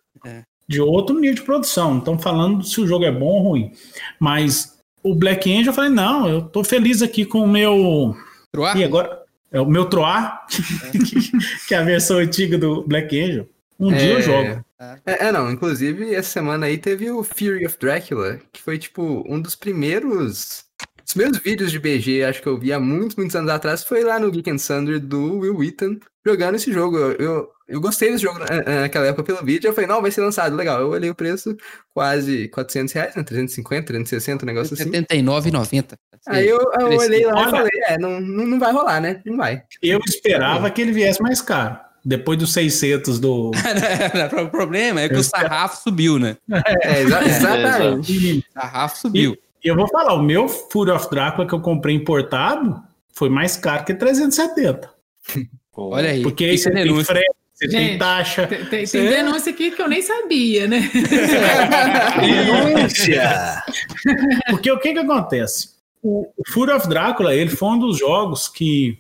de 0.69 0.81
outro 0.81 1.19
nível 1.19 1.35
de 1.37 1.43
produção. 1.43 1.91
Não 1.93 1.99
estamos 1.99 2.23
falando 2.23 2.65
se 2.65 2.81
o 2.81 2.87
jogo 2.87 3.05
é 3.05 3.13
bom 3.13 3.27
ou 3.27 3.43
ruim. 3.43 3.73
Mas 4.19 4.79
o 5.03 5.15
Black 5.15 5.51
Angel, 5.53 5.71
eu 5.71 5.75
falei, 5.75 5.91
não, 5.91 6.29
eu 6.29 6.43
tô 6.43 6.63
feliz 6.65 7.03
aqui 7.03 7.25
com 7.25 7.41
o 7.41 7.49
meu... 7.49 8.17
Troar? 8.53 8.77
E 8.77 8.85
agora? 8.85 9.21
É 9.51 9.61
o 9.61 9.67
meu 9.67 9.85
Troar, 9.87 10.47
que 11.69 11.75
é 11.75 11.79
a 11.79 11.83
versão 11.83 12.19
antiga 12.19 12.57
do 12.57 12.83
Black 12.87 13.19
Angel. 13.21 13.47
Um 13.79 13.93
dia 13.93 14.13
eu 14.13 14.19
É. 14.19 14.23
jogo. 14.23 14.65
É, 15.07 15.27
é, 15.29 15.33
não, 15.33 15.51
inclusive 15.51 16.15
essa 16.15 16.31
semana 16.31 16.67
aí 16.67 16.77
teve 16.79 17.11
o 17.11 17.23
Fury 17.23 17.67
of 17.67 17.77
Dracula, 17.79 18.41
que 18.53 18.61
foi 18.63 18.79
tipo 18.79 19.25
um 19.29 19.41
dos 19.41 19.55
primeiros. 19.55 20.65
Os 21.07 21.13
primeiros 21.15 21.39
vídeos 21.43 21.71
de 21.71 21.79
BG, 21.79 22.25
acho 22.25 22.41
que 22.43 22.49
eu 22.49 22.59
vi 22.59 22.73
há 22.73 22.81
muitos, 22.81 23.17
muitos 23.17 23.35
anos 23.37 23.51
atrás, 23.51 23.83
foi 23.85 24.03
lá 24.05 24.19
no 24.19 24.31
Geek 24.31 24.51
and 24.51 24.57
Thunder 24.57 25.01
do 25.01 25.39
Will 25.39 25.57
Wheaton 25.57 25.97
jogando 26.27 26.55
esse 26.57 26.73
jogo. 26.73 26.97
Eu, 26.99 27.13
eu, 27.13 27.49
eu 27.69 27.81
gostei 27.81 28.11
desse 28.11 28.23
jogo 28.23 28.39
na- 28.39 28.81
naquela 28.83 29.07
época 29.07 29.23
pelo 29.25 29.45
vídeo, 29.45 29.69
eu 29.69 29.73
falei, 29.75 29.89
não, 29.89 30.01
vai 30.03 30.11
ser 30.11 30.21
lançado, 30.21 30.55
legal. 30.55 30.81
Eu 30.81 30.91
olhei 30.91 31.11
o 31.11 31.15
preço, 31.15 31.57
quase 31.93 32.49
400 32.49 32.93
reais, 32.93 33.15
né? 33.17 33.23
350, 33.23 33.87
360, 33.87 34.45
um 34.45 34.47
negócio 34.47 34.75
assim. 34.75 34.91
79,90. 34.91 35.97
Aí 36.29 36.49
eu, 36.49 36.59
eu 36.79 36.87
olhei 36.99 37.25
lá 37.27 37.33
Olha. 37.35 37.49
e 37.49 37.51
falei, 37.51 37.71
é, 37.89 37.99
não, 37.99 38.21
não, 38.21 38.59
vai 38.59 38.73
rolar, 38.73 39.01
né? 39.01 39.21
Não 39.27 39.37
vai. 39.37 39.63
Eu 39.83 39.99
esperava 40.07 40.71
que 40.71 40.81
ele 40.81 40.93
viesse 40.93 41.21
mais 41.21 41.41
caro. 41.41 41.77
Depois 42.05 42.37
dos 42.39 42.53
600 42.53 43.21
do. 43.21 43.51
o 44.45 44.49
problema 44.51 45.01
é 45.01 45.09
que 45.09 45.15
o 45.15 45.23
sarrafo 45.23 45.83
subiu, 45.83 46.19
né? 46.19 46.37
É, 46.83 47.01
exa- 47.03 47.23
exatamente. 47.27 48.13
E 48.13 48.39
O 48.39 48.45
sarrafo 48.53 48.99
subiu. 48.99 49.37
Eu 49.69 49.77
vou 49.77 49.89
falar, 49.89 50.15
o 50.15 50.23
meu 50.23 50.49
Fury 50.49 50.91
of 50.91 51.09
Drácula 51.11 51.47
que 51.47 51.53
eu 51.55 51.61
comprei 51.61 51.95
importado 51.95 52.83
foi 53.15 53.29
mais 53.29 53.57
caro 53.57 53.85
que 53.85 53.95
370. 53.95 54.91
Olha 55.77 56.11
aí. 56.11 56.23
Porque 56.23 56.45
aí 56.45 56.59
você 56.59 56.71
tem 56.71 56.85
denúncia. 56.85 57.05
frete, 57.07 57.31
você 57.55 57.69
tem 57.69 57.81
Gente, 57.89 57.99
taxa. 57.99 58.47
Tem, 58.47 58.65
tem- 58.67 58.87
Você- 58.87 58.99
tem 59.01 59.09
denúncia 59.11 59.53
aqui 59.53 59.71
que 59.71 59.81
eu 59.81 59.89
nem 59.89 60.03
sabia, 60.03 60.67
né? 60.67 60.91
Denúncia! 62.21 63.63
Porque 64.51 64.71
o 64.71 64.79
que 64.79 64.93
que 64.93 64.99
acontece? 64.99 65.71
O, 66.03 66.27
o 66.37 66.43
Fury 66.51 66.73
of 66.73 66.89
Drácula, 66.89 67.35
ele 67.35 67.51
foi 67.51 67.69
um 67.71 67.79
dos 67.79 67.99
jogos 67.99 68.49
que, 68.49 68.99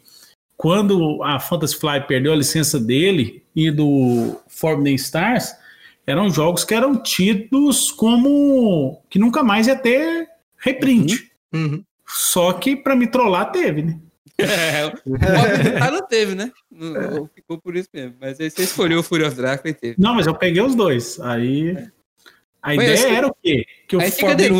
quando 0.56 1.22
a 1.22 1.40
Fantasy 1.40 1.76
Fly 1.76 2.02
perdeu 2.06 2.32
a 2.32 2.36
licença 2.36 2.78
dele 2.78 3.42
e 3.54 3.70
do 3.70 4.38
Forbidden 4.48 4.94
Stars, 4.94 5.52
eram 6.06 6.30
jogos 6.30 6.64
que 6.64 6.74
eram 6.74 6.96
tidos 7.02 7.90
como 7.90 9.02
que 9.10 9.18
nunca 9.18 9.42
mais 9.42 9.66
ia 9.66 9.76
ter 9.76 10.28
reprint. 10.62 11.30
Uhum. 11.52 11.84
Só 12.06 12.52
que 12.54 12.74
pra 12.76 12.94
me 12.96 13.06
trollar 13.06 13.50
teve, 13.52 13.82
né? 13.82 13.98
É, 14.38 14.86
o 14.86 15.90
não 15.90 16.06
teve, 16.06 16.34
né? 16.34 16.50
Não- 16.70 17.28
Ficou 17.34 17.58
por 17.60 17.76
isso 17.76 17.88
mesmo. 17.92 18.14
Mas 18.20 18.40
aí 18.40 18.50
você 18.50 18.62
escolheu 18.62 19.00
o 19.00 19.02
Fury 19.02 19.24
of 19.24 19.36
Drácula 19.36 19.70
e 19.70 19.74
teve. 19.74 19.94
Não, 19.98 20.14
mas 20.14 20.26
eu 20.26 20.34
peguei 20.34 20.62
os 20.62 20.74
dois. 20.74 21.20
Aí 21.20 21.76
a 22.62 22.74
Mas 22.74 23.00
ideia 23.00 23.16
era 23.18 23.26
o 23.28 23.36
quê? 23.42 23.66
Que 23.86 23.96
o 23.96 24.00
Forbidden 24.00 24.52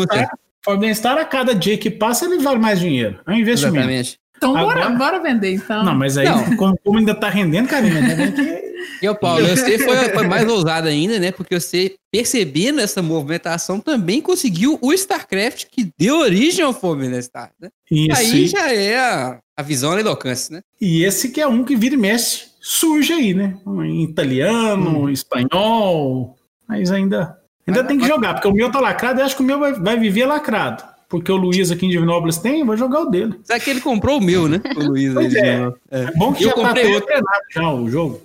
bem-estar, 0.77 1.17
a 1.17 1.25
cada 1.25 1.53
dia 1.53 1.77
que 1.77 1.89
passa, 1.89 2.25
ele 2.25 2.37
vale 2.39 2.59
mais 2.59 2.79
dinheiro. 2.79 3.19
É 3.27 3.31
um 3.31 3.35
investimento. 3.35 3.77
Exatamente. 3.77 4.19
Então, 4.37 4.55
Agora- 4.55 4.83
bora, 4.83 4.95
bora 4.95 5.19
vender, 5.19 5.53
então. 5.53 5.83
Não, 5.83 5.95
mas 5.95 6.17
aí, 6.17 6.25
Não. 6.25 6.55
como, 6.55 6.77
como 6.83 6.99
ainda 6.99 7.15
tá 7.15 7.29
rendendo, 7.29 7.67
ainda 7.73 8.31
que 8.31 8.72
E 9.01 9.09
o 9.09 9.15
Paulo, 9.15 9.45
você 9.47 9.77
foi, 9.79 9.95
foi 10.09 10.27
mais 10.27 10.47
ousado 10.49 10.87
ainda, 10.87 11.19
né? 11.19 11.31
Porque 11.31 11.59
você, 11.59 11.95
percebendo 12.11 12.79
essa 12.79 13.01
movimentação, 13.01 13.79
também 13.79 14.21
conseguiu 14.21 14.77
o 14.81 14.93
StarCraft 14.93 15.65
que 15.71 15.89
deu 15.97 16.19
origem 16.19 16.63
ao 16.63 16.73
Fome 16.73 17.21
Star, 17.21 17.51
né? 17.59 17.69
Isso, 17.91 18.17
Aí 18.19 18.47
já 18.47 18.71
é 18.71 18.97
a, 18.97 19.39
a 19.57 19.61
visão 19.61 19.99
e 19.99 20.07
alcance, 20.07 20.51
né? 20.51 20.61
E 20.79 21.03
esse 21.03 21.29
que 21.29 21.41
é 21.41 21.47
um 21.47 21.63
que 21.63 21.75
vira 21.75 21.95
e 21.95 21.97
mexe, 21.97 22.45
surge 22.61 23.11
aí, 23.13 23.33
né? 23.33 23.57
Em 23.65 24.03
italiano, 24.03 25.09
espanhol, 25.09 26.35
mas 26.67 26.91
ainda, 26.91 27.37
ainda 27.67 27.81
Mas- 27.81 27.87
tem 27.87 27.99
que 27.99 28.07
jogar, 28.07 28.33
porque 28.35 28.47
o 28.47 28.53
meu 28.53 28.71
tá 28.71 28.79
lacrado 28.79 29.19
e 29.19 29.23
acho 29.23 29.35
que 29.35 29.41
o 29.43 29.45
meu 29.45 29.59
vai, 29.59 29.73
vai 29.73 29.99
viver 29.99 30.25
lacrado. 30.25 30.93
Porque 31.09 31.31
o 31.31 31.35
Luiz 31.35 31.69
aqui 31.69 31.85
em 31.85 31.89
Divinópolis 31.89 32.37
tem, 32.39 32.61
eu 32.61 32.65
vou 32.65 32.75
jogar 32.75 33.01
o 33.01 33.05
dele. 33.05 33.35
Só 33.43 33.59
que 33.59 33.69
ele 33.69 33.81
comprou 33.81 34.17
o 34.17 34.23
meu, 34.23 34.47
né? 34.47 34.59
O 34.75 34.83
Luiz 34.85 35.15
aí. 35.15 35.27
É. 35.37 35.59
né? 35.59 35.73
É 35.91 36.05
bom 36.17 36.33
que 36.33 36.43
Eu 36.43 36.49
já 36.49 36.55
tá 36.55 36.61
comprei 36.69 36.97
até 36.97 37.15
outro. 37.17 37.25
já 37.53 37.71
o 37.71 37.87
jogo. 37.87 38.21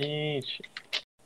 Gente, 0.00 0.62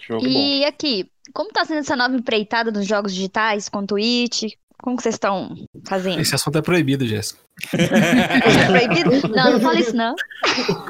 jogo 0.09 0.23
bom. 0.25 0.29
E 0.29 0.65
aqui, 0.65 1.07
como 1.33 1.51
tá 1.51 1.65
sendo 1.65 1.81
essa 1.81 1.97
nova 1.97 2.15
empreitada 2.17 2.73
dos 2.73 2.87
jogos 2.87 3.15
digitais 3.15 3.69
com 3.69 3.87
Twitch? 3.87 4.53
Como 4.83 4.97
que 4.97 5.03
vocês 5.03 5.15
estão 5.15 5.55
fazendo? 5.87 6.21
Esse 6.21 6.35
assunto 6.35 6.59
é 6.59 6.63
proibido, 6.63 7.07
Jéssica. 7.07 7.41
É 7.73 8.67
proibido? 8.67 9.29
Não, 9.29 9.53
não 9.53 9.61
fala 9.61 9.81
isso 9.81 9.97
não. 9.97 10.15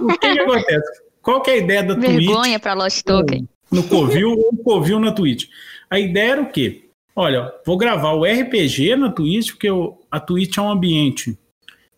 O 0.01 0.07
que, 0.19 0.19
que 0.33 0.41
acontece? 0.41 1.03
Qual 1.23 1.43
que 1.43 1.51
é 1.51 1.55
a 1.55 1.57
ideia 1.59 1.83
da 1.83 1.95
Twitch? 1.95 2.27
Vergonha 2.27 2.59
pra 2.59 2.75
Lost 2.75 3.03
Token. 3.05 3.49
no 3.71 3.83
Covil 3.85 4.31
ou 4.31 4.53
no 4.53 4.63
Covil 4.65 4.99
na 4.99 5.13
Twitch. 5.13 5.47
A 5.91 5.99
ideia 5.99 6.33
era 6.33 6.43
o 6.43 6.51
quê? 6.51 6.89
Olha, 7.15 7.53
vou 7.65 7.77
gravar 7.77 8.13
o 8.15 8.25
RPG 8.25 8.97
na 8.97 9.11
Twitch, 9.13 9.51
porque 9.53 9.71
o- 9.71 9.97
a 10.11 10.19
Twitch 10.19 10.57
é 10.57 10.61
um 10.61 10.71
ambiente 10.71 11.39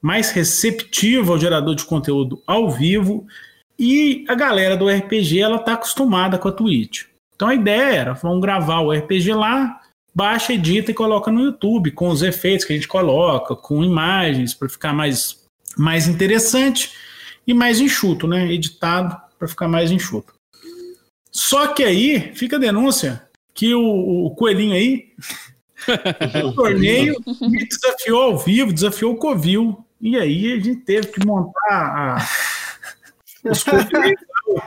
mais 0.03 0.31
receptivo 0.31 1.33
ao 1.33 1.39
gerador 1.39 1.75
de 1.75 1.85
conteúdo 1.85 2.43
ao 2.47 2.71
vivo 2.71 3.27
e 3.79 4.25
a 4.29 4.35
galera 4.35 4.77
do 4.77 4.89
RPG 4.89 5.41
ela 5.41 5.59
tá 5.59 5.75
acostumada 5.75 6.39
com 6.39 6.49
a 6.49 6.53
Twitch. 6.53 7.05
Então 7.35 7.49
a 7.49 7.55
ideia 7.55 7.95
era, 7.95 8.13
vamos 8.15 8.41
gravar 8.41 8.81
o 8.81 8.91
RPG 8.93 9.33
lá, 9.35 9.81
baixa, 10.15 10.55
edita 10.55 10.91
e 10.91 10.95
coloca 10.95 11.31
no 11.31 11.43
YouTube 11.43 11.91
com 11.91 12.09
os 12.09 12.23
efeitos 12.23 12.65
que 12.65 12.73
a 12.73 12.77
gente 12.77 12.89
coloca, 12.89 13.55
com 13.55 13.85
imagens 13.85 14.55
para 14.55 14.69
ficar 14.69 14.93
mais 14.93 15.45
mais 15.77 16.09
interessante 16.09 16.93
e 17.47 17.53
mais 17.53 17.81
enxuto, 17.81 18.27
né? 18.27 18.51
Editado 18.51 19.15
para 19.39 19.47
ficar 19.47 19.69
mais 19.69 19.91
enxuto. 19.91 20.33
Só 21.31 21.67
que 21.69 21.85
aí 21.85 22.33
fica 22.35 22.57
a 22.57 22.59
denúncia 22.59 23.23
que 23.53 23.75
o, 23.75 24.27
o 24.27 24.31
coelhinho 24.35 24.73
aí, 24.73 25.13
no 26.43 26.55
torneio, 26.55 27.15
me 27.43 27.67
desafiou 27.67 28.23
ao 28.23 28.39
vivo, 28.39 28.73
desafiou 28.73 29.13
o 29.13 29.17
Covil. 29.17 29.85
E 30.01 30.17
aí 30.17 30.53
a 30.53 30.57
gente 30.57 30.77
teve 30.77 31.09
que 31.09 31.27
montar 31.27 31.53
a- 31.71 32.29
os 33.51 33.65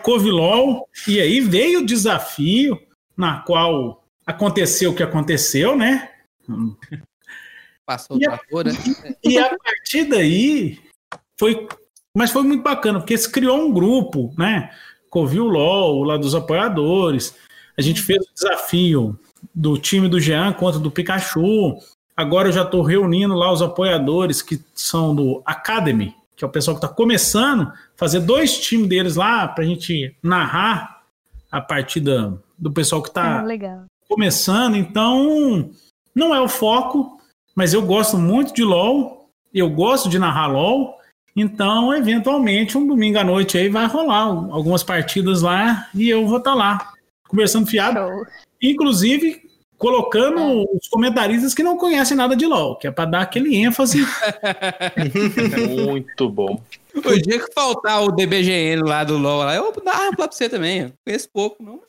Covilol. 0.04 0.88
E 1.08 1.20
aí 1.20 1.40
veio 1.42 1.82
o 1.82 1.86
desafio, 1.86 2.80
na 3.16 3.40
qual 3.42 4.04
aconteceu 4.26 4.92
o 4.92 4.96
que 4.96 5.04
aconteceu, 5.04 5.76
né? 5.76 6.10
Passou 7.86 8.18
o 8.18 8.20
E 8.22 8.26
a- 8.28 8.32
né? 8.32 8.38
E 9.24 9.38
a 9.38 9.50
partir 9.58 10.06
daí 10.06 10.80
foi. 11.40 11.68
Mas 12.16 12.32
foi 12.32 12.44
muito 12.44 12.64
bacana, 12.64 13.00
porque 13.00 13.18
se 13.18 13.32
criou 13.32 13.60
um 13.60 13.72
grupo, 13.72 14.34
né? 14.38 14.72
Covil 15.10 15.46
LOL, 15.46 16.04
lá 16.04 16.18
dos 16.18 16.36
apoiadores. 16.36 17.36
A 17.78 17.82
gente 17.82 18.02
fez 18.02 18.20
o 18.26 18.34
desafio 18.34 19.20
do 19.56 19.78
time 19.78 20.08
do 20.10 20.20
Jean 20.20 20.52
contra 20.54 20.80
do 20.80 20.92
Pikachu. 20.92 21.78
Agora 22.16 22.50
eu 22.50 22.52
já 22.52 22.64
estou 22.64 22.82
reunindo 22.82 23.34
lá 23.34 23.52
os 23.52 23.62
apoiadores 23.62 24.42
que 24.42 24.62
são 24.74 25.16
do 25.16 25.42
Academy, 25.46 26.14
que 26.40 26.46
é 26.46 26.48
o 26.48 26.52
pessoal 26.52 26.78
que 26.78 26.86
está 26.86 26.96
começando, 26.96 27.70
fazer 27.98 28.22
dois 28.22 28.58
times 28.58 28.88
deles 28.88 29.18
lá 29.18 29.46
para 29.46 29.66
a 29.66 29.68
gente 29.68 30.16
narrar 30.24 31.02
a 31.52 31.60
partida 31.60 32.42
do 32.58 32.72
pessoal 32.72 33.02
que 33.02 33.10
está 33.10 33.42
Ah, 33.42 33.86
começando, 34.08 34.78
então 34.78 35.70
não 36.16 36.34
é 36.34 36.40
o 36.40 36.48
foco, 36.48 37.20
mas 37.54 37.74
eu 37.74 37.82
gosto 37.82 38.18
muito 38.18 38.54
de 38.54 38.64
LoL, 38.64 39.30
eu 39.54 39.70
gosto 39.70 40.08
de 40.08 40.18
narrar 40.18 40.48
LoL, 40.48 40.96
então 41.36 41.94
eventualmente 41.94 42.78
um 42.78 42.88
domingo 42.88 43.20
à 43.20 43.24
noite 43.26 43.58
aí 43.58 43.68
vai 43.68 43.86
rolar 43.86 44.24
algumas 44.24 44.82
partidas 44.82 45.42
lá 45.42 45.90
e 45.94 46.08
eu 46.08 46.26
vou 46.26 46.38
estar 46.38 46.56
lá 46.56 46.94
conversando 47.28 47.68
fiado, 47.68 48.00
Show. 48.00 48.26
inclusive 48.62 49.42
colocando 49.80 50.70
os 50.76 50.88
comentaristas 50.90 51.56
que 51.56 51.64
não 51.64 51.78
conhecem 51.78 52.16
nada 52.16 52.36
de 52.36 52.46
LoL, 52.46 52.76
que 52.76 52.86
é 52.86 52.92
para 52.92 53.10
dar 53.10 53.22
aquele 53.22 53.56
ênfase. 53.56 54.06
Muito 55.86 56.30
bom. 56.30 56.62
O 56.94 57.22
dia 57.22 57.40
que 57.40 57.54
faltar 57.54 58.04
o 58.04 58.12
DBGN 58.12 58.82
lá 58.84 59.06
do 59.06 59.18
LoL, 59.18 59.40
lá, 59.40 59.56
eu 59.56 59.72
vou 59.72 59.84
dar 59.84 60.12
pra 60.16 60.28
você 60.30 60.50
também. 60.50 60.82
Eu 60.82 60.92
conheço 61.06 61.30
pouco, 61.34 61.64
não. 61.64 61.80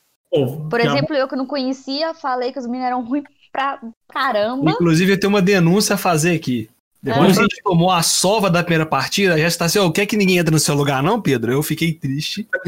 Por 0.71 0.79
exemplo, 0.79 1.17
eu 1.17 1.27
que 1.27 1.35
não 1.35 1.45
conhecia, 1.45 2.15
falei 2.15 2.53
que 2.53 2.61
os 2.61 2.67
meninos 2.67 2.87
eram 2.87 3.05
ruins 3.05 3.25
pra 3.51 3.81
caramba. 4.09 4.71
Inclusive, 4.71 5.13
eu 5.13 5.19
tenho 5.19 5.33
uma 5.33 5.43
denúncia 5.43 5.97
a 5.97 5.99
fazer 5.99 6.37
aqui. 6.37 6.71
Depois 7.03 7.33
que 7.33 7.41
a 7.41 7.43
gente 7.43 7.63
tomou 7.65 7.91
a 7.91 8.03
sova 8.03 8.49
da 8.49 8.63
primeira 8.63 8.87
partida, 8.87 9.37
já 9.37 9.49
está 9.49 9.65
assim, 9.65 9.81
ó, 9.81 9.91
quer 9.91 10.07
que 10.07 10.17
ninguém 10.17 10.39
entre 10.39 10.53
no 10.53 10.61
seu 10.61 10.77
lugar, 10.77 11.03
não, 11.03 11.21
Pedro? 11.21 11.51
Eu 11.51 11.63
fiquei 11.63 11.93
triste. 11.93 12.47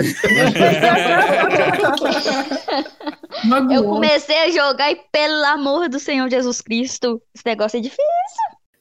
Eu 3.43 3.49
Magoou. 3.49 3.95
comecei 3.95 4.37
a 4.45 4.51
jogar 4.51 4.91
e, 4.91 4.97
pelo 5.11 5.45
amor 5.47 5.89
do 5.89 5.99
Senhor 5.99 6.28
Jesus 6.28 6.61
Cristo, 6.61 7.20
esse 7.35 7.45
negócio 7.47 7.78
é 7.78 7.80
difícil. 7.80 8.03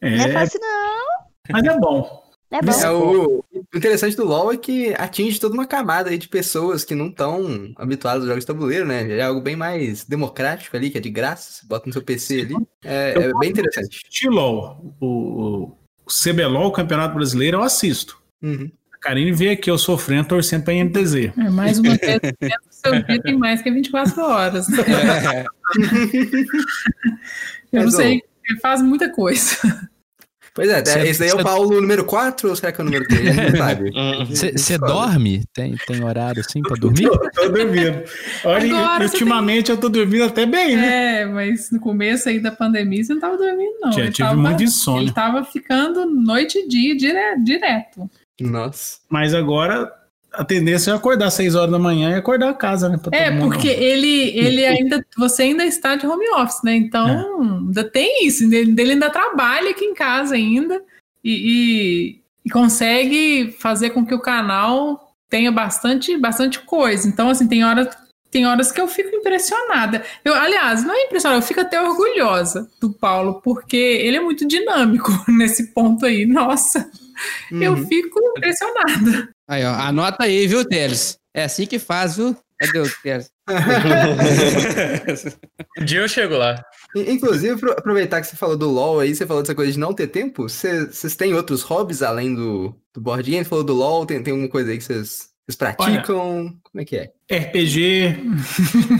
Não 0.01 0.09
é 0.09 0.29
é, 0.29 0.33
fácil, 0.33 0.59
não. 0.59 1.51
mas 1.51 1.63
é 1.63 1.79
bom. 1.79 2.21
É 2.51 2.61
bom. 2.61 2.71
É, 2.71 2.91
o, 2.91 3.45
o 3.53 3.77
interessante 3.77 4.17
do 4.17 4.25
LoL 4.25 4.51
é 4.51 4.57
que 4.57 4.93
atinge 4.95 5.39
toda 5.39 5.53
uma 5.53 5.65
camada 5.65 6.09
aí 6.09 6.17
de 6.17 6.27
pessoas 6.27 6.83
que 6.83 6.93
não 6.93 7.07
estão 7.07 7.71
habituadas 7.77 8.21
aos 8.21 8.27
jogos 8.27 8.43
de 8.43 8.47
tabuleiro, 8.47 8.85
né? 8.85 9.09
É 9.09 9.21
algo 9.21 9.39
bem 9.39 9.55
mais 9.55 10.03
democrático 10.03 10.75
ali, 10.75 10.89
que 10.89 10.97
é 10.97 11.01
de 11.01 11.09
graça, 11.09 11.51
você 11.53 11.67
bota 11.67 11.87
no 11.87 11.93
seu 11.93 12.01
PC 12.01 12.41
ali. 12.41 12.55
É, 12.83 13.13
é 13.17 13.31
bem 13.39 13.51
interessante. 13.51 14.01
LoL, 14.27 14.95
o, 14.99 15.05
o 15.05 15.77
CBLOL, 16.09 16.67
o 16.67 16.71
Campeonato 16.73 17.15
Brasileiro, 17.15 17.57
eu 17.57 17.63
assisto. 17.63 18.21
Uhum. 18.41 18.69
Karine 19.01 19.31
vê 19.31 19.49
aqui 19.51 19.69
eu 19.71 19.77
sofrendo, 19.77 20.27
torcendo 20.27 20.63
pra 20.63 20.73
INTZ. 20.73 21.15
É, 21.15 21.49
mais 21.49 21.79
uma 21.79 21.95
vez, 21.95 22.19
o 22.69 22.73
seu 22.73 23.03
dia 23.03 23.21
tem 23.21 23.37
mais 23.37 23.61
que 23.61 23.71
24 23.71 24.21
horas. 24.21 24.67
né? 24.69 24.77
É, 25.33 25.45
Eu 27.71 27.79
não 27.79 27.85
Mas, 27.85 27.95
sei, 27.95 28.21
ele 28.49 28.59
faz 28.59 28.81
muita 28.81 29.09
coisa. 29.09 29.55
Pois 30.53 30.67
é, 30.69 30.83
Cê- 30.83 31.07
esse 31.07 31.19
daí 31.21 31.29
é 31.29 31.33
o 31.33 31.41
Paulo 31.41 31.79
número 31.79 32.03
4 32.03 32.49
ou 32.49 32.55
será 32.57 32.73
que 32.73 32.81
é 32.81 32.83
o 32.83 32.85
número 32.85 33.07
3? 33.07 33.35
Não 33.37 33.55
sabe. 33.57 33.91
Você 34.27 34.51
Descobre. 34.51 34.93
dorme? 34.93 35.43
Tem, 35.53 35.75
tem 35.87 36.03
horário 36.03 36.41
assim 36.45 36.61
pra 36.61 36.75
dormir? 36.75 37.03
Tô, 37.05 37.17
tô 37.31 37.47
dormindo. 37.49 38.03
Olha, 38.43 38.75
Agora 38.77 39.05
ultimamente 39.05 39.71
eu 39.71 39.77
tô 39.77 39.87
dormindo 39.87 40.25
até 40.25 40.45
bem, 40.45 40.75
né? 40.75 41.21
É, 41.21 41.25
mas 41.25 41.71
no 41.71 41.79
começo 41.79 42.27
aí 42.27 42.37
da 42.41 42.51
pandemia 42.51 43.01
você 43.01 43.13
não 43.13 43.21
tava 43.21 43.37
dormindo, 43.37 43.79
não. 43.79 43.91
Já 43.93 44.03
tive 44.11 44.17
tava, 44.27 44.35
muito 44.41 44.61
insônia. 44.61 45.03
Ele 45.03 45.13
tava 45.13 45.43
ficando 45.45 46.05
noite 46.05 46.57
e 46.57 46.67
dia 46.67 46.97
dire- 46.97 47.41
direto. 47.45 48.11
Nossa. 48.41 48.97
Mas 49.09 49.33
agora 49.33 49.91
a 50.33 50.45
tendência 50.45 50.91
é 50.91 50.93
acordar 50.93 51.27
às 51.27 51.33
6 51.33 51.55
horas 51.55 51.71
da 51.71 51.79
manhã 51.79 52.11
e 52.11 52.15
acordar 52.15 52.49
a 52.49 52.53
casa, 52.53 52.87
né? 52.87 52.97
É, 53.11 53.31
porque 53.39 53.67
ele, 53.67 54.29
ele 54.37 54.65
ainda. 54.65 55.05
Você 55.17 55.43
ainda 55.43 55.65
está 55.65 55.95
de 55.95 56.07
home 56.07 56.29
office, 56.29 56.61
né? 56.63 56.73
Então, 56.75 57.07
É. 57.09 57.43
ainda 57.43 57.83
tem 57.83 58.25
isso. 58.25 58.43
Ele, 58.45 58.73
ele 58.81 58.91
ainda 58.93 59.09
trabalha 59.09 59.71
aqui 59.71 59.83
em 59.85 59.93
casa 59.93 60.35
ainda 60.35 60.81
e, 61.23 61.31
e- 62.15 62.21
e 62.45 62.49
consegue 62.49 63.55
fazer 63.59 63.89
com 63.91 64.05
que 64.05 64.15
o 64.15 64.21
canal 64.21 65.13
tenha 65.29 65.51
bastante, 65.51 66.17
bastante 66.17 66.59
coisa. 66.59 67.07
Então, 67.07 67.29
assim, 67.29 67.47
tem 67.47 67.63
horas. 67.63 67.89
Tem 68.31 68.47
horas 68.47 68.71
que 68.71 68.79
eu 68.79 68.87
fico 68.87 69.13
impressionada. 69.13 70.01
Eu, 70.23 70.33
aliás, 70.33 70.85
não 70.85 70.95
é 70.95 71.03
impressionada, 71.03 71.41
eu 71.43 71.45
fico 71.45 71.59
até 71.59 71.81
orgulhosa 71.81 72.65
do 72.79 72.89
Paulo, 72.89 73.41
porque 73.43 73.75
ele 73.75 74.15
é 74.15 74.21
muito 74.21 74.47
dinâmico 74.47 75.11
nesse 75.27 75.73
ponto 75.73 76.05
aí. 76.05 76.25
Nossa, 76.25 76.89
eu 77.51 77.73
Uhum. 77.73 77.87
fico 77.87 78.19
impressionada. 78.37 79.29
Aí, 79.47 79.63
ó, 79.65 79.73
anota 79.73 80.23
aí, 80.23 80.47
viu, 80.47 80.63
Teles? 80.65 81.17
É 81.33 81.43
assim 81.43 81.65
que 81.65 81.79
faz, 81.79 82.17
viu? 82.17 82.35
Cadê 82.59 82.79
o 82.79 82.89
Teles? 83.01 83.31
Um 85.79 85.85
dia 85.85 85.99
eu 86.01 86.07
chego 86.09 86.35
lá. 86.37 86.63
In- 86.95 87.11
Inclusive, 87.13 87.53
apro- 87.55 87.71
aproveitar 87.71 88.21
que 88.21 88.27
você 88.27 88.35
falou 88.35 88.57
do 88.57 88.69
LoL 88.69 88.99
aí, 88.99 89.15
você 89.15 89.25
falou 89.25 89.41
dessa 89.41 89.55
coisa 89.55 89.71
de 89.71 89.79
não 89.79 89.93
ter 89.93 90.07
tempo, 90.07 90.47
cê- 90.49 90.85
vocês 90.87 91.15
têm 91.15 91.33
outros 91.33 91.61
hobbies 91.63 92.01
além 92.01 92.33
do, 92.35 92.75
do 92.93 93.01
board 93.01 93.29
game? 93.29 93.43
Você 93.43 93.49
falou 93.49 93.63
do 93.63 93.73
LoL, 93.73 94.05
tem, 94.05 94.21
tem 94.21 94.31
alguma 94.31 94.49
coisa 94.49 94.71
aí 94.71 94.77
que 94.77 94.83
vocês 94.83 95.29
praticam? 95.57 96.57
Como 96.63 96.81
é 96.81 96.85
que 96.85 96.97
é? 96.97 97.11
RPG, 97.35 98.19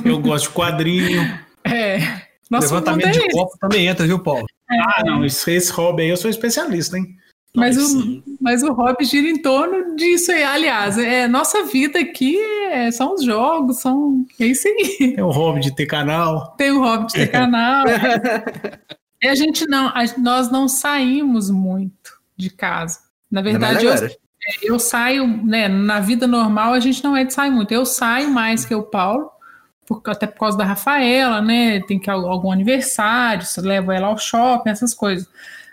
eu 0.06 0.20
gosto 0.20 0.48
de 0.50 0.54
quadrinho. 0.56 1.22
É. 1.66 2.00
Nosso 2.50 2.74
Levantamento 2.74 3.08
é 3.08 3.12
de 3.28 3.30
copo 3.30 3.58
também 3.60 3.88
entra, 3.88 4.06
viu, 4.06 4.20
Paulo? 4.20 4.46
Ah, 4.70 5.04
não, 5.06 5.24
esse, 5.26 5.52
esse 5.54 5.72
hobby 5.72 6.04
aí 6.04 6.10
eu 6.10 6.18
sou 6.18 6.30
especialista, 6.30 6.98
hein? 6.98 7.06
Mas 7.54 7.76
o, 7.78 8.24
mas 8.40 8.64
o 8.64 8.72
hobby 8.72 9.04
gira 9.04 9.28
em 9.28 9.42
torno 9.42 9.96
disso 9.98 10.32
aí. 10.32 10.42
Aliás, 10.44 10.98
é, 10.98 11.28
nossa 11.28 11.64
vida 11.64 12.00
aqui 12.00 12.38
é- 12.72 12.90
são 12.92 13.14
os 13.16 13.24
jogos, 13.26 13.82
são. 13.82 14.26
É 14.40 14.46
isso 14.46 14.68
aí. 14.70 15.14
Tem 15.16 15.22
o 15.24 15.30
hobby 15.32 15.60
de 15.60 15.76
ter 15.76 15.86
canal. 15.86 16.56
Tem 16.58 16.72
o 16.72 16.80
hobby 16.80 17.08
de 17.08 17.14
ter 17.14 17.28
canal. 17.32 17.84
E 19.22 19.28
a 19.28 19.36
gente 19.36 19.68
não, 19.68 19.88
a- 19.90 20.06
nós 20.18 20.50
não 20.50 20.68
saímos 20.68 21.50
muito 21.50 22.20
de 22.38 22.50
casa. 22.50 23.00
Na 23.30 23.42
verdade, 23.42 23.86
eu, 23.86 23.92
agora. 23.94 24.12
eu 24.64 24.80
saio, 24.80 25.28
né? 25.28 25.68
Na 25.68 26.00
vida 26.00 26.26
normal 26.28 26.74
a 26.74 26.80
gente 26.80 27.04
não 27.04 27.16
é 27.18 27.24
de 27.26 27.34
sair 27.34 27.52
muito. 27.52 27.72
Eu 27.74 27.86
saio 27.86 28.32
mais 28.32 28.64
que 28.66 28.74
o 28.74 28.84
Paulo, 28.84 29.30
por- 29.86 30.02
até 30.08 30.26
por 30.26 30.40
causa 30.40 30.58
da 30.58 30.64
Rafaela, 30.64 31.42
né? 31.42 31.82
Tem 31.82 32.00
que 32.00 32.10
algum 32.10 32.52
aniversário, 32.52 33.46
levo 33.58 33.92
ela 33.92 34.08
ao 34.08 34.18
shopping, 34.18 34.70
essas 34.70 34.94
coisas. 34.94 35.28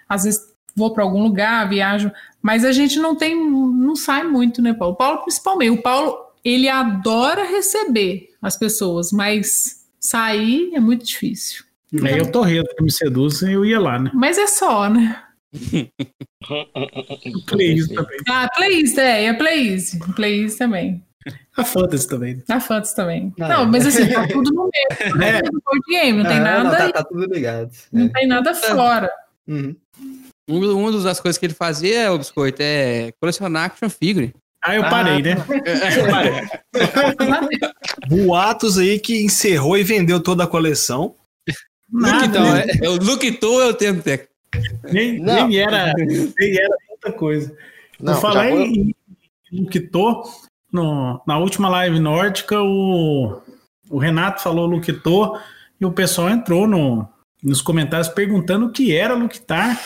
Às 0.09 0.25
vezes 0.25 0.48
vou 0.79 0.95
para 0.95 1.03
algum 1.05 1.23
lugar, 1.23 1.69
viajo, 1.69 2.11
mas 2.41 2.65
a 2.65 2.73
gente 2.73 2.99
não 2.99 3.15
tem, 3.15 3.35
não 3.37 3.95
sai 3.97 4.23
muito, 4.25 4.63
né, 4.63 4.73
Paulo? 4.73 4.95
O 4.95 4.97
Paulo 4.97 5.19
principalmente. 5.23 5.71
O 5.71 5.83
Paulo 5.83 6.17
ele 6.45 6.69
adora 6.69 7.45
receber 7.45 8.29
as 8.41 8.57
pessoas, 8.57 9.11
mas 9.13 9.85
sair 10.01 10.71
é 10.75 10.81
muito 10.81 11.05
difícil. 11.05 11.65
Aí 12.03 12.19
eu 12.19 12.31
Torredo 12.31 12.69
que 12.77 12.83
me 12.83 12.93
seduz, 12.93 13.43
eu 13.43 13.65
ia 13.65 13.81
lá, 13.81 13.99
né? 13.99 14.11
Mas 14.15 14.39
é 14.39 14.47
só, 14.47 14.89
né? 14.89 15.23
Plays 17.47 17.89
também. 17.89 18.19
Ah, 18.29 18.49
Plays, 18.55 18.99
é, 18.99 19.25
é 19.25 19.33
Plays. 19.35 19.99
Plays 20.15 20.57
também. 20.57 21.03
A 21.57 21.65
Fantasy 21.65 22.09
também. 22.09 22.43
A 22.49 22.61
Fantasy 22.61 22.95
também. 22.97 23.33
Ah, 23.41 23.49
não, 23.49 23.63
é. 23.63 23.67
mas 23.67 23.87
assim, 23.87 24.07
tá 24.09 24.27
tudo 24.29 24.51
no 24.53 24.71
mesmo. 24.71 25.23
É. 25.23 25.33
Tá 25.33 25.43
tudo 25.43 25.55
no 25.55 25.63
board 25.65 25.83
game, 25.91 26.19
não 26.23 26.27
tem 26.31 26.39
Ah, 26.39 26.41
nada, 26.41 26.65
Não, 26.65 26.71
tá, 26.71 26.93
tá 26.93 27.05
tudo 27.05 27.27
ligado. 27.35 27.71
não 27.93 28.07
É. 28.07 28.09
tem 28.11 28.27
nada 28.29 28.55
fora. 28.55 29.11
Uhum. 29.47 29.75
Um, 30.49 30.73
uma 30.79 30.93
das 31.03 31.21
coisas 31.21 31.39
que 31.39 31.47
ele 31.47 31.55
fazia, 31.55 32.13
o 32.13 32.19
Biscoito, 32.19 32.63
é 32.63 33.13
colecionar 33.21 33.65
action 33.67 33.91
figure. 33.91 34.33
Ah, 34.65 34.75
eu 34.75 34.83
parei, 34.83 35.23
né? 35.23 35.37
Boatos 38.09 38.79
aí 38.79 38.99
que 38.99 39.23
encerrou 39.25 39.77
e 39.77 39.85
vendeu 39.85 40.21
toda 40.21 40.45
a 40.45 40.49
coleção. 40.49 41.15
Nada, 41.91 42.27
então, 42.27 42.55
né? 42.55 42.65
é, 42.83 42.89
o 42.89 42.97
Look 42.97 43.31
To, 43.39 43.61
eu 43.61 43.75
tenho 43.75 43.99
até. 43.99 44.27
nem, 44.93 45.19
nem 45.19 45.59
era, 45.59 45.95
nem 45.95 46.59
era 46.59 46.77
muita 46.89 47.13
coisa. 47.13 47.57
Não, 48.01 48.15
Por 48.15 48.21
falar 48.21 48.51
vou- 48.51 48.61
em, 48.61 48.95
em 49.53 49.61
Luquitô, 49.65 50.23
no, 50.73 51.21
na 51.27 51.39
última 51.39 51.69
live 51.69 51.99
nórdica, 51.99 52.61
o, 52.61 53.41
o 53.89 53.99
Renato 53.99 54.43
falou 54.43 54.67
Luquitô 54.67 55.39
e 55.81 55.87
o 55.87 55.93
pessoal 55.93 56.29
entrou 56.31 56.67
no, 56.67 57.09
nos 57.43 57.63
comentários 57.63 58.09
perguntando 58.09 58.67
o 58.67 58.73
que 58.73 58.95
era 58.95 59.15
Luquitar. 59.15 59.81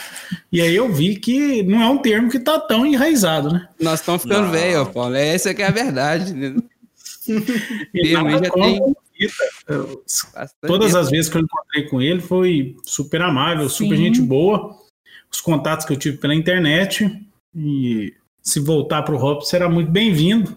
E 0.51 0.61
aí 0.61 0.75
eu 0.75 0.93
vi 0.93 1.17
que 1.17 1.63
não 1.63 1.83
é 1.83 1.89
um 1.89 1.99
termo 1.99 2.31
que 2.31 2.39
tá 2.39 2.59
tão 2.59 2.87
enraizado, 2.87 3.53
né? 3.53 3.69
Nós 3.81 4.01
estamos 4.01 4.23
ficando 4.23 4.47
Não. 4.47 4.51
velhos, 4.51 4.89
Paulo. 4.89 5.15
Essa 5.15 5.53
que 5.55 5.63
é 5.63 5.67
a 5.67 5.71
verdade. 5.71 6.33
né? 6.33 6.55
E 7.95 8.13
nada 8.15 8.45
já 8.45 8.51
tem 8.51 8.81
Todas 10.63 10.97
as 10.97 11.09
vezes 11.11 11.31
que 11.31 11.37
eu 11.37 11.43
encontrei 11.43 11.85
com 11.89 12.03
ele 12.03 12.21
foi 12.21 12.77
super 12.85 13.23
amável, 13.23 13.69
super 13.69 13.97
Sim. 13.97 14.05
gente 14.05 14.21
boa. 14.21 14.77
Os 15.31 15.41
contatos 15.41 15.87
que 15.87 15.93
eu 15.93 15.97
tive 15.97 16.17
pela 16.19 16.35
internet. 16.35 17.25
E 17.55 18.13
se 18.43 18.59
voltar 18.59 19.03
para 19.03 19.15
o 19.15 19.23
Hop 19.25 19.43
será 19.43 19.69
muito 19.69 19.91
bem-vindo. 19.91 20.57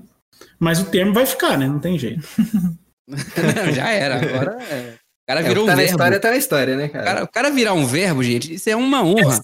Mas 0.58 0.80
o 0.80 0.90
termo 0.90 1.14
vai 1.14 1.26
ficar, 1.26 1.58
né? 1.58 1.68
Não 1.68 1.80
tem 1.80 2.00
jeito. 2.00 2.28
Já 3.76 3.90
era. 3.90 4.16
Agora 4.16 4.64
é. 4.64 5.05
O 5.26 5.28
cara 5.28 5.40
É, 5.40 5.44
virou 5.44 5.64
que 5.64 5.68
tá 5.70 5.74
um 5.74 5.76
na 5.76 5.82
verbo. 5.82 5.92
história, 5.92 6.20
tá 6.20 6.30
na 6.30 6.38
história, 6.38 6.78
né, 6.78 6.86
O 6.86 6.90
cara? 6.92 7.04
cara, 7.06 7.24
o 7.24 7.28
cara 7.28 7.50
virar 7.50 7.74
um 7.74 7.84
verbo, 7.88 8.22
gente, 8.22 8.54
isso 8.54 8.70
é 8.70 8.76
uma 8.76 9.04
honra. 9.04 9.40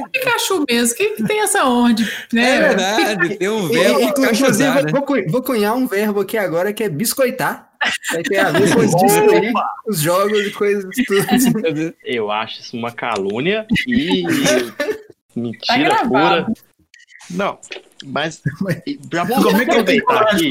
O 0.00 0.08
Pikachu 0.08 0.64
mesmo, 0.70 0.96
quem 0.96 1.16
que 1.16 1.24
tem 1.24 1.40
essa 1.40 1.64
ordem? 1.64 2.06
Né? 2.32 2.48
É 2.48 2.60
verdade, 2.68 3.36
tem 3.36 3.48
um 3.48 3.66
verbo 3.68 4.00
e- 4.00 4.04
Inclusive, 4.04 4.48
usar, 4.50 4.82
né? 4.84 4.92
vou, 4.92 5.02
cunhar- 5.02 5.28
vou 5.28 5.42
cunhar 5.42 5.74
um 5.74 5.86
verbo 5.88 6.20
aqui 6.20 6.38
agora 6.38 6.72
que 6.72 6.84
é 6.84 6.88
biscoitar. 6.88 7.68
Vai 8.12 8.22
ter 8.22 8.38
a 8.38 8.50
ver 8.52 8.72
com 8.72 8.80
destruir 8.86 9.52
os 9.88 9.98
jogos 10.00 10.38
e 10.46 10.50
coisas 10.52 10.94
tudo. 11.04 11.92
Eu 12.04 12.30
acho 12.30 12.60
isso 12.60 12.76
uma 12.76 12.92
calúnia 12.92 13.66
e 13.88 14.22
Tá 15.34 15.40
mentira 15.40 15.78
gravado. 16.04 16.08
pura. 16.44 16.46
Não, 17.30 17.58
mas 18.04 18.40
já 19.12 19.24
vou 19.24 19.42
Como 19.42 19.60
é 19.60 19.64
que 19.64 19.74
eu 19.74 19.84
tenho 19.84 20.04
aproveitar 20.08 20.36
aqui. 20.36 20.50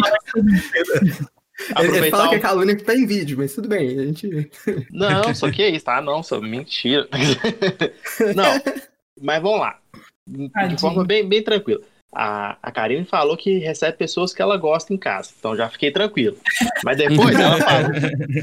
Ele, 1.57 1.69
ele 1.69 1.87
Aproveitar 1.87 2.17
fala 2.17 2.29
que 2.29 2.35
é 2.35 2.39
calúnia 2.39 2.75
que 2.75 2.83
tá 2.83 2.93
em 2.93 3.05
vídeo, 3.05 3.37
mas 3.37 3.53
tudo 3.55 3.69
bem, 3.69 3.97
a 3.97 4.05
gente. 4.05 4.51
Não, 4.91 5.33
só 5.33 5.49
que 5.49 5.63
é 5.63 5.69
isso, 5.69 5.85
tá? 5.85 6.01
Não, 6.01 6.21
só 6.21 6.41
mentira. 6.41 7.07
Não, 8.35 8.61
mas 9.21 9.41
vamos 9.41 9.59
lá. 9.61 9.79
De 10.27 10.79
forma 10.79 11.05
bem, 11.05 11.27
bem 11.27 11.41
tranquila. 11.43 11.81
A, 12.13 12.57
a 12.63 12.71
Karine 12.71 13.05
falou 13.05 13.35
que 13.35 13.57
recebe 13.57 13.97
pessoas 13.97 14.33
que 14.33 14.41
ela 14.41 14.55
gosta 14.57 14.93
em 14.93 14.97
casa, 14.97 15.33
então 15.37 15.55
já 15.55 15.69
fiquei 15.69 15.91
tranquilo. 15.91 16.37
Mas 16.83 16.97
depois 16.97 17.37
ela 17.37 17.57
falou, 17.59 17.91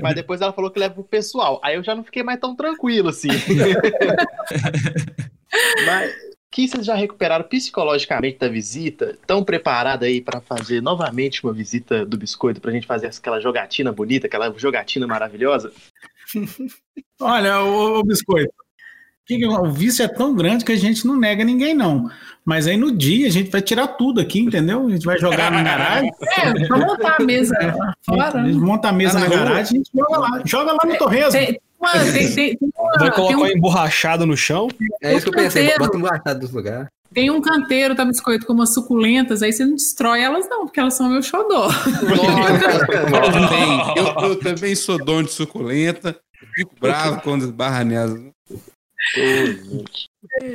mas 0.02 0.14
depois 0.14 0.40
ela 0.40 0.52
falou 0.52 0.70
que 0.70 0.78
leva 0.78 0.94
pro 0.94 1.04
pessoal. 1.04 1.60
Aí 1.62 1.76
eu 1.76 1.82
já 1.82 1.94
não 1.94 2.04
fiquei 2.04 2.22
mais 2.22 2.38
tão 2.38 2.54
tranquilo 2.54 3.08
assim. 3.08 3.28
mas 5.86 6.12
que 6.53 6.68
vocês 6.68 6.84
já 6.84 6.94
recuperaram 6.94 7.44
psicologicamente 7.46 8.38
da 8.38 8.46
visita? 8.46 9.16
Estão 9.18 9.42
preparados 9.42 10.07
aí 10.07 10.20
para 10.20 10.38
fazer 10.42 10.82
novamente 10.82 11.42
uma 11.42 11.53
visita 11.53 12.05
do 12.05 12.18
biscoito 12.18 12.61
pra 12.61 12.70
gente 12.70 12.86
fazer 12.86 13.07
aquela 13.07 13.40
jogatina 13.40 13.90
bonita, 13.90 14.26
aquela 14.26 14.53
jogatina 14.57 15.07
maravilhosa? 15.07 15.72
Olha, 17.18 17.62
o, 17.62 18.00
o 18.00 18.05
biscoito. 18.05 18.53
O 19.61 19.70
vício 19.70 20.05
é 20.05 20.09
tão 20.09 20.34
grande 20.34 20.62
que 20.62 20.72
a 20.72 20.76
gente 20.76 21.07
não 21.07 21.16
nega 21.16 21.42
ninguém, 21.42 21.72
não. 21.72 22.11
Mas 22.44 22.66
aí 22.66 22.76
no 22.76 22.94
dia 22.94 23.28
a 23.28 23.30
gente 23.30 23.50
vai 23.50 23.62
tirar 23.62 23.86
tudo 23.86 24.20
aqui, 24.20 24.40
entendeu? 24.40 24.86
A 24.86 24.90
gente 24.90 25.07
vai 25.07 25.18
jogar 25.18 25.50
na 25.50 25.62
garagem. 25.62 26.11
É, 26.42 26.66
pra 26.66 26.76
montar 26.76 27.16
a 27.18 27.22
mesa 27.22 27.55
fora. 28.05 28.40
A 28.40 28.44
gente 28.44 28.59
né? 28.59 28.66
monta 28.66 28.88
a 28.88 28.92
mesa 28.92 29.18
Ah, 29.18 29.20
na 29.20 29.28
na 29.28 29.36
garagem 29.36 29.57
e 29.57 29.61
a 29.61 29.66
gente 29.78 29.90
joga 29.94 30.18
lá. 30.18 30.42
Joga 30.44 30.72
lá 30.72 30.78
no 30.84 30.98
Torresmo. 30.98 31.32
Tem, 31.32 31.61
uma, 31.83 32.12
tem, 32.12 32.12
tem, 32.35 32.57
tem 32.57 32.59
uma- 32.76 32.91
Vai 32.99 33.11
tem 33.11 33.12
colocar 33.12 33.37
um- 33.39 33.47
emborrachado 33.47 34.26
no 34.26 34.37
chão. 34.37 34.68
É 35.03 35.14
isso 35.14 35.24
que 35.24 35.30
eu 35.30 35.35
pensei, 35.43 35.68
canteiro. 35.68 36.01
bota 36.01 36.35
um 36.35 36.39
dos 36.39 36.51
lugares. 36.51 36.89
Tem 37.12 37.30
um 37.30 37.43
canteiro, 37.43 37.95
tá 37.95 38.07
biscoito, 38.07 38.47
com 38.47 38.55
umas 38.55 38.72
suculentas, 38.72 39.43
aí 39.43 39.53
você 39.53 39.66
não 39.66 39.74
destrói 39.74 40.22
elas, 40.22 40.49
não, 40.49 40.64
porque 40.64 40.80
elas 40.80 40.95
são 40.95 41.11
meu 41.11 41.22
xodó. 41.22 41.68
Eu 43.12 43.33
também, 43.33 43.95
eu, 43.97 44.28
eu 44.30 44.37
também 44.37 44.74
sou 44.74 44.97
dono 45.05 45.24
de 45.24 45.33
suculenta. 45.33 46.16
Fico 46.55 46.72
bravo 46.80 47.20
quando 47.20 47.43
esbarra 47.45 47.85
nelas. 47.85 48.18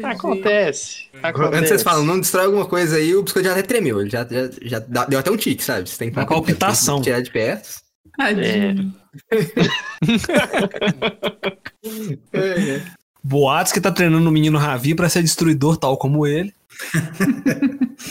Acontece. 0.03 1.03
Quando 1.11 1.25
acontece. 1.25 1.67
vocês 1.67 1.83
falam, 1.83 2.03
não 2.05 2.19
destrói 2.19 2.45
alguma 2.45 2.65
coisa 2.65 2.97
aí, 2.97 3.15
o 3.15 3.23
biscoito 3.23 3.47
já 3.47 3.53
até 3.53 3.61
tremeu. 3.63 4.01
Ele 4.01 4.09
já, 4.09 4.25
já, 4.29 4.49
já 4.61 4.79
deu 5.05 5.19
até 5.19 5.29
um 5.31 5.37
tique, 5.37 5.63
sabe? 5.63 5.87
Você 5.89 5.97
tem 5.97 6.11
que 6.11 6.17
Uma 6.17 6.25
palpitação. 6.25 7.01
tirar 7.01 7.21
de 7.21 7.31
perto. 7.31 7.69
Tadinho. 8.17 8.43
É, 8.43 9.06
Boatos 13.23 13.73
que 13.73 13.81
tá 13.81 13.91
treinando 13.91 14.29
o 14.29 14.31
menino 14.31 14.57
Ravi 14.57 14.95
pra 14.95 15.09
ser 15.09 15.21
destruidor, 15.21 15.77
tal 15.77 15.97
como 15.97 16.25
ele. 16.25 16.53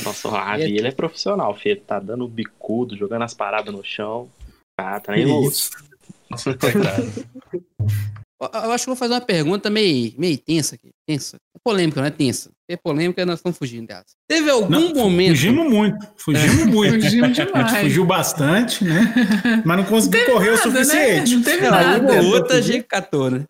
Nossa, 0.05 0.29
o 0.29 0.31
Ravi, 0.31 0.77
ele 0.77 0.89
é 0.89 0.93
profissional, 0.93 1.57
filho. 1.57 1.81
Tá 1.81 1.99
dando 1.99 2.29
bicudo, 2.29 2.95
jogando 2.97 3.23
as 3.23 3.33
paradas 3.33 3.73
no 3.73 3.83
chão. 3.83 4.29
Tá, 4.77 5.01
tá. 5.01 5.17
Isso. 5.17 5.71
Eu 6.31 6.37
eu 8.41 8.73
acho 8.73 8.85
que 8.85 8.91
vou 8.91 8.97
fazer 8.97 9.15
uma 9.15 9.21
pergunta 9.21 9.71
meio, 9.71 10.13
meio 10.19 10.37
tensa 10.37 10.75
aqui. 10.75 10.91
Tensa. 11.07 11.37
É 11.55 11.59
polêmica, 11.65 12.01
não 12.01 12.07
é 12.07 12.11
tensa. 12.11 12.51
É 12.69 12.77
polêmica, 12.77 13.25
nós 13.25 13.39
estamos 13.39 13.57
fugindo 13.59 13.87
dela. 13.87 14.05
Teve 14.29 14.51
algum 14.51 14.69
Não, 14.69 14.95
momento. 14.95 15.31
Fugimos 15.31 15.71
muito. 15.71 16.07
Fugimos 16.17 16.67
muito. 16.67 16.95
Fugimos 17.03 17.25
A 17.25 17.29
gente 17.33 17.47
demais. 17.47 17.81
fugiu 17.83 18.05
bastante, 18.05 18.85
né? 18.85 19.15
Mas 19.65 19.77
não 19.77 19.85
conseguiu 19.85 20.27
correr 20.27 20.51
o 20.51 20.57
Nada, 20.57 20.69
né? 20.71 20.85
suficiente. 20.85 21.37
Não 21.37 21.43
teve 21.43 21.63
Não, 21.63 21.71
nada. 21.71 22.13
uma 22.13 22.23
outra 22.35 22.61
gente 22.61 22.83
catou, 22.85 23.31
né? 23.31 23.45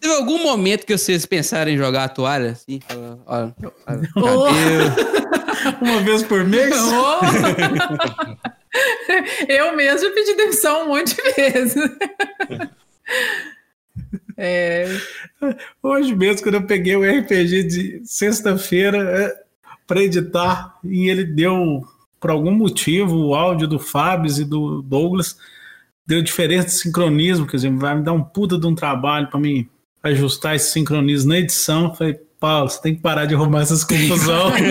Teve 0.00 0.14
algum 0.14 0.42
momento 0.42 0.86
que 0.86 0.96
vocês 0.96 1.26
pensaram 1.26 1.70
em 1.70 1.76
jogar 1.76 2.04
a 2.04 2.08
toalha? 2.08 2.52
Assim, 2.52 2.80
falar, 2.86 3.18
olha, 3.26 3.54
olha, 3.86 4.08
Oh. 4.16 5.84
Uma 5.84 6.00
vez 6.00 6.22
por 6.22 6.42
mês. 6.44 6.74
Oh! 6.74 7.20
Eu 9.48 9.74
mesmo 9.76 10.10
pedi 10.14 10.34
demissão 10.36 10.84
um 10.84 10.88
monte 10.88 11.14
de 11.16 11.22
vezes. 11.32 11.74
É, 14.36 14.86
Hoje 15.82 16.14
mesmo, 16.14 16.42
quando 16.42 16.56
eu 16.56 16.66
peguei 16.66 16.96
o 16.96 17.02
RPG 17.02 17.62
de 17.64 18.02
sexta-feira 18.04 18.98
é, 18.98 19.34
para 19.86 20.02
editar, 20.02 20.76
e 20.84 21.08
ele 21.08 21.24
deu, 21.24 21.82
por 22.20 22.30
algum 22.30 22.52
motivo, 22.52 23.16
o 23.16 23.34
áudio 23.34 23.66
do 23.66 23.78
Fábio 23.78 24.30
e 24.40 24.44
do 24.44 24.82
Douglas 24.82 25.36
deu 26.06 26.22
diferença 26.22 26.68
de 26.68 26.74
sincronismo, 26.74 27.46
quer 27.46 27.56
dizer, 27.56 27.72
vai 27.72 27.96
me 27.96 28.02
dar 28.02 28.12
um 28.12 28.22
puta 28.22 28.58
de 28.58 28.66
um 28.66 28.74
trabalho 28.74 29.28
para 29.28 29.38
me 29.38 29.68
ajustar 30.02 30.56
esse 30.56 30.72
sincronismo 30.72 31.30
na 31.30 31.38
edição. 31.38 31.88
Eu 31.88 31.94
Falei, 31.94 32.14
Paulo, 32.40 32.70
você 32.70 32.80
tem 32.80 32.94
que 32.94 33.02
parar 33.02 33.26
de 33.26 33.34
arrumar 33.34 33.62
essas 33.62 33.84
confusões. 33.84 34.62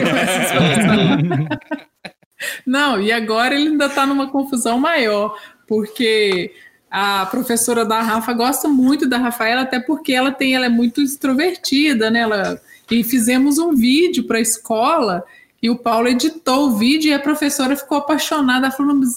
Não, 2.65 3.01
e 3.01 3.11
agora 3.11 3.55
ele 3.55 3.69
ainda 3.69 3.87
está 3.87 4.05
numa 4.05 4.29
confusão 4.29 4.79
maior, 4.79 5.35
porque 5.67 6.53
a 6.89 7.25
professora 7.25 7.85
da 7.85 8.01
Rafa 8.01 8.33
gosta 8.33 8.67
muito 8.67 9.07
da 9.07 9.17
Rafaela, 9.17 9.61
até 9.61 9.79
porque 9.79 10.13
ela 10.13 10.31
tem, 10.31 10.55
ela 10.55 10.65
é 10.65 10.69
muito 10.69 11.01
extrovertida, 11.01 12.09
né? 12.09 12.21
Ela, 12.21 12.61
e 12.89 13.03
fizemos 13.03 13.57
um 13.57 13.75
vídeo 13.75 14.23
para 14.23 14.37
a 14.37 14.41
escola 14.41 15.23
e 15.61 15.69
o 15.69 15.77
Paulo 15.77 16.07
editou 16.07 16.69
o 16.69 16.77
vídeo 16.77 17.09
e 17.09 17.13
a 17.13 17.19
professora 17.19 17.75
ficou 17.75 17.97
apaixonada, 17.97 18.73
mas... 18.79 19.15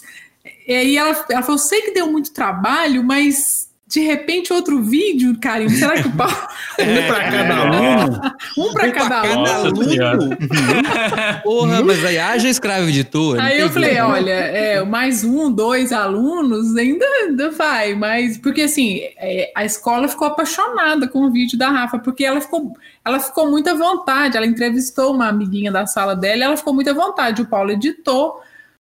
e 0.67 0.75
aí 0.75 0.97
ela, 0.97 1.25
ela 1.31 1.43
falou, 1.43 1.59
sei 1.59 1.83
que 1.83 1.93
deu 1.93 2.11
muito 2.11 2.33
trabalho, 2.33 3.05
mas 3.05 3.70
de 3.91 4.01
repente 4.01 4.53
outro 4.53 4.81
vídeo, 4.81 5.37
Karine. 5.41 5.71
Será 5.71 6.01
que 6.01 6.07
o 6.07 6.13
Paulo. 6.13 6.33
Um 6.81 7.07
pra 7.07 7.31
cada 7.31 7.57
aluno. 7.57 8.21
Um 8.57 8.73
pra 8.73 8.91
cada 8.93 9.21
aluno. 9.21 9.43
Nossa 9.43 9.85
Senhora. 9.91 11.41
Porra, 11.43 11.83
mas 11.83 12.05
aí 12.05 12.19
haja 12.19 12.49
escravo 12.49 12.89
editor. 12.89 13.39
Aí 13.39 13.61
eu 13.61 13.69
falei, 13.69 14.01
olha, 14.01 14.31
é, 14.31 14.83
mais 14.85 15.25
um, 15.25 15.51
dois 15.53 15.93
alunos 15.93 16.77
ainda, 16.77 17.05
ainda 17.05 17.51
vai, 17.51 17.95
mas 17.95 18.39
porque 18.39 18.63
assim, 18.63 19.01
é, 19.19 19.53
a 19.55 19.65
escola 19.65 20.09
ficou 20.09 20.29
apaixonada 20.29 21.09
com 21.09 21.25
o 21.27 21.31
vídeo 21.31 21.59
da 21.59 21.69
Rafa, 21.69 21.99
porque 21.99 22.25
ela 22.25 22.41
ficou, 22.41 22.73
ela 23.05 23.19
ficou 23.19 23.51
muito 23.51 23.69
à 23.69 23.75
vontade, 23.75 24.37
ela 24.37 24.47
entrevistou 24.47 25.13
uma 25.13 25.29
amiguinha 25.29 25.71
da 25.71 25.87
sala 25.87 26.15
dela 26.15 26.39
e 26.39 26.43
ela 26.43 26.57
ficou 26.57 26.73
muito 26.73 26.89
à 26.89 26.95
vontade, 26.95 27.43
o 27.43 27.47
Paulo 27.47 27.73
editou, 27.73 28.41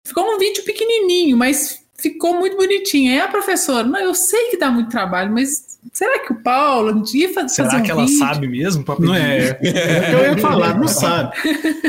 ficou 0.05 0.25
um 0.25 0.39
vídeo 0.39 0.65
pequenininho, 0.65 1.37
mas 1.37 1.82
ficou 2.03 2.35
muito 2.39 2.57
bonitinho. 2.57 3.13
Aí 3.13 3.21
a 3.21 3.29
professora, 3.29 3.87
não, 3.87 3.99
eu 4.01 4.15
sei 4.15 4.51
que 4.51 4.57
dá 4.59 4.71
muito 4.71 4.91
trabalho, 4.91 5.33
mas 5.33 5.79
será 5.93 6.19
que 6.19 6.33
o 6.33 6.43
Paulo 6.43 6.93
um 6.93 7.03
dia 7.03 7.29
fa- 7.33 7.43
fazer 7.43 7.49
Será 7.71 7.77
um 7.79 7.83
que 7.83 7.91
ela 7.91 8.05
vídeo? 8.05 8.19
sabe 8.19 8.49
mesmo? 8.49 8.85
Pra 8.85 8.97
pedir? 8.97 9.07
Não 9.09 9.15
é. 9.15 9.49
É 9.49 9.53
o 9.53 9.59
que 9.61 9.67
eu 10.15 10.23
ia 10.33 10.39
falar, 10.39 10.79
não 10.79 10.89
sabe. 10.89 11.37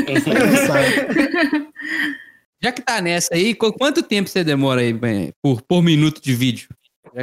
Não 0.06 0.56
sabe. 0.66 1.68
Já 2.62 2.72
que 2.72 2.80
tá 2.82 3.00
nessa 3.00 3.34
aí, 3.34 3.54
qu- 3.54 3.72
quanto 3.72 4.02
tempo 4.02 4.28
você 4.28 4.42
demora 4.42 4.80
aí 4.80 4.94
por, 5.42 5.60
por 5.62 5.82
minuto 5.82 6.22
de 6.22 6.34
vídeo? 6.34 6.68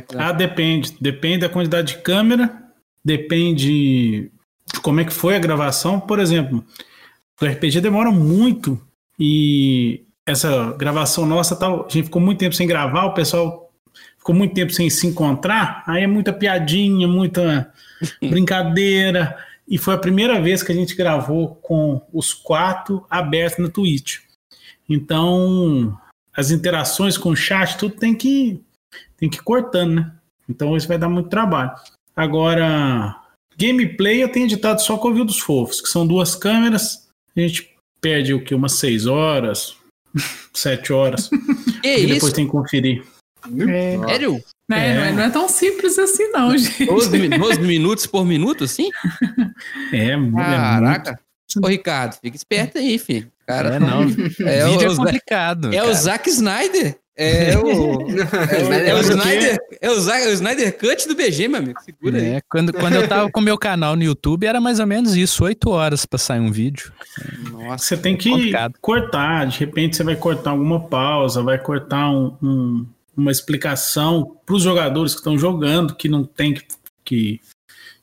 Que- 0.07 0.17
Ah, 0.17 0.31
depende. 0.31 0.93
Depende 1.01 1.39
da 1.39 1.49
quantidade 1.49 1.95
de 1.95 2.01
câmera, 2.01 2.61
depende 3.03 4.31
de 4.73 4.79
como 4.81 4.99
é 4.99 5.05
que 5.05 5.11
foi 5.13 5.35
a 5.35 5.39
gravação. 5.39 5.99
Por 5.99 6.19
exemplo, 6.19 6.63
o 7.41 7.45
RPG 7.45 7.81
demora 7.81 8.11
muito 8.11 8.79
e 9.19 10.03
essa 10.25 10.73
gravação 10.73 11.25
nossa, 11.25 11.55
tal, 11.55 11.85
a 11.85 11.89
gente 11.89 12.03
ficou 12.05 12.21
muito 12.21 12.39
tempo 12.39 12.55
sem 12.55 12.67
gravar, 12.67 13.05
o 13.05 13.13
pessoal 13.13 13.71
ficou 14.17 14.35
muito 14.35 14.53
tempo 14.53 14.71
sem 14.71 14.89
se 14.89 15.07
encontrar, 15.07 15.83
aí 15.87 16.03
é 16.03 16.07
muita 16.07 16.31
piadinha, 16.31 17.07
muita 17.07 17.73
brincadeira. 18.21 19.37
E 19.67 19.77
foi 19.77 19.93
a 19.93 19.99
primeira 19.99 20.41
vez 20.41 20.61
que 20.61 20.71
a 20.71 20.75
gente 20.75 20.95
gravou 20.95 21.55
com 21.55 22.01
os 22.11 22.33
quatro 22.33 23.05
abertos 23.09 23.59
no 23.59 23.69
Twitch. 23.69 24.19
Então, 24.89 25.97
as 26.35 26.51
interações 26.51 27.17
com 27.17 27.29
o 27.29 27.35
chat, 27.35 27.77
tudo 27.77 27.95
tem 27.95 28.13
que 28.13 28.61
tem 29.15 29.29
que 29.29 29.37
ir 29.37 29.43
cortando, 29.43 29.95
né? 29.95 30.11
Então 30.49 30.75
isso 30.75 30.87
vai 30.87 30.97
dar 30.97 31.07
muito 31.07 31.29
trabalho. 31.29 31.71
Agora, 32.15 33.15
gameplay 33.57 34.21
eu 34.21 34.29
tenho 34.29 34.45
editado 34.45 34.81
só 34.81 34.97
com 34.97 35.07
o 35.07 35.11
Ouvido 35.11 35.27
dos 35.27 35.39
Fofos, 35.39 35.79
que 35.79 35.87
são 35.87 36.05
duas 36.05 36.35
câmeras. 36.35 37.07
A 37.35 37.39
gente 37.39 37.73
perde 38.01 38.33
o 38.33 38.43
que? 38.43 38.53
Umas 38.53 38.73
seis 38.73 39.05
horas, 39.05 39.77
sete 40.53 40.91
horas. 40.93 41.29
Que 41.81 41.97
e 41.97 42.01
depois 42.07 42.23
isso? 42.23 42.33
tem 42.33 42.45
que 42.45 42.51
conferir. 42.51 43.03
É, 43.69 43.97
Sério? 44.07 44.33
né, 44.69 44.95
Não, 44.95 45.03
é, 45.03 45.11
não 45.13 45.23
é 45.23 45.29
tão 45.31 45.49
simples 45.49 45.97
assim, 45.97 46.27
não, 46.31 46.55
gente. 46.55 46.85
12, 46.85 47.09
mi- 47.17 47.29
12 47.37 47.59
minutos 47.61 48.05
por 48.05 48.23
minuto, 48.25 48.63
assim? 48.65 48.89
É, 49.91 50.15
mu- 50.15 50.39
é 50.39 50.43
Caraca. 50.43 51.19
Ô, 51.61 51.67
Ricardo, 51.67 52.13
fica 52.21 52.35
esperto 52.37 52.77
aí, 52.77 52.97
filho. 52.97 53.29
Cara, 53.45 53.75
É, 53.75 53.79
não. 53.79 54.03
É, 54.47 54.65
o, 54.67 54.81
é 54.81 54.95
complicado. 54.95 55.73
é 55.73 55.79
o 55.81 55.85
cara. 55.85 55.93
Zack 55.95 56.29
Snyder. 56.29 56.97
É 57.23 57.57
o, 57.57 57.69
é 57.69 58.63
o, 58.63 58.73
é 58.73 58.93
o 58.95 58.99
Snyder. 59.01 59.57
É 59.79 59.89
o, 59.91 59.99
Zack- 59.99 60.23
é 60.23 60.27
o 60.29 60.33
Snyder 60.33 60.77
Cut 60.77 61.07
do 61.07 61.15
BG, 61.15 61.47
meu 61.47 61.59
amigo. 61.59 61.79
Segura 61.83 62.17
aí. 62.17 62.25
É, 62.35 62.41
quando, 62.49 62.73
quando 62.73 62.95
eu 62.95 63.07
tava 63.07 63.29
com 63.31 63.39
o 63.39 63.43
meu 63.43 63.57
canal 63.57 63.95
no 63.95 64.03
YouTube, 64.03 64.45
era 64.45 64.59
mais 64.59 64.79
ou 64.79 64.87
menos 64.87 65.15
isso, 65.15 65.43
oito 65.43 65.69
horas 65.69 66.05
pra 66.05 66.17
sair 66.17 66.39
um 66.39 66.51
vídeo. 66.51 66.91
Nossa. 67.51 67.85
Você 67.85 67.97
tem 67.97 68.17
que 68.17 68.29
complicado. 68.29 68.73
cortar, 68.81 69.45
de 69.47 69.59
repente 69.59 69.95
você 69.97 70.03
vai 70.03 70.15
cortar 70.15 70.51
alguma 70.51 70.79
pausa, 70.79 71.41
vai 71.43 71.57
cortar 71.59 72.09
um- 72.09 72.35
um- 72.41 72.85
uma 73.15 73.31
explicação 73.31 74.35
para 74.45 74.55
os 74.55 74.63
jogadores 74.63 75.13
que 75.13 75.19
estão 75.19 75.37
jogando, 75.37 75.95
que 75.95 76.07
não 76.09 76.23
tem 76.23 76.53
que, 76.53 76.63
que, 77.05 77.39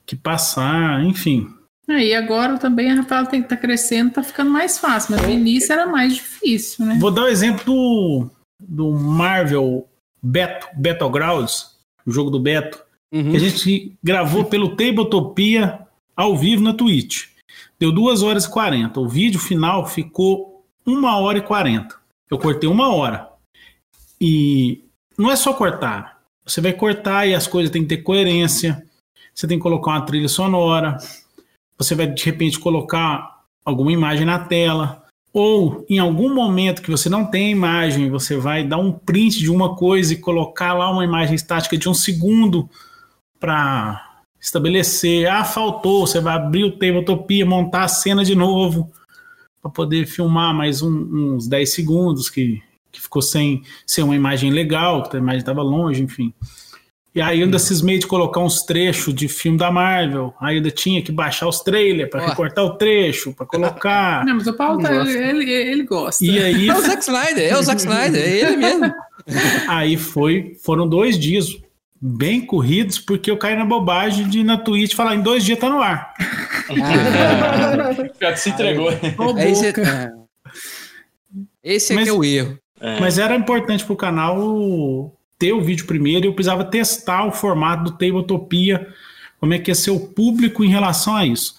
que 0.06 0.14
passar, 0.16 1.02
enfim. 1.04 1.48
Aí 1.88 2.14
agora 2.14 2.58
também 2.58 2.90
a 2.90 2.96
Rafaela 2.96 3.26
tem 3.26 3.42
que 3.42 3.48
tá 3.48 3.56
crescendo, 3.56 4.12
tá 4.12 4.22
ficando 4.22 4.50
mais 4.50 4.78
fácil, 4.78 5.16
mas 5.16 5.22
no 5.26 5.32
início 5.32 5.72
era 5.72 5.86
mais 5.86 6.14
difícil, 6.14 6.84
né? 6.84 6.98
Vou 7.00 7.10
dar 7.10 7.22
o 7.22 7.28
exemplo 7.28 7.64
do, 7.64 8.30
do 8.60 8.92
Marvel 8.92 9.88
Beto, 10.22 10.68
Battlegrounds, 10.76 11.76
o 12.06 12.10
jogo 12.10 12.30
do 12.30 12.40
Beto, 12.40 12.86
Uhum. 13.10 13.30
que 13.30 13.36
a 13.38 13.40
gente 13.40 13.96
gravou 14.02 14.44
pelo 14.44 14.76
Tabletopia 14.76 15.86
ao 16.14 16.36
vivo 16.36 16.62
na 16.62 16.74
Twitch. 16.74 17.28
Deu 17.78 17.90
2 17.90 18.22
horas 18.22 18.44
e 18.44 18.50
40. 18.50 19.00
O 19.00 19.08
vídeo 19.08 19.40
final 19.40 19.86
ficou 19.86 20.66
1 20.86 21.18
hora 21.18 21.38
e 21.38 21.42
40. 21.42 21.96
Eu 22.30 22.38
cortei 22.38 22.68
uma 22.68 22.94
hora. 22.94 23.30
E 24.20 24.84
não 25.16 25.30
é 25.30 25.36
só 25.36 25.54
cortar. 25.54 26.20
Você 26.44 26.60
vai 26.60 26.72
cortar 26.72 27.26
e 27.26 27.34
as 27.34 27.46
coisas 27.46 27.70
têm 27.70 27.82
que 27.82 27.88
ter 27.88 28.02
coerência. 28.02 28.84
Você 29.34 29.46
tem 29.46 29.56
que 29.58 29.62
colocar 29.62 29.92
uma 29.92 30.04
trilha 30.04 30.28
sonora. 30.28 30.98
Você 31.78 31.94
vai, 31.94 32.08
de 32.08 32.24
repente, 32.24 32.58
colocar 32.58 33.42
alguma 33.64 33.92
imagem 33.92 34.26
na 34.26 34.38
tela. 34.40 35.04
Ou 35.32 35.84
em 35.88 35.98
algum 35.98 36.34
momento 36.34 36.82
que 36.82 36.90
você 36.90 37.08
não 37.08 37.24
tem 37.24 37.50
imagem, 37.50 38.10
você 38.10 38.36
vai 38.36 38.64
dar 38.64 38.78
um 38.78 38.90
print 38.92 39.38
de 39.38 39.50
uma 39.50 39.76
coisa 39.76 40.12
e 40.12 40.16
colocar 40.18 40.72
lá 40.72 40.90
uma 40.90 41.04
imagem 41.04 41.34
estática 41.34 41.76
de 41.76 41.88
um 41.88 41.94
segundo 41.94 42.68
para 43.38 44.04
estabelecer. 44.40 45.28
Ah, 45.28 45.44
faltou. 45.44 46.06
Você 46.06 46.20
vai 46.20 46.34
abrir 46.34 46.64
o 46.64 46.72
Tabletopia, 46.72 47.44
montar 47.44 47.84
a 47.84 47.88
cena 47.88 48.24
de 48.24 48.34
novo 48.34 48.90
para 49.60 49.70
poder 49.70 50.06
filmar 50.06 50.54
mais 50.54 50.82
um- 50.82 51.34
uns 51.34 51.46
10 51.46 51.72
segundos 51.74 52.30
que, 52.30 52.62
que 52.90 53.00
ficou 53.00 53.20
sem 53.20 53.62
ser 53.86 54.02
uma 54.02 54.16
imagem 54.16 54.50
legal, 54.50 55.02
que 55.08 55.16
a 55.16 55.20
imagem 55.20 55.40
estava 55.40 55.62
longe, 55.62 56.02
enfim. 56.02 56.32
E 57.14 57.20
aí 57.20 57.42
ainda 57.42 57.58
cismei 57.58 57.98
de 57.98 58.06
colocar 58.06 58.40
uns 58.40 58.62
trechos 58.62 59.14
de 59.14 59.26
filme 59.28 59.58
da 59.58 59.70
Marvel. 59.70 60.32
Aí 60.40 60.56
ainda 60.56 60.70
tinha 60.70 61.02
que 61.02 61.10
baixar 61.10 61.48
os 61.48 61.60
trailers 61.60 62.10
para 62.10 62.26
recortar 62.28 62.64
o 62.64 62.76
trecho, 62.76 63.32
para 63.34 63.46
colocar. 63.46 64.24
Não, 64.26 64.34
mas 64.36 64.46
o 64.46 64.52
Paulo 64.54 64.80
tá, 64.82 64.90
Nossa. 64.92 65.10
ele, 65.10 65.50
ele 65.50 65.82
gosta. 65.84 66.24
E 66.24 66.38
aí 66.38 66.68
É 66.68 66.74
o 66.74 66.80
Zack 66.80 67.02
Snyder, 67.02 67.52
é 67.52 67.56
o 67.58 67.62
Zack 67.62 67.80
Snyder, 67.80 68.22
é 68.22 68.28
ele 68.38 68.56
mesmo. 68.56 68.94
Aí 69.68 69.96
foi, 69.98 70.56
foram 70.64 70.88
dois 70.88 71.18
dias 71.18 71.46
bem 72.00 72.40
corridos, 72.40 72.98
porque 72.98 73.30
eu 73.30 73.36
caí 73.36 73.54
na 73.56 73.64
bobagem 73.64 74.26
de 74.28 74.38
ir 74.38 74.44
na 74.44 74.56
Twitch 74.56 74.94
falar 74.94 75.14
em 75.16 75.20
dois 75.20 75.44
dias 75.44 75.58
tá 75.58 75.68
no 75.68 75.82
ar. 75.82 76.14
Já 78.20 78.36
se 78.36 78.50
entregou. 78.50 78.88
Aí 78.88 79.10
boca. 79.12 79.82
é. 79.82 80.12
Esse 81.62 81.92
aqui 81.92 82.00
Mas- 82.00 82.08
é 82.08 82.12
o 82.12 82.24
erro. 82.24 82.58
É. 82.80 83.00
Mas 83.00 83.18
era 83.18 83.34
importante 83.34 83.84
pro 83.84 83.96
canal 83.96 85.12
ter 85.38 85.52
o 85.52 85.60
vídeo 85.60 85.86
primeiro 85.86 86.26
e 86.26 86.28
eu 86.28 86.34
precisava 86.34 86.64
testar 86.64 87.26
o 87.26 87.32
formato 87.32 87.84
do 87.84 87.92
Tabletopia, 87.92 88.88
como 89.38 89.54
é 89.54 89.58
que 89.58 89.70
ia 89.70 89.74
ser 89.74 89.90
o 89.90 90.00
público 90.00 90.64
em 90.64 90.68
relação 90.68 91.14
a 91.14 91.24
isso. 91.24 91.54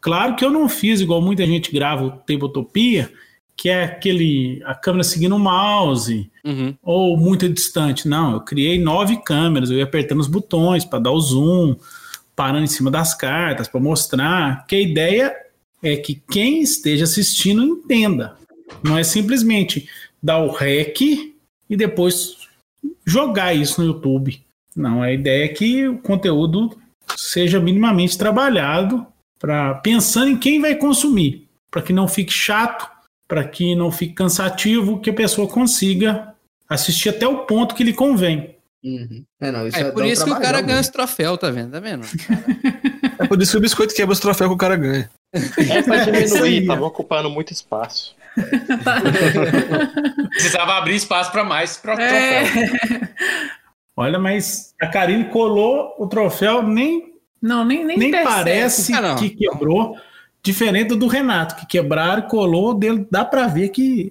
Claro 0.00 0.36
que 0.36 0.44
eu 0.44 0.50
não 0.50 0.68
fiz 0.68 1.00
igual 1.00 1.20
muita 1.20 1.44
gente 1.46 1.72
grava 1.72 2.04
o 2.04 2.10
Tabletopia, 2.10 3.12
que 3.56 3.68
é 3.68 3.84
aquele 3.84 4.62
a 4.64 4.74
câmera 4.74 5.02
seguindo 5.02 5.34
o 5.34 5.38
mouse 5.38 6.30
Uhum. 6.44 6.74
ou 6.82 7.16
muito 7.18 7.46
distante. 7.46 8.08
Não, 8.08 8.32
eu 8.32 8.40
criei 8.40 8.78
nove 8.78 9.18
câmeras, 9.22 9.70
eu 9.70 9.76
ia 9.76 9.84
apertando 9.84 10.20
os 10.20 10.26
botões 10.28 10.84
para 10.84 10.98
dar 11.00 11.10
o 11.10 11.20
zoom, 11.20 11.76
parando 12.34 12.64
em 12.64 12.68
cima 12.68 12.90
das 12.90 13.14
cartas 13.14 13.68
para 13.68 13.80
mostrar. 13.80 14.64
Que 14.66 14.76
a 14.76 14.80
ideia 14.80 15.36
é 15.82 15.96
que 15.96 16.22
quem 16.30 16.62
esteja 16.62 17.04
assistindo 17.04 17.62
entenda. 17.62 18.36
Não 18.82 18.96
é 18.96 19.02
simplesmente 19.02 19.88
dar 20.22 20.38
o 20.38 20.52
rec 20.52 21.00
e 21.00 21.76
depois 21.76 22.37
jogar 23.08 23.54
isso 23.54 23.80
no 23.80 23.86
YouTube. 23.86 24.42
Não, 24.76 25.02
a 25.02 25.12
ideia 25.12 25.44
é 25.44 25.48
que 25.48 25.88
o 25.88 25.98
conteúdo 25.98 26.76
seja 27.16 27.58
minimamente 27.58 28.18
trabalhado 28.18 29.06
para 29.38 29.74
pensando 29.76 30.28
em 30.30 30.36
quem 30.36 30.60
vai 30.60 30.74
consumir, 30.74 31.48
para 31.70 31.82
que 31.82 31.92
não 31.92 32.06
fique 32.06 32.32
chato, 32.32 32.88
para 33.26 33.44
que 33.44 33.74
não 33.74 33.90
fique 33.90 34.14
cansativo, 34.14 35.00
que 35.00 35.10
a 35.10 35.14
pessoa 35.14 35.48
consiga 35.48 36.34
assistir 36.68 37.08
até 37.08 37.26
o 37.26 37.46
ponto 37.46 37.74
que 37.74 37.84
lhe 37.84 37.92
convém. 37.92 38.56
Uhum. 38.84 39.24
É, 39.40 39.50
não, 39.50 39.66
isso 39.66 39.76
É 39.76 39.84
dá 39.84 39.92
por 39.92 40.04
isso 40.04 40.24
que 40.24 40.30
o 40.30 40.34
cara 40.40 40.60
ganha 40.60 40.66
mano. 40.68 40.80
esse 40.80 40.92
troféu, 40.92 41.36
tá 41.36 41.50
vendo? 41.50 41.72
Tá 41.72 41.80
vendo? 41.80 42.06
É 43.18 43.26
por 43.26 43.40
isso 43.42 43.52
que 43.52 43.58
o 43.58 43.60
biscoito 43.60 43.94
quebra 43.94 44.12
os 44.12 44.20
troféus 44.20 44.48
que 44.48 44.54
o 44.54 44.58
cara 44.58 44.76
ganha. 44.76 45.10
É 45.32 45.82
pra 45.82 46.02
aí, 46.02 46.24
diminuir, 46.24 46.66
tava 46.66 46.84
ocupando 46.84 47.28
muito 47.28 47.52
espaço. 47.52 48.14
Precisava 50.30 50.74
abrir 50.78 50.96
espaço 50.96 51.30
para 51.32 51.44
mais 51.44 51.76
É. 51.76 51.80
troféu. 51.82 53.08
Olha, 53.96 54.18
mas 54.18 54.74
a 54.80 54.86
Karine 54.86 55.24
colou 55.24 55.94
o 55.98 56.06
troféu, 56.06 56.62
nem, 56.62 57.14
Não, 57.42 57.64
nem, 57.64 57.84
nem, 57.84 57.96
nem 57.98 58.12
parece 58.12 58.92
Ah, 58.94 59.00
não. 59.00 59.16
que 59.16 59.30
quebrou. 59.30 59.96
Diferente 60.42 60.94
do 60.94 61.08
Renato, 61.08 61.56
que 61.56 61.66
quebraram, 61.66 62.22
colou, 62.22 62.72
dele, 62.72 63.06
dá 63.10 63.24
pra 63.24 63.48
ver 63.48 63.70
que, 63.70 64.10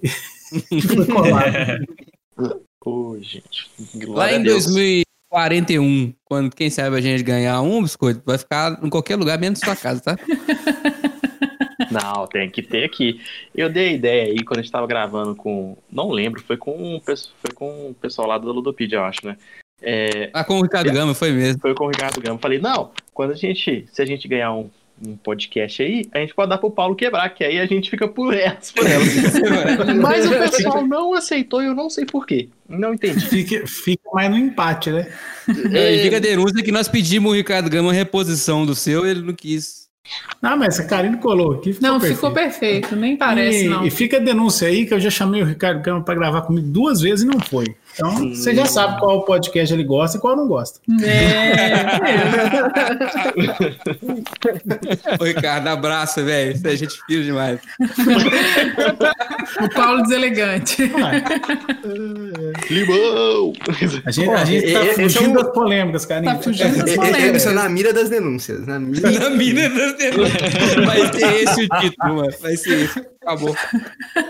que 0.68 0.80
foi 0.82 1.06
colado. 1.06 1.86
Pô, 2.80 3.18
gente. 3.20 3.70
Lá 4.06 4.32
em 4.32 4.36
a 4.36 4.42
Deus. 4.42 4.66
2041, 4.66 6.14
quando 6.24 6.54
quem 6.54 6.70
sabe 6.70 6.96
a 6.96 7.00
gente 7.00 7.22
ganhar 7.22 7.60
um 7.62 7.82
biscoito, 7.82 8.22
vai 8.24 8.38
ficar 8.38 8.78
em 8.82 8.88
qualquer 8.90 9.16
lugar, 9.16 9.38
menos 9.38 9.58
sua 9.58 9.74
casa, 9.74 10.00
tá? 10.02 10.16
Não, 11.90 12.26
tem 12.26 12.48
que 12.50 12.62
ter 12.62 12.84
aqui. 12.84 13.20
Eu 13.54 13.68
dei 13.68 13.88
a 13.88 13.92
ideia 13.92 14.24
aí 14.24 14.44
quando 14.44 14.60
a 14.60 14.62
gente 14.62 14.72
tava 14.72 14.86
gravando 14.86 15.34
com. 15.34 15.76
Não 15.90 16.10
lembro, 16.10 16.42
foi 16.42 16.56
com, 16.56 17.00
foi 17.04 17.52
com 17.54 17.90
o 17.90 17.94
pessoal 17.94 18.28
lá 18.28 18.38
da 18.38 18.46
Ludopedia, 18.46 18.98
eu 18.98 19.04
acho, 19.04 19.26
né? 19.26 19.36
É, 19.80 20.30
Ah, 20.32 20.44
com 20.44 20.58
o 20.58 20.62
Ricardo 20.62 20.92
Gama, 20.92 21.14
foi 21.14 21.30
mesmo. 21.32 21.60
foi 21.60 21.74
com 21.74 21.84
o 21.84 21.88
Ricardo 21.88 22.20
Gama. 22.20 22.38
Falei, 22.38 22.58
não, 22.58 22.90
quando 23.14 23.32
a 23.32 23.36
gente, 23.36 23.86
se 23.92 24.02
a 24.02 24.04
gente 24.04 24.26
ganhar 24.26 24.52
um, 24.52 24.68
um 25.06 25.16
podcast 25.16 25.82
aí, 25.82 26.04
a 26.12 26.18
gente 26.18 26.34
pode 26.34 26.50
dar 26.50 26.58
pro 26.58 26.70
Paulo 26.70 26.96
quebrar, 26.96 27.28
que 27.30 27.44
aí 27.44 27.58
a 27.60 27.66
gente 27.66 27.88
fica 27.88 28.08
por 28.08 28.34
elas, 28.34 28.72
por 28.72 28.84
elas. 28.84 29.08
Mas 30.02 30.26
o 30.26 30.30
pessoal 30.30 30.86
não 30.86 31.14
aceitou 31.14 31.62
e 31.62 31.66
eu 31.66 31.74
não 31.74 31.88
sei 31.88 32.04
por 32.04 32.26
quê. 32.26 32.48
Não 32.68 32.94
entendi. 32.94 33.20
Fica, 33.20 33.66
fica 33.66 34.02
mais 34.12 34.30
no 34.30 34.36
empate, 34.36 34.90
né? 34.90 35.12
É, 35.72 35.94
e 35.94 36.02
fica 36.02 36.16
a 36.16 36.20
denúncia 36.20 36.62
que 36.62 36.72
nós 36.72 36.88
pedimos 36.88 37.30
o 37.30 37.34
Ricardo 37.34 37.70
Gama 37.70 37.88
uma 37.88 37.94
reposição 37.94 38.66
do 38.66 38.74
seu 38.74 39.06
ele 39.06 39.22
não 39.22 39.34
quis. 39.34 39.87
Ah, 40.40 40.56
mas 40.56 40.78
a 40.80 40.84
Karine 40.86 41.16
colou 41.18 41.52
aqui. 41.52 41.72
Ficou 41.72 41.88
Não, 41.88 41.98
perfeito. 41.98 42.14
ficou 42.16 42.30
perfeito, 42.32 42.96
nem 42.96 43.16
parece, 43.16 43.64
e, 43.66 43.68
não. 43.68 43.84
e 43.84 43.90
fica 43.90 44.16
a 44.16 44.20
denúncia 44.20 44.68
aí 44.68 44.86
que 44.86 44.94
eu 44.94 45.00
já 45.00 45.10
chamei 45.10 45.42
o 45.42 45.44
Ricardo 45.44 45.82
Gama 45.82 46.02
para 46.02 46.14
gravar 46.14 46.42
comigo 46.42 46.66
duas 46.68 47.00
vezes 47.00 47.24
e 47.24 47.26
não 47.26 47.40
foi. 47.40 47.66
Então, 47.98 48.30
você 48.30 48.54
já 48.54 48.64
sabe 48.64 49.00
qual 49.00 49.24
podcast 49.24 49.74
ele 49.74 49.82
gosta 49.82 50.18
e 50.18 50.20
qual 50.20 50.36
não 50.36 50.46
gosta. 50.46 50.78
É, 51.02 51.72
Ô, 55.20 55.24
Ricardo, 55.24 55.66
abraço, 55.68 56.24
velho. 56.24 56.52
Isso 56.54 56.66
é 56.68 56.76
gente 56.76 56.96
fina 57.06 57.24
demais. 57.24 57.58
o 59.60 59.68
Paulo 59.74 60.02
deselegante. 60.02 60.82
Limão! 62.70 63.52
A 64.04 64.10
gente, 64.12 64.30
a 64.30 64.44
gente 64.44 64.72
tá 64.72 64.84
é 64.84 64.94
fugindo 64.94 65.30
um- 65.30 65.32
das 65.42 65.52
polêmicas, 65.52 66.06
Karine. 66.06 66.32
Tá 66.34 66.38
fugindo 66.42 66.76
das 66.78 66.88
É, 66.88 66.92
é, 66.92 66.96
polêmicas. 66.96 67.46
é, 67.46 67.50
na 67.52 67.68
mira 67.68 67.92
das 67.92 68.08
denúncias. 68.08 68.64
Na 68.66 68.78
mira. 68.78 69.10
Na 69.10 69.30
mina 69.30 69.68
das 69.68 69.96
denúncias. 69.96 70.84
Vai 70.86 71.12
ser 71.12 71.34
esse 71.42 71.64
o 71.64 71.68
título, 71.80 72.14
mano. 72.16 72.32
Vai 72.40 72.56
ser 72.56 72.80
esse. 72.84 73.06
Acabou. 73.28 73.54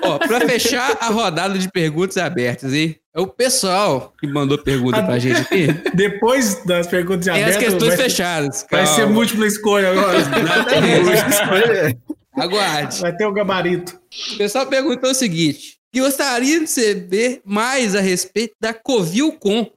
Ó, 0.02 0.18
pra 0.18 0.40
fechar 0.40 0.98
a 1.00 1.06
rodada 1.06 1.56
de 1.56 1.70
perguntas 1.70 2.16
abertas, 2.16 2.74
hein? 2.74 2.96
É 3.14 3.20
o 3.20 3.28
pessoal 3.28 4.12
que 4.18 4.26
mandou 4.26 4.58
pergunta 4.58 5.00
pra 5.04 5.20
gente 5.20 5.40
aqui. 5.40 5.68
Depois 5.94 6.64
das 6.64 6.88
perguntas 6.88 7.26
Tem 7.32 7.44
as 7.44 7.56
questões 7.56 7.94
vai, 7.94 7.96
fechadas. 7.96 8.66
vai 8.68 8.86
ser 8.86 9.06
múltipla 9.06 9.46
escolha 9.46 9.92
agora. 9.92 10.18
Aguarde. 12.36 13.00
vai 13.00 13.16
ter 13.16 13.26
o 13.26 13.32
gabarito. 13.32 14.00
O 14.34 14.36
pessoal 14.36 14.66
perguntou 14.66 15.10
o 15.10 15.14
seguinte: 15.14 15.78
gostaria 15.94 16.58
de 16.60 16.66
saber 16.66 17.40
mais 17.44 17.94
a 17.94 18.00
respeito 18.00 18.54
da 18.60 18.74
Covilcom. 18.74 19.70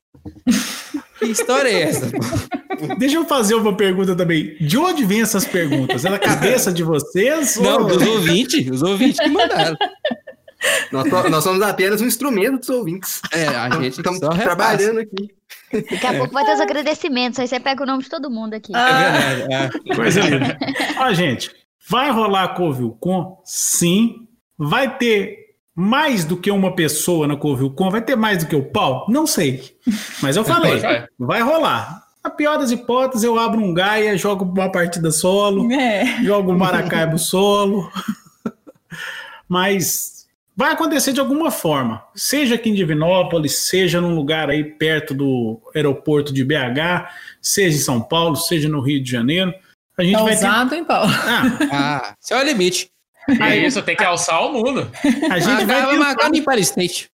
Que 1.21 1.31
história 1.31 1.69
é 1.69 1.81
essa? 1.83 2.09
Deixa 2.97 3.15
eu 3.15 3.25
fazer 3.25 3.53
uma 3.55 3.75
pergunta 3.75 4.15
também. 4.15 4.55
De 4.59 4.77
onde 4.77 5.05
vem 5.05 5.21
essas 5.21 5.45
perguntas? 5.45 6.03
É 6.03 6.09
da 6.09 6.17
cabeça 6.19 6.71
de 6.73 6.83
vocês? 6.83 7.57
Não, 7.57 7.83
ou- 7.83 7.87
dos 7.87 8.01
ouvintes, 8.05 8.69
os 8.69 8.81
ouvintes 8.81 9.19
que 9.19 9.29
mandaram. 9.29 9.77
Nós, 10.91 11.07
nós 11.29 11.43
somos 11.43 11.61
apenas 11.61 12.01
um 12.01 12.05
instrumento 12.05 12.59
dos 12.59 12.69
ouvintes. 12.69 13.21
É, 13.31 13.47
a 13.47 13.69
gente 13.81 13.97
Estamos 13.97 14.19
trabalhando 14.19 14.99
aqui. 14.99 15.29
Daqui 15.73 16.05
a 16.07 16.13
pouco 16.17 16.33
vai 16.33 16.45
ter 16.45 16.53
os 16.53 16.59
agradecimentos. 16.61 17.39
Aí 17.39 17.47
você 17.47 17.59
pega 17.59 17.83
o 17.83 17.85
nome 17.85 18.03
de 18.03 18.09
todo 18.09 18.29
mundo 18.29 18.53
aqui. 18.53 18.71
É 18.75 19.11
verdade. 19.47 19.53
é. 19.89 19.95
Coisa 19.95 20.21
linda. 20.21 20.57
Ó, 20.97 21.13
gente, 21.13 21.51
vai 21.89 22.11
rolar 22.11 22.43
a 22.43 22.47
Covilcom? 22.49 23.41
Sim. 23.45 24.27
Vai 24.57 24.97
ter 24.97 25.40
mais 25.75 26.25
do 26.25 26.35
que 26.37 26.51
uma 26.51 26.75
pessoa 26.75 27.27
na 27.27 27.35
Covilcom? 27.35 27.89
Vai 27.89 28.01
ter 28.01 28.15
mais 28.15 28.39
do 28.39 28.47
que 28.47 28.55
o 28.55 28.63
pau? 28.71 29.05
Não 29.09 29.25
sei. 29.25 29.75
Mas 30.21 30.35
eu 30.35 30.43
falei, 30.45 30.79
Vai. 30.79 31.05
vai 31.17 31.41
rolar. 31.41 32.03
Na 32.23 32.29
pior 32.29 32.57
das 32.59 32.69
hipóteses, 32.71 33.23
eu 33.23 33.39
abro 33.39 33.59
um 33.59 33.73
Gaia, 33.73 34.15
jogo 34.15 34.45
uma 34.45 34.71
partida 34.71 35.09
solo, 35.11 35.71
É. 35.71 36.23
jogo 36.23 36.51
um 36.53 36.57
Maracaibo 36.57 37.17
solo. 37.17 37.89
Mas 39.47 40.27
vai 40.55 40.71
acontecer 40.71 41.13
de 41.13 41.19
alguma 41.19 41.49
forma. 41.49 42.03
Seja 42.15 42.55
aqui 42.55 42.69
em 42.69 42.73
Divinópolis, 42.75 43.57
seja 43.67 43.99
num 43.99 44.13
lugar 44.13 44.49
aí 44.49 44.63
perto 44.63 45.13
do 45.13 45.59
aeroporto 45.75 46.31
de 46.33 46.43
BH, 46.43 47.09
seja 47.41 47.77
em 47.77 47.81
São 47.81 47.99
Paulo, 47.99 48.35
seja 48.35 48.69
no 48.69 48.81
Rio 48.81 49.01
de 49.01 49.09
Janeiro. 49.09 49.51
A 49.97 50.03
gente 50.03 50.13
Tá 50.17 50.23
vai 50.23 50.37
ter. 50.69 50.75
hein, 50.75 50.85
Paulo? 50.85 51.11
Ah, 51.11 51.43
Ah, 51.71 52.15
esse 52.21 52.33
é 52.33 52.37
o 52.39 52.43
limite. 52.43 52.90
É 53.39 53.57
isso, 53.57 53.81
tem 53.81 53.95
que 53.95 54.03
alçar 54.03 54.43
o 54.45 54.53
mundo. 54.53 54.89
a 55.29 55.39
gente 55.39 55.65
vai 55.65 55.89
tentar, 55.89 56.29
em 56.33 56.43
Paris 56.43 56.67
State. 56.67 57.09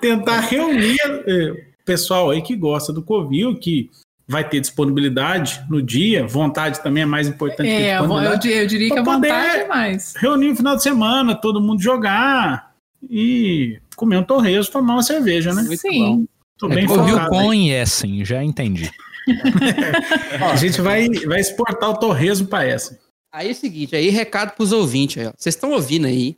tentar 0.00 0.40
reunir 0.40 0.98
eh, 1.26 1.50
o 1.80 1.84
pessoal 1.84 2.30
aí 2.30 2.42
que 2.42 2.54
gosta 2.56 2.92
do 2.92 3.02
Covil, 3.02 3.56
que 3.58 3.88
vai 4.28 4.46
ter 4.48 4.60
disponibilidade 4.60 5.60
no 5.68 5.82
dia. 5.82 6.26
Vontade 6.26 6.80
também 6.82 7.02
é 7.02 7.06
mais 7.06 7.26
importante 7.26 7.66
que 7.66 7.72
É, 7.72 7.96
eu, 7.96 8.00
disponibilidade. 8.00 8.42
di- 8.42 8.52
eu 8.54 8.66
diria 8.66 8.90
que 8.90 8.98
a 8.98 9.02
poder- 9.02 9.28
vontade 9.32 9.58
é 9.60 9.66
mais. 9.66 10.14
reunir 10.16 10.48
no 10.50 10.56
final 10.56 10.76
de 10.76 10.82
semana, 10.82 11.34
todo 11.34 11.60
mundo 11.60 11.82
jogar 11.82 12.70
e 13.10 13.78
comer 13.96 14.18
um 14.18 14.22
torresmo, 14.22 14.72
tomar 14.72 14.94
uma 14.94 15.02
cerveja, 15.02 15.52
né? 15.54 15.62
Muito 15.62 15.80
Sim. 15.80 16.28
Tô 16.58 16.66
É 16.70 16.74
bem 16.74 16.88
Ouviu 16.88 17.14
focado. 17.18 17.54
Essen, 17.54 18.24
já 18.24 18.44
entendi. 18.44 18.90
A 20.52 20.56
gente 20.56 20.80
vai, 20.80 21.08
vai 21.26 21.40
exportar 21.40 21.90
o 21.90 21.96
torresmo 21.96 22.46
para 22.46 22.66
essa. 22.66 22.99
Aí 23.32 23.48
é 23.48 23.52
o 23.52 23.54
seguinte, 23.54 23.94
aí 23.94 24.08
recado 24.08 24.56
pros 24.56 24.72
ouvintes 24.72 25.18
aí, 25.22 25.28
ó. 25.28 25.32
Vocês 25.36 25.54
estão 25.54 25.70
ouvindo 25.72 26.06
aí. 26.06 26.36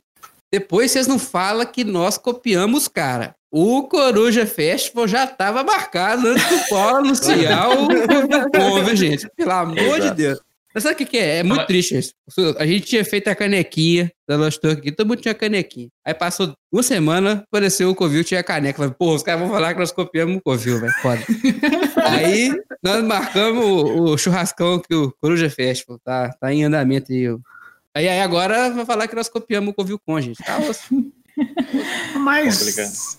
Depois 0.51 0.91
vocês 0.91 1.07
não 1.07 1.17
falam 1.17 1.65
que 1.65 1.83
nós 1.83 2.17
copiamos, 2.17 2.87
cara. 2.87 3.35
O 3.51 3.83
Coruja 3.83 4.45
Festival 4.45 5.07
já 5.07 5.25
tava 5.25 5.63
marcado 5.63 6.27
antes 6.27 6.47
do 6.47 6.69
Paulo 6.69 6.97
anunciar 6.97 7.69
o 7.69 8.83
viu, 8.83 8.95
gente? 8.95 9.27
Pelo 9.35 9.51
amor 9.51 9.99
de 9.99 10.11
Deus. 10.11 10.39
Mas 10.73 10.83
sabe 10.83 10.95
o 10.95 10.97
que, 10.97 11.05
que 11.05 11.17
é? 11.17 11.37
É 11.37 11.43
muito 11.43 11.57
Mas- 11.59 11.67
triste 11.67 11.95
isso. 11.97 12.13
A 12.57 12.65
gente 12.65 12.87
tinha 12.87 13.05
feito 13.05 13.27
a 13.27 13.35
canequinha 13.35 14.11
da 14.27 14.35
Lost 14.35 14.59
Talk 14.59 14.79
aqui, 14.79 14.91
todo 14.91 15.07
mundo 15.07 15.21
tinha 15.21 15.33
canequinha. 15.33 15.89
Aí 16.03 16.13
passou 16.13 16.53
uma 16.71 16.81
semana, 16.81 17.43
apareceu 17.47 17.89
o 17.89 17.95
Covil, 17.95 18.23
tinha 18.23 18.39
a 18.39 18.43
caneca. 18.43 18.77
Falei, 18.77 18.95
pô, 18.97 19.13
os 19.13 19.21
caras 19.21 19.41
vão 19.41 19.51
falar 19.51 19.73
que 19.73 19.79
nós 19.79 19.91
copiamos 19.91 20.37
o 20.37 20.41
Covil, 20.41 20.79
velho, 20.79 20.93
foda. 21.01 21.21
aí 22.09 22.51
nós 22.81 23.03
marcamos 23.03 23.63
o, 23.63 24.03
o 24.13 24.17
churrascão 24.17 24.79
que 24.79 24.95
o 24.95 25.11
Coruja 25.21 25.49
Festival 25.49 25.99
tá, 26.03 26.29
tá 26.39 26.51
em 26.51 26.63
andamento 26.63 27.11
aí. 27.11 27.27
Aí, 27.95 28.07
aí 28.07 28.19
agora 28.21 28.71
vai 28.71 28.85
falar 28.85 29.07
que 29.07 29.15
nós 29.15 29.29
copiamos 29.29 29.69
o 29.69 29.73
Covil 29.73 29.99
com, 30.03 30.19
gente. 30.19 30.43
Tá 30.43 30.57
osso. 30.57 30.87
Mas 32.19 33.17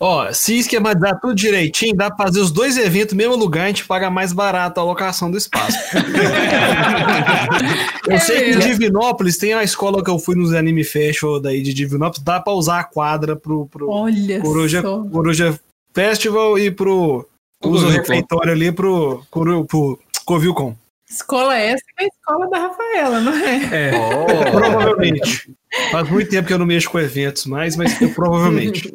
Ó, 0.00 0.32
se 0.32 0.58
esquematizar 0.58 1.18
tudo 1.20 1.34
direitinho, 1.34 1.96
dá 1.96 2.08
pra 2.08 2.26
fazer 2.26 2.38
os 2.40 2.52
dois 2.52 2.76
eventos 2.76 3.14
no 3.14 3.18
mesmo 3.18 3.34
lugar, 3.34 3.64
a 3.64 3.66
gente 3.66 3.84
paga 3.84 4.08
mais 4.08 4.32
barato 4.32 4.78
a 4.78 4.82
alocação 4.82 5.28
do 5.28 5.36
espaço. 5.36 5.76
eu 8.06 8.14
É 8.14 8.18
sei 8.20 8.44
que 8.44 8.50
em. 8.50 8.58
Divinópolis 8.60 9.36
tem 9.36 9.54
a 9.54 9.64
escola 9.64 10.04
que 10.04 10.08
eu 10.08 10.20
fui 10.20 10.36
nos 10.36 10.54
Anime 10.54 10.84
Festival 10.84 11.40
daí 11.40 11.62
de 11.62 11.74
Divinópolis, 11.74 12.22
dá 12.22 12.38
pra 12.38 12.52
usar 12.52 12.78
a 12.78 12.84
quadra 12.84 13.34
pro, 13.34 13.66
pro 13.66 13.90
Olha 13.90 14.40
Coruja, 14.40 14.82
só. 14.82 15.02
Coruja 15.02 15.58
Festival 15.92 16.56
e 16.58 16.70
pro. 16.70 17.28
Usa 17.64 17.88
o 17.88 17.90
refeitório 17.90 18.52
ali 18.52 18.70
pro, 18.70 19.24
pro, 19.32 19.64
pro 19.64 19.98
Covilcom. 20.24 20.76
Escola 21.10 21.56
essa 21.56 21.82
é 21.98 22.04
a 22.04 22.06
escola 22.06 22.48
da 22.50 22.58
Rafaela, 22.58 23.20
não 23.20 23.32
é? 23.32 23.88
É, 23.88 24.50
provavelmente. 24.52 25.50
Faz 25.90 26.08
muito 26.10 26.30
tempo 26.30 26.46
que 26.48 26.52
eu 26.52 26.58
não 26.58 26.66
mexo 26.66 26.90
com 26.90 26.98
eventos 26.98 27.44
mais, 27.46 27.76
mas 27.76 28.00
eu 28.00 28.10
provavelmente. 28.10 28.92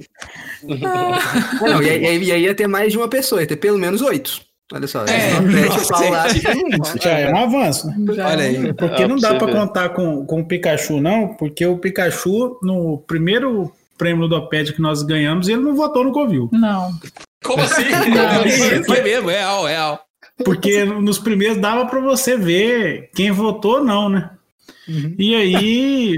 Não, 0.63 1.81
e, 1.81 1.89
aí, 1.89 2.23
e 2.23 2.31
aí 2.31 2.43
ia 2.43 2.55
ter 2.55 2.67
mais 2.67 2.91
de 2.91 2.97
uma 2.97 3.07
pessoa, 3.07 3.41
ia 3.41 3.47
ter 3.47 3.57
pelo 3.57 3.77
menos 3.77 4.01
oito. 4.01 4.41
Olha 4.71 4.87
só. 4.87 5.05
É. 5.05 5.39
Nossa, 5.39 6.09
lá. 6.09 6.25
já 7.01 7.11
é 7.19 7.31
um 7.31 7.37
avanço, 7.37 7.87
né? 7.87 7.95
Já- 8.15 8.29
Olha 8.29 8.43
aí. 8.45 8.73
Porque 8.73 9.03
Ah, 9.03 9.07
não 9.07 9.17
dá 9.17 9.35
para 9.35 9.51
contar 9.51 9.89
com, 9.89 10.25
com 10.25 10.41
o 10.41 10.45
Pikachu, 10.45 10.99
não, 10.99 11.27
porque 11.35 11.65
o 11.65 11.77
Pikachu, 11.77 12.57
no 12.63 12.97
primeiro 13.05 13.71
prêmio 13.97 14.21
Ludopédia 14.23 14.73
que 14.73 14.81
nós 14.81 15.03
ganhamos, 15.03 15.47
ele 15.47 15.61
não 15.61 15.75
votou 15.75 16.03
no 16.03 16.11
Covil. 16.11 16.49
Não. 16.51 16.89
Como 17.43 17.61
assim? 17.61 17.83
Foi 18.87 19.01
mesmo, 19.01 19.29
é 19.29 19.37
real, 19.39 19.67
é 19.67 19.71
real. 19.71 19.99
Porque 20.43 20.83
nos 20.85 21.19
primeiros 21.19 21.57
dava 21.57 21.85
para 21.85 21.99
você 21.99 22.35
ver 22.35 23.11
quem 23.13 23.29
votou 23.31 23.75
ou 23.79 23.83
não, 23.83 24.09
né? 24.09 24.31
E 25.19 25.35
aí, 25.35 26.15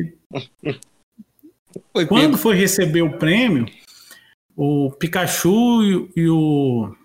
Foi 1.93 2.05
quando 2.05 2.37
foi 2.37 2.55
receber 2.55 3.01
o 3.01 3.17
prêmio, 3.17 3.65
o 4.55 4.91
Pikachu 4.91 5.83
e, 6.15 6.29
o- 6.29 6.95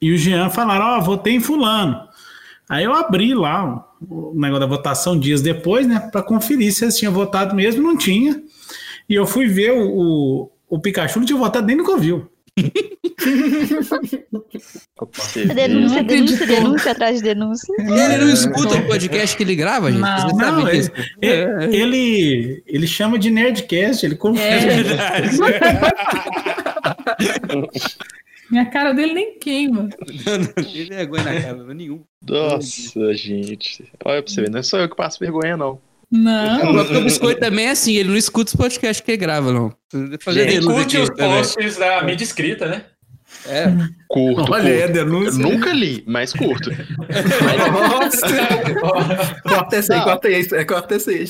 e 0.00 0.12
o 0.12 0.16
Jean 0.18 0.50
falaram: 0.50 0.98
Ó, 0.98 1.00
votei 1.00 1.34
em 1.34 1.40
Fulano. 1.40 2.06
Aí 2.68 2.84
eu 2.84 2.92
abri 2.92 3.32
lá 3.34 3.86
o, 4.08 4.30
o 4.32 4.34
negócio 4.40 4.60
da 4.60 4.66
votação 4.66 5.18
dias 5.18 5.40
depois, 5.40 5.86
né, 5.86 6.00
para 6.10 6.22
conferir 6.22 6.72
se 6.72 6.84
eles 6.84 6.96
tinham 6.96 7.12
votado 7.12 7.54
mesmo. 7.54 7.82
Não 7.82 7.96
tinha. 7.96 8.42
E 9.08 9.14
eu 9.14 9.24
fui 9.26 9.46
ver 9.46 9.70
o, 9.72 9.88
o, 9.88 10.50
o 10.68 10.80
Pikachu, 10.80 11.20
não 11.20 11.26
tinha 11.26 11.38
votado 11.38 11.66
nem 11.66 11.76
no 11.76 11.84
Covil. 11.84 12.28
Você 15.12 15.44
Denúncia, 15.46 16.02
denúncia, 16.02 16.46
denúncia 16.46 16.92
atrás 16.92 17.16
de 17.16 17.22
denúncia. 17.22 17.74
Ele 17.78 18.18
não 18.18 18.32
escuta 18.32 18.76
o 18.76 18.86
podcast 18.86 19.36
que 19.36 19.42
ele 19.42 19.54
grava, 19.54 19.90
gente? 19.90 20.00
Não, 20.00 20.28
não, 20.28 20.68
ele-? 20.68 20.90
Ele, 21.20 21.76
ele, 21.76 22.62
ele 22.66 22.86
chama 22.86 23.18
de 23.18 23.30
Nerdcast, 23.30 24.04
ele 24.04 24.16
confia. 24.16 24.44
É. 24.44 24.56
Minha 28.50 28.66
cara 28.66 28.92
dele 28.92 29.12
nem 29.12 29.38
queima. 29.38 29.88
Não, 30.24 30.38
não 30.38 30.46
tem 30.46 30.86
vergonha 30.86 31.24
na 31.24 31.42
cara, 31.42 31.74
nenhum. 31.74 32.02
Nossa, 32.26 33.12
gente. 33.14 33.84
Olha 34.04 34.22
pra 34.22 34.32
você 34.32 34.42
ver, 34.42 34.50
não 34.50 34.60
é 34.60 34.62
só 34.62 34.78
eu 34.78 34.88
que 34.88 34.96
passo 34.96 35.18
vergonha, 35.18 35.56
não. 35.56 35.80
Não. 36.10 36.70
O 36.70 36.72
próprio 36.74 37.02
Biscoito 37.02 37.40
também 37.40 37.66
é 37.66 37.70
assim, 37.70 37.96
ele 37.96 38.10
não 38.10 38.16
escuta 38.16 38.50
os 38.50 38.56
podcasts 38.56 39.04
que 39.04 39.10
ele 39.10 39.18
grava, 39.18 39.52
não. 39.52 39.72
Fazer 40.20 40.44
Gente, 40.48 40.60
denúncia 40.60 40.74
Curte 40.74 40.96
aqui 40.96 41.02
os 41.02 41.10
também. 41.10 41.36
posts 41.38 41.76
da 41.76 42.02
mídia 42.04 42.24
escrita, 42.24 42.68
né? 42.68 42.84
É. 43.46 43.66
Curto. 44.08 44.52
Olha 44.52 44.78
curto. 44.78 44.92
denúncia. 44.92 45.42
Eu 45.42 45.50
nunca 45.50 45.72
li, 45.72 46.02
mas 46.06 46.32
curto. 46.32 46.70
corta 49.42 49.76
essa 49.76 49.92
aí, 49.94 49.98
Não. 49.98 50.04
corta 50.04 50.28
isso, 50.30 50.54
é, 50.54 50.64
corta 50.64 50.94
essa 50.94 51.10
aí. 51.10 51.26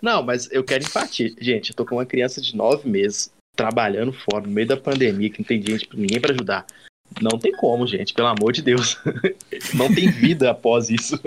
Não, 0.00 0.22
mas 0.22 0.48
eu 0.50 0.64
quero 0.64 0.84
empatia. 0.84 1.32
Gente, 1.40 1.70
eu 1.70 1.76
tô 1.76 1.84
com 1.84 1.96
uma 1.96 2.06
criança 2.06 2.40
de 2.40 2.56
nove 2.56 2.88
meses, 2.88 3.32
trabalhando 3.56 4.12
fora, 4.12 4.46
no 4.46 4.52
meio 4.52 4.66
da 4.66 4.76
pandemia, 4.76 5.30
que 5.30 5.40
não 5.40 5.46
tem 5.46 5.62
gente, 5.62 5.88
ninguém 5.94 6.20
pra 6.20 6.32
ajudar. 6.32 6.66
Não 7.20 7.38
tem 7.38 7.52
como, 7.52 7.86
gente, 7.86 8.14
pelo 8.14 8.28
amor 8.28 8.52
de 8.52 8.62
Deus. 8.62 8.98
Não 9.74 9.92
tem 9.94 10.10
vida 10.10 10.50
após 10.50 10.88
isso. 10.88 11.20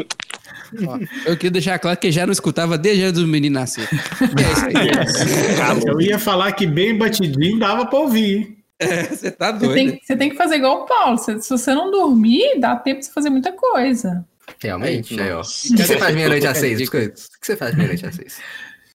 Ó, 0.87 0.99
eu 1.25 1.35
queria 1.35 1.51
deixar 1.51 1.79
claro 1.79 1.97
que 1.97 2.11
já 2.11 2.25
não 2.25 2.33
escutava 2.33 2.77
desde 2.77 3.03
antes 3.03 3.21
do 3.21 3.27
menino 3.27 3.55
nascer. 3.59 3.87
É 3.91 4.51
isso 4.51 4.65
aí. 4.65 5.85
Eu 5.87 6.01
ia 6.01 6.19
falar 6.19 6.51
que 6.53 6.65
bem 6.65 6.97
batidinho 6.97 7.59
dava 7.59 7.85
pra 7.85 7.99
ouvir. 7.99 8.37
hein? 8.37 8.57
É, 8.79 9.03
você 9.03 9.31
tá 9.31 9.51
Você 9.53 9.59
doido. 9.65 9.73
tem, 9.73 10.01
você 10.03 10.15
tem 10.17 10.29
que 10.29 10.35
fazer 10.35 10.55
igual 10.55 10.81
o 10.83 10.85
Paulo. 10.85 11.17
Se, 11.17 11.41
se 11.41 11.49
você 11.49 11.73
não 11.73 11.89
dormir, 11.91 12.59
dá 12.59 12.75
tempo 12.75 12.99
de 12.99 13.05
você 13.05 13.11
fazer 13.13 13.29
muita 13.29 13.51
coisa. 13.53 14.25
Realmente, 14.61 15.15
ó. 15.31 15.41
O 15.41 15.43
que 15.43 15.83
você 15.83 15.97
faz 15.97 16.13
meia-noite 16.15 16.45
às 16.47 16.57
seis? 16.59 16.87
O 16.87 16.91
que 16.91 17.13
você 17.41 17.55
faz 17.55 17.73
meia-noite 17.75 18.05
às 18.05 18.15
seis? 18.15 18.39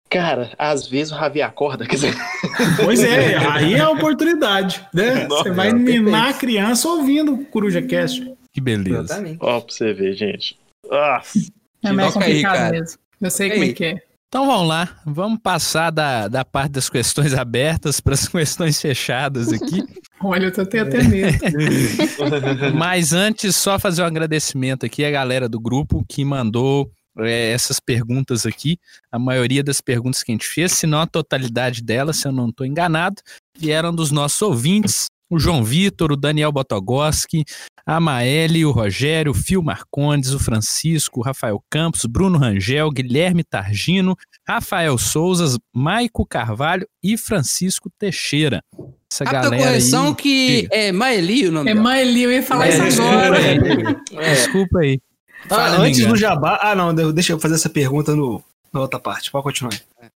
Cara, 0.09 0.53
às 0.57 0.87
vezes 0.89 1.13
o 1.13 1.17
Javi 1.17 1.43
acorda, 1.43 1.85
quer 1.85 1.97
dizer, 1.97 2.15
Pois 2.85 3.03
é, 3.03 3.37
aí 3.37 3.75
é 3.75 3.81
a 3.81 3.91
oportunidade, 3.91 4.87
né? 4.95 5.27
Nossa, 5.27 5.43
Você 5.43 5.51
vai 5.51 5.73
não, 5.73 5.81
minar 5.81 6.31
a 6.31 6.33
criança 6.33 6.89
ouvindo 6.89 7.35
o 7.35 7.45
Coruja 7.47 7.83
Cast. 7.83 8.25
Que 8.53 8.61
beleza. 8.61 9.01
Exatamente. 9.01 9.39
ó, 9.41 9.61
pra 9.61 9.75
você 9.75 9.93
ver, 9.93 10.15
gente. 10.15 10.57
Nossa. 10.89 11.39
É 11.89 11.93
mais 11.93 12.13
Toca 12.13 12.25
aí, 12.25 12.33
complicado 12.33 12.57
cara. 12.57 12.71
mesmo. 12.71 12.99
Eu 13.21 13.31
sei 13.31 13.49
Toca 13.49 13.55
como 13.55 13.65
aí. 13.65 13.71
é 13.71 13.75
que 13.75 13.85
é. 13.85 14.07
Então 14.29 14.45
vamos 14.45 14.69
lá, 14.69 15.01
vamos 15.07 15.39
passar 15.41 15.91
da, 15.91 16.27
da 16.27 16.45
parte 16.45 16.73
das 16.73 16.91
questões 16.91 17.33
abertas 17.33 18.01
para 18.01 18.15
as 18.15 18.27
questões 18.29 18.81
fechadas 18.81 19.53
aqui. 19.53 19.83
Olha, 20.21 20.47
eu 20.47 20.53
tô 20.53 20.63
até 20.63 20.81
até 20.81 21.03
medo. 21.03 21.39
Mas 22.75 23.13
antes, 23.13 23.55
só 23.55 23.79
fazer 23.79 24.03
um 24.03 24.07
agradecimento 24.07 24.85
aqui 24.85 25.05
à 25.05 25.11
galera 25.11 25.49
do 25.49 25.61
grupo 25.61 26.05
que 26.09 26.25
mandou 26.25 26.91
é, 27.19 27.53
essas 27.53 27.79
perguntas 27.79 28.45
aqui. 28.45 28.79
A 29.11 29.19
maioria 29.19 29.63
das 29.63 29.81
perguntas 29.81 30.23
que 30.23 30.33
a 30.33 30.35
gente 30.35 30.47
fez, 30.47 30.73
se 30.73 30.87
não 30.87 31.01
a 31.01 31.07
totalidade 31.07 31.83
delas, 31.83 32.17
se 32.17 32.27
eu 32.27 32.33
não 32.33 32.49
estou 32.49 32.67
enganado, 32.67 33.23
vieram 33.59 33.95
dos 33.95 34.11
nossos 34.11 34.41
ouvintes. 34.43 35.07
O 35.29 35.39
João 35.39 35.65
Vitor, 35.65 36.13
o 36.13 36.17
Daniel 36.17 36.53
Botogoski, 36.53 37.45
a 37.85 38.01
Maeli, 38.01 38.65
o 38.65 38.71
Rogério, 38.71 39.33
o 39.33 39.35
Fio 39.35 39.63
Marcondes, 39.63 40.33
o 40.33 40.39
Francisco, 40.39 41.21
o 41.21 41.23
Rafael 41.23 41.63
Campos, 41.71 42.05
Bruno 42.05 42.39
Rangel, 42.39 42.91
Guilherme 42.91 43.45
Targino, 43.45 44.17
Rafael 44.47 44.97
Souzas, 44.99 45.59
Maico 45.73 46.27
Carvalho 46.27 46.87
e 47.03 47.17
Francisco 47.17 47.91
Teixeira. 47.99 48.63
Essa 49.11 49.25
Rápida 49.25 49.43
galera 49.43 49.65
correção 49.65 50.09
aí, 50.09 50.15
que 50.15 50.69
é 50.71 50.91
Maeli 50.91 51.49
o 51.49 51.53
nome 51.53 51.71
É 51.71 51.75
dela. 51.75 51.85
Maeli, 51.85 52.23
eu 52.23 52.33
ia 52.33 52.43
falar 52.43 52.67
É, 52.69 52.89
isso 52.89 53.03
agora. 53.03 53.39
Desculpa 54.35 54.81
aí. 54.81 55.01
Ah, 55.49 55.77
antes 55.81 56.05
do 56.05 56.17
jabá. 56.17 56.59
Ah, 56.61 56.75
não, 56.75 56.93
deixa 57.13 57.33
eu 57.33 57.39
fazer 57.39 57.55
essa 57.55 57.69
pergunta 57.69 58.17
no, 58.17 58.43
na 58.73 58.81
outra 58.81 58.99
parte. 58.99 59.31
Pode 59.31 59.45
continuar. 59.45 59.75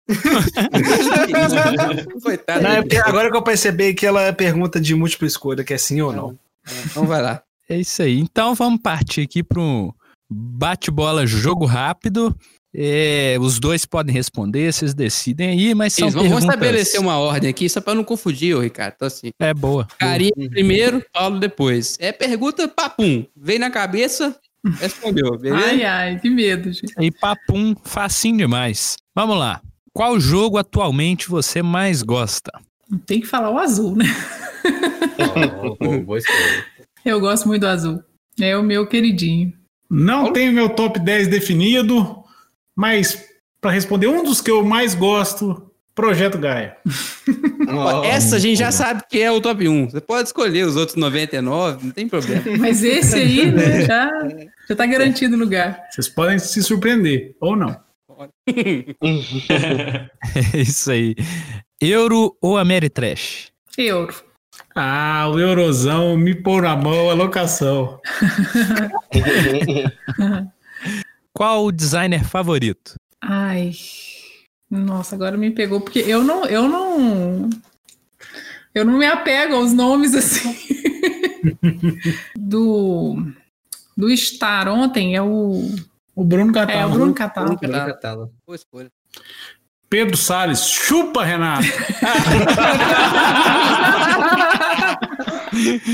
Coitado. 2.23 2.63
Não, 2.63 2.71
é 2.71 2.81
porque 2.81 2.97
agora 2.97 3.29
que 3.29 3.37
eu 3.37 3.41
percebi 3.41 3.93
que 3.93 4.05
ela 4.05 4.23
é 4.23 4.31
pergunta 4.31 4.79
de 4.79 4.95
múltipla 4.95 5.27
escolha, 5.27 5.63
que 5.63 5.73
é 5.73 5.77
sim 5.77 6.01
ou 6.01 6.13
não. 6.13 6.37
Então 6.85 7.05
vai 7.05 7.21
lá. 7.21 7.41
É 7.69 7.77
isso 7.77 8.01
aí. 8.01 8.19
Então 8.19 8.55
vamos 8.55 8.81
partir 8.81 9.21
aqui 9.21 9.43
para 9.43 9.59
um 9.59 9.91
bate-bola 10.29 11.25
jogo 11.25 11.65
rápido. 11.65 12.35
É, 12.79 13.37
os 13.39 13.59
dois 13.59 13.85
podem 13.85 14.13
responder, 14.13 14.71
vocês 14.71 14.93
decidem 14.93 15.49
aí, 15.49 15.73
mas 15.73 15.93
são 15.93 16.09
Isso, 16.09 16.17
vamos 16.17 16.31
perguntas... 16.31 16.55
estabelecer 16.55 16.99
uma 16.99 17.17
ordem 17.17 17.49
aqui, 17.49 17.67
só 17.67 17.81
pra 17.81 17.95
não 17.95 18.03
confundir, 18.03 18.55
ô 18.55 18.59
Ricardo. 18.59 18.93
Então, 18.95 19.07
assim, 19.07 19.31
É 19.39 19.53
boa. 19.53 19.87
Carinha 19.97 20.49
primeiro, 20.49 21.03
Paulo 21.11 21.39
depois. 21.39 21.97
É 21.99 22.11
pergunta 22.11 22.67
papum. 22.67 23.25
Vem 23.35 23.57
na 23.57 23.71
cabeça, 23.71 24.35
respondeu, 24.79 25.37
beleza? 25.37 25.65
Ai, 25.67 25.83
ai, 25.83 26.19
que 26.19 26.29
medo, 26.29 26.71
gente. 26.71 26.93
E 26.99 27.11
papum, 27.11 27.75
facinho 27.83 28.37
demais. 28.37 28.95
Vamos 29.15 29.37
lá. 29.37 29.61
Qual 29.93 30.19
jogo 30.19 30.57
atualmente 30.57 31.27
você 31.27 31.61
mais 31.61 32.03
gosta? 32.03 32.51
Tem 33.05 33.19
que 33.19 33.27
falar 33.27 33.49
o 33.51 33.57
azul, 33.57 33.95
né? 33.95 34.05
Boa, 35.79 35.99
boa 35.99 36.17
escolha. 36.17 36.65
Eu 37.03 37.19
gosto 37.19 37.47
muito 37.47 37.61
do 37.61 37.67
azul. 37.67 38.03
É 38.39 38.57
o 38.57 38.63
meu 38.63 38.87
queridinho. 38.87 39.53
Não 39.89 40.31
tenho 40.31 40.53
meu 40.53 40.69
top 40.69 40.99
10 40.99 41.29
definido, 41.29 42.23
mas 42.75 43.25
para 43.59 43.71
responder 43.71 44.07
um 44.07 44.23
dos 44.23 44.41
que 44.41 44.51
eu 44.51 44.63
mais 44.63 44.93
gosto, 44.93 45.66
Projeto 45.97 46.37
Gaia. 46.37 46.77
Essa 48.05 48.35
a 48.35 48.39
gente 48.39 48.59
já 48.59 48.71
sabe 48.71 49.01
que 49.09 49.19
é 49.19 49.31
o 49.31 49.41
top 49.41 49.67
1. 49.67 49.89
Você 49.89 49.99
pode 49.99 50.29
escolher 50.29 50.63
os 50.67 50.75
outros 50.75 50.95
99, 50.95 51.85
não 51.85 51.91
tem 51.91 52.07
problema. 52.07 52.43
Mas 52.59 52.83
esse 52.83 53.15
aí, 53.15 53.49
né, 53.51 53.81
já, 53.83 54.11
já 54.69 54.75
tá 54.75 54.85
garantido 54.85 55.35
o 55.35 55.39
lugar. 55.39 55.81
Vocês 55.89 56.07
podem 56.07 56.37
se 56.37 56.61
surpreender, 56.61 57.35
ou 57.41 57.55
não. 57.55 57.75
É 60.53 60.57
isso 60.59 60.91
aí. 60.91 61.15
Euro 61.81 62.37
ou 62.39 62.59
Ameritrash? 62.59 63.47
Euro. 63.75 64.13
Ah, 64.75 65.27
o 65.33 65.39
Eurozão 65.39 66.15
me 66.15 66.35
pôr 66.35 66.61
na 66.61 66.75
mão 66.75 67.09
a 67.09 67.15
locação. 67.15 67.99
Qual 71.33 71.65
o 71.65 71.71
designer 71.71 72.23
favorito? 72.23 72.93
Ai. 73.19 73.71
Nossa, 74.69 75.15
agora 75.15 75.37
me 75.37 75.51
pegou, 75.51 75.79
porque 75.79 75.99
eu 75.99 76.23
não, 76.23 76.45
eu 76.45 76.67
não. 76.67 77.49
Eu 78.73 78.85
não 78.85 78.97
me 78.97 79.05
apego 79.05 79.55
aos 79.55 79.73
nomes 79.73 80.13
assim. 80.13 80.55
do. 82.37 83.15
Do 83.95 84.15
Star 84.15 84.67
ontem 84.67 85.15
é 85.15 85.21
o. 85.21 85.63
O 86.15 86.23
Bruno 86.23 86.49
É 86.49 86.51
o 86.51 86.53
Catalo. 86.53 86.93
Bruno 86.93 87.13
Catalo. 87.13 87.57
Tá. 87.57 87.93
Tá. 87.93 88.15
Boa 88.15 88.55
escolha. 88.55 88.91
Pedro 89.89 90.17
Salles, 90.17 90.65
chupa, 90.65 91.23
Renato. 91.23 91.63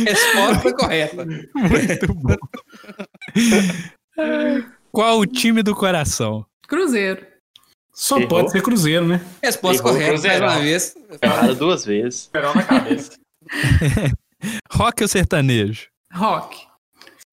Resposta 0.06 0.60
foi 0.62 0.74
correta. 0.74 1.26
Muito 1.26 2.14
bom. 2.16 2.36
Qual 4.92 5.20
o 5.20 5.26
time 5.26 5.62
do 5.62 5.76
coração? 5.76 6.46
Cruzeiro. 6.68 7.33
Só 7.94 8.18
Errou. 8.18 8.28
pode 8.30 8.52
ser 8.52 8.62
Cruzeiro, 8.62 9.08
né? 9.08 9.22
Resposta 9.42 9.82
Errou 9.82 9.94
correta, 9.94 10.12
mais 10.12 10.22
Cruzeirão. 10.22 10.48
uma 10.48 10.60
vez. 10.60 10.96
Errado 11.22 11.56
duas 11.56 11.86
vezes. 11.86 12.22
Esperão 12.22 12.54
na 12.56 12.64
cabeça. 12.64 13.12
Rock 14.72 15.04
ou 15.04 15.08
sertanejo? 15.08 15.88
Rock. 16.12 16.58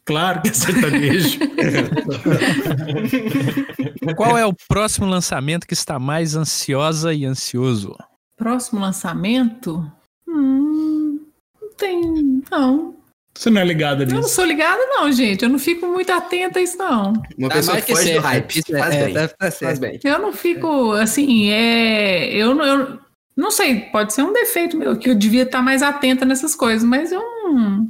Claro 0.05 0.43
que 0.43 0.49
é 0.49 0.53
sertanejo. 0.53 1.39
Qual 4.17 4.37
é 4.37 4.45
o 4.47 4.53
próximo 4.69 5.07
lançamento 5.07 5.67
que 5.67 5.75
está 5.75 5.99
mais 5.99 6.35
ansiosa 6.37 7.13
e 7.15 7.25
ansioso? 7.25 7.97
Próximo 8.37 8.81
lançamento? 8.81 9.91
Hum, 10.27 11.21
não 11.61 11.71
tem. 11.77 12.43
Não. 12.51 12.95
Você 13.35 13.49
não 13.49 13.61
é 13.61 13.65
ligado 13.65 14.03
Eu 14.03 14.09
não 14.09 14.17
nisso. 14.19 14.29
sou 14.31 14.45
ligada, 14.45 14.81
não, 14.87 15.11
gente. 15.11 15.43
Eu 15.43 15.49
não 15.49 15.59
fico 15.59 15.87
muito 15.87 16.11
atenta 16.11 16.59
a 16.59 16.63
isso, 16.63 16.77
não. 16.77 17.13
Uma 17.39 17.49
Tá 17.49 17.55
pessoa 17.57 17.81
que 17.81 17.95
foge 17.95 18.13
do 18.15 18.21
hype. 18.21 18.57
Isso 18.59 18.73
Faz 18.79 18.95
é, 18.95 19.05
bem. 19.05 19.15
tá- 19.15 19.31
Faz 19.39 19.55
certo. 19.55 19.81
bem. 19.81 20.01
Eu 20.05 20.19
não 20.19 20.33
fico, 20.33 20.93
assim, 20.93 21.51
é. 21.51 22.29
Eu, 22.35 22.55
não- 22.55 22.65
eu 22.67 22.99
não 23.37 23.51
sei, 23.51 23.81
pode 23.93 24.13
ser 24.13 24.23
um 24.23 24.33
defeito 24.33 24.77
meu, 24.77 24.97
que 24.99 25.09
eu 25.09 25.15
devia 25.15 25.45
estar 25.45 25.63
mais 25.63 25.83
atenta 25.83 26.25
nessas 26.25 26.55
coisas, 26.55 26.85
mas 26.85 27.13
eu 27.13 27.21
não. 27.21 27.89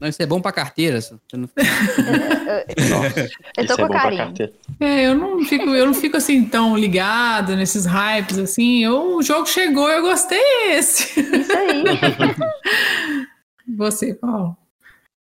Não, 0.00 0.08
isso 0.08 0.22
é 0.22 0.26
bom 0.26 0.40
pra 0.40 0.52
carteira. 0.52 0.98
não- 1.34 1.48
Eu 3.56 3.66
tô 3.66 3.74
é 3.74 3.76
com 3.76 3.88
carinho. 3.88 4.24
carteira. 4.24 4.52
É, 4.78 5.06
eu 5.08 5.14
não 5.14 5.44
fico, 5.44 5.68
eu 5.70 5.86
não 5.86 5.94
fico 5.94 6.16
assim 6.16 6.44
tão 6.44 6.76
ligada 6.76 7.56
nesses 7.56 7.84
hypes 7.86 8.38
assim. 8.38 8.84
Eu, 8.84 9.16
o 9.16 9.22
jogo 9.22 9.46
chegou, 9.46 9.90
eu 9.90 10.02
gostei 10.02 10.38
é 10.38 10.78
esse. 10.78 11.20
Isso 11.20 11.52
aí. 11.52 11.84
Você, 13.76 14.14
Paulo. 14.14 14.56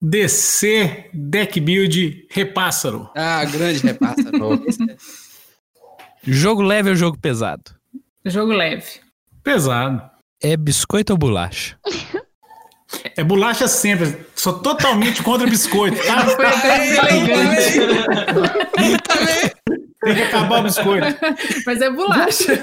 DC, 0.00 1.10
Deck 1.12 1.60
Build, 1.60 2.26
Repássaro. 2.30 3.10
Ah, 3.16 3.44
grande 3.44 3.80
repassa. 3.80 4.30
Jogo 6.22 6.62
leve 6.62 6.90
ou 6.90 6.96
jogo 6.96 7.16
pesado? 7.18 7.62
Jogo 8.24 8.52
leve. 8.52 9.00
Pesado. 9.42 10.02
É 10.42 10.56
biscoito 10.56 11.12
ou 11.12 11.18
bolacha? 11.18 11.78
É 13.16 13.22
bolacha 13.24 13.66
sempre. 13.68 14.26
Sou 14.34 14.58
totalmente 14.60 15.22
contra 15.22 15.46
biscoito, 15.46 15.96
tá? 16.06 16.26
Foi 16.26 16.44
até 16.44 16.96
elegante, 16.96 17.78
Tem 20.02 20.14
que 20.14 20.22
acabar 20.22 20.60
o 20.60 20.62
biscoito. 20.64 21.06
mas 21.64 21.80
é 21.80 21.90
bolacha. 21.90 22.62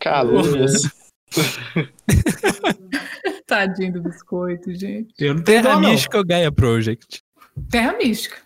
Calúnias. 0.00 0.82
Tadinho 3.46 3.92
do 3.92 4.02
biscoito, 4.02 4.74
gente. 4.74 5.12
Eu 5.18 5.34
não 5.34 5.42
tenho 5.42 5.62
Terra 5.62 5.74
dó. 5.74 5.80
Mística 5.80 6.18
ou 6.18 6.24
Gaia 6.24 6.50
Project? 6.50 7.20
Terra 7.70 7.92
mística. 7.96 8.36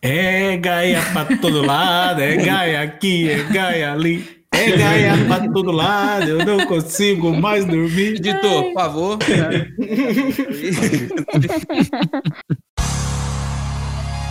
É 0.00 0.56
Gaia 0.56 1.02
pra 1.12 1.24
todo 1.36 1.64
lado, 1.64 2.20
é 2.20 2.36
Gaia 2.36 2.82
aqui, 2.82 3.30
é 3.30 3.42
Gaia 3.44 3.92
ali. 3.92 4.42
É 4.54 4.76
gaia 4.76 5.14
pra 5.26 5.48
todo 5.48 5.72
lado, 5.72 6.28
eu 6.28 6.44
não 6.44 6.66
consigo 6.66 7.32
mais 7.32 7.64
dormir. 7.64 8.16
Editor, 8.16 8.64
por 8.64 8.74
favor. 8.74 9.18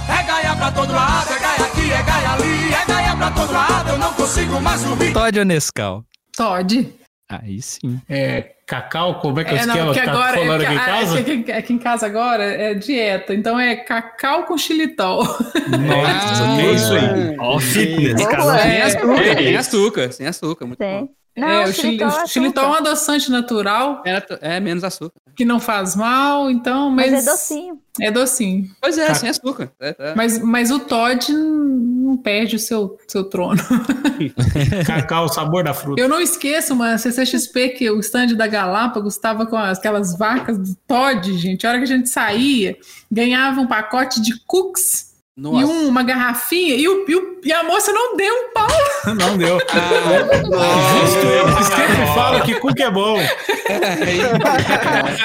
É 0.07 0.23
gaia 0.23 0.55
pra 0.55 0.71
todo 0.71 0.93
lado, 0.93 1.31
é 1.31 1.39
gaia 1.39 1.65
aqui, 1.65 1.91
é 1.91 2.03
gaia 2.03 2.31
ali, 2.33 2.71
é 2.73 2.85
gaia 2.85 3.15
pra 3.15 3.31
todo 3.31 3.51
lado, 3.51 3.89
eu 3.89 3.97
não 3.97 4.13
consigo 4.13 4.61
mais 4.61 4.83
dormir. 4.83 5.11
Todd 5.11 5.39
ou 5.39 5.45
Nescau? 5.45 6.05
Todd. 6.37 6.93
Aí 7.41 7.61
sim. 7.61 8.01
É, 8.09 8.53
cacau, 8.65 9.19
como 9.19 9.39
é 9.39 9.43
que 9.43 9.51
é 9.51 9.53
o 9.53 9.57
É, 9.57 9.65
não, 9.65 9.73
esquema? 9.75 9.85
porque 9.93 10.05
Tá 10.05 10.11
agora. 10.11 10.37
falando 10.37 10.61
é, 10.63 10.65
aqui 10.65 10.75
em 10.75 10.79
que- 10.79 10.85
casa? 10.85 11.19
é 11.19 11.23
que- 11.23 11.51
é 11.51 11.61
que 11.61 11.73
em 11.73 11.77
casa 11.77 12.05
agora 12.05 12.43
é 12.43 12.73
dieta, 12.73 13.33
então 13.33 13.59
é 13.59 13.75
cacau 13.75 14.43
com 14.45 14.57
xilitol. 14.57 15.23
Nossa, 15.23 16.43
Ah, 16.43 16.57
que 16.57 16.61
é 16.67 16.71
isso 16.73 16.93
aí? 16.93 17.35
Ó, 17.39 17.59
fitness, 17.59 18.25
cara. 18.27 18.59
Sem 18.59 19.53
É. 19.53 19.57
açúcar, 19.57 20.11
sem 20.11 20.27
açúcar. 20.27 20.65
Muito 20.65 20.79
bom. 20.79 21.07
Não, 21.37 21.47
é, 21.47 21.63
o 21.65 21.73
xilitol 21.73 22.09
é 22.09 22.23
o 22.23 22.27
xilitol 22.27 22.63
é 22.65 22.67
um 22.67 22.73
adoçante 22.73 23.31
natural 23.31 24.03
É, 24.05 24.55
é 24.55 24.59
menos 24.59 24.83
açúcar. 24.83 25.13
que 25.35 25.45
não 25.45 25.59
faz 25.61 25.95
mal, 25.95 26.51
então. 26.51 26.89
Mas, 26.91 27.11
Mas 27.11 27.25
é 27.27 27.31
docinho. 27.31 27.79
É 28.01 28.11
docinho. 28.11 28.69
Pois 28.81 28.97
é, 28.97 29.07
Ca- 29.07 29.15
sem 29.15 29.29
açúcar. 29.29 29.71
É, 29.79 29.95
é. 29.97 30.15
Mas, 30.15 30.39
mas 30.39 30.71
o 30.71 30.79
Todd 30.79 31.31
não 31.31 32.17
perde 32.17 32.57
o 32.57 32.59
seu, 32.59 32.97
seu 33.07 33.23
trono. 33.23 33.61
Cacau, 34.85 35.25
o 35.25 35.29
sabor 35.29 35.63
da 35.63 35.73
fruta. 35.73 36.01
Eu 36.01 36.09
não 36.09 36.19
esqueço 36.19 36.73
uma 36.73 36.97
CCXP 36.97 37.69
que 37.69 37.89
o 37.89 37.99
stand 37.99 38.35
da 38.35 38.47
Galápagos 38.47 39.15
estava 39.15 39.45
com 39.45 39.55
aquelas 39.57 40.17
vacas 40.17 40.57
do 40.57 40.75
Todd, 40.87 41.37
gente. 41.37 41.65
A 41.65 41.69
hora 41.69 41.77
que 41.79 41.85
a 41.85 41.87
gente 41.87 42.09
saía, 42.09 42.75
ganhava 43.11 43.61
um 43.61 43.67
pacote 43.67 44.21
de 44.21 44.37
cookies 44.45 45.10
e 45.37 45.41
Nossa. 45.41 45.65
um- 45.65 45.87
uma 45.87 46.03
garrafinha, 46.03 46.75
e, 46.75 46.87
o, 46.87 47.05
e, 47.09 47.15
o- 47.15 47.39
e 47.43 47.51
a 47.53 47.63
moça 47.63 47.91
não 47.91 48.15
deu 48.17 48.33
um 48.33 48.51
pau. 48.53 48.67
Não 49.17 49.35
deu. 49.37 49.57
Ah, 49.57 50.99
Justo 50.99 51.25
eu 51.25 51.55
que 51.55 51.63
sempre 51.63 52.05
falo 52.13 52.43
que 52.75 52.83
é 52.83 52.91
bom. 52.91 53.17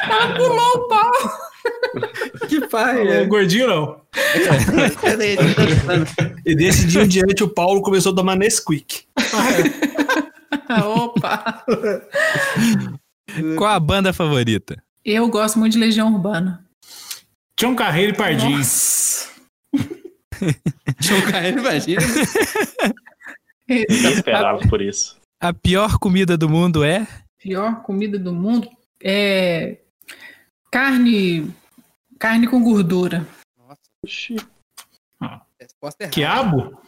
Ela 0.09 0.35
pulou 0.35 0.77
o 0.77 0.89
pau. 0.89 1.13
Que 2.49 2.67
pai, 2.69 3.03
O 3.03 3.11
é. 3.13 3.25
gordinho 3.27 3.67
não. 3.67 4.01
E 6.45 6.55
desse 6.55 6.87
dia 6.87 7.03
em 7.03 7.09
diante 7.09 7.43
o 7.45 7.49
Paulo 7.49 7.83
começou 7.83 8.13
a 8.13 8.17
tomar 8.17 8.35
Nesquik. 8.37 9.03
Opa! 10.87 11.65
Qual 13.59 13.71
a 13.71 13.81
banda 13.81 14.13
favorita? 14.13 14.83
Eu 15.05 15.29
gosto 15.29 15.59
muito 15.59 15.73
de 15.75 15.79
Legião 15.79 16.13
Urbana. 16.15 16.65
Tinha 17.57 17.69
um 17.71 17.75
carreiro 17.77 18.13
e 18.13 18.17
pardinho. 18.17 18.57
Nossa. 18.59 19.29
Um 21.17 21.31
carreiro, 21.31 21.61
imagina. 21.61 22.03
Ninguém 23.69 24.13
esperava 24.13 24.61
por 24.69 24.81
isso. 24.81 25.17
A 25.41 25.53
pior 25.53 25.99
comida 25.99 26.37
do 26.37 26.49
mundo 26.49 26.85
é? 26.85 27.07
Pior 27.39 27.83
comida 27.83 28.19
do 28.19 28.33
mundo 28.33 28.69
é 29.03 29.79
carne 30.71 31.55
carne 32.19 32.47
com 32.47 32.63
gordura. 32.63 33.27
Oxi. 34.03 34.37
Resposta 35.61 36.05
errada. 36.05 36.15
Quiabo? 36.15 36.79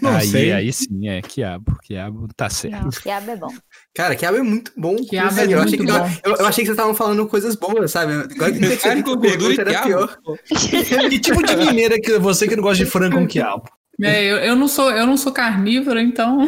Não 0.00 0.14
aí, 0.14 0.26
sei. 0.26 0.52
aí 0.52 0.72
sim, 0.72 1.08
é 1.08 1.20
quiabo. 1.20 1.76
Quiabo 1.82 2.28
tá 2.36 2.48
certo. 2.48 2.84
Não, 2.84 2.90
quiabo 2.90 3.30
é 3.30 3.36
bom. 3.36 3.52
Cara, 3.94 4.14
quiabo 4.14 4.38
é 4.38 4.42
muito 4.42 4.72
bom. 4.76 4.96
Quiabo 4.96 5.40
é 5.40 5.44
eu, 5.52 5.62
achei 5.62 5.78
muito 5.78 5.92
que, 5.92 5.98
bom. 5.98 6.10
eu, 6.24 6.36
eu 6.36 6.46
achei 6.46 6.62
que 6.62 6.66
vocês 6.66 6.70
estavam 6.70 6.94
falando 6.94 7.26
coisas 7.26 7.56
boas, 7.56 7.90
sabe? 7.90 8.12
Agora 8.12 8.52
que 8.52 8.60
que 8.60 9.02
com 9.02 9.16
gordura 9.16 9.52
e 9.52 9.64
quiabo. 9.64 9.86
pior. 9.86 10.18
Que 11.10 11.18
tipo 11.18 11.42
de 11.42 11.56
mineiro 11.56 11.94
é 11.94 11.98
que 11.98 12.18
você 12.18 12.46
que 12.46 12.54
não 12.54 12.62
gosta 12.62 12.84
de 12.84 12.90
frango 12.90 13.16
com 13.16 13.26
quiabo? 13.26 13.64
É, 14.02 14.24
eu, 14.24 14.36
eu 14.36 14.56
não 14.56 14.68
sou 14.68 14.90
eu 14.90 15.06
não 15.06 15.16
sou 15.16 15.32
carnívora, 15.32 16.02
então 16.02 16.46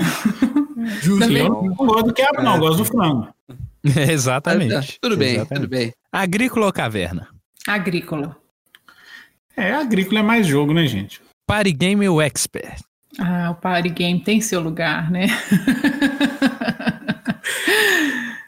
Justo. 1.00 1.20
Também- 1.20 1.46
Eu 1.46 1.50
não 1.62 1.74
gosto 1.74 2.06
do 2.06 2.14
quiabo, 2.14 2.42
não. 2.42 2.54
Eu 2.54 2.60
gosto 2.60 2.78
do 2.78 2.84
frango. 2.84 3.28
Exatamente. 3.84 4.98
Tudo 5.00 5.16
bem, 5.16 5.36
Exatamente. 5.36 5.62
tudo 5.62 5.70
bem. 5.70 5.92
Agrícola 6.12 6.66
ou 6.66 6.72
caverna? 6.72 7.28
agrícola. 7.66 8.36
É, 9.56 9.72
agrícola 9.72 10.20
é 10.20 10.22
mais 10.22 10.46
jogo, 10.46 10.72
né, 10.72 10.86
gente? 10.86 11.20
Party 11.46 11.72
Game 11.72 12.08
ou 12.08 12.22
Expert? 12.22 12.80
Ah, 13.18 13.50
o 13.50 13.56
party 13.56 13.88
game 13.88 14.20
tem 14.20 14.40
seu 14.40 14.60
lugar, 14.60 15.10
né? 15.10 15.26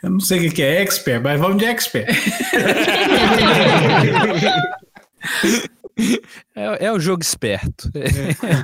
Eu 0.02 0.10
não 0.10 0.20
sei 0.20 0.48
o 0.48 0.52
que 0.52 0.62
é 0.62 0.80
expert, 0.80 1.22
mas 1.22 1.38
vamos 1.38 1.58
de 1.58 1.66
expert. 1.66 2.08
É, 6.56 6.86
é 6.86 6.92
o 6.92 6.98
jogo 6.98 7.22
esperto. 7.22 7.90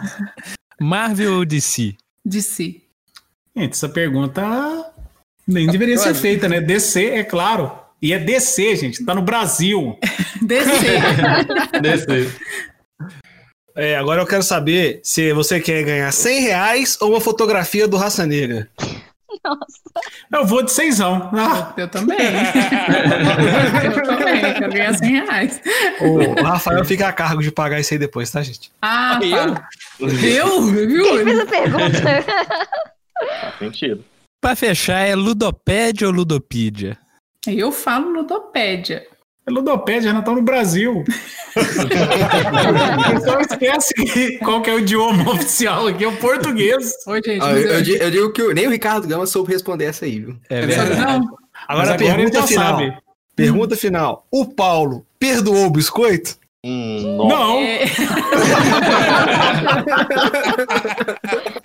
Marvel 0.81 1.35
ou 1.35 1.45
DC? 1.45 1.95
De 2.25 2.43
si. 2.43 2.83
Gente, 3.55 3.73
essa 3.73 3.91
pergunta 3.91 4.43
nem 5.47 5.67
deveria 5.67 5.99
ser 5.99 6.15
feita, 6.15 6.49
né? 6.49 6.63
DC, 6.63 7.11
é 7.11 7.25
claro. 7.25 7.87
E 8.01 8.13
é 8.13 8.19
DC, 8.19 8.77
gente. 8.77 9.05
Tá 9.05 9.15
no 9.15 9.23
Brasil. 9.23 9.99
Descer. 10.41 11.01
Desse. 11.81 12.35
É, 13.77 13.97
agora 13.97 14.23
eu 14.23 14.27
quero 14.27 14.43
saber 14.43 15.01
se 15.03 15.33
você 15.33 15.61
quer 15.61 15.83
ganhar 15.85 16.11
100 16.11 16.41
reais 16.41 16.99
ou 17.01 17.11
uma 17.11 17.21
fotografia 17.21 17.87
do 17.87 17.97
Raça 17.97 18.27
Negra. 18.27 18.69
Nossa. 19.45 19.81
Eu 20.33 20.47
vou 20.47 20.63
de 20.63 20.73
seisão. 20.73 21.31
Ah, 21.35 21.75
Eu 21.77 21.89
também. 21.89 22.17
eu 23.85 24.03
também. 24.05 24.55
Quero 24.55 24.73
ganhar 24.73 24.95
100 24.95 25.11
reais. 25.11 25.61
O 26.01 26.43
Rafael 26.43 26.85
fica 26.85 27.07
a 27.07 27.13
cargo 27.13 27.43
de 27.43 27.53
pagar 27.53 27.79
isso 27.79 27.93
aí 27.93 27.99
depois, 27.99 28.31
tá, 28.31 28.43
gente? 28.43 28.71
Ah, 28.81 29.19
Eu? 29.23 29.55
tá. 29.55 29.69
Eu? 30.01 30.09
Quem 30.73 30.87
Viu? 30.87 31.25
fez 31.25 31.39
a 31.41 31.47
pergunta? 31.47 32.03
Faz 33.41 33.59
sentido. 33.59 34.05
Pra 34.41 34.57
fechar, 34.57 35.01
é 35.01 35.15
Ludopédia 35.15 36.07
ou 36.07 36.13
Ludopídia? 36.15 36.99
Eu 37.47 37.71
falo 37.73 38.11
ludopédia. 38.11 39.07
É 39.47 39.51
ludopédia, 39.51 40.11
já 40.13 40.23
tá 40.23 40.33
no 40.33 40.43
Brasil. 40.43 41.05
Então 43.17 43.41
esquece 43.41 43.95
que- 43.95 44.39
qual 44.39 44.61
que 44.61 44.69
é 44.71 44.75
o 44.75 44.79
idioma 44.81 45.31
oficial 45.33 45.87
aqui, 45.87 46.05
é 46.05 46.09
o 46.09 46.17
português. 46.17 46.93
Oi, 47.07 47.21
gente. 47.25 47.39
Mas 47.41 47.57
eu, 47.57 47.63
eu- 47.63 47.75
eu 47.75 47.83
di- 47.83 47.97
eu 47.99 48.11
digo 48.11 48.33
que 48.33 48.43
o- 48.43 48.53
nem 48.53 48.67
o 48.67 48.71
Ricardo 48.71 49.07
Gama 49.09 49.27
soube 49.27 49.53
responder 49.53 49.87
essa 49.87 50.05
aí, 50.05 50.21
viu? 50.21 50.37
É 50.51 50.67
verdade. 50.67 51.01
não. 51.01 51.37
Agora 51.69 51.95
agora 51.95 51.97
pergunta 51.97 52.43
final. 52.47 52.65
sabe. 52.79 52.97
Pergunta 53.35 53.77
final. 53.77 54.27
O 54.31 54.45
Paulo 54.47 55.07
perdoou 55.19 55.67
o 55.67 55.71
biscoito? 55.71 56.37
Hum, 56.65 57.17
nossa. 57.17 57.35
Não, 57.35 57.59
É, 57.61 57.85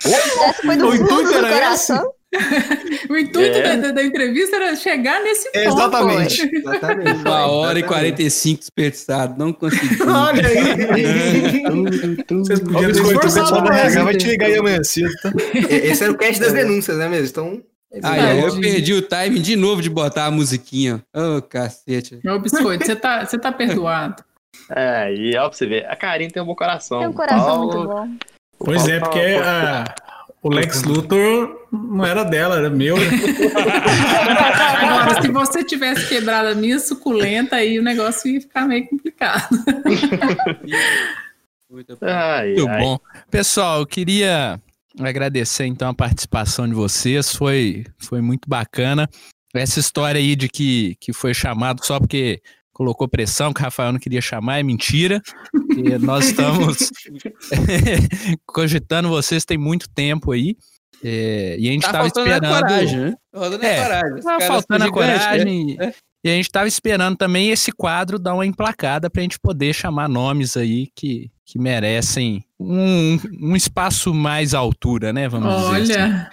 Essa 0.04 0.52
foi 0.62 0.76
do 0.76 0.88
O 0.88 0.94
intuito 0.94 1.34
era 1.34 1.48
coração. 1.52 2.12
o 3.10 3.16
intuito 3.16 3.58
É. 3.58 3.76
da, 3.76 3.92
da- 3.92 4.02
entrevista 4.02 4.56
era 4.56 4.74
chegar 4.76 5.22
nesse 5.22 5.50
ponto. 5.52 5.66
Exatamente. 5.68 6.50
Exatamente. 6.56 7.10
Uma 7.28 7.46
hora 7.46 7.78
e 7.78 7.82
Exatamente. 7.82 7.84
45 7.88 8.60
desperdiçado. 8.60 9.38
Não 9.38 9.52
consegui. 9.52 10.02
olha 10.02 10.48
aí. 10.48 11.62
Vocês 12.28 12.60
O 12.60 12.64
podiam. 12.64 13.72
RH 13.72 14.04
vai 14.04 14.16
te 14.16 14.26
ligar 14.28 14.46
aí 14.46 14.56
amanhã 14.58 14.82
cedo, 14.82 15.12
tá? 15.22 15.32
Esse 15.68 16.02
era 16.04 16.12
o 16.12 16.16
cast 16.16 16.40
das 16.40 16.52
denúncias, 16.52 16.96
né 16.98 17.08
mesmo? 17.08 17.28
Então. 17.28 17.62
Aí, 18.02 18.42
ó, 18.42 18.48
eu 18.48 18.58
perdi 18.60 18.94
o 18.94 19.02
time 19.02 19.38
de 19.38 19.54
novo 19.54 19.82
de 19.82 19.90
botar 19.90 20.24
a 20.26 20.30
musiquinha. 20.30 21.02
Ô, 21.14 21.42
cacete. 21.42 22.18
Ô, 22.26 22.38
biscoito, 22.38 22.86
você 22.86 22.96
tá, 22.96 23.24
você 23.26 23.38
tá 23.38 23.52
perdoado. 23.52 24.22
É, 24.74 25.12
e 25.12 25.36
ó, 25.36 25.48
pra 25.48 25.56
você 25.58 25.66
ver, 25.66 25.86
a 25.86 25.96
Karine 25.96 26.30
tem 26.30 26.42
um 26.42 26.46
bom 26.46 26.54
coração. 26.54 26.98
Tem 27.00 27.08
um 27.08 27.12
coração 27.12 27.44
Paulo- 27.46 27.72
muito 27.74 27.88
bom. 27.88 28.08
Pois 28.58 28.78
Paulo 28.82 28.92
é, 28.92 29.00
porque 29.00 29.20
ah, 29.42 29.84
o 30.42 30.48
Lex 30.48 30.82
Luthor 30.82 31.68
não 31.70 32.04
era 32.04 32.24
dela, 32.24 32.56
era 32.56 32.68
meu. 32.68 32.96
Agora, 34.80 35.22
se 35.22 35.28
você 35.28 35.62
tivesse 35.62 36.08
quebrado 36.08 36.48
a 36.48 36.54
minha 36.54 36.80
suculenta, 36.80 37.56
aí 37.56 37.78
o 37.78 37.82
negócio 37.82 38.28
ia 38.28 38.40
ficar 38.40 38.66
meio 38.66 38.88
complicado. 38.88 39.48
Muito 41.70 41.96
bom. 41.96 42.06
Ai, 42.06 42.48
Muito 42.48 42.68
ai. 42.68 42.80
bom. 42.80 42.98
Pessoal, 43.30 43.78
eu 43.78 43.86
queria 43.86 44.60
agradecer 44.98 45.64
então 45.64 45.88
a 45.88 45.94
participação 45.94 46.68
de 46.68 46.74
vocês. 46.74 47.34
Foi, 47.34 47.86
foi 47.96 48.20
muito 48.20 48.46
bacana. 48.46 49.08
Essa 49.54 49.80
história 49.80 50.18
aí 50.18 50.36
de 50.36 50.48
que, 50.48 50.96
que 51.00 51.14
foi 51.14 51.32
chamado 51.32 51.84
só 51.84 51.98
porque 51.98 52.42
colocou 52.72 53.08
pressão, 53.08 53.52
que 53.52 53.60
o 53.60 53.64
Rafael 53.64 53.92
não 53.92 54.00
queria 54.00 54.20
chamar, 54.20 54.58
é 54.58 54.62
mentira. 54.62 55.20
Nós 56.00 56.26
estamos 56.30 56.90
cogitando 58.46 59.08
vocês 59.08 59.44
tem 59.44 59.58
muito 59.58 59.88
tempo 59.88 60.32
aí. 60.32 60.56
É, 61.04 61.56
e 61.58 61.68
a 61.68 61.72
gente 61.72 61.82
Tá 61.82 61.88
estava 61.88 62.04
faltando 62.04 62.30
a 62.30 62.34
esperando. 62.34 62.60
coragem, 62.62 62.98
né? 63.00 63.10
Tá 63.32 63.40
faltando 63.40 63.64
a 63.64 63.68
É, 63.68 63.82
coragem. 63.82 64.22
Tava 64.22 64.40
faltando 64.40 64.82
a 64.84 64.86
gigantes, 64.86 65.22
coragem. 65.26 65.76
né? 65.76 65.94
E 66.24 66.28
a 66.30 66.32
gente 66.34 66.50
tava 66.50 66.68
esperando 66.68 67.16
também 67.16 67.50
esse 67.50 67.72
quadro 67.72 68.16
dar 68.18 68.34
uma 68.34 68.46
emplacada 68.46 69.10
pra 69.10 69.22
gente 69.22 69.40
poder 69.40 69.74
chamar 69.74 70.08
nomes 70.08 70.56
aí 70.56 70.86
que, 70.94 71.28
que 71.44 71.58
merecem 71.58 72.44
um, 72.60 73.18
um 73.40 73.56
espaço 73.56 74.14
mais 74.14 74.54
à 74.54 74.58
altura, 74.60 75.12
né? 75.12 75.28
Vamos 75.28 75.52
dizer 75.80 75.98
assim. 75.98 76.02
Olha. 76.04 76.30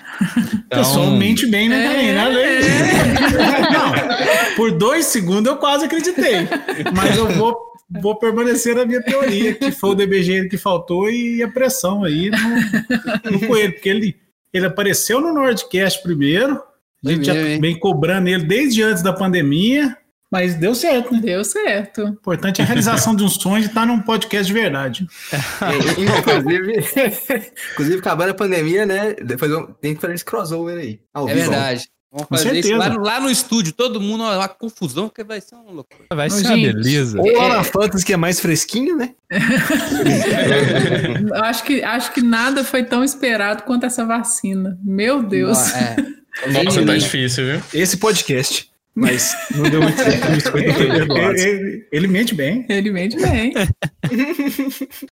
O 0.65 0.69
pessoal 0.69 1.11
mente 1.11 1.47
bem, 1.47 1.67
né? 1.67 2.23
Olha 2.23 2.39
aí. 2.39 2.57
É. 2.57 3.71
Não, 3.73 4.55
por 4.55 4.71
dois 4.77 5.05
segundos 5.07 5.51
eu 5.51 5.57
quase 5.57 5.85
acreditei. 5.85 6.47
Mas 6.95 7.17
eu 7.17 7.27
vou, 7.29 7.57
vou 7.89 8.15
permanecer 8.15 8.75
na 8.75 8.85
minha 8.85 9.01
teoria, 9.01 9.55
que 9.55 9.71
foi 9.71 9.89
o 9.89 9.95
DBG 9.95 10.49
que 10.49 10.57
faltou 10.59 11.09
e 11.09 11.41
a 11.41 11.47
pressão 11.47 12.03
aí 12.03 12.29
no, 12.29 13.31
no 13.31 13.47
coelho, 13.47 13.73
porque 13.73 13.89
ele, 13.89 14.15
Ele 14.53 14.65
apareceu 14.65 15.21
no 15.21 15.34
Nordcast 15.34 16.01
primeiro. 16.01 16.61
A 17.05 17.09
gente 17.11 17.26
já 17.26 17.35
hein? 17.35 17.61
vem 17.61 17.80
cobrando 17.80 18.27
ele 18.27 18.43
desde 18.43 18.84
antes 18.84 19.01
da 19.01 19.13
pandemia, 19.13 19.95
mas 20.31 20.53
deu 20.53 20.76
certo, 20.76 21.11
né? 21.13 21.21
Deu 21.21 21.43
certo. 21.43 22.03
O 22.03 22.09
importante 22.09 22.61
é 22.61 22.63
a 22.63 22.67
realização 22.67 23.15
de 23.15 23.23
um 23.23 23.30
sonho 23.30 23.61
de 23.63 23.69
estar 23.69 23.85
num 23.85 23.99
podcast 23.99 24.45
de 24.45 24.53
verdade. 24.53 25.07
inclusive, 25.97 26.85
inclusive, 27.71 27.97
acabando 27.99 28.31
a 28.31 28.35
pandemia, 28.35 28.85
né? 28.85 29.13
Depois 29.15 29.51
tem 29.81 29.95
que 29.95 30.01
fazer 30.01 30.13
esse 30.13 30.26
crossover 30.26 30.77
aí. 30.77 30.99
ao 31.13 31.27
É 31.27 31.34
vivo. 31.34 31.49
verdade. 31.49 31.89
Vamos 32.11 32.27
Com 32.27 32.36
fazer 32.38 32.56
isso 32.57 32.69
certeza. 32.69 32.77
lá, 32.77 32.90
no- 32.90 33.03
lá 33.06 33.19
no 33.19 33.30
estúdio, 33.30 33.72
todo 33.72 34.02
mundo, 34.02 34.23
uma 34.23 34.48
confusão, 34.48 35.07
que 35.10 35.23
vai 35.23 35.40
ser 35.40 35.53
uma 35.56 35.72
loucura. 35.72 36.06
Vai 36.11 36.27
ser 36.30 36.48
uma 36.48 36.56
beleza. 36.56 37.19
Ou 37.22 37.31
lá 37.38 37.49
na 37.57 37.64
Fantasy, 37.64 38.03
que 38.03 38.14
é 38.14 38.18
mais 38.18 38.40
fresquinho, 38.40 38.95
né? 38.98 39.11
Acho 41.44 41.64
que, 41.64 41.84
acho 41.84 42.14
que 42.14 42.22
nada 42.22 42.64
foi 42.64 42.84
tão 42.84 43.03
esperado 43.03 43.64
quanto 43.64 43.86
essa 43.86 44.06
vacina. 44.06 44.77
Meu 44.84 45.23
Deus. 45.23 45.57
Ó, 45.57 45.77
é. 45.77 45.95
Nossa, 46.64 46.86
tá 46.86 46.95
difícil, 46.95 47.45
viu? 47.45 47.61
Esse 47.73 47.98
podcast. 47.98 48.69
Mas 48.95 49.34
não 49.56 49.69
deu 49.69 49.81
muito 49.81 49.98
certo 49.98 50.31
isso. 50.34 50.49
Ele, 50.57 51.41
ele- 51.41 51.88
ele 51.91 52.07
mente 52.07 52.36
bem. 52.36 52.65
Ele 52.68 52.91
mente 52.91 53.15
bem. 53.18 53.53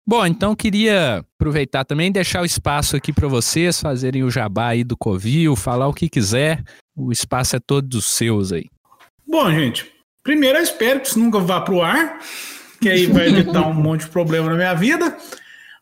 Bom, 0.06 0.26
então 0.26 0.54
queria 0.54 1.24
aproveitar 1.38 1.84
também 1.84 2.08
e 2.08 2.12
deixar 2.12 2.42
o 2.42 2.44
espaço 2.44 2.96
aqui 2.96 3.12
para 3.12 3.28
vocês 3.28 3.80
fazerem 3.80 4.22
o 4.22 4.30
jabá 4.30 4.68
aí 4.68 4.84
do 4.84 4.96
Covil, 4.96 5.56
falar 5.56 5.88
o 5.88 5.94
que 5.94 6.08
quiser. 6.10 6.62
O 6.96 7.12
espaço 7.12 7.56
é 7.56 7.60
todo 7.60 7.86
dos 7.86 8.06
seus 8.06 8.52
aí. 8.52 8.66
Bom, 9.26 9.50
gente, 9.50 9.90
primeiro 10.22 10.58
eu 10.58 10.62
espero 10.62 11.00
que 11.00 11.08
isso 11.08 11.18
nunca 11.18 11.38
vá 11.38 11.60
pro 11.60 11.82
ar, 11.82 12.18
que 12.80 12.88
aí 12.88 13.06
vai 13.06 13.28
evitar 13.28 13.66
um 13.66 13.74
monte 13.74 14.02
de 14.02 14.10
problema 14.10 14.50
na 14.50 14.56
minha 14.56 14.74
vida. 14.74 15.16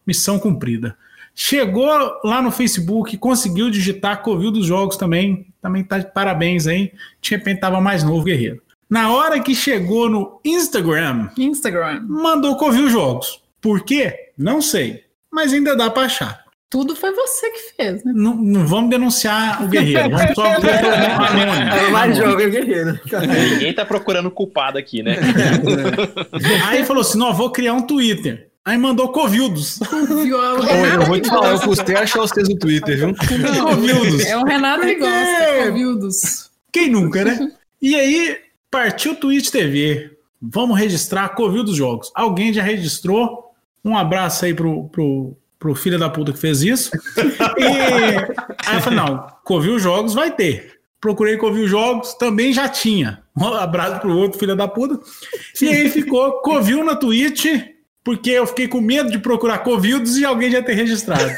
missão 0.07 0.39
cumprida. 0.39 0.97
Chegou 1.35 1.85
lá 2.23 2.41
no 2.41 2.49
Facebook, 2.49 3.17
conseguiu 3.17 3.69
digitar 3.69 4.21
Covil 4.21 4.51
dos 4.51 4.65
Jogos 4.65 4.95
também. 4.95 5.47
Também 5.61 5.83
tá 5.83 5.97
de 5.97 6.11
parabéns 6.13 6.65
aí. 6.65 6.93
De 7.21 7.31
repente 7.31 7.59
tava 7.59 7.81
mais 7.81 8.03
novo, 8.03 8.23
guerreiro. 8.23 8.61
Na 8.89 9.11
hora 9.11 9.39
que 9.41 9.53
chegou 9.53 10.09
no 10.09 10.39
Instagram, 10.45 11.29
Instagram. 11.37 12.01
mandou 12.07 12.55
Covil 12.55 12.89
Jogos. 12.89 13.41
Por 13.59 13.83
quê? 13.83 14.31
Não 14.37 14.61
sei. 14.61 15.03
Mas 15.29 15.51
ainda 15.51 15.75
dá 15.75 15.89
pra 15.89 16.03
achar. 16.03 16.45
Tudo 16.69 16.95
foi 16.95 17.11
você 17.11 17.49
que 17.51 17.59
fez, 17.75 18.03
né? 18.03 18.11
Não, 18.15 18.35
não 18.35 18.65
vamos 18.65 18.89
denunciar 18.89 19.63
o 19.63 19.67
guerreiro. 19.67 20.09
Vamos 20.09 20.35
só. 20.35 20.43
É 21.85 21.89
mais 21.89 22.17
jogo, 22.17 22.41
é 22.41 22.49
guerreiro. 22.49 22.99
Ninguém 23.51 23.73
tá 23.73 23.85
procurando 23.85 24.31
culpado 24.31 24.77
aqui, 24.77 25.03
né? 25.03 25.17
Aí 26.67 26.83
falou 26.83 27.01
assim: 27.01 27.17
não, 27.17 27.33
vou 27.33 27.51
criar 27.51 27.73
um 27.73 27.81
Twitter. 27.81 28.49
Aí 28.65 28.77
mandou 28.79 29.09
Covildos. 29.11 29.79
Eu 29.79 31.05
vou 31.05 31.19
te 31.19 31.29
falar, 31.29 31.51
eu 31.51 31.59
custei 31.59 31.95
achar 31.95 32.19
vocês 32.21 32.49
no 32.49 32.57
Twitter, 32.57 32.97
viu? 32.97 33.15
Covildos. 33.63 34.25
É 34.25 34.35
o 34.35 34.43
Renato 34.43 34.81
que 34.81 34.95
gosta, 34.95 35.13
É. 35.15 35.67
Covildos. 35.67 36.49
Quem 36.71 36.89
nunca, 36.89 37.23
né? 37.23 37.51
E 37.79 37.95
aí 37.95 38.37
partiu 38.71 39.11
o 39.11 39.15
Twitch 39.15 39.49
TV. 39.51 40.17
Vamos 40.41 40.77
registrar 40.79 41.29
Covil 41.29 41.63
dos 41.63 41.75
Jogos. 41.75 42.11
Alguém 42.15 42.51
já 42.51 42.63
registrou? 42.63 43.53
Um 43.83 43.95
abraço 43.95 44.45
aí 44.45 44.53
pro, 44.53 44.85
pro, 44.89 45.37
pro 45.59 45.75
filho 45.75 45.99
da 45.99 46.09
puta 46.09 46.33
que 46.33 46.39
fez 46.39 46.63
isso. 46.63 46.89
E 47.57 47.63
aí 47.63 48.75
eu 48.77 48.81
falei: 48.81 48.99
não, 48.99 49.27
Covil 49.43 49.77
Jogos 49.77 50.13
vai 50.15 50.31
ter. 50.31 50.79
Procurei 50.99 51.37
Covil 51.37 51.67
Jogos, 51.67 52.15
também 52.15 52.51
já 52.51 52.67
tinha. 52.67 53.21
Um 53.37 53.45
abraço 53.45 54.01
pro 54.01 54.17
outro 54.17 54.39
filho 54.39 54.55
da 54.55 54.67
puta. 54.67 54.99
E 55.61 55.67
aí 55.69 55.89
ficou 55.89 56.41
Covil 56.41 56.83
na 56.83 56.95
Twitch, 56.95 57.45
porque 58.05 58.29
eu 58.29 58.45
fiquei 58.45 58.67
com 58.67 58.79
medo 58.79 59.09
de 59.09 59.17
procurar 59.17 59.57
Covildos 59.57 60.15
e 60.15 60.23
alguém 60.23 60.51
já 60.51 60.61
ter 60.61 60.75
registrado. 60.75 61.25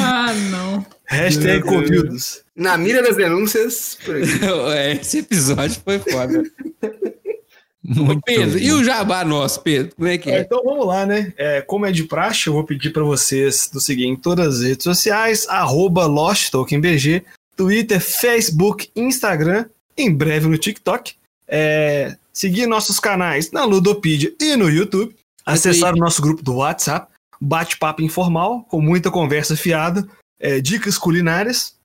Ah, 0.00 0.32
não. 0.50 0.84
Hashtag 1.06 1.62
Covildos. 1.62 2.42
Na 2.56 2.76
mira 2.76 3.02
das 3.02 3.16
denúncias. 3.16 3.96
É, 4.74 4.92
Esse 4.94 5.18
episódio 5.18 5.80
foi 5.84 5.98
foda. 6.00 6.42
Muito 7.84 8.20
Pedro, 8.24 8.58
bom. 8.58 8.64
e 8.64 8.72
o 8.72 8.82
jabá 8.82 9.24
nosso, 9.24 9.60
Pedro? 9.62 9.94
Como 9.94 10.08
é 10.08 10.18
que 10.18 10.28
É, 10.28 10.38
é? 10.38 10.40
então 10.40 10.60
vamos 10.64 10.84
lá, 10.88 11.06
né? 11.06 11.32
É, 11.36 11.60
como 11.62 11.86
é 11.86 11.92
de 11.92 12.02
praxe, 12.02 12.48
eu 12.48 12.52
vou 12.52 12.64
pedir 12.64 12.90
para 12.90 13.04
vocês 13.04 13.70
nos 13.72 13.84
seguir 13.84 14.06
em 14.06 14.16
todas 14.16 14.56
as 14.56 14.62
redes 14.62 14.82
sociais, 14.82 15.46
arroba 15.48 16.04
LostTokenBG, 16.06 17.22
Twitter, 17.56 18.00
Facebook, 18.00 18.90
Instagram, 18.94 19.66
em 19.96 20.14
breve 20.14 20.46
no 20.46 20.58
TikTok. 20.58 21.14
É, 21.48 22.16
seguir 22.32 22.66
nossos 22.66 23.00
canais 23.00 23.50
na 23.50 23.64
Ludopedia 23.64 24.32
e 24.40 24.56
no 24.56 24.68
YouTube. 24.68 25.16
Acessar 25.44 25.94
o 25.94 25.98
nosso 25.98 26.20
grupo 26.20 26.42
do 26.42 26.56
WhatsApp, 26.56 27.10
bate-papo 27.40 28.02
informal, 28.02 28.64
com 28.64 28.80
muita 28.80 29.10
conversa 29.10 29.56
fiada, 29.56 30.06
é, 30.40 30.60
dicas 30.60 30.98
culinárias. 30.98 31.76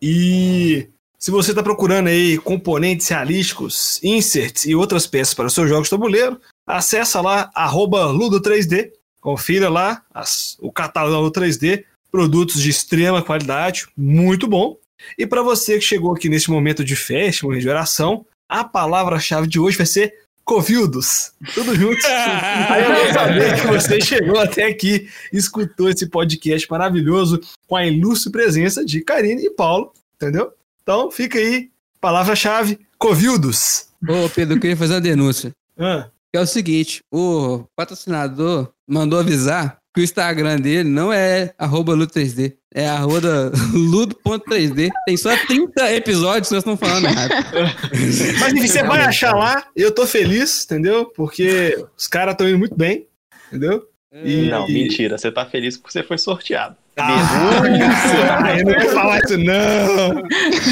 E 0.00 0.88
se 1.18 1.30
você 1.30 1.50
está 1.50 1.62
procurando 1.62 2.08
aí 2.08 2.38
componentes 2.38 3.08
realísticos, 3.08 4.00
inserts 4.02 4.66
e 4.66 4.74
outras 4.74 5.06
peças 5.06 5.34
para 5.34 5.48
seus 5.48 5.68
jogos 5.68 5.88
tabuleiro, 5.90 6.40
acessa 6.66 7.20
lá, 7.20 7.50
arroba 7.54 8.06
Ludo3D, 8.06 8.90
confira 9.20 9.68
lá 9.68 10.02
as- 10.14 10.56
o 10.60 10.70
catálogo 10.70 11.14
da 11.14 11.20
Ludo 11.20 11.32
3D, 11.32 11.84
produtos 12.12 12.60
de 12.62 12.70
extrema 12.70 13.22
qualidade, 13.22 13.86
muito 13.96 14.46
bom. 14.46 14.76
E 15.18 15.26
para 15.26 15.42
você 15.42 15.78
que 15.78 15.84
chegou 15.84 16.14
aqui 16.14 16.28
nesse 16.28 16.50
momento 16.50 16.84
de 16.84 16.96
festa, 16.96 17.46
momento 17.46 17.62
de 17.62 17.68
oração, 17.68 18.24
a 18.48 18.64
palavra-chave 18.64 19.46
de 19.46 19.58
hoje 19.58 19.76
vai 19.76 19.86
ser 19.86 20.14
Covildos. 20.44 21.32
Tudo 21.54 21.74
junto. 21.74 21.98
Aí 22.06 22.84
eu 22.84 22.94
vou 22.94 23.12
saber 23.12 23.60
que 23.60 23.66
você 23.66 24.00
chegou 24.00 24.38
até 24.38 24.66
aqui, 24.66 25.08
escutou 25.32 25.90
esse 25.90 26.06
podcast 26.06 26.70
maravilhoso 26.70 27.40
com 27.66 27.74
a 27.74 27.84
ilustre 27.84 28.30
presença 28.30 28.84
de 28.84 29.00
Karine 29.00 29.46
e 29.46 29.50
Paulo, 29.50 29.92
entendeu? 30.14 30.52
Então 30.84 31.10
fica 31.10 31.36
aí, 31.36 31.68
palavra-chave, 32.00 32.78
Covildos. 32.96 33.88
Ô, 34.08 34.28
Pedro, 34.28 34.54
eu 34.54 34.60
queria 34.60 34.76
fazer 34.76 34.94
uma 34.94 35.00
denúncia. 35.00 35.50
Ah, 35.76 36.08
Que 36.32 36.38
é 36.38 36.40
o 36.40 36.46
seguinte, 36.46 37.00
o 37.12 37.64
patrocinador 37.74 38.70
mandou 38.86 39.18
avisar 39.18 39.78
que 39.96 40.00
o 40.02 40.04
Instagram 40.04 40.60
dele 40.60 40.88
não 40.90 41.10
é 41.10 41.54
arroba 41.58 41.94
ludo3D, 41.96 42.52
é 42.74 42.86
arroba 42.86 43.50
ludo.3D. 43.72 44.90
Tem 45.06 45.16
só 45.16 45.34
30 45.46 45.92
episódios 45.94 46.50
nós 46.50 46.58
estamos 46.58 46.78
falando 46.78 47.06
errado. 47.06 47.30
Mas 48.38 48.52
enfim, 48.52 48.66
você 48.68 48.82
vai 48.82 49.00
achar 49.00 49.34
lá, 49.34 49.64
eu 49.74 49.90
tô 49.90 50.06
feliz, 50.06 50.64
entendeu? 50.66 51.06
Porque 51.06 51.82
os 51.96 52.06
caras 52.06 52.32
estão 52.34 52.46
indo 52.46 52.58
muito 52.58 52.76
bem, 52.76 53.06
entendeu? 53.48 53.84
E- 54.12 54.50
Não, 54.50 54.66
mentira. 54.68 55.16
Você 55.16 55.32
tá 55.32 55.46
feliz 55.46 55.78
porque 55.78 55.92
você 55.92 56.02
foi 56.02 56.18
sorteado. 56.18 56.76
Ah, 56.98 57.62
eu 58.58 58.64
não 58.66 58.72
ia 58.72 58.90
falar 58.92 59.18
isso, 59.24 59.38
não. 59.38 60.22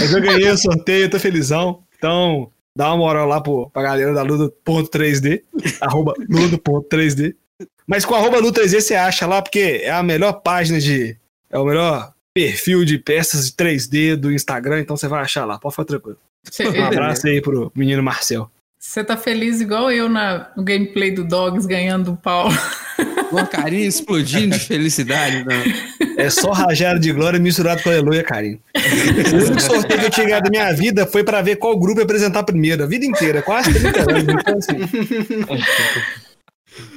Mas 0.00 0.12
eu 0.12 0.20
ganhei 0.20 0.50
o 0.50 0.58
sorteio, 0.58 1.04
eu 1.06 1.10
tô 1.10 1.18
felizão. 1.18 1.82
Então, 1.96 2.50
Dá 2.76 2.88
uma 2.88 2.96
moral 2.96 3.28
lá 3.28 3.40
pro, 3.40 3.70
pra 3.70 3.82
galera 3.84 4.12
da 4.12 4.22
Ludo.3D, 4.22 5.42
arroba 5.80 6.12
Ludo.3D. 6.28 7.36
Mas 7.86 8.04
com 8.04 8.14
arroba 8.14 8.38
Ludo3D 8.40 8.80
você 8.80 8.94
acha 8.94 9.26
lá, 9.26 9.42
porque 9.42 9.80
é 9.82 9.90
a 9.90 10.02
melhor 10.02 10.32
página 10.34 10.80
de. 10.80 11.16
É 11.50 11.58
o 11.58 11.64
melhor 11.64 12.12
perfil 12.32 12.84
de 12.84 12.98
peças 12.98 13.46
de 13.46 13.52
3D 13.52 14.16
do 14.16 14.32
Instagram, 14.32 14.80
então 14.80 14.96
você 14.96 15.06
vai 15.06 15.22
achar 15.22 15.44
lá. 15.44 15.58
Pode 15.58 15.74
ficar 15.74 15.84
tranquilo. 15.84 16.18
Cê- 16.50 16.68
Um 16.68 16.84
abraço 16.84 17.26
aí 17.26 17.40
pro 17.40 17.70
menino 17.74 18.02
Marcel. 18.02 18.50
Você 18.78 19.02
tá 19.02 19.16
feliz 19.16 19.60
igual 19.62 19.90
eu 19.90 20.08
na, 20.10 20.50
no 20.56 20.62
gameplay 20.62 21.10
do 21.10 21.24
Dogs 21.24 21.66
ganhando 21.66 22.10
do 22.12 22.16
Paulo. 22.18 22.52
Uma 23.32 23.46
carinha 23.46 23.86
explodindo 23.86 24.56
de 24.58 24.62
felicidade. 24.64 25.42
Não. 25.44 26.14
É 26.22 26.28
só 26.28 26.50
rajada 26.52 27.00
de 27.00 27.10
glória 27.12 27.38
misturado 27.38 27.82
com 27.82 27.88
aleluia, 27.88 28.22
carinho. 28.22 28.60
O 29.32 29.36
único 29.36 29.60
sorteio 29.60 30.00
que 30.00 30.06
eu 30.06 30.10
tinha 30.10 30.26
ganhado 30.26 30.44
na 30.44 30.50
minha 30.50 30.72
vida 30.74 31.06
foi 31.06 31.24
pra 31.24 31.40
ver 31.40 31.56
qual 31.56 31.78
grupo 31.78 32.00
ia 32.00 32.04
apresentar 32.04 32.42
primeiro, 32.44 32.82
a 32.84 32.86
vida 32.86 33.06
inteira, 33.06 33.40
quase 33.42 33.72
30 33.72 34.00
anos. 34.00 34.24
Então, 34.28 34.58
assim, 34.58 35.64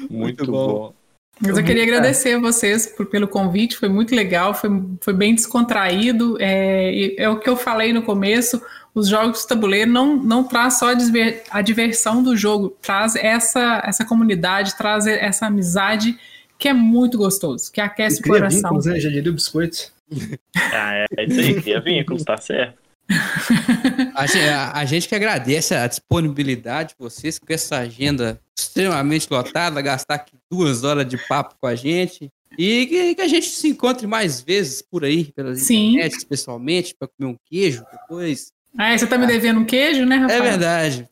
Muito, 0.10 0.46
bom. 0.46 0.68
bom. 0.68 0.94
Mas 1.40 1.56
eu 1.56 1.64
queria 1.64 1.84
agradecer 1.84 2.34
a 2.34 2.40
vocês 2.40 2.88
por- 2.88 3.06
pelo 3.06 3.28
convite, 3.28 3.78
foi 3.78 3.88
muito 3.90 4.16
legal, 4.16 4.56
foi, 4.56 4.70
foi 5.02 5.14
bem 5.14 5.36
descontraído. 5.36 6.36
É, 6.40 7.14
é 7.22 7.30
o 7.30 7.40
que 7.40 7.48
eu 7.48 7.56
falei 7.56 7.94
no 7.94 8.02
começo: 8.02 8.60
os 8.96 9.08
jogos 9.08 9.42
de 9.42 9.48
tabuleiro 9.48 9.92
não, 9.92 10.18
não 10.18 10.44
traz 10.44 10.80
só 10.80 10.90
a, 10.90 10.94
disver- 10.96 11.44
a 11.52 11.62
diversão 11.62 12.24
do 12.24 12.36
jogo, 12.36 12.76
traz 12.82 13.16
essa, 13.16 13.84
essa 13.86 14.04
comunidade, 14.04 14.76
traz 14.76 15.06
essa 15.06 15.46
amizade 15.46 16.18
que 16.58 16.68
é 16.68 16.74
muito 16.74 17.20
gostoso, 17.20 17.72
que 17.72 17.80
aquece 17.80 18.20
o 18.20 18.24
cria 18.24 18.36
coração. 18.38 18.62
vínculos, 18.62 18.86
né? 18.88 19.00
Já 19.00 19.10
diria 19.10 19.32
o 19.32 19.36
biscoito. 19.36 19.92
Ah, 20.74 20.94
é, 20.96 21.06
é 21.18 21.26
isso 21.26 21.40
aí, 21.40 21.62
cria 21.62 21.80
vínculos, 21.80 22.24
tá 22.24 22.36
certo. 22.38 22.80
A 24.16 24.26
gente, 24.26 24.48
a- 24.50 24.72
a 24.74 24.86
gente 24.86 25.08
que 25.08 25.16
agradece 25.16 25.74
a 25.76 25.88
disponibilidade 25.88 26.90
de 26.90 26.96
vocês 27.00 27.40
com 27.40 27.52
essa 27.54 27.78
agenda 27.80 28.40
extremamente 28.58 29.28
lotada, 29.30 29.82
gastar 29.82 30.16
aqui 30.16 30.34
duas 30.52 30.84
horas 30.84 31.08
de 31.08 31.18
papo 31.28 31.56
com 31.60 31.68
a 31.68 31.76
gente. 31.76 32.32
E 32.58 32.88
que, 32.88 33.16
que 33.16 33.22
a 33.22 33.28
gente 33.28 33.50
se 33.50 33.68
encontre 33.68 34.08
mais 34.08 34.42
vezes 34.42 34.82
por 34.82 35.04
aí, 35.04 35.26
pelas 35.34 35.62
Sim. 35.62 35.92
internet, 35.96 36.26
pessoalmente, 36.26 36.96
para 36.98 37.08
comer 37.08 37.32
um 37.32 37.38
queijo 37.46 37.84
depois. 37.92 38.52
Ah, 38.78 38.96
você 38.98 39.08
tá 39.08 39.18
me 39.18 39.26
devendo 39.26 39.60
um 39.60 39.66
queijo, 39.66 40.06
né, 40.06 40.18
Rafael? 40.18 40.44
É 40.44 40.50
verdade. 40.50 41.08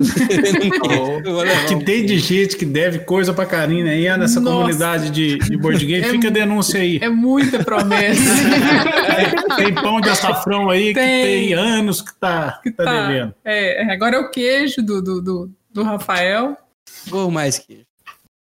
Levar 1.26 1.66
Que 1.68 1.84
tem 1.84 2.06
de 2.06 2.20
gente 2.20 2.56
que 2.58 2.66
deve 2.66 3.00
coisa 3.00 3.34
pra 3.34 3.46
Karina 3.46 3.90
aí 3.90 4.06
é 4.06 4.18
nessa 4.18 4.40
Nossa. 4.40 4.56
comunidade 4.56 5.10
de, 5.10 5.38
de 5.40 5.58
board 5.58 5.84
game. 5.86 6.06
É 6.06 6.10
Fica 6.12 6.28
a 6.28 6.32
denúncia 6.32 6.80
aí. 6.80 7.00
É 7.02 7.10
muita 7.10 7.64
promessa. 7.64 8.22
Tem 9.58 9.74
pão 9.74 10.00
de 10.02 10.10
açafrão 10.10 10.70
aí 10.70 10.90
que 10.94 11.00
Tem. 11.00 11.24
tem 11.24 11.54
anos 11.54 12.02
que 12.02 12.14
tá, 12.20 12.60
que 12.62 12.72
tá, 12.72 12.84
Tá. 12.84 13.08
devendo. 13.08 13.34
É, 13.44 13.84
é, 13.84 13.94
agora 13.94 14.18
é 14.18 14.20
o 14.20 14.30
queijo 14.30 14.82
do, 14.84 15.02
do, 15.02 15.22
do, 15.22 15.52
do 15.72 15.84
Rafael. 15.84 16.56
Vou 17.08 17.32
mais 17.32 17.58
queijo. 17.58 17.86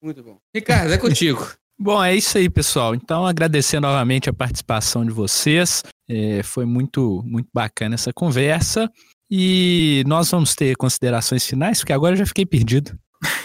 Muito 0.02 0.22
bom. 0.22 0.36
Ricardo, 0.54 0.92
é 0.92 0.98
contigo. 0.98 1.48
Bom, 1.78 2.02
é 2.02 2.14
isso 2.14 2.38
aí, 2.38 2.48
pessoal. 2.48 2.94
Então, 2.94 3.26
agradecer 3.26 3.80
novamente 3.80 4.30
a 4.30 4.32
participação 4.32 5.04
de 5.04 5.10
vocês. 5.10 5.82
É, 6.08 6.42
foi 6.42 6.64
muito, 6.64 7.22
muito 7.26 7.48
bacana 7.52 7.94
essa 7.94 8.12
conversa. 8.12 8.88
E 9.30 10.04
nós 10.06 10.30
vamos 10.30 10.54
ter 10.54 10.76
considerações 10.76 11.44
finais, 11.46 11.78
porque 11.80 11.92
agora 11.92 12.14
eu 12.14 12.18
já 12.18 12.26
fiquei 12.26 12.46
perdido. 12.46 12.96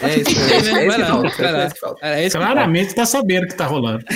É 0.02 0.20
isso, 0.20 0.30
é 0.30 0.58
isso, 0.58 0.70
é 0.76 0.88
isso 0.88 0.92
Vai 0.92 1.70
que 1.72 1.80
falta, 1.80 2.06
é 2.06 2.30
Claramente 2.30 2.94
tá 2.94 3.06
sabendo 3.06 3.46
o 3.46 3.48
que 3.48 3.56
tá 3.56 3.66
rolando. 3.66 4.04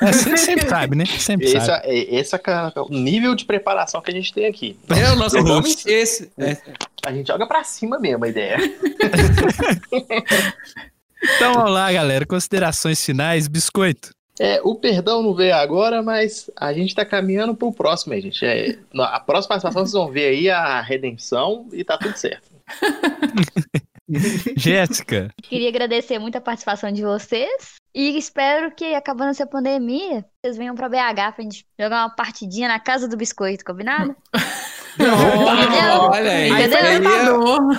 É, 0.00 0.12
você 0.12 0.36
sempre 0.36 0.68
sabe, 0.68 0.96
né? 0.96 1.04
Sempre 1.06 1.46
Esse, 1.46 1.60
sabe. 1.64 1.86
é, 1.86 2.14
esse 2.16 2.36
é 2.36 2.40
o 2.76 2.88
nível 2.90 3.34
de 3.34 3.44
preparação 3.46 4.00
que 4.02 4.10
a 4.10 4.14
gente 4.14 4.32
tem 4.32 4.46
aqui. 4.46 4.78
É 4.90 5.10
o 5.10 5.16
nosso 5.16 5.36
Vamos- 5.42 5.70
host. 5.70 5.88
Esse. 5.88 6.30
É. 6.38 6.56
A 7.04 7.12
gente 7.12 7.26
joga 7.26 7.46
pra 7.46 7.64
cima 7.64 7.98
mesmo 7.98 8.24
a 8.24 8.28
ideia. 8.28 8.58
Então, 11.22 11.54
vamos 11.54 11.70
lá, 11.70 11.92
galera. 11.92 12.26
Considerações 12.26 13.04
finais, 13.04 13.48
biscoito. 13.48 14.10
É, 14.38 14.60
o 14.62 14.74
perdão 14.74 15.22
não 15.22 15.34
veio 15.34 15.54
agora, 15.54 16.02
mas 16.02 16.50
a 16.56 16.72
gente 16.72 16.94
tá 16.94 17.06
caminhando 17.06 17.54
pro 17.54 17.72
próximo, 17.72 18.12
aí, 18.12 18.20
gente. 18.20 18.44
É, 18.44 18.78
a 18.98 19.20
próxima 19.20 19.54
participação 19.54 19.82
vocês 19.82 19.92
vão 19.92 20.10
ver 20.10 20.26
aí 20.26 20.50
a 20.50 20.80
redenção 20.82 21.68
e 21.72 21.82
tá 21.82 21.96
tudo 21.96 22.16
certo. 22.16 22.50
Jéssica. 24.56 25.30
Queria 25.42 25.68
agradecer 25.68 26.18
muito 26.18 26.36
a 26.36 26.40
participação 26.40 26.92
de 26.92 27.02
vocês. 27.02 27.76
E 27.94 28.16
espero 28.16 28.70
que, 28.74 28.94
acabando 28.94 29.30
essa 29.30 29.46
pandemia, 29.46 30.24
vocês 30.40 30.56
venham 30.56 30.74
pra 30.74 30.88
BH 30.88 31.34
pra 31.34 31.42
gente 31.42 31.66
jogar 31.80 32.02
uma 32.02 32.14
partidinha 32.14 32.68
na 32.68 32.78
casa 32.78 33.08
do 33.08 33.16
biscoito, 33.16 33.64
combinado? 33.64 34.14
Olha 34.98 36.30
aí. 36.30 36.50
Aí? 36.50 36.70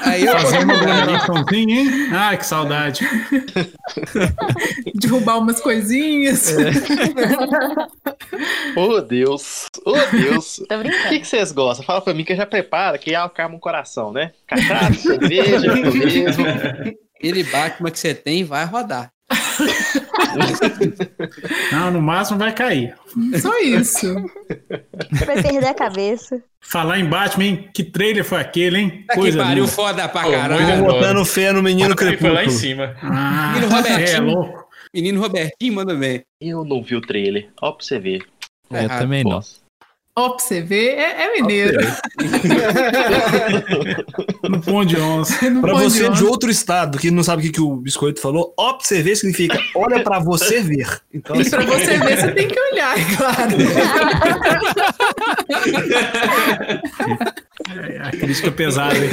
Aí, 0.04 0.26
eu 0.26 0.40
Fazer 0.40 0.60
uma 0.64 0.78
gravaçãozinha, 0.78 1.82
hein? 1.82 1.90
Ai, 2.12 2.38
que 2.38 2.46
saudade. 2.46 3.08
Derrubar 4.96 5.40
umas 5.40 5.60
coisinhas. 5.60 6.56
Ô, 8.76 9.02
Deus. 9.02 9.66
Ô, 9.86 9.94
Deus. 10.12 10.62
Tô 10.68 10.76
O 10.76 10.80
brincando. 10.80 11.10
que, 11.10 11.20
que 11.20 11.28
vocês 11.28 11.52
gostam? 11.52 11.86
Fala 11.86 12.02
pra 12.02 12.14
mim 12.14 12.24
que 12.24 12.36
já 12.36 12.46
prepara, 12.46 12.98
que 12.98 13.16
acalma 13.16 13.56
o 13.56 13.60
coração, 13.60 14.12
né? 14.12 14.32
Cachaça, 14.48 14.94
cerveja, 14.94 15.74
mesmo. 15.76 16.46
Aquele 17.16 17.44
Batman 17.46 17.92
que 17.92 18.00
você 18.00 18.14
tem 18.14 18.44
vai 18.44 18.66
rodar. 18.66 19.12
Não, 21.72 21.92
no 21.92 22.02
máximo 22.02 22.38
vai 22.40 22.54
cair. 22.54 22.96
Só 23.42 23.58
isso. 23.60 24.14
Vai 25.26 25.42
perder 25.42 25.66
a 25.68 25.74
cabeça. 25.74 26.42
Falar 26.62 27.00
em 27.00 27.06
Batman, 27.06 27.46
hein? 27.46 27.70
Que 27.74 27.84
trailer 27.84 28.24
foi 28.24 28.40
aquele, 28.40 28.78
hein? 28.80 29.04
Tá 29.08 29.14
que 29.14 29.20
Coisa 29.20 29.44
pariu 29.44 29.64
linda. 29.64 29.76
foda 29.76 30.08
pra 30.10 30.24
Pô, 30.24 30.32
caralho. 30.32 30.80
bom. 30.82 30.88
botando 30.88 31.26
fé 31.26 31.52
no 31.52 31.64
menino 31.64 31.96
foi 31.98 32.06
lá 32.06 32.14
em 32.14 32.18
crepúsculo. 32.18 32.52
cima. 32.52 32.96
Ah, 33.02 33.54
Menino 33.56 33.74
é 33.74 33.76
Robertinho. 33.78 34.24
louco. 34.26 34.68
Menino 34.94 35.22
Robertinho 35.22 35.74
manda 35.74 35.96
bem. 35.96 36.24
Eu 36.42 36.64
não 36.66 36.82
vi 36.82 36.96
o 36.96 37.02
trailer. 37.02 37.50
Ó, 37.62 37.72
pra 37.72 37.86
você 37.86 38.00
ver. 38.00 38.24
É, 38.72 38.86
eu 38.86 38.90
também 38.90 39.24
não. 39.24 39.42
Posso. 40.18 40.30
Ó, 40.30 40.30
pra 40.30 40.40
você 40.40 40.62
ver, 40.62 40.96
é, 40.98 41.26
é 41.26 41.34
mineiro. 41.34 41.78
No 44.50 44.62
pão 44.62 44.86
de 44.86 44.98
onça. 44.98 45.38
Pra 45.62 45.74
pode 45.74 45.84
você 45.84 46.10
de 46.10 46.24
ó. 46.24 46.28
outro 46.30 46.50
estado 46.50 46.98
que 46.98 47.12
não 47.12 47.22
sabe 47.24 47.42
o 47.42 47.46
que, 47.46 47.52
que 47.52 47.62
o 47.62 47.76
biscoito 47.76 48.22
falou, 48.22 48.54
observer 48.58 49.16
significa 49.16 49.60
olha 49.76 50.02
pra 50.04 50.20
você 50.20 50.62
ver. 50.62 51.02
Então, 51.14 51.36
E 51.36 51.42
assim, 51.42 51.50
pra 51.52 51.66
você 51.66 51.98
ver, 52.00 52.18
você 52.18 52.32
tem 52.32 52.48
que 52.48 52.60
olhar, 52.60 52.98
é 52.98 53.04
claro. 53.16 53.58
É, 57.92 58.00
a 58.00 58.12
crítica 58.12 58.52
pesada, 58.52 58.98
hein? 58.98 59.12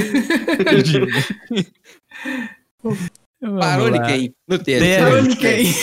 Parou 3.61 3.91
de 3.91 4.03
quem? 4.03 4.35
No 4.49 4.59
texto. 4.59 5.05
Falando 5.05 5.29
de 5.29 5.37
quem? 5.37 5.75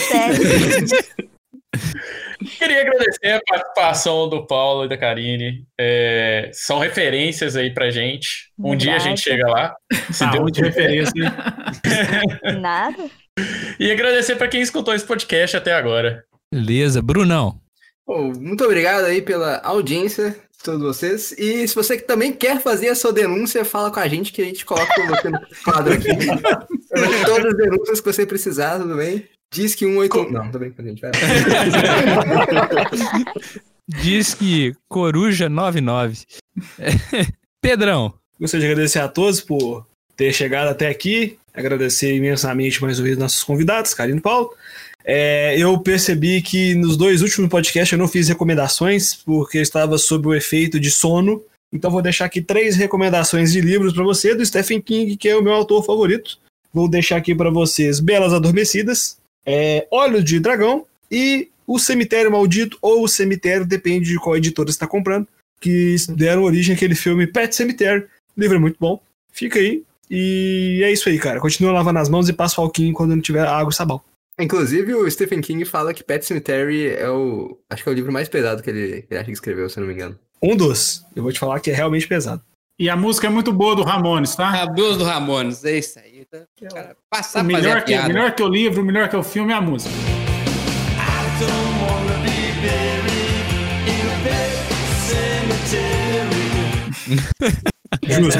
Queria 2.57 2.81
agradecer 2.81 3.33
a 3.33 3.41
participação 3.47 4.27
do 4.27 4.45
Paulo 4.45 4.85
e 4.85 4.89
da 4.89 4.97
Karine. 4.97 5.65
É, 5.79 6.49
são 6.53 6.79
referências 6.79 7.55
aí 7.55 7.73
pra 7.73 7.91
gente. 7.91 8.51
Um 8.57 8.75
dia 8.75 8.95
a 8.95 8.99
gente 8.99 9.21
chega 9.21 9.47
lá. 9.47 9.75
Se 10.11 10.25
Deus 10.25 10.35
Saúde 10.35 10.51
de 10.53 10.61
referência? 10.61 11.33
Nada. 12.59 13.09
E 13.79 13.91
agradecer 13.91 14.35
pra 14.35 14.47
quem 14.47 14.61
escutou 14.61 14.93
esse 14.93 15.05
podcast 15.05 15.57
até 15.57 15.73
agora. 15.73 16.23
Beleza. 16.53 17.01
Brunão. 17.01 17.59
Muito 18.07 18.63
obrigado 18.65 19.05
aí 19.05 19.21
pela 19.21 19.61
audiência 19.63 20.31
de 20.31 20.63
todos 20.63 20.81
vocês. 20.81 21.31
E 21.37 21.67
se 21.67 21.73
você 21.73 21.97
também 21.97 22.33
quer 22.33 22.59
fazer 22.59 22.89
a 22.89 22.95
sua 22.95 23.13
denúncia, 23.13 23.63
fala 23.63 23.91
com 23.91 23.99
a 23.99 24.07
gente 24.07 24.33
que 24.33 24.41
a 24.41 24.45
gente 24.45 24.65
coloca 24.65 25.07
você 25.07 25.29
no 25.29 25.39
quadro 25.63 25.93
aqui. 25.93 26.09
Todas 27.25 27.45
as 27.45 27.57
denúncias 27.57 28.01
que 28.01 28.11
você 28.11 28.25
precisar, 28.25 28.79
tudo 28.79 28.95
bem? 28.97 29.25
Diz 29.53 29.75
que 29.75 29.85
181. 29.85 30.31
Não, 30.31 30.49
tô 30.49 30.59
brincando, 30.59 30.89
gente. 30.89 31.01
Vai 31.01 31.11
lá. 31.11 32.89
Diz 33.87 34.33
que 34.33 34.73
Coruja 34.87 35.49
99. 35.49 36.19
Pedrão. 37.61 38.13
gostaria 38.39 38.65
de 38.65 38.71
agradecer 38.71 38.99
a 38.99 39.09
todos 39.09 39.41
por 39.41 39.85
ter 40.15 40.31
chegado 40.33 40.69
até 40.69 40.87
aqui. 40.87 41.37
Agradecer 41.53 42.15
imensamente 42.15 42.81
mais 42.81 42.97
uma 42.97 43.05
vez 43.05 43.17
nossos 43.17 43.43
convidados, 43.43 43.93
Karine 43.93 44.19
e 44.19 44.21
Paulo. 44.21 44.51
É, 45.03 45.57
eu 45.57 45.77
percebi 45.79 46.41
que 46.41 46.73
nos 46.75 46.95
dois 46.95 47.21
últimos 47.21 47.49
podcasts 47.49 47.91
eu 47.91 47.97
não 47.99 48.07
fiz 48.07 48.29
recomendações 48.29 49.15
porque 49.15 49.57
eu 49.57 49.61
estava 49.61 49.97
sob 49.97 50.29
o 50.29 50.33
efeito 50.33 50.79
de 50.79 50.89
sono. 50.89 51.43
Então 51.73 51.91
vou 51.91 52.01
deixar 52.01 52.25
aqui 52.25 52.41
três 52.41 52.77
recomendações 52.77 53.51
de 53.51 53.59
livros 53.59 53.93
para 53.93 54.03
você 54.03 54.33
do 54.33 54.45
Stephen 54.45 54.81
King, 54.81 55.17
que 55.17 55.27
é 55.27 55.35
o 55.35 55.43
meu 55.43 55.53
autor 55.53 55.83
favorito. 55.83 56.37
Vou 56.73 56.87
deixar 56.87 57.17
aqui 57.17 57.35
para 57.35 57.49
vocês 57.49 57.99
Belas 57.99 58.33
Adormecidas, 58.33 59.17
é, 59.45 59.87
Olho 59.91 60.23
de 60.23 60.39
Dragão 60.39 60.85
e 61.09 61.49
O 61.65 61.79
Cemitério 61.79 62.31
Maldito 62.31 62.77
ou 62.81 63.03
O 63.03 63.07
Cemitério, 63.07 63.65
depende 63.65 64.09
de 64.09 64.19
qual 64.19 64.37
editora 64.37 64.69
você 64.69 64.75
está 64.75 64.87
comprando, 64.87 65.27
que 65.59 65.95
deram 66.09 66.43
origem 66.43 66.75
àquele 66.75 66.95
filme 66.95 67.27
Pet 67.27 67.55
Cemetery. 67.55 68.05
O 68.35 68.41
livro 68.41 68.57
é 68.57 68.59
muito 68.59 68.77
bom. 68.79 69.01
Fica 69.31 69.59
aí. 69.59 69.83
E 70.09 70.81
é 70.83 70.91
isso 70.91 71.07
aí, 71.07 71.17
cara. 71.17 71.39
Continua 71.39 71.71
lavando 71.71 71.99
as 71.99 72.09
mãos 72.09 72.27
e 72.27 72.33
passa 72.33 72.59
o 72.59 72.63
alquinho 72.63 72.93
quando 72.93 73.15
não 73.15 73.21
tiver 73.21 73.47
água 73.47 73.71
e 73.71 73.75
sabão. 73.75 74.01
Inclusive, 74.39 74.93
o 74.93 75.09
Stephen 75.09 75.39
King 75.39 75.63
fala 75.65 75.93
que 75.93 76.03
Pet 76.03 76.25
Cemetery 76.25 76.87
é 76.87 77.09
o. 77.09 77.57
Acho 77.69 77.83
que 77.83 77.89
é 77.89 77.91
o 77.91 77.95
livro 77.95 78.11
mais 78.11 78.27
pesado 78.27 78.61
que 78.63 78.69
ele, 78.69 79.05
ele 79.09 79.17
acha 79.17 79.25
que 79.25 79.31
escreveu, 79.31 79.69
se 79.69 79.77
eu 79.77 79.81
não 79.81 79.87
me 79.87 79.93
engano. 79.93 80.17
Um 80.41 80.55
dos. 80.55 81.05
Eu 81.15 81.23
vou 81.23 81.31
te 81.31 81.39
falar 81.39 81.59
que 81.59 81.69
é 81.69 81.73
realmente 81.73 82.07
pesado. 82.07 82.41
E 82.79 82.89
a 82.89 82.95
música 82.95 83.27
é 83.27 83.29
muito 83.29 83.53
boa 83.53 83.75
do 83.75 83.83
Ramones, 83.83 84.35
tá? 84.35 84.63
A 84.63 84.65
blues 84.65 84.97
do 84.97 85.03
Ramones, 85.03 85.63
é 85.63 85.77
isso 85.77 85.99
aí. 85.99 86.10
Cara, 86.73 86.95
passar 87.09 87.41
O 87.43 87.45
melhor 87.45 87.81
que, 87.81 87.87
piada. 87.87 88.07
melhor 88.07 88.31
que 88.33 88.41
o 88.41 88.47
livro, 88.47 88.83
melhor 88.85 89.09
que 89.09 89.17
o 89.17 89.23
filme 89.23 89.51
é 89.51 89.55
a 89.55 89.61
música. 89.61 89.93
Justo. 98.07 98.39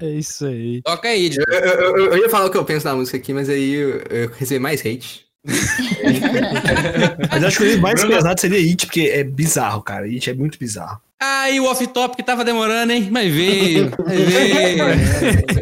É 0.00 0.08
isso 0.10 0.46
aí. 0.46 0.80
Toca 0.82 1.08
aí, 1.08 1.30
Eu, 1.36 1.44
eu- 1.54 1.96
eu- 1.96 2.06
eu 2.12 2.18
ia 2.18 2.28
falar 2.30 2.46
o 2.46 2.50
que 2.50 2.56
eu 2.56 2.64
penso 2.64 2.84
da 2.84 2.94
música 2.94 3.16
aqui, 3.16 3.32
mas 3.32 3.48
aí 3.48 3.74
eu, 3.74 4.02
eu 4.10 4.28
recebi 4.30 4.58
mais 4.60 4.80
hate. 4.80 5.26
Mas 7.30 7.44
acho 7.44 7.58
que 7.58 7.62
o 7.62 7.66
livro 7.66 7.82
mais 7.82 8.04
pesado 8.04 8.40
seria 8.40 8.58
It, 8.58 8.84
porque 8.86 9.02
é 9.02 9.22
bizarro, 9.22 9.80
cara. 9.80 10.04
It 10.06 10.28
é 10.28 10.34
muito 10.34 10.58
bizarro. 10.58 11.00
Ah, 11.22 11.48
e 11.48 11.60
o 11.60 11.66
off-top 11.66 12.16
que 12.16 12.22
tava 12.24 12.44
demorando, 12.44 12.92
hein? 12.92 13.08
Mas 13.12 13.32
veio. 13.32 13.92
Mas 14.04 14.18
veio. 14.18 14.84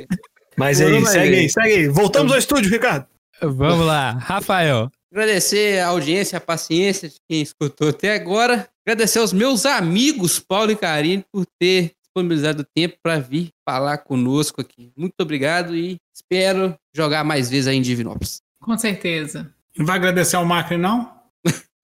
Mas 0.56 0.78
Demorou, 0.78 0.98
aí, 0.98 1.04
mas 1.04 1.12
segue 1.12 1.34
aí. 1.34 1.40
aí, 1.40 1.48
segue 1.50 1.74
aí. 1.74 1.88
Voltamos 1.88 2.32
ao 2.32 2.38
estúdio, 2.38 2.70
Ricardo. 2.70 3.06
Vamos 3.40 3.86
lá, 3.86 4.12
Rafael. 4.12 4.90
Agradecer 5.12 5.80
a 5.80 5.88
audiência, 5.88 6.38
a 6.38 6.40
paciência 6.40 7.08
de 7.08 7.16
quem 7.28 7.40
escutou 7.40 7.88
até 7.88 8.14
agora. 8.14 8.68
Agradecer 8.86 9.20
aos 9.20 9.32
meus 9.32 9.64
amigos 9.64 10.38
Paulo 10.40 10.72
e 10.72 10.76
Karine 10.76 11.24
por 11.32 11.46
ter 11.58 11.92
disponibilizado 12.02 12.62
o 12.62 12.66
tempo 12.74 12.96
para 13.02 13.18
vir 13.18 13.50
falar 13.68 13.98
conosco 13.98 14.60
aqui. 14.60 14.92
Muito 14.96 15.14
obrigado 15.20 15.76
e 15.76 15.96
espero 16.14 16.74
jogar 16.94 17.24
mais 17.24 17.50
vezes 17.50 17.66
aí 17.66 17.76
em 17.76 17.82
Divinópolis. 17.82 18.40
Com 18.60 18.76
certeza. 18.78 19.50
Não 19.76 19.84
vai 19.84 19.96
agradecer 19.96 20.36
ao 20.36 20.44
Macri, 20.44 20.76
não? 20.76 21.12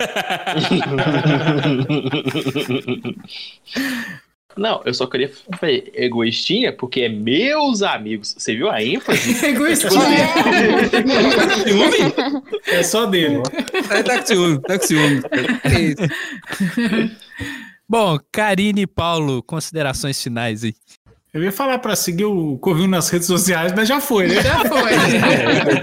Não, 4.61 4.82
eu 4.85 4.93
só 4.93 5.07
queria 5.07 5.32
fazer 5.59 5.91
egoístinha 5.95 6.70
porque 6.70 7.01
é 7.01 7.09
meus 7.09 7.81
amigos. 7.81 8.35
Você 8.37 8.55
viu 8.55 8.69
a 8.69 8.82
ênfase? 8.82 9.31
Egoístinha. 9.43 9.91
É 12.66 12.82
só 12.82 13.07
dele. 13.07 13.43
Tá, 13.89 14.03
tá 14.03 14.19
com 14.19 14.27
ciúme, 14.27 14.61
tá 14.61 14.78
com 14.78 14.87
ciúme. 14.87 15.23
É 15.65 15.81
isso. 15.81 16.03
Bom, 17.89 18.19
Karine 18.31 18.82
e 18.82 18.87
Paulo, 18.87 19.43
considerações 19.43 20.23
finais 20.23 20.62
aí. 20.62 20.74
Eu 21.32 21.43
ia 21.43 21.53
falar 21.53 21.78
pra 21.78 21.97
seguir 21.97 22.27
o 22.27 22.59
Covil 22.59 22.87
nas 22.87 23.09
redes 23.09 23.28
sociais, 23.28 23.73
mas 23.74 23.89
já 23.89 23.99
foi, 23.99 24.28
né? 24.28 24.43
Já 24.43 24.59
foi. 24.59 24.93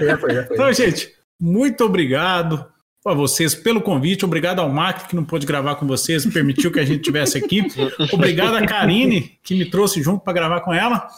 Já 0.06 0.18
foi, 0.18 0.34
já 0.34 0.46
foi. 0.46 0.54
Então, 0.54 0.72
gente, 0.72 1.12
muito 1.40 1.82
obrigado 1.82 2.64
a 3.06 3.14
vocês 3.14 3.54
pelo 3.54 3.80
convite. 3.80 4.24
Obrigado 4.24 4.60
ao 4.60 4.68
Mac, 4.68 5.08
que 5.08 5.16
não 5.16 5.24
pôde 5.24 5.46
gravar 5.46 5.76
com 5.76 5.86
vocês, 5.86 6.26
permitiu 6.26 6.70
que 6.70 6.80
a 6.80 6.84
gente 6.84 7.02
tivesse 7.02 7.38
aqui. 7.38 7.66
Obrigado 8.12 8.56
a 8.56 8.66
Karine, 8.66 9.38
que 9.42 9.54
me 9.54 9.64
trouxe 9.64 10.02
junto 10.02 10.22
para 10.22 10.32
gravar 10.32 10.60
com 10.60 10.72
ela. 10.72 11.08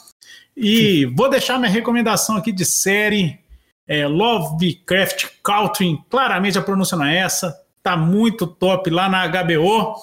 E 0.57 1.07
vou 1.07 1.31
deixar 1.31 1.59
minha 1.59 1.71
recomendação 1.71 2.37
aqui 2.37 2.53
de 2.53 2.65
série 2.65 3.39
é, 3.87 4.07
Lovecraft 4.07 5.27
Country. 5.43 5.99
Claramente 6.09 6.59
a 6.59 6.63
pronúncia 6.63 6.97
não 6.97 7.05
é 7.05 7.19
essa. 7.19 7.57
Tá 7.83 7.97
muito 7.97 8.47
top 8.47 8.91
lá 8.91 9.09
na 9.09 9.27
HBO. 9.27 9.95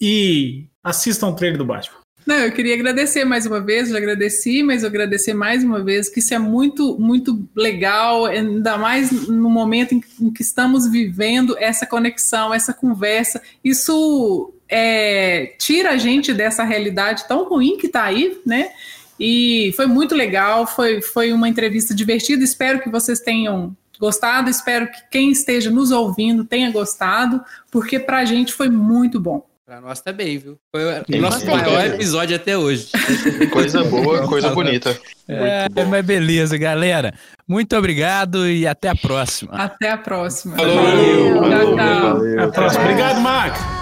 E 0.00 0.66
assistam 0.82 1.28
o 1.28 1.34
trailer 1.34 1.58
do 1.58 1.64
Batman. 1.64 1.99
Não, 2.30 2.36
eu 2.36 2.52
queria 2.52 2.74
agradecer 2.74 3.24
mais 3.24 3.44
uma 3.44 3.60
vez, 3.60 3.88
já 3.88 3.98
agradeci, 3.98 4.62
mas 4.62 4.84
eu 4.84 4.88
agradecer 4.88 5.34
mais 5.34 5.64
uma 5.64 5.82
vez, 5.82 6.08
que 6.08 6.20
isso 6.20 6.32
é 6.32 6.38
muito, 6.38 6.96
muito 6.96 7.44
legal, 7.56 8.26
ainda 8.26 8.78
mais 8.78 9.10
no 9.26 9.50
momento 9.50 9.96
em 9.96 10.30
que- 10.30 10.40
estamos 10.40 10.86
vivendo 10.86 11.56
essa 11.58 11.84
conexão, 11.84 12.54
essa 12.54 12.72
conversa. 12.72 13.42
Isso 13.64 14.54
é, 14.68 15.54
tira 15.58 15.90
a 15.90 15.96
gente 15.96 16.32
dessa 16.32 16.62
realidade 16.62 17.26
tão 17.26 17.48
ruim 17.48 17.76
que 17.76 17.88
está 17.88 18.04
aí, 18.04 18.40
né? 18.46 18.70
E 19.18 19.72
foi 19.74 19.86
muito 19.86 20.14
legal, 20.14 20.68
foi, 20.68 21.02
foi 21.02 21.32
uma 21.32 21.48
entrevista 21.48 21.92
divertida. 21.92 22.44
Espero 22.44 22.78
que 22.80 22.88
vocês 22.88 23.18
tenham 23.18 23.76
gostado, 23.98 24.48
espero 24.48 24.86
que 24.86 25.00
quem 25.10 25.32
esteja 25.32 25.68
nos 25.68 25.90
ouvindo 25.90 26.44
tenha 26.44 26.70
gostado, 26.70 27.42
porque 27.72 27.98
para 27.98 28.18
a 28.18 28.24
gente 28.24 28.52
foi 28.52 28.68
muito 28.70 29.18
bom. 29.18 29.49
Pra 29.70 29.80
nós 29.80 30.00
também, 30.00 30.36
viu? 30.36 30.58
Foi 30.74 30.82
o 31.16 31.20
nosso 31.20 31.46
maior 31.46 31.86
episódio 31.86 32.34
até 32.34 32.58
hoje. 32.58 32.88
Coisa 33.52 33.84
boa, 33.84 34.26
coisa 34.26 34.50
bonita. 34.50 34.98
É, 35.28 35.68
mas 35.88 36.04
beleza, 36.04 36.58
galera. 36.58 37.14
Muito 37.46 37.76
obrigado 37.76 38.48
e 38.48 38.66
até 38.66 38.88
a 38.88 38.96
próxima. 38.96 39.52
Até 39.54 39.90
a 39.92 39.96
próxima. 39.96 40.56
Falou. 40.56 40.74
Tchau, 40.74 41.76
tchau. 41.76 42.16
Até 42.16 42.42
a 42.42 42.48
próxima. 42.48 42.82
Obrigado, 42.82 43.20
Mac. 43.20 43.79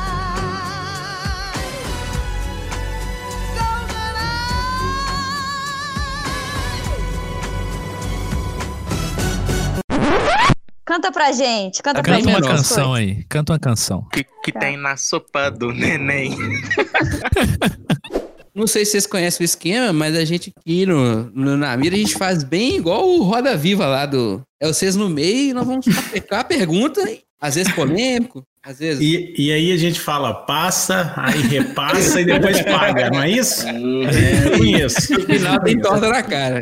Canta 10.98 11.12
pra 11.12 11.30
gente, 11.30 11.80
canta 11.80 12.02
pra 12.02 12.14
Canta 12.14 12.24
gente. 12.24 12.28
uma 12.28 12.40
nossa. 12.40 12.52
canção 12.56 12.92
aí. 12.92 13.22
Canta 13.28 13.52
uma 13.52 13.58
canção. 13.60 13.98
O 14.00 14.08
que, 14.10 14.26
que 14.42 14.50
Tá. 14.50 14.58
tem 14.58 14.76
na 14.76 14.96
sopa 14.96 15.48
do 15.48 15.70
neném? 15.70 16.34
Não 18.52 18.66
sei 18.66 18.84
se 18.84 18.90
vocês 18.92 19.06
conhecem 19.06 19.44
o 19.44 19.46
esquema, 19.46 19.92
mas 19.92 20.16
a 20.16 20.24
gente 20.24 20.52
aqui 20.58 20.84
no, 20.84 21.30
no 21.32 21.56
Namira, 21.56 21.94
a 21.94 21.98
gente 21.98 22.14
faz 22.14 22.42
bem 22.42 22.76
igual 22.78 23.08
o 23.08 23.22
Roda 23.22 23.56
Viva 23.56 23.86
lá 23.86 24.06
do. 24.06 24.42
É 24.60 24.66
vocês 24.66 24.96
no 24.96 25.08
meio 25.08 25.50
e 25.50 25.54
nós 25.54 25.64
vamos 25.64 25.86
pegar 26.10 26.40
a 26.40 26.44
pergunta, 26.44 27.00
às 27.40 27.54
vezes 27.54 27.72
polêmico, 27.72 28.42
às 28.60 28.80
vezes. 28.80 29.00
E, 29.00 29.32
e 29.38 29.52
aí 29.52 29.70
a 29.70 29.76
gente 29.76 30.00
fala, 30.00 30.34
passa, 30.34 31.12
aí 31.16 31.42
repassa 31.42 32.20
e 32.20 32.24
depois 32.24 32.60
paga, 32.62 33.08
não 33.10 33.22
é 33.22 33.30
isso? 33.30 33.64
É, 33.68 34.46
eu 34.46 34.58
conheço. 34.58 35.12
No 35.12 35.20
final 35.24 35.60
tem 35.60 35.78
torta 35.80 36.08
na 36.08 36.24
cara. 36.24 36.60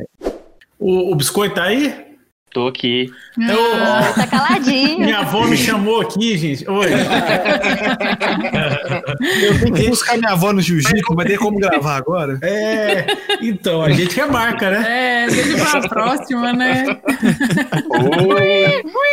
O, 0.79 1.13
o 1.13 1.17
biscoito 1.17 1.55
tá 1.55 1.63
aí? 1.65 2.05
Tô 2.57 2.69
aqui. 2.69 3.13
Ah, 3.39 4.15
tá 4.15 4.27
caladinho. 4.27 5.01
Minha 5.05 5.19
avó 5.19 5.47
me 5.47 5.59
chamou 5.59 6.01
aqui, 6.01 6.39
gente. 6.39 6.67
Oi. 6.67 6.89
Eu 9.45 9.61
tenho 9.61 9.75
que 9.75 9.91
buscar 9.91 10.17
minha 10.17 10.33
avó 10.33 10.55
no 10.55 10.63
jiu-jitsu, 10.63 11.15
mas 11.15 11.27
tem 11.27 11.37
como 11.37 11.59
gravar 11.59 11.97
agora? 11.97 12.39
É, 12.43 13.05
então, 13.43 13.83
a 13.83 13.91
gente 13.91 14.17
remarca, 14.17 14.71
né? 14.71 15.25
É, 15.25 15.27
deixa 15.27 15.81
pra 15.81 15.89
próxima, 15.89 16.55
né? 16.55 16.99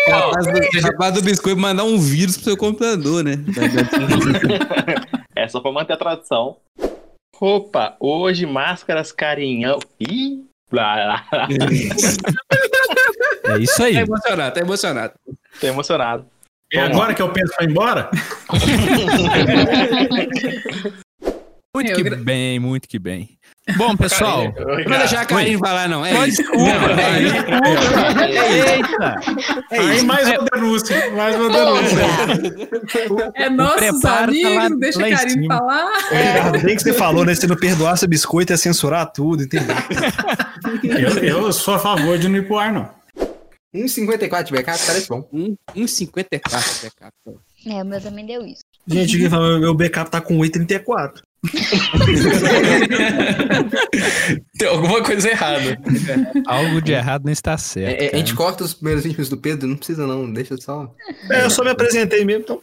Capaz 0.08 0.46
do, 0.46 0.82
capaz 0.82 1.14
do 1.14 1.22
biscoito 1.22 1.60
mandar 1.60 1.84
um 1.84 2.00
vírus 2.00 2.38
pro 2.38 2.46
seu 2.46 2.56
computador, 2.56 3.26
né? 3.26 3.34
É 5.36 5.50
só 5.50 5.60
pra 5.60 5.72
manter 5.72 5.94
a 5.94 5.98
tradição. 5.98 6.56
Opa, 7.42 7.98
hoje 8.00 8.46
máscaras 8.46 9.12
carinhão. 9.12 9.80
Ih, 10.00 10.46
blá, 10.72 10.96
blá, 10.96 11.26
blá. 11.30 11.48
É 13.46 13.58
isso 13.58 13.84
aí. 13.84 13.94
Tá 13.96 14.02
emocionado, 14.02 14.54
tá 14.54 14.62
emocionado. 14.62 15.14
Tô 15.60 15.68
emocionado. 15.68 16.26
É 16.72 16.80
agora 16.80 17.14
que 17.14 17.22
eu 17.22 17.30
penso 17.30 17.54
pra 17.56 17.66
ir 17.66 17.70
embora? 17.70 18.10
Muito 21.76 21.90
Eu 21.90 21.96
que 21.96 22.04
gra- 22.04 22.16
bem, 22.18 22.60
muito 22.60 22.88
que 22.88 23.00
bem. 23.00 23.30
Bom, 23.78 23.96
pessoal. 23.98 24.44
Não 24.44 24.52
vou 24.54 24.76
deixar 25.00 25.22
a 25.22 25.26
Karine 25.26 25.58
falar, 25.58 25.90
não. 25.90 26.06
É 26.06 26.14
Pode 26.14 26.30
isso. 26.32 26.44
desculpa. 26.44 26.70
É 28.22 28.76
Eita. 28.76 29.20
aí 29.72 30.04
mais 30.04 30.28
uma 30.30 30.46
denúncia, 30.54 31.12
mais 31.16 31.36
uma 31.36 31.50
denúncia. 31.50 32.04
É 33.36 33.50
nossos 33.50 34.02
tá 34.02 34.20
amigos, 34.26 34.54
lá- 34.56 34.70
deixa 34.70 35.00
lá 35.00 35.06
a 35.06 35.10
em 35.10 35.16
Karine 35.16 35.48
falar. 35.48 35.92
Ricardo, 36.12 36.60
bem 36.62 36.76
que 36.76 36.84
você 36.84 36.94
falou, 36.94 37.26
né? 37.26 37.34
Se 37.34 37.48
não 37.48 37.56
perdoasse 37.56 38.06
biscoito, 38.06 38.54
ia 38.54 38.58
censurar 38.58 39.12
tudo, 39.12 39.42
entendeu? 39.44 39.76
Eu, 40.84 41.24
eu 41.24 41.52
sou 41.54 41.74
a 41.74 41.80
favor 41.80 42.20
de 42.20 42.28
não 42.28 42.38
ir 42.38 42.46
pro 42.46 42.60
ar, 42.60 42.72
não. 42.72 42.88
1,54 43.74 44.44
de 44.44 44.52
backup 44.54 44.80
parece 44.86 45.08
bom. 45.10 45.28
Um, 45.34 45.56
um 45.76 45.88
54 45.88 46.60
backup. 46.84 47.14
É, 47.66 47.82
o 47.82 47.86
meu 47.86 48.00
também 48.02 48.26
deu 48.26 48.46
isso. 48.46 48.62
Gente, 48.86 49.18
quem 49.18 49.30
fala, 49.30 49.60
meu 49.60 49.74
backup 49.74 50.12
tá 50.12 50.20
com 50.22 50.38
8,34. 50.40 51.22
Tem 54.58 54.68
alguma 54.68 55.04
coisa 55.04 55.30
errada. 55.30 55.78
Algo 56.48 56.82
de 56.82 56.92
errado 56.94 57.26
não 57.26 57.32
está 57.32 57.54
É, 57.54 57.58
certo. 57.58 58.02
é, 58.02 58.06
a 58.06 58.10
cara. 58.12 58.18
gente 58.18 58.34
corta 58.36 58.64
os 58.64 58.74
primeiros 58.74 59.04
20 59.04 59.12
minutos 59.14 59.30
do 59.30 59.38
Pedro, 59.38 59.68
não 59.68 59.76
precisa 59.78 60.06
não, 60.08 60.32
deixa 60.32 60.56
só. 60.58 60.94
É, 61.32 61.44
eu 61.46 61.50
só 61.50 61.64
me 61.64 61.70
apresentei 61.72 62.24
mesmo, 62.26 62.44
então. 62.44 62.62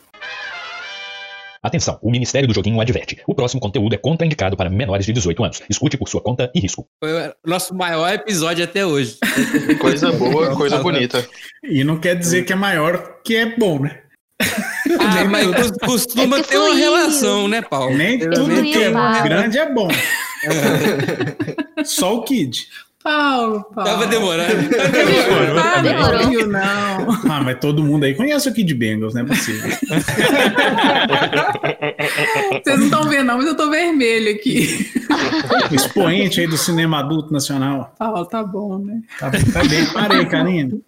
Atenção, 1.63 1.99
o 2.01 2.11
Ministério 2.11 2.49
do 2.49 2.55
Joguinho 2.55 2.81
adverte. 2.81 3.21
O 3.27 3.35
próximo 3.35 3.61
conteúdo 3.61 3.95
é 3.95 3.99
contraindicado 3.99 4.57
para 4.57 4.71
menores 4.71 5.05
de 5.05 5.13
18 5.13 5.45
anos. 5.45 5.63
Escute 5.69 5.99
por 5.99 6.09
sua 6.09 6.23
conta 6.23 6.51
e 6.55 6.61
risco. 6.61 6.87
Foi 6.99 7.29
o 7.29 7.35
nosso 7.45 7.75
maior 7.75 8.11
episódio 8.15 8.65
até 8.65 8.87
hoje. 8.87 9.19
Coisa 9.79 10.11
boa, 10.13 10.57
coisa 10.57 10.79
bonita. 10.79 11.27
E 11.63 11.85
não 11.85 11.99
quer 11.99 12.15
dizer 12.17 12.45
que 12.45 12.53
é 12.55 12.57
maior 12.57 13.21
que 13.23 13.37
é 13.37 13.57
bom, 13.59 13.79
né? 13.79 14.01
Ah, 14.99 15.25
mas 15.29 15.47
cos- 15.49 15.77
costuma 15.85 16.39
É 16.39 16.43
ter 16.43 16.57
uma 16.57 16.75
relação, 16.75 17.47
né, 17.47 17.61
Paulo? 17.61 17.95
Nem 17.95 18.19
tudo 18.19 18.63
que 18.63 18.83
é 18.83 18.91
grande 19.23 19.59
é 19.59 19.71
bom. 19.71 19.89
Só 21.85 22.17
o 22.17 22.23
Kid. 22.23 22.69
Paulo, 23.03 23.65
Paulo. 23.75 23.91
Tava 23.91 24.07
demorando. 24.07 24.69
Ah, 25.59 25.81
Demorou. 25.81 26.47
não. 26.49 27.33
Ah, 27.33 27.43
mas 27.43 27.59
todo 27.59 27.83
mundo 27.83 28.05
aí 28.05 28.15
conhece 28.15 28.51
o 28.51 28.53
Kid 28.53 28.75
Bengals, 28.75 29.15
não 29.15 29.23
é 29.23 29.25
possível. 29.25 29.71
Vocês 32.63 32.79
não 32.79 32.85
estão 32.85 33.05
vendo, 33.05 33.25
não, 33.25 33.39
mas 33.39 33.47
eu 33.47 33.57
tô 33.57 33.71
vermelho 33.71 34.31
aqui. 34.33 34.91
O 35.71 35.75
expoente 35.75 36.41
aí 36.41 36.47
do 36.47 36.59
cinema 36.59 36.99
adulto 37.01 37.33
nacional. 37.33 37.95
Paulo, 37.99 38.27
tá 38.27 38.43
bom, 38.43 38.79
né? 38.79 39.01
Tá, 39.19 39.31
tá 39.31 39.65
bem, 39.65 39.87
parei, 39.93 40.27
Karine. 40.27 40.83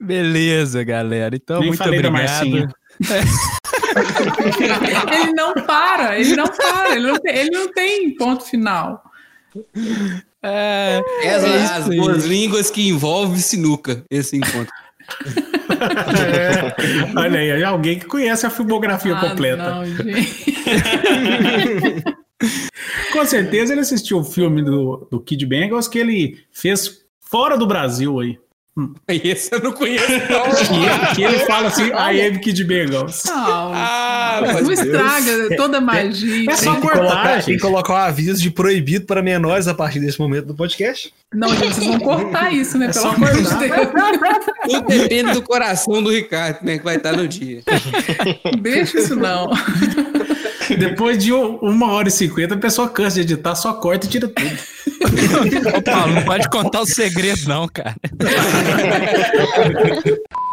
Beleza, 0.00 0.82
galera. 0.82 1.36
Então, 1.36 1.60
Nem 1.60 1.68
muito 1.68 1.84
obrigado. 1.84 2.12
Marcinha. 2.12 2.68
Ele 5.12 5.32
não 5.34 5.54
para, 5.54 6.18
ele 6.18 6.34
não 6.34 6.46
para, 6.46 6.96
ele 6.96 7.06
não 7.06 7.18
tem, 7.18 7.36
ele 7.36 7.50
não 7.50 7.72
tem 7.72 8.16
ponto 8.16 8.44
final. 8.44 9.02
É, 10.42 11.00
Essa 11.22 11.46
é 11.46 11.50
é 11.56 11.64
as 11.64 11.88
boas 11.88 12.24
línguas 12.24 12.70
que 12.70 12.88
envolve 12.88 13.40
sinuca, 13.40 14.04
esse 14.10 14.36
encontro. 14.36 14.72
É, 15.80 16.74
olha 17.18 17.38
aí, 17.40 17.48
é 17.48 17.64
alguém 17.64 17.98
que 17.98 18.06
conhece 18.06 18.46
a 18.46 18.50
filmografia 18.50 19.14
Ah, 19.16 19.20
completa. 19.28 19.70
não, 19.74 19.84
gente. 19.84 20.34
Com 23.12 23.24
certeza 23.26 23.72
ele 23.72 23.82
assistiu 23.82 24.18
o 24.18 24.24
filme 24.24 24.62
do, 24.62 25.06
do 25.10 25.20
Kid 25.20 25.44
Bengals 25.46 25.86
que 25.86 25.98
ele 25.98 26.38
fez 26.50 27.02
fora 27.20 27.56
do 27.56 27.66
Brasil 27.66 28.18
aí. 28.20 28.38
Esse 29.06 29.54
eu 29.54 29.60
não 29.62 29.72
conheço. 29.72 30.06
Que 30.06 30.12
ele, 30.14 31.14
que 31.14 31.22
ele 31.22 31.38
fala 31.40 31.68
assim, 31.68 31.88
I 31.88 32.26
am 32.26 32.38
Kid 32.40 32.64
Bengals. 32.64 33.22
Não, 33.26 33.72
Ah, 33.74 34.01
não 34.40 34.72
estraga 34.72 35.56
toda 35.56 35.78
a 35.78 35.80
magia. 35.80 36.50
É 36.50 36.56
só 36.56 36.72
Tem 36.72 36.80
que, 36.80 36.88
cortar, 36.88 36.98
colocar, 36.98 37.42
tem 37.44 37.54
que 37.56 37.60
colocar 37.60 37.92
um 37.92 37.96
aviso 37.96 38.40
de 38.42 38.50
proibido 38.50 39.04
para 39.06 39.22
menores 39.22 39.68
a 39.68 39.74
partir 39.74 40.00
desse 40.00 40.18
momento 40.18 40.46
do 40.46 40.54
podcast. 40.54 41.12
Não, 41.34 41.48
gente, 41.54 41.74
vocês 41.74 41.86
vão 41.86 42.00
cortar 42.00 42.52
isso, 42.52 42.76
né? 42.78 42.86
É 42.86 42.92
Pelo 42.92 43.02
só 43.02 43.10
amor 43.12 43.30
de. 43.30 43.42
Deus. 43.42 43.50
tudo 44.70 44.86
depende 44.88 45.32
do 45.32 45.42
coração 45.42 46.02
do 46.02 46.10
Ricardo, 46.10 46.58
como 46.58 46.70
é 46.70 46.78
que 46.78 46.84
vai 46.84 46.96
estar 46.96 47.12
no 47.16 47.28
dia. 47.28 47.62
Deixa 48.60 48.98
isso 48.98 49.16
não. 49.16 49.50
Depois 50.78 51.18
de 51.18 51.32
um- 51.32 51.56
uma 51.56 51.92
hora 51.92 52.08
e 52.08 52.10
cinquenta, 52.10 52.54
a 52.54 52.58
pessoa 52.58 52.88
cansa 52.88 53.16
de 53.16 53.20
editar, 53.32 53.54
só 53.54 53.74
corta 53.74 54.06
e 54.06 54.08
tira 54.08 54.28
tudo. 54.28 55.82
Paulo, 55.84 56.14
não 56.14 56.22
pode 56.22 56.48
contar 56.48 56.80
o 56.80 56.86
segredo, 56.86 57.46
não, 57.48 57.68
cara. 57.68 57.94